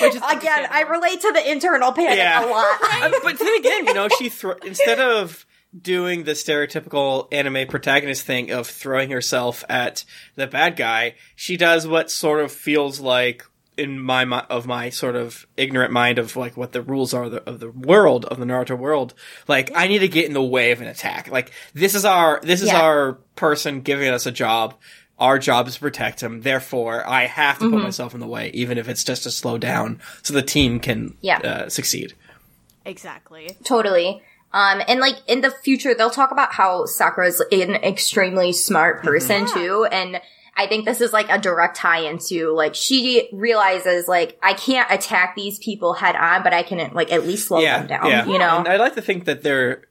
Which 0.00 0.14
is 0.14 0.22
Again, 0.30 0.66
I 0.70 0.82
relate 0.88 1.20
to 1.22 1.32
the 1.32 1.50
internal 1.50 1.90
panic 1.92 2.18
Yeah. 2.18 2.44
a 2.44 2.46
lot. 2.48 2.78
Uh, 2.82 3.10
but 3.22 3.38
then 3.38 3.56
again, 3.58 3.86
you 3.86 3.94
know, 3.94 4.08
she 4.18 4.28
thro- 4.28 4.56
instead 4.64 5.00
of 5.00 5.45
doing 5.80 6.24
the 6.24 6.32
stereotypical 6.32 7.28
anime 7.32 7.66
protagonist 7.68 8.24
thing 8.24 8.50
of 8.50 8.66
throwing 8.66 9.10
herself 9.10 9.64
at 9.68 10.04
the 10.34 10.46
bad 10.46 10.76
guy, 10.76 11.14
she 11.34 11.56
does 11.56 11.86
what 11.86 12.10
sort 12.10 12.40
of 12.40 12.50
feels 12.52 13.00
like 13.00 13.44
in 13.76 14.00
my 14.00 14.24
of 14.48 14.66
my 14.66 14.88
sort 14.88 15.14
of 15.16 15.46
ignorant 15.56 15.92
mind 15.92 16.18
of 16.18 16.34
like 16.34 16.56
what 16.56 16.72
the 16.72 16.80
rules 16.80 17.12
are 17.12 17.24
of 17.24 17.30
the, 17.32 17.42
of 17.48 17.60
the 17.60 17.70
world 17.70 18.24
of 18.24 18.38
the 18.38 18.46
Naruto 18.46 18.76
world. 18.78 19.12
Like 19.48 19.70
I 19.74 19.86
need 19.86 19.98
to 19.98 20.08
get 20.08 20.24
in 20.24 20.32
the 20.32 20.42
way 20.42 20.72
of 20.72 20.80
an 20.80 20.86
attack. 20.88 21.30
Like 21.30 21.52
this 21.74 21.94
is 21.94 22.06
our 22.06 22.40
this 22.42 22.62
is 22.62 22.68
Yeah. 22.68 22.80
our 22.80 23.12
person 23.34 23.82
giving 23.82 24.08
us 24.08 24.24
a 24.24 24.32
job. 24.32 24.74
Our 25.18 25.38
job 25.38 25.66
is 25.68 25.74
to 25.74 25.80
protect 25.80 26.22
him. 26.22 26.40
Therefore, 26.42 27.06
I 27.06 27.24
have 27.26 27.58
to 27.58 27.64
Mm-hmm. 27.66 27.74
put 27.74 27.82
myself 27.82 28.14
in 28.14 28.20
the 28.20 28.26
way, 28.26 28.50
even 28.54 28.78
if 28.78 28.88
it's 28.88 29.04
just 29.04 29.24
to 29.24 29.30
slow 29.30 29.56
down, 29.58 30.00
so 30.22 30.32
the 30.34 30.42
team 30.42 30.78
can 30.80 31.14
Yeah. 31.20 31.38
uh, 31.38 31.68
succeed. 31.68 32.14
exactly. 32.84 33.56
Totally. 33.64 34.22
Um, 34.56 34.80
and 34.88 35.00
like 35.00 35.16
in 35.26 35.42
the 35.42 35.50
future, 35.50 35.94
they'll 35.94 36.08
talk 36.08 36.30
about 36.30 36.50
how 36.54 36.86
Sakura's 36.86 37.42
an 37.52 37.74
extremely 37.74 38.54
smart 38.54 39.02
person 39.02 39.42
Yeah. 39.42 39.52
too. 39.52 39.84
And 39.92 40.20
I 40.56 40.66
think 40.66 40.86
this 40.86 41.02
is 41.02 41.12
like 41.12 41.28
a 41.28 41.38
direct 41.38 41.76
tie 41.76 42.08
into 42.08 42.54
like 42.54 42.74
she 42.74 43.28
realizes 43.34 44.08
like 44.08 44.38
I 44.42 44.54
can't 44.54 44.90
attack 44.90 45.36
these 45.36 45.58
people 45.58 45.92
head 45.92 46.16
on, 46.16 46.42
but 46.42 46.54
I 46.54 46.62
can 46.62 46.94
like 46.94 47.12
at 47.12 47.26
least 47.26 47.48
slow 47.48 47.60
them 47.60 47.86
down. 47.86 48.30
You 48.30 48.38
know, 48.38 48.58
and 48.60 48.66
I 48.68 48.78
like 48.78 48.94
to 48.94 49.02
think 49.02 49.26
that 49.26 49.42
they're 49.42 49.82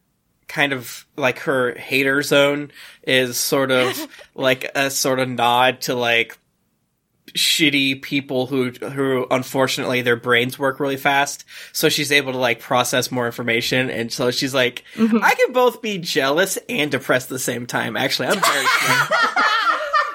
kind 0.47 0.73
of 0.73 1.05
like 1.15 1.39
her 1.39 1.75
hater 1.75 2.23
zone 2.23 2.71
is 3.03 3.37
sort 3.37 3.69
of 3.69 3.95
like 4.33 4.71
a 4.73 4.89
sort 4.89 5.19
of 5.19 5.29
nod 5.29 5.81
to 5.81 5.93
like 5.93 6.39
shitty 7.36 8.02
people 8.02 8.45
who 8.48 8.70
who 8.72 9.28
unfortunately 9.30 10.02
their 10.02 10.16
brains 10.16 10.57
work 10.57 10.80
really 10.80 10.95
fast 10.95 11.44
so 11.74 11.90
she's 11.90 12.12
able 12.12 12.32
to 12.32 12.38
like 12.38 12.62
process 12.62 13.12
more 13.12 13.26
information 13.26 13.90
and 13.90 14.12
so 14.12 14.32
she's 14.32 14.53
like 14.53 14.84
Mm-hmm. 14.95 15.18
i 15.22 15.34
can 15.36 15.52
both 15.52 15.82
be 15.82 15.98
jealous 15.98 16.57
and 16.70 16.90
depressed 16.91 17.26
at 17.28 17.30
the 17.36 17.40
same 17.40 17.66
time 17.66 17.98
actually 17.98 18.30
i'm 18.30 18.40
very 18.40 18.66
smart 18.80 19.10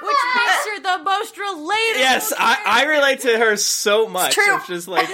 Which 0.03 0.17
makes 0.37 0.67
her 0.67 0.81
the 0.99 1.05
most 1.05 1.35
relatable. 1.37 1.99
yes 1.99 2.33
I, 2.39 2.59
I 2.67 2.85
relate 2.87 3.21
to 3.21 3.39
her 3.39 3.57
so 3.59 4.09
much 4.09 4.33
true. 4.35 4.57
it's 4.57 4.67
just 4.69 4.89
like 4.89 5.09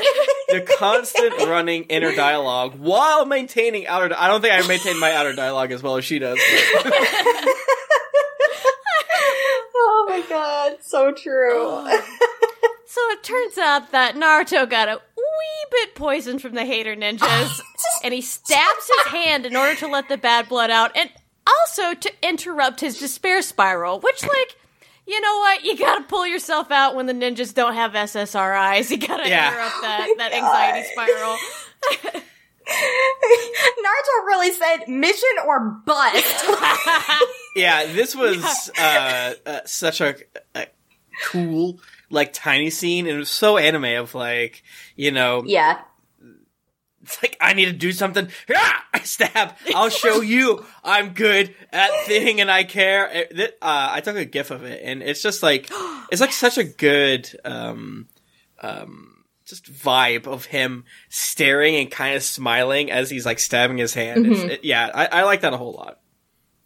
the 0.49 0.61
constant 0.79 1.39
running 1.49 1.85
inner 1.85 2.15
dialogue 2.15 2.75
while 2.79 3.27
maintaining 3.27 3.89
outer 3.89 4.15
i 4.17 4.29
don't 4.29 4.43
think 4.43 4.55
i 4.55 4.65
maintain 4.69 5.01
my 5.01 5.13
outer 5.13 5.33
dialogue 5.33 5.73
as 5.73 5.83
well 5.83 5.97
as 5.97 6.05
she 6.05 6.21
does 6.21 6.39
but- 6.85 6.93
my 10.21 10.27
god, 10.29 10.77
so 10.83 11.13
true. 11.13 11.87
So 12.89 13.01
it 13.11 13.25
turns 13.25 13.59
out 13.59 13.91
that 13.91 14.15
Naruto 14.15 14.71
got 14.71 14.89
a 14.89 15.01
wee 15.17 15.67
bit 15.73 15.95
poisoned 15.97 16.41
from 16.41 16.55
the 16.55 16.65
hater 16.65 16.95
ninjas, 16.95 17.61
and 18.05 18.15
he 18.15 18.23
stabs 18.23 18.91
his 19.05 19.13
hand 19.13 19.45
in 19.45 19.55
order 19.57 19.75
to 19.81 19.89
let 19.89 20.09
the 20.09 20.17
bad 20.17 20.49
blood 20.49 20.71
out, 20.71 20.97
and 20.97 21.11
also 21.47 21.95
to 21.95 22.13
interrupt 22.23 22.81
his 22.81 22.99
despair 22.99 23.43
spiral, 23.43 23.99
which, 24.01 24.23
like, 24.23 24.57
you 25.07 25.21
know 25.21 25.37
what? 25.39 25.65
You 25.65 25.77
gotta 25.77 26.05
pull 26.05 26.27
yourself 26.27 26.71
out 26.71 26.95
when 26.95 27.07
the 27.07 27.13
ninjas 27.13 27.53
don't 27.53 27.75
have 27.75 27.93
SSRIs. 27.93 28.89
You 28.91 28.99
gotta 28.99 29.29
Yeah. 29.29 29.49
interrupt 29.53 29.83
that, 29.83 30.07
oh 30.09 30.15
that 30.19 30.33
anxiety 30.33 30.89
spiral. 30.93 31.37
Naruto 32.67 34.27
really 34.27 34.53
said 34.53 34.89
mission 34.89 35.29
or 35.47 35.61
bust. 35.85 36.47
Yeah, 37.57 37.87
this 37.87 38.15
was 38.15 38.71
uh, 38.79 39.35
uh, 39.47 39.61
such 39.65 40.03
a, 40.03 40.15
a 40.55 40.67
cool, 41.25 41.81
like 42.11 42.35
tiny 42.35 42.69
scene, 42.69 43.07
and 43.07 43.17
it 43.17 43.19
was 43.19 43.31
so 43.31 43.57
anime 43.57 44.03
of 44.03 44.15
like, 44.15 44.63
you 44.95 45.11
know, 45.11 45.43
yeah. 45.47 45.81
it's 47.03 47.23
like 47.23 47.37
I 47.41 47.55
need 47.55 47.65
to 47.65 47.73
do 47.73 47.93
something. 47.93 48.29
Ah! 48.55 48.85
I 48.93 49.01
stab. 49.01 49.55
I'll 49.75 49.89
show 50.05 50.21
you 50.21 50.65
I'm 50.85 51.15
good 51.15 51.55
at 51.73 51.91
thing, 52.05 52.43
and 52.43 52.51
I 52.51 52.65
care. 52.65 53.09
It- 53.11 53.35
th- 53.35 53.55
uh, 53.63 53.89
I 53.93 54.01
took 54.01 54.17
a 54.17 54.27
gif 54.27 54.51
of 54.51 54.65
it, 54.65 54.83
and 54.85 55.03
it's 55.03 55.23
just 55.23 55.43
like 55.43 55.71
it's 56.11 56.21
like 56.21 56.33
such 56.33 56.59
a 56.59 56.65
good, 56.65 57.31
um, 57.45 58.09
um, 58.61 59.25
just 59.47 59.73
vibe 59.73 60.27
of 60.27 60.45
him 60.45 60.85
staring 61.09 61.77
and 61.77 61.91
kind 61.91 62.17
of 62.17 62.23
smiling 62.23 62.91
as 62.91 63.09
he's 63.09 63.25
like 63.25 63.39
stabbing 63.39 63.79
his 63.79 63.95
hand. 63.95 64.27
It's, 64.27 64.41
it, 64.43 64.65
yeah, 64.65 64.91
I, 64.93 65.07
I 65.07 65.23
like 65.23 65.41
that 65.41 65.55
a 65.55 65.57
whole 65.57 65.73
lot. 65.73 66.01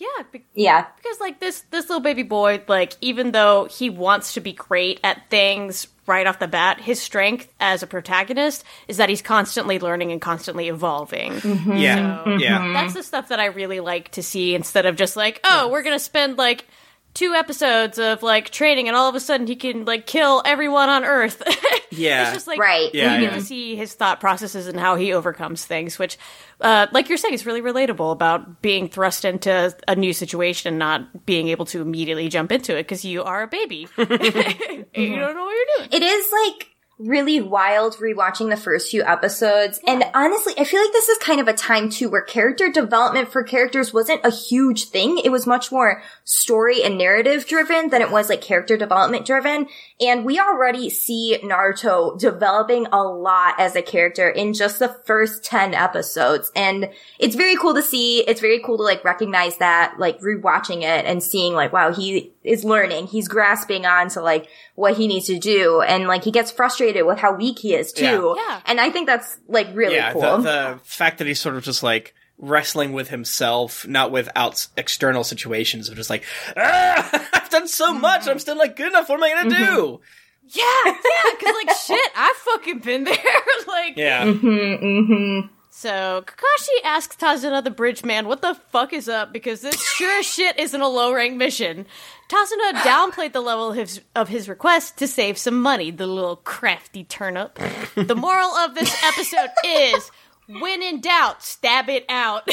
Yeah, 0.00 0.24
be- 0.32 0.44
Yeah. 0.54 0.86
because 0.96 1.20
like 1.20 1.38
this 1.38 1.60
this 1.70 1.88
little 1.88 2.00
baby 2.00 2.22
boy, 2.24 2.62
like 2.66 2.94
even 3.00 3.30
though 3.30 3.66
he 3.70 3.90
wants 3.90 4.34
to 4.34 4.40
be 4.40 4.52
great 4.52 4.98
at 5.04 5.28
things 5.30 5.86
right 6.06 6.26
off 6.26 6.40
the 6.40 6.48
bat, 6.48 6.80
his 6.80 7.00
strength 7.00 7.46
as 7.60 7.84
a 7.84 7.86
protagonist 7.86 8.64
is 8.88 8.96
that 8.96 9.08
he's 9.08 9.22
constantly 9.22 9.78
learning 9.78 10.10
and 10.10 10.20
constantly 10.20 10.66
evolving. 10.68 11.34
Mm-hmm. 11.34 11.76
Yeah, 11.76 12.24
So- 12.24 12.30
yeah. 12.38 12.72
That's 12.72 12.94
the 12.94 13.02
stuff 13.04 13.28
that 13.28 13.38
I 13.38 13.46
really 13.46 13.78
like 13.80 14.10
to 14.12 14.22
see 14.22 14.54
instead 14.56 14.86
of 14.86 14.96
just 14.96 15.14
like, 15.14 15.40
oh, 15.44 15.68
we're 15.68 15.82
gonna 15.82 16.00
spend 16.00 16.36
like 16.38 16.66
two 17.14 17.34
episodes 17.34 17.98
of 17.98 18.22
like 18.22 18.50
training 18.50 18.86
and 18.88 18.96
all 18.96 19.08
of 19.08 19.14
a 19.14 19.20
sudden 19.20 19.46
he 19.46 19.56
can 19.56 19.84
like 19.84 20.06
kill 20.06 20.42
everyone 20.44 20.88
on 20.88 21.04
Earth. 21.04 21.42
Yeah. 21.92 22.22
it's 22.28 22.34
just 22.34 22.46
like 22.46 22.60
Right. 22.60 22.88
Yeah, 22.94 23.16
you 23.16 23.20
get 23.26 23.34
to 23.34 23.40
see 23.40 23.74
his 23.74 23.94
thought 23.94 24.20
processes 24.20 24.68
and 24.68 24.78
how 24.78 24.94
he 24.94 25.12
overcomes 25.12 25.64
things, 25.64 25.98
which, 25.98 26.18
uh, 26.60 26.86
like 26.92 27.08
you're 27.08 27.18
saying, 27.18 27.34
is 27.34 27.44
really 27.44 27.62
relatable 27.62 28.12
about 28.12 28.62
being 28.62 28.88
thrust 28.88 29.24
into 29.24 29.76
a 29.88 29.96
new 29.96 30.12
situation 30.12 30.68
and 30.68 30.78
not 30.78 31.26
being 31.26 31.48
able 31.48 31.64
to 31.66 31.82
immediately 31.82 32.28
jump 32.28 32.52
into 32.52 32.76
it 32.76 32.84
because 32.84 33.04
you 33.04 33.24
are 33.24 33.42
a 33.42 33.48
baby. 33.48 33.88
you 33.98 34.06
don't 34.06 34.94
know 34.94 35.44
what 35.44 35.54
you're 35.56 35.78
doing. 35.78 35.88
It 35.90 36.02
is 36.04 36.32
like 36.32 36.68
really 37.00 37.40
wild 37.40 37.96
rewatching 37.96 38.50
the 38.50 38.56
first 38.56 38.90
few 38.90 39.02
episodes. 39.02 39.80
And 39.86 40.04
honestly, 40.14 40.52
I 40.58 40.64
feel 40.64 40.80
like 40.82 40.92
this 40.92 41.08
is 41.08 41.18
kind 41.18 41.40
of 41.40 41.48
a 41.48 41.54
time 41.54 41.88
too 41.88 42.10
where 42.10 42.22
character 42.22 42.70
development 42.70 43.32
for 43.32 43.42
characters 43.42 43.92
wasn't 43.92 44.24
a 44.24 44.30
huge 44.30 44.86
thing. 44.86 45.18
It 45.18 45.30
was 45.30 45.46
much 45.46 45.72
more 45.72 46.02
story 46.24 46.82
and 46.82 46.98
narrative 46.98 47.46
driven 47.46 47.88
than 47.88 48.02
it 48.02 48.10
was 48.10 48.28
like 48.28 48.42
character 48.42 48.76
development 48.76 49.24
driven. 49.24 49.66
And 50.00 50.24
we 50.24 50.38
already 50.38 50.90
see 50.90 51.38
Naruto 51.42 52.18
developing 52.18 52.86
a 52.92 53.02
lot 53.02 53.58
as 53.58 53.74
a 53.76 53.82
character 53.82 54.28
in 54.28 54.52
just 54.52 54.78
the 54.78 54.88
first 54.88 55.42
10 55.44 55.74
episodes. 55.74 56.52
And 56.54 56.90
it's 57.18 57.34
very 57.34 57.56
cool 57.56 57.74
to 57.74 57.82
see. 57.82 58.20
It's 58.20 58.40
very 58.40 58.60
cool 58.60 58.76
to 58.76 58.82
like 58.82 59.04
recognize 59.04 59.56
that, 59.56 59.94
like 59.98 60.20
rewatching 60.20 60.82
it 60.82 61.06
and 61.06 61.22
seeing 61.22 61.54
like, 61.54 61.72
wow, 61.72 61.92
he 61.92 62.32
is 62.44 62.64
learning. 62.64 63.06
He's 63.06 63.28
grasping 63.28 63.86
on 63.86 64.08
to 64.10 64.20
like 64.20 64.48
what 64.80 64.96
he 64.96 65.06
needs 65.06 65.26
to 65.26 65.38
do. 65.38 65.82
And 65.82 66.08
like 66.08 66.24
he 66.24 66.30
gets 66.30 66.50
frustrated 66.50 67.04
with 67.04 67.18
how 67.18 67.34
weak 67.34 67.58
he 67.58 67.74
is 67.74 67.92
too. 67.92 68.34
Yeah. 68.36 68.48
Yeah. 68.48 68.60
And 68.64 68.80
I 68.80 68.90
think 68.90 69.06
that's 69.06 69.38
like 69.46 69.68
really 69.74 69.96
yeah, 69.96 70.12
cool. 70.12 70.22
the, 70.22 70.38
the 70.38 70.80
fact 70.84 71.18
that 71.18 71.26
he's 71.26 71.38
sort 71.38 71.54
of 71.54 71.62
just 71.62 71.82
like 71.82 72.14
wrestling 72.38 72.94
with 72.94 73.08
himself, 73.10 73.86
not 73.86 74.10
with 74.10 74.30
out 74.34 74.66
external 74.78 75.22
situations 75.22 75.90
of 75.90 75.96
just 75.96 76.08
like, 76.08 76.24
ah, 76.56 77.28
I've 77.34 77.50
done 77.50 77.68
so 77.68 77.92
much, 77.92 78.26
I'm 78.26 78.38
still 78.38 78.56
like 78.56 78.74
good 78.74 78.88
enough. 78.88 79.10
What 79.10 79.16
am 79.16 79.24
I 79.24 79.42
gonna 79.42 79.66
do? 79.66 80.00
Yeah, 80.48 80.64
yeah, 80.86 80.92
because 81.38 81.54
like 81.64 81.76
shit, 81.86 82.10
I've 82.16 82.36
fucking 82.36 82.78
been 82.78 83.04
there. 83.04 83.14
like, 83.68 83.96
Yeah, 83.96 84.24
Mm-hmm. 84.24 85.54
So 85.72 86.24
Kakashi 86.26 86.84
asks 86.84 87.16
Tazuna 87.16 87.62
the 87.62 87.70
bridge 87.70 88.02
man, 88.02 88.26
what 88.26 88.42
the 88.42 88.54
fuck 88.70 88.92
is 88.92 89.08
up? 89.08 89.32
Because 89.32 89.60
this 89.60 89.80
sure 89.80 90.18
as 90.18 90.26
shit 90.26 90.58
isn't 90.58 90.80
a 90.80 90.88
low 90.88 91.14
rank 91.14 91.36
mission. 91.36 91.86
Tazuna 92.30 92.72
downplayed 92.82 93.32
the 93.32 93.40
level 93.40 93.70
of 93.70 93.76
his, 93.76 94.00
of 94.14 94.28
his 94.28 94.48
request 94.48 94.96
to 94.98 95.08
save 95.08 95.36
some 95.36 95.60
money, 95.60 95.90
the 95.90 96.06
little 96.06 96.36
crafty 96.36 97.02
turnip. 97.02 97.58
the 97.96 98.14
moral 98.14 98.50
of 98.50 98.76
this 98.76 98.96
episode 99.02 99.50
is 99.66 100.10
when 100.46 100.80
in 100.80 101.00
doubt, 101.00 101.42
stab 101.42 101.88
it 101.88 102.04
out. 102.08 102.48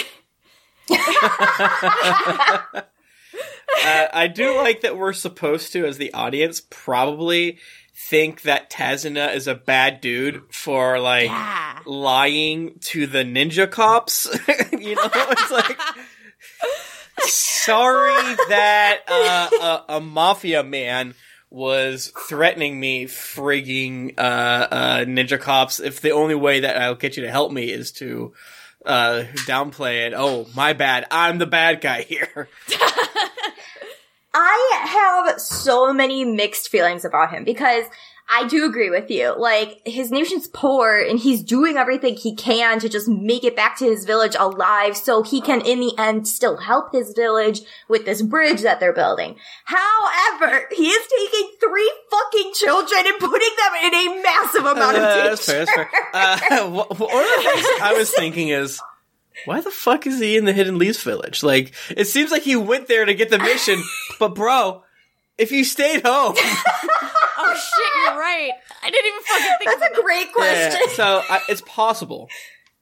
uh, 3.84 4.08
I 4.14 4.28
do 4.34 4.56
like 4.58 4.82
that 4.82 4.98
we're 4.98 5.14
supposed 5.14 5.74
to, 5.74 5.86
as 5.86 5.98
the 5.98 6.14
audience, 6.14 6.62
probably 6.70 7.60
think 7.95 8.44
that 8.44 8.70
Tazuna 8.70 9.34
is 9.36 9.48
a 9.48 9.56
bad 9.56 10.02
dude 10.02 10.41
for 10.52 10.99
like 10.99 11.26
Yeah. 11.30 11.80
lying 11.86 12.80
to 12.80 13.08
the 13.08 13.20
ninja 13.24 13.70
cops. 13.70 14.26
you 14.72 14.95
know, 14.95 15.10
it's 15.14 15.52
like. 15.52 15.80
Sorry 17.28 18.36
that 18.49 19.02
uh, 19.08 19.49
a, 19.90 19.95
a 19.95 20.02
mafia 20.02 20.64
man 20.64 21.14
was 21.49 22.12
threatening 22.28 22.80
me, 22.80 23.06
frigging 23.06 24.14
uh, 24.18 24.22
uh, 24.22 24.98
ninja 25.06 25.40
cops. 25.40 25.80
If 25.80 26.02
the 26.02 26.12
only 26.12 26.36
way 26.36 26.62
that 26.62 26.78
I'll 26.78 26.95
get 26.95 27.18
you 27.18 27.24
to 27.24 27.32
help 27.32 27.52
me 27.52 27.72
is 27.72 27.91
to 27.94 28.34
uh, 28.86 29.24
downplay 29.45 30.08
it. 30.08 30.14
Oh, 30.16 30.48
my 30.56 30.74
bad. 30.74 31.06
I'm 31.12 31.38
the 31.38 31.45
bad 31.45 31.82
guy 31.82 32.02
here. 32.02 32.49
I 34.34 35.26
have 35.26 35.41
so 35.41 35.94
many 35.94 36.24
mixed 36.24 36.70
feelings 36.70 37.06
about 37.06 37.32
him 37.32 37.44
because 37.44 37.86
I 38.30 38.45
do 38.48 38.66
agree 38.66 38.90
with 38.90 39.10
you. 39.10 39.34
Like, 39.40 39.82
his 39.86 40.12
nation's 40.12 40.48
poor 40.49 40.98
and 40.99 41.18
he's 41.18 41.41
doing 41.41 41.78
everything 41.78 42.16
he 42.16 42.36
can 42.36 42.78
to 42.80 42.90
just 42.90 43.08
make 43.08 43.45
it 43.45 43.56
back 43.56 43.78
to 43.78 43.86
his 43.86 44.04
village 44.04 44.36
alive 44.38 44.98
so 44.98 45.24
he 45.24 45.40
can, 45.40 45.62
in 45.62 45.80
the 45.80 45.94
end, 45.98 46.28
still 46.28 46.58
help 46.58 46.91
his 46.91 47.14
village 47.14 47.62
with 47.88 48.04
this 48.06 48.22
bridge 48.22 48.62
that 48.64 48.82
they're 48.82 48.91
building. 48.94 49.38
However, 49.64 50.68
he 50.76 50.88
is 50.90 51.08
taking 51.08 51.52
three 51.62 51.91
fucking 52.12 52.52
children 52.56 53.02
and 53.08 53.18
putting 53.20 53.49
them 53.58 53.74
in 53.86 53.94
a 53.94 54.22
massive 54.24 54.66
amount 54.66 54.98
of 54.98 55.04
Uh, 55.04 55.14
danger. 55.16 55.30
that's 55.30 55.45
fair, 55.45 55.66
that's 55.66 55.72
fair. 55.72 55.90
Uh, 56.14 56.70
wh- 56.70 56.95
wh- 56.98 56.99
one 57.02 57.24
of 57.24 57.30
the 57.44 57.49
things 57.49 57.68
I 57.82 57.94
was 57.98 58.12
thinking 58.12 58.49
is, 58.49 58.82
why 59.45 59.62
the 59.62 59.72
fuck 59.72 60.06
is 60.06 60.20
he 60.20 60.36
in 60.36 60.44
the 60.44 60.52
Hidden 60.54 60.78
Leaves 60.78 61.02
village? 61.02 61.44
Like, 61.44 61.74
it 61.91 62.06
seems 62.06 62.32
like 62.32 62.41
he 62.44 62.56
went 62.58 62.88
there 62.88 63.06
to 63.06 63.14
get 63.14 63.30
the 63.30 63.40
mission, 63.40 63.82
but 64.20 64.36
bro, 64.36 64.84
if 65.38 65.52
you 65.52 65.64
stayed 65.64 66.02
home, 66.06 66.36
oh 67.48 67.56
shit, 67.56 67.94
you're 68.06 68.19
right. 68.19 68.52
I 68.84 68.90
didn't 68.90 69.06
even 69.07 69.24
fucking 69.24 69.56
think 69.60 69.69
That's 69.80 69.91
about 69.91 69.99
a 69.99 70.02
great 70.03 70.34
question. 70.34 70.82
Yeah, 70.88 70.94
so 70.94 71.22
uh, 71.30 71.40
it's 71.49 71.61
possible. 71.61 72.30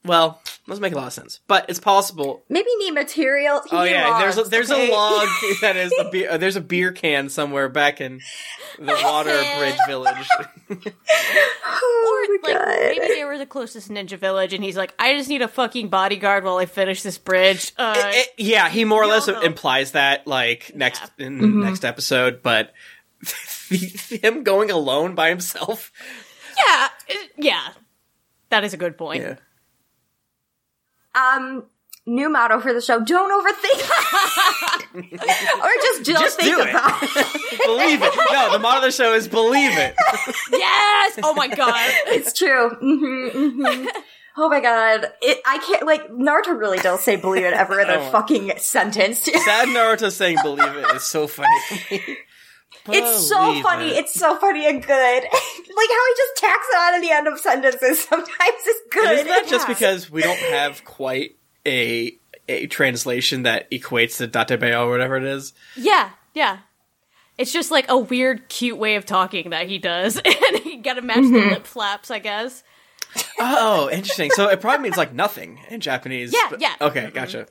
Well, 0.03 0.39
doesn't 0.67 0.83
make 0.83 0.93
a 0.93 0.97
lot 0.97 1.07
of 1.07 1.13
sense, 1.13 1.39
but 1.47 1.65
it's 1.67 1.79
possible. 1.79 2.43
Maybe 2.47 2.67
need 2.77 2.91
material. 2.91 3.61
He 3.67 3.75
Oh 3.75 3.83
need 3.83 3.89
yeah, 3.89 4.19
there's 4.19 4.37
a, 4.37 4.43
there's 4.43 4.69
okay? 4.69 4.89
a 4.89 4.91
log 4.93 5.27
that 5.61 5.75
is 5.77 5.89
the 5.89 6.09
beer. 6.11 6.29
Uh, 6.29 6.37
there's 6.37 6.55
a 6.55 6.61
beer 6.61 6.91
can 6.91 7.27
somewhere 7.29 7.69
back 7.69 8.01
in 8.01 8.19
the 8.77 8.99
Water 9.03 9.41
Bridge 9.57 9.77
village. 9.87 10.27
Oh 11.67 12.27
Or 12.27 12.35
my 12.41 12.53
like 12.53 12.65
God. 12.65 12.97
maybe 12.99 13.13
they 13.13 13.25
were 13.25 13.37
the 13.37 13.45
closest 13.45 13.89
ninja 13.89 14.17
village, 14.17 14.53
and 14.53 14.63
he's 14.63 14.77
like, 14.77 14.93
I 14.99 15.13
just 15.17 15.29
need 15.29 15.41
a 15.41 15.47
fucking 15.47 15.89
bodyguard 15.89 16.43
while 16.43 16.57
I 16.57 16.65
finish 16.65 17.01
this 17.03 17.17
bridge. 17.17 17.73
Uh, 17.77 17.93
It- 17.97 18.29
yeah, 18.37 18.69
he 18.69 18.85
more 18.85 19.03
or 19.03 19.07
less 19.07 19.27
know. 19.27 19.41
implies 19.41 19.91
that 19.91 20.27
like 20.27 20.71
next 20.75 21.03
in 21.17 21.39
Mm-hmm. 21.39 21.63
next 21.63 21.83
episode, 21.85 22.41
but 22.43 22.71
him 24.23 24.43
going 24.43 24.71
alone 24.71 25.15
by 25.15 25.29
himself. 25.29 25.91
Yeah, 26.57 26.87
yeah. 27.37 27.67
That 28.49 28.63
is 28.63 28.73
a 28.73 28.77
good 28.77 28.97
point. 28.97 29.23
Yeah. 29.23 29.35
Um, 31.15 31.65
new 32.05 32.29
motto 32.29 32.59
for 32.59 32.73
the 32.73 32.81
show: 32.81 32.99
don't 33.03 33.31
overthink, 33.31 33.81
or 35.63 35.69
just 35.81 36.03
don't 36.03 36.19
Just 36.21 36.39
think 36.39 36.55
do 36.55 36.61
it. 36.61 36.69
about 36.69 37.03
it. 37.03 37.65
believe 37.65 38.01
it. 38.01 38.13
No, 38.31 38.51
the 38.51 38.59
motto 38.59 38.77
of 38.77 38.83
the 38.83 38.91
show 38.91 39.13
is 39.13 39.27
believe 39.27 39.71
it. 39.77 39.95
Yes. 40.51 41.19
Oh 41.23 41.33
my 41.35 41.47
god. 41.47 41.91
It's 42.07 42.33
true. 42.33 42.69
hmm 42.69 43.61
hmm 43.61 43.85
Oh 44.37 44.49
my 44.49 44.59
god, 44.59 45.05
it, 45.21 45.39
I 45.45 45.59
can't 45.59 45.85
like 45.85 46.09
Naruto 46.09 46.59
really 46.59 46.79
don't 46.79 46.99
say 46.99 47.15
believe 47.15 47.45
it 47.45 47.53
ever 47.53 47.79
in 47.79 47.89
a 47.89 47.99
Oh 47.99 48.09
fucking 48.11 48.51
sentence. 48.57 49.19
Sad 49.23 49.69
Naruto 49.69 50.11
saying 50.11 50.37
believe 50.43 50.75
it 50.75 50.93
is 50.93 51.03
so 51.03 51.25
funny 51.27 51.47
to 51.69 51.75
me. 51.91 52.17
It's 52.89 53.27
so 53.27 53.61
funny. 53.61 53.89
it. 53.89 53.97
It's 53.97 54.13
so 54.13 54.37
funny 54.37 54.67
and 54.67 54.81
good. 54.81 55.23
like 55.23 55.31
how 55.31 56.07
he 56.07 56.13
just 56.17 56.37
tacks 56.37 56.67
it 56.71 56.77
on 56.77 56.95
at 56.95 57.01
the 57.01 57.11
end 57.11 57.27
of 57.27 57.39
sentences. 57.39 58.03
Sometimes 58.03 58.29
it's 58.39 58.93
good. 58.93 59.05
And 59.05 59.13
isn't 59.13 59.27
that 59.27 59.47
just 59.47 59.67
because 59.67 60.09
we 60.11 60.21
don't 60.21 60.37
have 60.37 60.83
quite 60.85 61.37
a 61.65 62.17
a 62.47 62.67
translation 62.67 63.43
that 63.43 63.69
equates 63.71 64.17
to 64.17 64.27
Dattebayo 64.27 64.85
or 64.85 64.91
whatever 64.91 65.17
it 65.17 65.23
is? 65.23 65.53
Yeah, 65.75 66.11
yeah. 66.33 66.59
It's 67.37 67.51
just 67.51 67.71
like 67.71 67.89
a 67.89 67.97
weird, 67.97 68.47
cute 68.47 68.77
way 68.77 68.95
of 68.95 69.05
talking 69.05 69.49
that 69.49 69.67
he 69.67 69.77
does, 69.77 70.17
and 70.25 70.65
you 70.65 70.81
gotta 70.81 71.01
match 71.01 71.17
the 71.17 71.21
mm-hmm. 71.21 71.49
lip 71.49 71.65
flaps, 71.65 72.11
I 72.11 72.19
guess. 72.19 72.63
Oh, 73.39 73.89
interesting. 73.91 74.31
So 74.31 74.49
it 74.49 74.61
probably 74.61 74.83
means 74.83 74.97
like 74.97 75.13
nothing 75.13 75.59
in 75.69 75.79
Japanese. 75.79 76.33
Yeah, 76.33 76.47
but- 76.49 76.61
yeah. 76.61 76.75
Okay, 76.79 77.11
gotcha. 77.13 77.47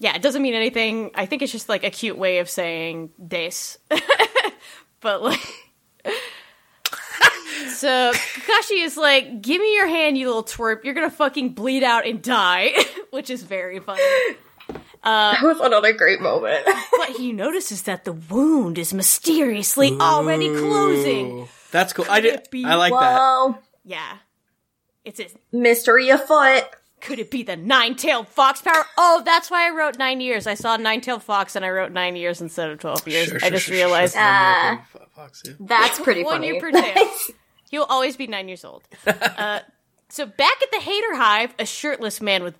Yeah, 0.00 0.16
it 0.16 0.22
doesn't 0.22 0.40
mean 0.40 0.54
anything. 0.54 1.10
I 1.14 1.26
think 1.26 1.42
it's 1.42 1.52
just 1.52 1.68
like 1.68 1.84
a 1.84 1.90
cute 1.90 2.16
way 2.16 2.38
of 2.38 2.48
saying 2.48 3.10
des. 3.24 3.76
but 5.00 5.22
like. 5.22 5.38
so 7.68 8.12
Kakashi 8.12 8.82
is 8.82 8.96
like, 8.96 9.42
"Give 9.42 9.60
me 9.60 9.74
your 9.74 9.86
hand, 9.86 10.16
you 10.16 10.26
little 10.26 10.42
twerp. 10.42 10.84
You're 10.84 10.94
gonna 10.94 11.10
fucking 11.10 11.50
bleed 11.50 11.82
out 11.84 12.06
and 12.06 12.22
die," 12.22 12.72
which 13.10 13.28
is 13.28 13.42
very 13.42 13.78
funny. 13.78 14.02
Uh, 15.02 15.32
that 15.32 15.42
was 15.42 15.60
another 15.60 15.92
great 15.92 16.22
moment. 16.22 16.66
But 16.96 17.10
he 17.10 17.32
notices 17.32 17.82
that 17.82 18.04
the 18.04 18.12
wound 18.14 18.78
is 18.78 18.94
mysteriously 18.94 19.92
already 20.00 20.48
closing. 20.48 21.46
That's 21.72 21.92
cool. 21.92 22.06
I 22.08 22.20
did. 22.20 22.48
I 22.64 22.74
like 22.76 22.92
that. 22.92 23.18
Whoa, 23.18 23.58
Yeah, 23.84 24.16
it's 25.04 25.20
a 25.20 25.26
mystery 25.52 26.08
afoot. 26.08 26.64
Could 27.00 27.18
it 27.18 27.30
be 27.30 27.42
the 27.42 27.56
nine-tailed 27.56 28.28
fox 28.28 28.60
power? 28.62 28.84
Oh, 28.98 29.22
that's 29.24 29.50
why 29.50 29.66
I 29.66 29.70
wrote 29.70 29.98
nine 29.98 30.20
years. 30.20 30.46
I 30.46 30.54
saw 30.54 30.76
nine-tailed 30.76 31.22
fox 31.22 31.56
and 31.56 31.64
I 31.64 31.70
wrote 31.70 31.92
nine 31.92 32.16
years 32.16 32.40
instead 32.40 32.70
of 32.70 32.78
twelve 32.78 33.06
years. 33.08 33.28
Sure, 33.28 33.38
I 33.42 33.50
just 33.50 33.66
sure, 33.66 33.74
realized 33.74 34.14
sure. 34.14 34.84
Fox, 35.14 35.42
yeah. 35.44 35.52
That's 35.60 35.98
pretty 36.02 36.24
one 36.24 36.34
funny. 36.36 36.48
year 36.48 36.60
per 36.60 36.70
tail. 36.70 37.10
He'll 37.70 37.84
always 37.84 38.16
be 38.16 38.26
nine 38.26 38.48
years 38.48 38.64
old. 38.64 38.82
Uh, 39.06 39.60
so 40.08 40.26
back 40.26 40.62
at 40.62 40.70
the 40.72 40.80
Hater 40.80 41.14
Hive, 41.14 41.54
a 41.58 41.64
shirtless 41.64 42.20
man 42.20 42.42
with 42.42 42.54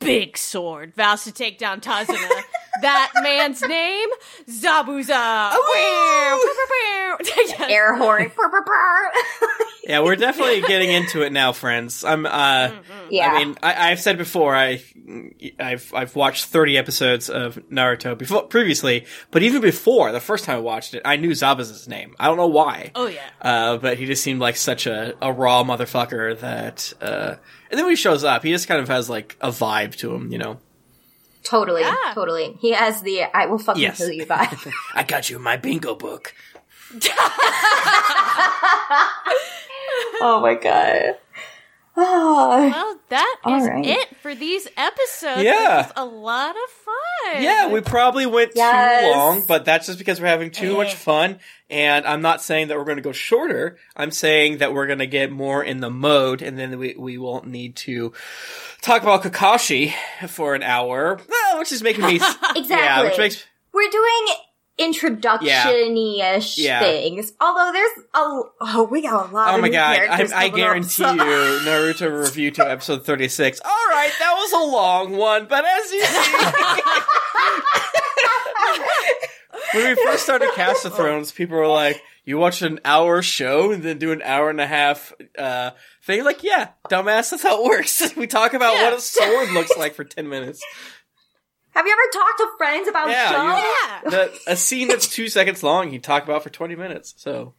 big 0.00 0.36
sword 0.36 0.94
vows 0.94 1.24
to 1.24 1.32
take 1.32 1.58
down 1.58 1.80
Tazuna. 1.80 2.42
that 2.82 3.12
man's 3.22 3.60
name, 3.62 4.08
Zabuza. 4.48 5.54
Yes. 7.24 7.60
Air 7.68 7.94
horn. 7.96 8.30
Yeah, 9.86 10.00
we're 10.00 10.16
definitely 10.16 10.62
getting 10.62 10.90
into 10.90 11.22
it 11.22 11.32
now, 11.32 11.52
friends. 11.52 12.04
I'm. 12.04 12.24
uh 12.26 12.70
yeah. 13.10 13.28
I 13.32 13.44
mean, 13.44 13.56
I, 13.62 13.90
I've 13.90 14.00
said 14.00 14.16
before, 14.18 14.54
I, 14.56 14.82
I've 15.60 15.92
I've 15.94 16.16
watched 16.16 16.46
30 16.46 16.78
episodes 16.78 17.28
of 17.28 17.56
Naruto 17.70 18.16
before 18.16 18.44
previously, 18.44 19.04
but 19.30 19.42
even 19.42 19.60
before 19.60 20.10
the 20.12 20.20
first 20.20 20.44
time 20.46 20.56
I 20.56 20.60
watched 20.60 20.94
it, 20.94 21.02
I 21.04 21.16
knew 21.16 21.30
Zabuza's 21.32 21.86
name. 21.86 22.14
I 22.18 22.26
don't 22.28 22.38
know 22.38 22.46
why. 22.46 22.92
Oh 22.94 23.06
yeah. 23.06 23.20
Uh, 23.42 23.76
but 23.76 23.98
he 23.98 24.06
just 24.06 24.22
seemed 24.22 24.40
like 24.40 24.56
such 24.56 24.86
a, 24.86 25.14
a 25.20 25.30
raw 25.32 25.62
motherfucker 25.64 26.38
that, 26.40 26.92
uh, 27.02 27.34
and 27.70 27.78
then 27.78 27.84
when 27.84 27.92
he 27.92 27.96
shows 27.96 28.24
up, 28.24 28.42
he 28.42 28.50
just 28.52 28.66
kind 28.68 28.80
of 28.80 28.88
has 28.88 29.10
like 29.10 29.36
a 29.40 29.50
vibe 29.50 29.94
to 29.96 30.14
him, 30.14 30.32
you 30.32 30.38
know? 30.38 30.58
totally, 31.42 31.82
Yeah. 31.82 31.94
totally. 32.14 32.56
He 32.60 32.72
has 32.72 33.02
the 33.02 33.24
I 33.24 33.44
will 33.46 33.58
fucking 33.58 33.82
Yes. 33.82 33.98
kill 33.98 34.10
you 34.10 34.24
vibe. 34.24 34.72
I 34.94 35.02
got 35.02 35.28
you 35.28 35.36
in 35.36 35.42
my 35.42 35.58
bingo 35.58 35.94
book. 35.94 36.32
oh 40.20 40.40
my 40.42 40.54
god. 40.54 41.16
Oh. 41.96 42.70
Well, 42.72 43.00
that 43.10 43.36
All 43.44 43.56
is 43.60 43.68
right. 43.68 43.86
it 43.86 44.16
for 44.16 44.34
these 44.34 44.66
episodes. 44.76 45.42
Yeah. 45.42 45.80
It 45.80 45.86
was 45.86 45.92
a 45.96 46.04
lot 46.04 46.50
of 46.50 46.70
fun. 46.70 47.42
Yeah, 47.42 47.68
we 47.68 47.80
probably 47.82 48.26
went 48.26 48.52
Yes. 48.56 49.04
too 49.04 49.10
long, 49.16 49.44
but 49.46 49.64
that's 49.64 49.86
just 49.86 49.98
because 49.98 50.20
we're 50.20 50.26
having 50.26 50.50
too 50.50 50.74
eh. 50.74 50.76
much 50.76 50.94
fun. 50.96 51.38
And 51.70 52.04
I'm 52.04 52.20
not 52.20 52.42
saying 52.42 52.68
that 52.68 52.78
we're 52.78 52.84
going 52.84 52.96
to 52.96 53.02
go 53.02 53.12
shorter. 53.12 53.78
I'm 53.96 54.10
saying 54.10 54.58
that 54.58 54.74
we're 54.74 54.86
going 54.88 54.98
to 54.98 55.06
get 55.06 55.30
more 55.30 55.62
in 55.62 55.78
the 55.80 55.90
mode, 55.90 56.42
and 56.42 56.58
then 56.58 56.78
we 56.78 56.96
we 56.98 57.16
won't 57.16 57.46
need 57.46 57.76
to 57.76 58.12
talk 58.82 59.02
about 59.02 59.22
Kakashi 59.22 59.92
for 60.28 60.56
an 60.56 60.64
hour, 60.64 61.20
which 61.58 61.70
is 61.70 61.82
making 61.82 62.04
me 62.06 62.16
Exactly. 62.16 62.62
Yeah, 62.68 63.04
which 63.04 63.18
makes 63.18 63.44
We're 63.72 63.90
doing 63.90 64.26
introduction-ish 64.78 66.58
Yeah. 66.58 66.80
things. 66.80 67.32
Although 67.40 67.72
there's 67.72 67.98
a 68.14 68.40
oh, 68.60 68.88
we 68.90 69.02
got 69.02 69.30
a 69.30 69.34
lot. 69.34 69.54
Oh 69.54 69.58
my 69.58 69.68
god! 69.68 69.96
I, 69.98 70.14
I 70.14 70.16
coming 70.26 70.32
up, 70.32 70.54
guarantee 70.56 70.88
so- 70.88 71.12
you, 71.12 71.20
Naruto 71.20 72.10
Reviewto 72.10 72.60
episode 72.68 73.04
thirty 73.06 73.28
six. 73.28 73.60
All 73.64 73.70
right, 73.90 74.10
that 74.18 74.34
was 74.34 74.52
a 74.52 74.64
long 74.72 75.16
one, 75.16 75.46
but 75.46 75.64
as 75.64 75.92
you 75.92 76.04
see, 76.04 76.32
when 79.78 79.96
we 79.96 80.04
first 80.04 80.22
started 80.24 80.50
Cast 80.54 80.84
of 80.84 80.94
Thrones, 80.94 81.32
people 81.32 81.56
were 81.56 81.66
like, 81.68 82.02
"You 82.24 82.38
watch 82.38 82.62
an 82.62 82.80
hour 82.84 83.22
show 83.22 83.70
and 83.72 83.82
then 83.82 83.98
do 83.98 84.12
an 84.12 84.22
hour 84.22 84.50
and 84.50 84.60
a 84.60 84.66
half 84.66 85.12
uh, 85.38 85.70
thing." 86.04 86.24
Like, 86.24 86.42
yeah, 86.42 86.68
dumbass, 86.88 87.30
that's 87.30 87.42
how 87.42 87.64
it 87.64 87.68
works. 87.68 88.14
we 88.16 88.26
talk 88.26 88.54
about 88.54 88.74
Yeah. 88.74 88.84
what 88.90 88.98
a 88.98 89.00
sword 89.00 89.50
looks 89.52 89.76
like 89.76 89.94
for 89.94 90.04
ten 90.04 90.28
minutes. 90.28 90.62
Have 91.74 91.86
you 91.86 91.92
ever 91.92 92.12
talked 92.12 92.38
to 92.38 92.48
friends 92.58 92.88
about 92.88 93.08
Yeah, 93.08 93.30
shows? 93.30 93.62
you- 93.62 94.10
Yeah. 94.10 94.10
The, 94.10 94.52
a 94.52 94.56
scene 94.56 94.88
that's 94.88 95.08
two 95.08 95.28
seconds 95.28 95.62
long, 95.62 95.92
you 95.92 95.98
talk 95.98 96.24
about 96.24 96.42
for 96.42 96.50
twenty 96.50 96.76
minutes. 96.76 97.14
So 97.16 97.54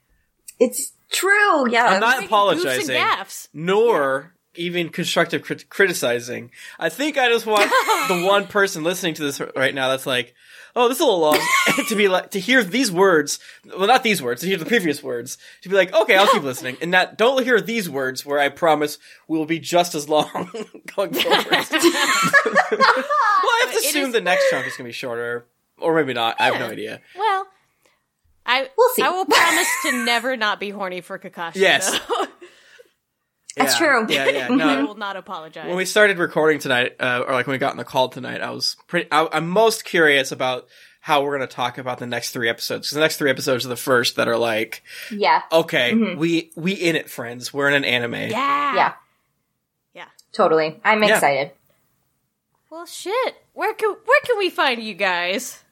It's 0.59 0.93
true. 1.11 1.69
Yeah. 1.69 1.85
I'm 1.85 1.99
not 1.99 2.23
apologizing. 2.23 2.95
gaffs. 2.95 3.49
nor 3.53 4.33
even 4.57 4.87
constructive 4.89 5.41
crit- 5.41 5.69
criticizing. 5.69 6.49
I 6.79 6.87
think 6.89 7.17
I 7.17 7.27
just 7.27 7.45
want 7.45 7.69
the 8.07 8.23
one 8.25 8.47
person 8.47 8.83
listening 8.85 9.13
to 9.15 9.23
this 9.23 9.41
right 9.55 9.75
now 9.75 9.89
that's 9.89 10.05
like, 10.05 10.33
"Oh, 10.75 10.87
this 10.89 10.97
is 10.97 11.01
a 11.01 11.05
little 11.05 11.19
long," 11.21 11.39
to 11.87 11.95
be 11.95 12.07
like 12.07 12.31
to 12.31 12.39
hear 12.39 12.63
these 12.63 12.91
words. 12.91 13.39
Well, 13.65 13.87
not 13.87 14.03
these 14.03 14.21
words. 14.21 14.41
To 14.41 14.47
hear 14.47 14.57
the 14.57 14.65
previous 14.65 15.01
words. 15.01 15.37
To 15.63 15.69
be 15.69 15.75
like, 15.75 15.93
"Okay, 15.93 16.15
I'll 16.15 16.27
keep 16.27 16.43
listening," 16.43 16.77
and 16.81 16.91
not 16.91 17.17
don't 17.17 17.43
hear 17.43 17.59
these 17.61 17.89
words 17.89 18.25
where 18.25 18.39
I 18.39 18.49
promise 18.49 18.97
we 19.27 19.37
will 19.37 19.45
be 19.45 19.59
just 19.59 19.95
as 19.95 20.07
long 20.09 20.29
going 20.95 21.13
forward. 21.13 21.45
well, 21.49 21.61
I 21.61 23.61
have 23.63 23.71
to 23.71 23.77
It 23.77 23.85
assume 23.85 24.07
is- 24.07 24.13
the 24.13 24.21
next 24.21 24.49
chunk 24.49 24.67
is 24.67 24.73
going 24.77 24.85
to 24.85 24.89
be 24.89 24.93
shorter, 24.93 25.45
or 25.77 25.95
maybe 25.95 26.13
not. 26.13 26.35
I 26.39 26.45
have 26.51 26.59
no 26.59 26.67
idea. 26.69 27.01
Well, 27.17 27.47
I 28.45 28.69
We'll 28.77 28.89
see. 28.89 29.01
I 29.01 29.09
will 29.09 29.25
promise 29.25 29.67
to 29.83 30.05
never 30.05 30.37
not 30.37 30.59
be 30.59 30.69
horny 30.69 31.01
for 31.01 31.17
Kakashi. 31.17 31.55
Yes. 31.55 31.99
Though. 33.55 33.63
That's 33.63 33.79
Yeah, 33.79 33.87
true. 33.87 34.05
Yeah, 34.09 34.27
yeah. 34.29 34.47
I 34.79 34.83
will 34.83 34.95
not 34.95 35.15
apologize. 35.17 35.67
when 35.67 35.75
we 35.77 35.85
started 35.85 36.17
recording 36.17 36.59
tonight, 36.59 36.95
uh, 36.99 37.23
or 37.27 37.33
like 37.33 37.47
when 37.47 37.53
we 37.53 37.57
got 37.59 37.71
on 37.71 37.77
the 37.77 37.83
call 37.83 38.09
tonight, 38.09 38.41
I 38.41 38.51
was 38.51 38.75
pretty. 38.87 39.07
I, 39.11 39.27
I'm 39.31 39.47
most 39.47 39.85
curious 39.85 40.31
about 40.31 40.67
how 41.01 41.23
we're 41.23 41.37
going 41.37 41.47
to 41.47 41.55
talk 41.55 41.77
about 41.77 41.99
the 41.99 42.07
next 42.07 42.31
three 42.31 42.49
episodes 42.49 42.87
because 42.87 42.95
the 42.95 42.99
next 43.01 43.17
three 43.17 43.29
episodes 43.29 43.63
are 43.65 43.69
the 43.69 43.75
first 43.75 44.15
that 44.15 44.27
are 44.27 44.37
like, 44.37 44.81
Yeah. 45.11 45.41
okay, 45.51 45.91
Mhm. 45.93 46.17
we 46.17 46.51
we 46.55 46.73
in 46.73 46.95
it, 46.95 47.09
friends. 47.09 47.53
We're 47.53 47.67
in 47.69 47.75
an 47.75 47.85
anime. 47.85 48.13
yeah. 48.31 48.75
Yeah. 48.75 48.93
Yeah. 49.93 50.05
Totally. 50.31 50.79
I'm 50.83 51.03
Yeah. 51.03 51.13
excited. 51.13 51.51
Well, 52.71 52.85
shit. 52.87 53.35
Where 53.53 53.73
can 53.73 53.89
where 54.05 54.21
can 54.25 54.37
we 54.37 54.49
find 54.49 54.81
you 54.81 54.95
guys? 54.95 55.63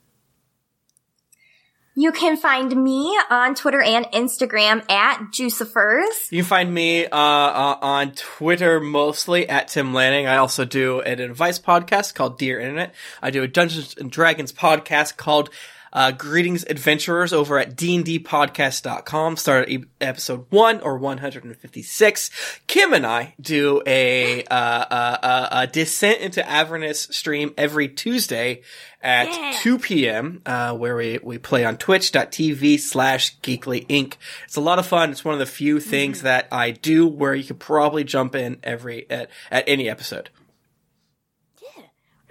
You 1.96 2.12
can 2.12 2.38
find 2.38 2.76
me 2.84 3.16
on 3.30 3.54
Twitter 3.54 3.80
and 3.80 4.06
Instagram 4.08 4.90
at 4.90 5.20
Juicifers. 5.32 6.32
You 6.32 6.42
can 6.42 6.50
find 6.50 6.74
me 6.74 7.06
uh, 7.06 7.16
uh, 7.16 7.78
on 7.82 8.14
Twitter 8.14 8.80
mostly 8.80 9.48
at 9.48 9.68
Tim 9.68 9.94
Lanning. 9.94 10.26
I 10.26 10.38
also 10.38 10.66
do 10.66 11.02
an 11.02 11.20
advice 11.20 11.60
podcast 11.60 12.16
called 12.16 12.40
Dear 12.40 12.60
Internet. 12.60 12.96
I 13.22 13.30
do 13.30 13.44
a 13.44 13.48
Dungeons 13.48 13.96
and 13.96 14.10
Dragons 14.10 14.52
podcast 14.52 15.18
called 15.18 15.52
uh, 15.94 16.12
Greetings 16.12 16.66
Adventurers 16.66 17.32
over 17.32 17.58
at 17.60 17.76
dndpodcast.com. 17.78 19.38
Start 19.38 19.70
at 19.70 19.82
episode 20.02 20.46
1 20.50 20.82
or 20.82 20.98
156. 20.98 22.30
Kym 22.68 22.94
and 22.96 23.06
I 23.06 23.36
do 23.40 23.82
a, 23.86 24.44
uh, 24.46 24.54
uh, 24.54 25.18
uh, 25.22 25.48
a 25.52 25.68
Descent 25.68 26.20
into 26.20 26.48
Avernus 26.48 27.04
stream 27.12 27.54
every 27.58 27.88
Tuesday 27.88 28.62
at 29.02 29.28
Yeah. 29.28 29.54
2 29.62 29.80
p.m., 29.80 30.42
uh, 30.46 30.74
where 30.76 30.96
we, 30.96 31.20
we 31.22 31.38
play 31.38 31.64
on 31.66 31.78
twitch.tv 31.78 32.80
slash 32.80 33.38
geekly 33.40 33.86
inc. 33.88 34.16
It's 34.46 34.56
a 34.56 34.62
lot 34.62 34.80
of 34.80 34.86
fun. 34.88 35.12
It's 35.12 35.24
one 35.26 35.34
of 35.34 35.40
the 35.40 35.46
few 35.46 35.80
things 35.80 36.22
that 36.24 36.48
I 36.52 36.72
do 36.72 37.06
where 37.06 37.36
you 37.36 37.44
could 37.44 37.60
probably 37.60 38.04
jump 38.04 38.34
in 38.34 38.58
every, 38.64 39.06
at, 39.10 39.30
at 39.52 39.66
any 39.68 39.90
episode. 39.90 40.30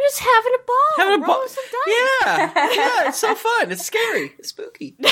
We're 0.02 0.08
just 0.08 0.20
having 0.20 0.52
a 0.54 0.62
ball. 0.66 1.06
Having 1.06 1.22
a 1.22 1.26
ball. 1.26 1.46
Yeah. 1.86 2.52
Yeah. 2.74 3.08
It's 3.08 3.18
so 3.18 3.34
fun. 3.36 3.70
It's 3.70 3.84
scary. 3.86 4.32
It's 4.38 4.48
spooky. 4.48 4.96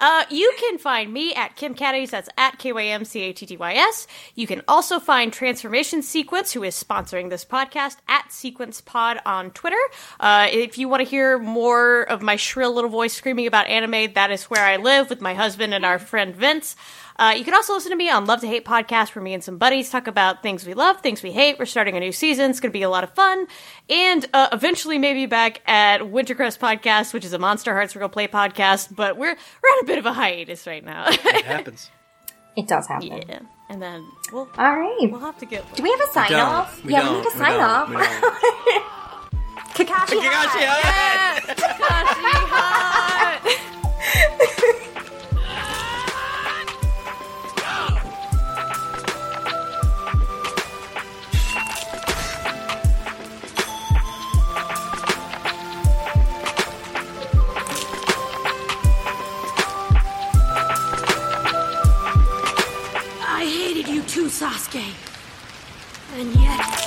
Uh, 0.00 0.24
you 0.30 0.52
can 0.58 0.78
find 0.78 1.12
me 1.12 1.32
at 1.32 1.56
Kym 1.56 1.76
Cattys. 1.76 2.10
That's 2.10 2.28
at 2.36 2.58
K 2.58 2.72
Y 2.72 2.86
M 2.86 3.04
C 3.04 3.20
A 3.20 3.32
T 3.32 3.46
T 3.46 3.56
Y 3.56 3.74
S. 3.74 4.08
You 4.34 4.48
can 4.48 4.62
also 4.66 4.98
find 4.98 5.32
Transformation 5.32 6.02
Sequence, 6.02 6.50
who 6.52 6.64
is 6.64 6.74
sponsoring 6.74 7.30
this 7.30 7.44
podcast, 7.44 7.98
at 8.08 8.32
Sequence 8.32 8.80
Pod 8.80 9.20
on 9.24 9.52
Twitter. 9.52 9.76
Uh, 10.18 10.48
if 10.50 10.76
you 10.76 10.88
want 10.88 11.04
to 11.04 11.08
hear 11.08 11.38
more 11.38 12.02
of 12.02 12.20
my 12.20 12.34
shrill 12.34 12.74
little 12.74 12.90
voice 12.90 13.12
screaming 13.12 13.46
about 13.46 13.68
anime, 13.68 14.12
that 14.14 14.32
is 14.32 14.44
where 14.44 14.64
I 14.64 14.76
live 14.76 15.08
with 15.08 15.20
my 15.20 15.34
husband 15.34 15.72
and 15.72 15.84
our 15.84 16.00
friend 16.00 16.34
Vince. 16.34 16.74
Uh, 17.22 17.30
you 17.30 17.44
can 17.44 17.54
also 17.54 17.72
listen 17.72 17.90
to 17.92 17.96
me 17.96 18.10
on 18.10 18.26
Love 18.26 18.40
to 18.40 18.48
Hate 18.48 18.64
podcast, 18.64 19.14
where 19.14 19.22
me 19.22 19.32
and 19.32 19.44
some 19.44 19.56
buddies 19.56 19.88
talk 19.90 20.08
about 20.08 20.42
things 20.42 20.66
we 20.66 20.74
love, 20.74 21.02
things 21.02 21.22
we 21.22 21.30
hate. 21.30 21.56
We're 21.56 21.66
starting 21.66 21.96
a 21.96 22.00
new 22.00 22.10
season; 22.10 22.50
it's 22.50 22.58
going 22.58 22.72
to 22.72 22.76
be 22.76 22.82
a 22.82 22.90
lot 22.90 23.04
of 23.04 23.14
fun, 23.14 23.46
and 23.88 24.26
uh, 24.34 24.48
eventually 24.50 24.98
maybe 24.98 25.26
back 25.26 25.62
at 25.64 26.00
Wintercrest 26.00 26.58
podcast, 26.58 27.14
which 27.14 27.24
is 27.24 27.32
a 27.32 27.38
Monsterhearts 27.38 27.94
Real 27.94 28.08
Play 28.08 28.26
podcast. 28.26 28.96
But 28.96 29.16
we're 29.16 29.36
we're 29.62 29.68
on 29.68 29.84
a 29.84 29.86
bit 29.86 29.98
of 29.98 30.06
a 30.06 30.12
hiatus 30.12 30.66
right 30.66 30.84
now. 30.84 31.04
It 31.10 31.20
happens. 31.44 31.92
It 32.56 32.66
does 32.66 32.88
happen. 32.88 33.06
yeah, 33.28 33.38
and 33.68 33.80
then 33.80 34.04
we'll 34.32 34.48
All 34.58 34.76
right. 34.76 35.08
we'll 35.08 35.20
have 35.20 35.38
to 35.38 35.46
get. 35.46 35.62
Do 35.76 35.82
we 35.84 35.92
have 35.92 36.00
a 36.00 36.12
sign 36.12 36.34
off? 36.34 36.84
We 36.84 36.90
yeah, 36.90 37.02
don't. 37.02 37.12
we 37.12 37.18
need 37.18 37.26
a 37.28 37.30
sign 37.30 37.52
don't. 37.52 37.60
off. 37.60 37.88
We 37.88 37.96
don't. 37.98 38.84
Kakashi, 39.76 40.20
Kakashi, 40.20 40.66
hi. 40.66 41.40
hi. 41.40 41.54
Takashi 41.54 42.34
hot. 42.50 42.91
Sasuke. 64.42 64.82
And 66.18 66.34
yet, 66.34 66.81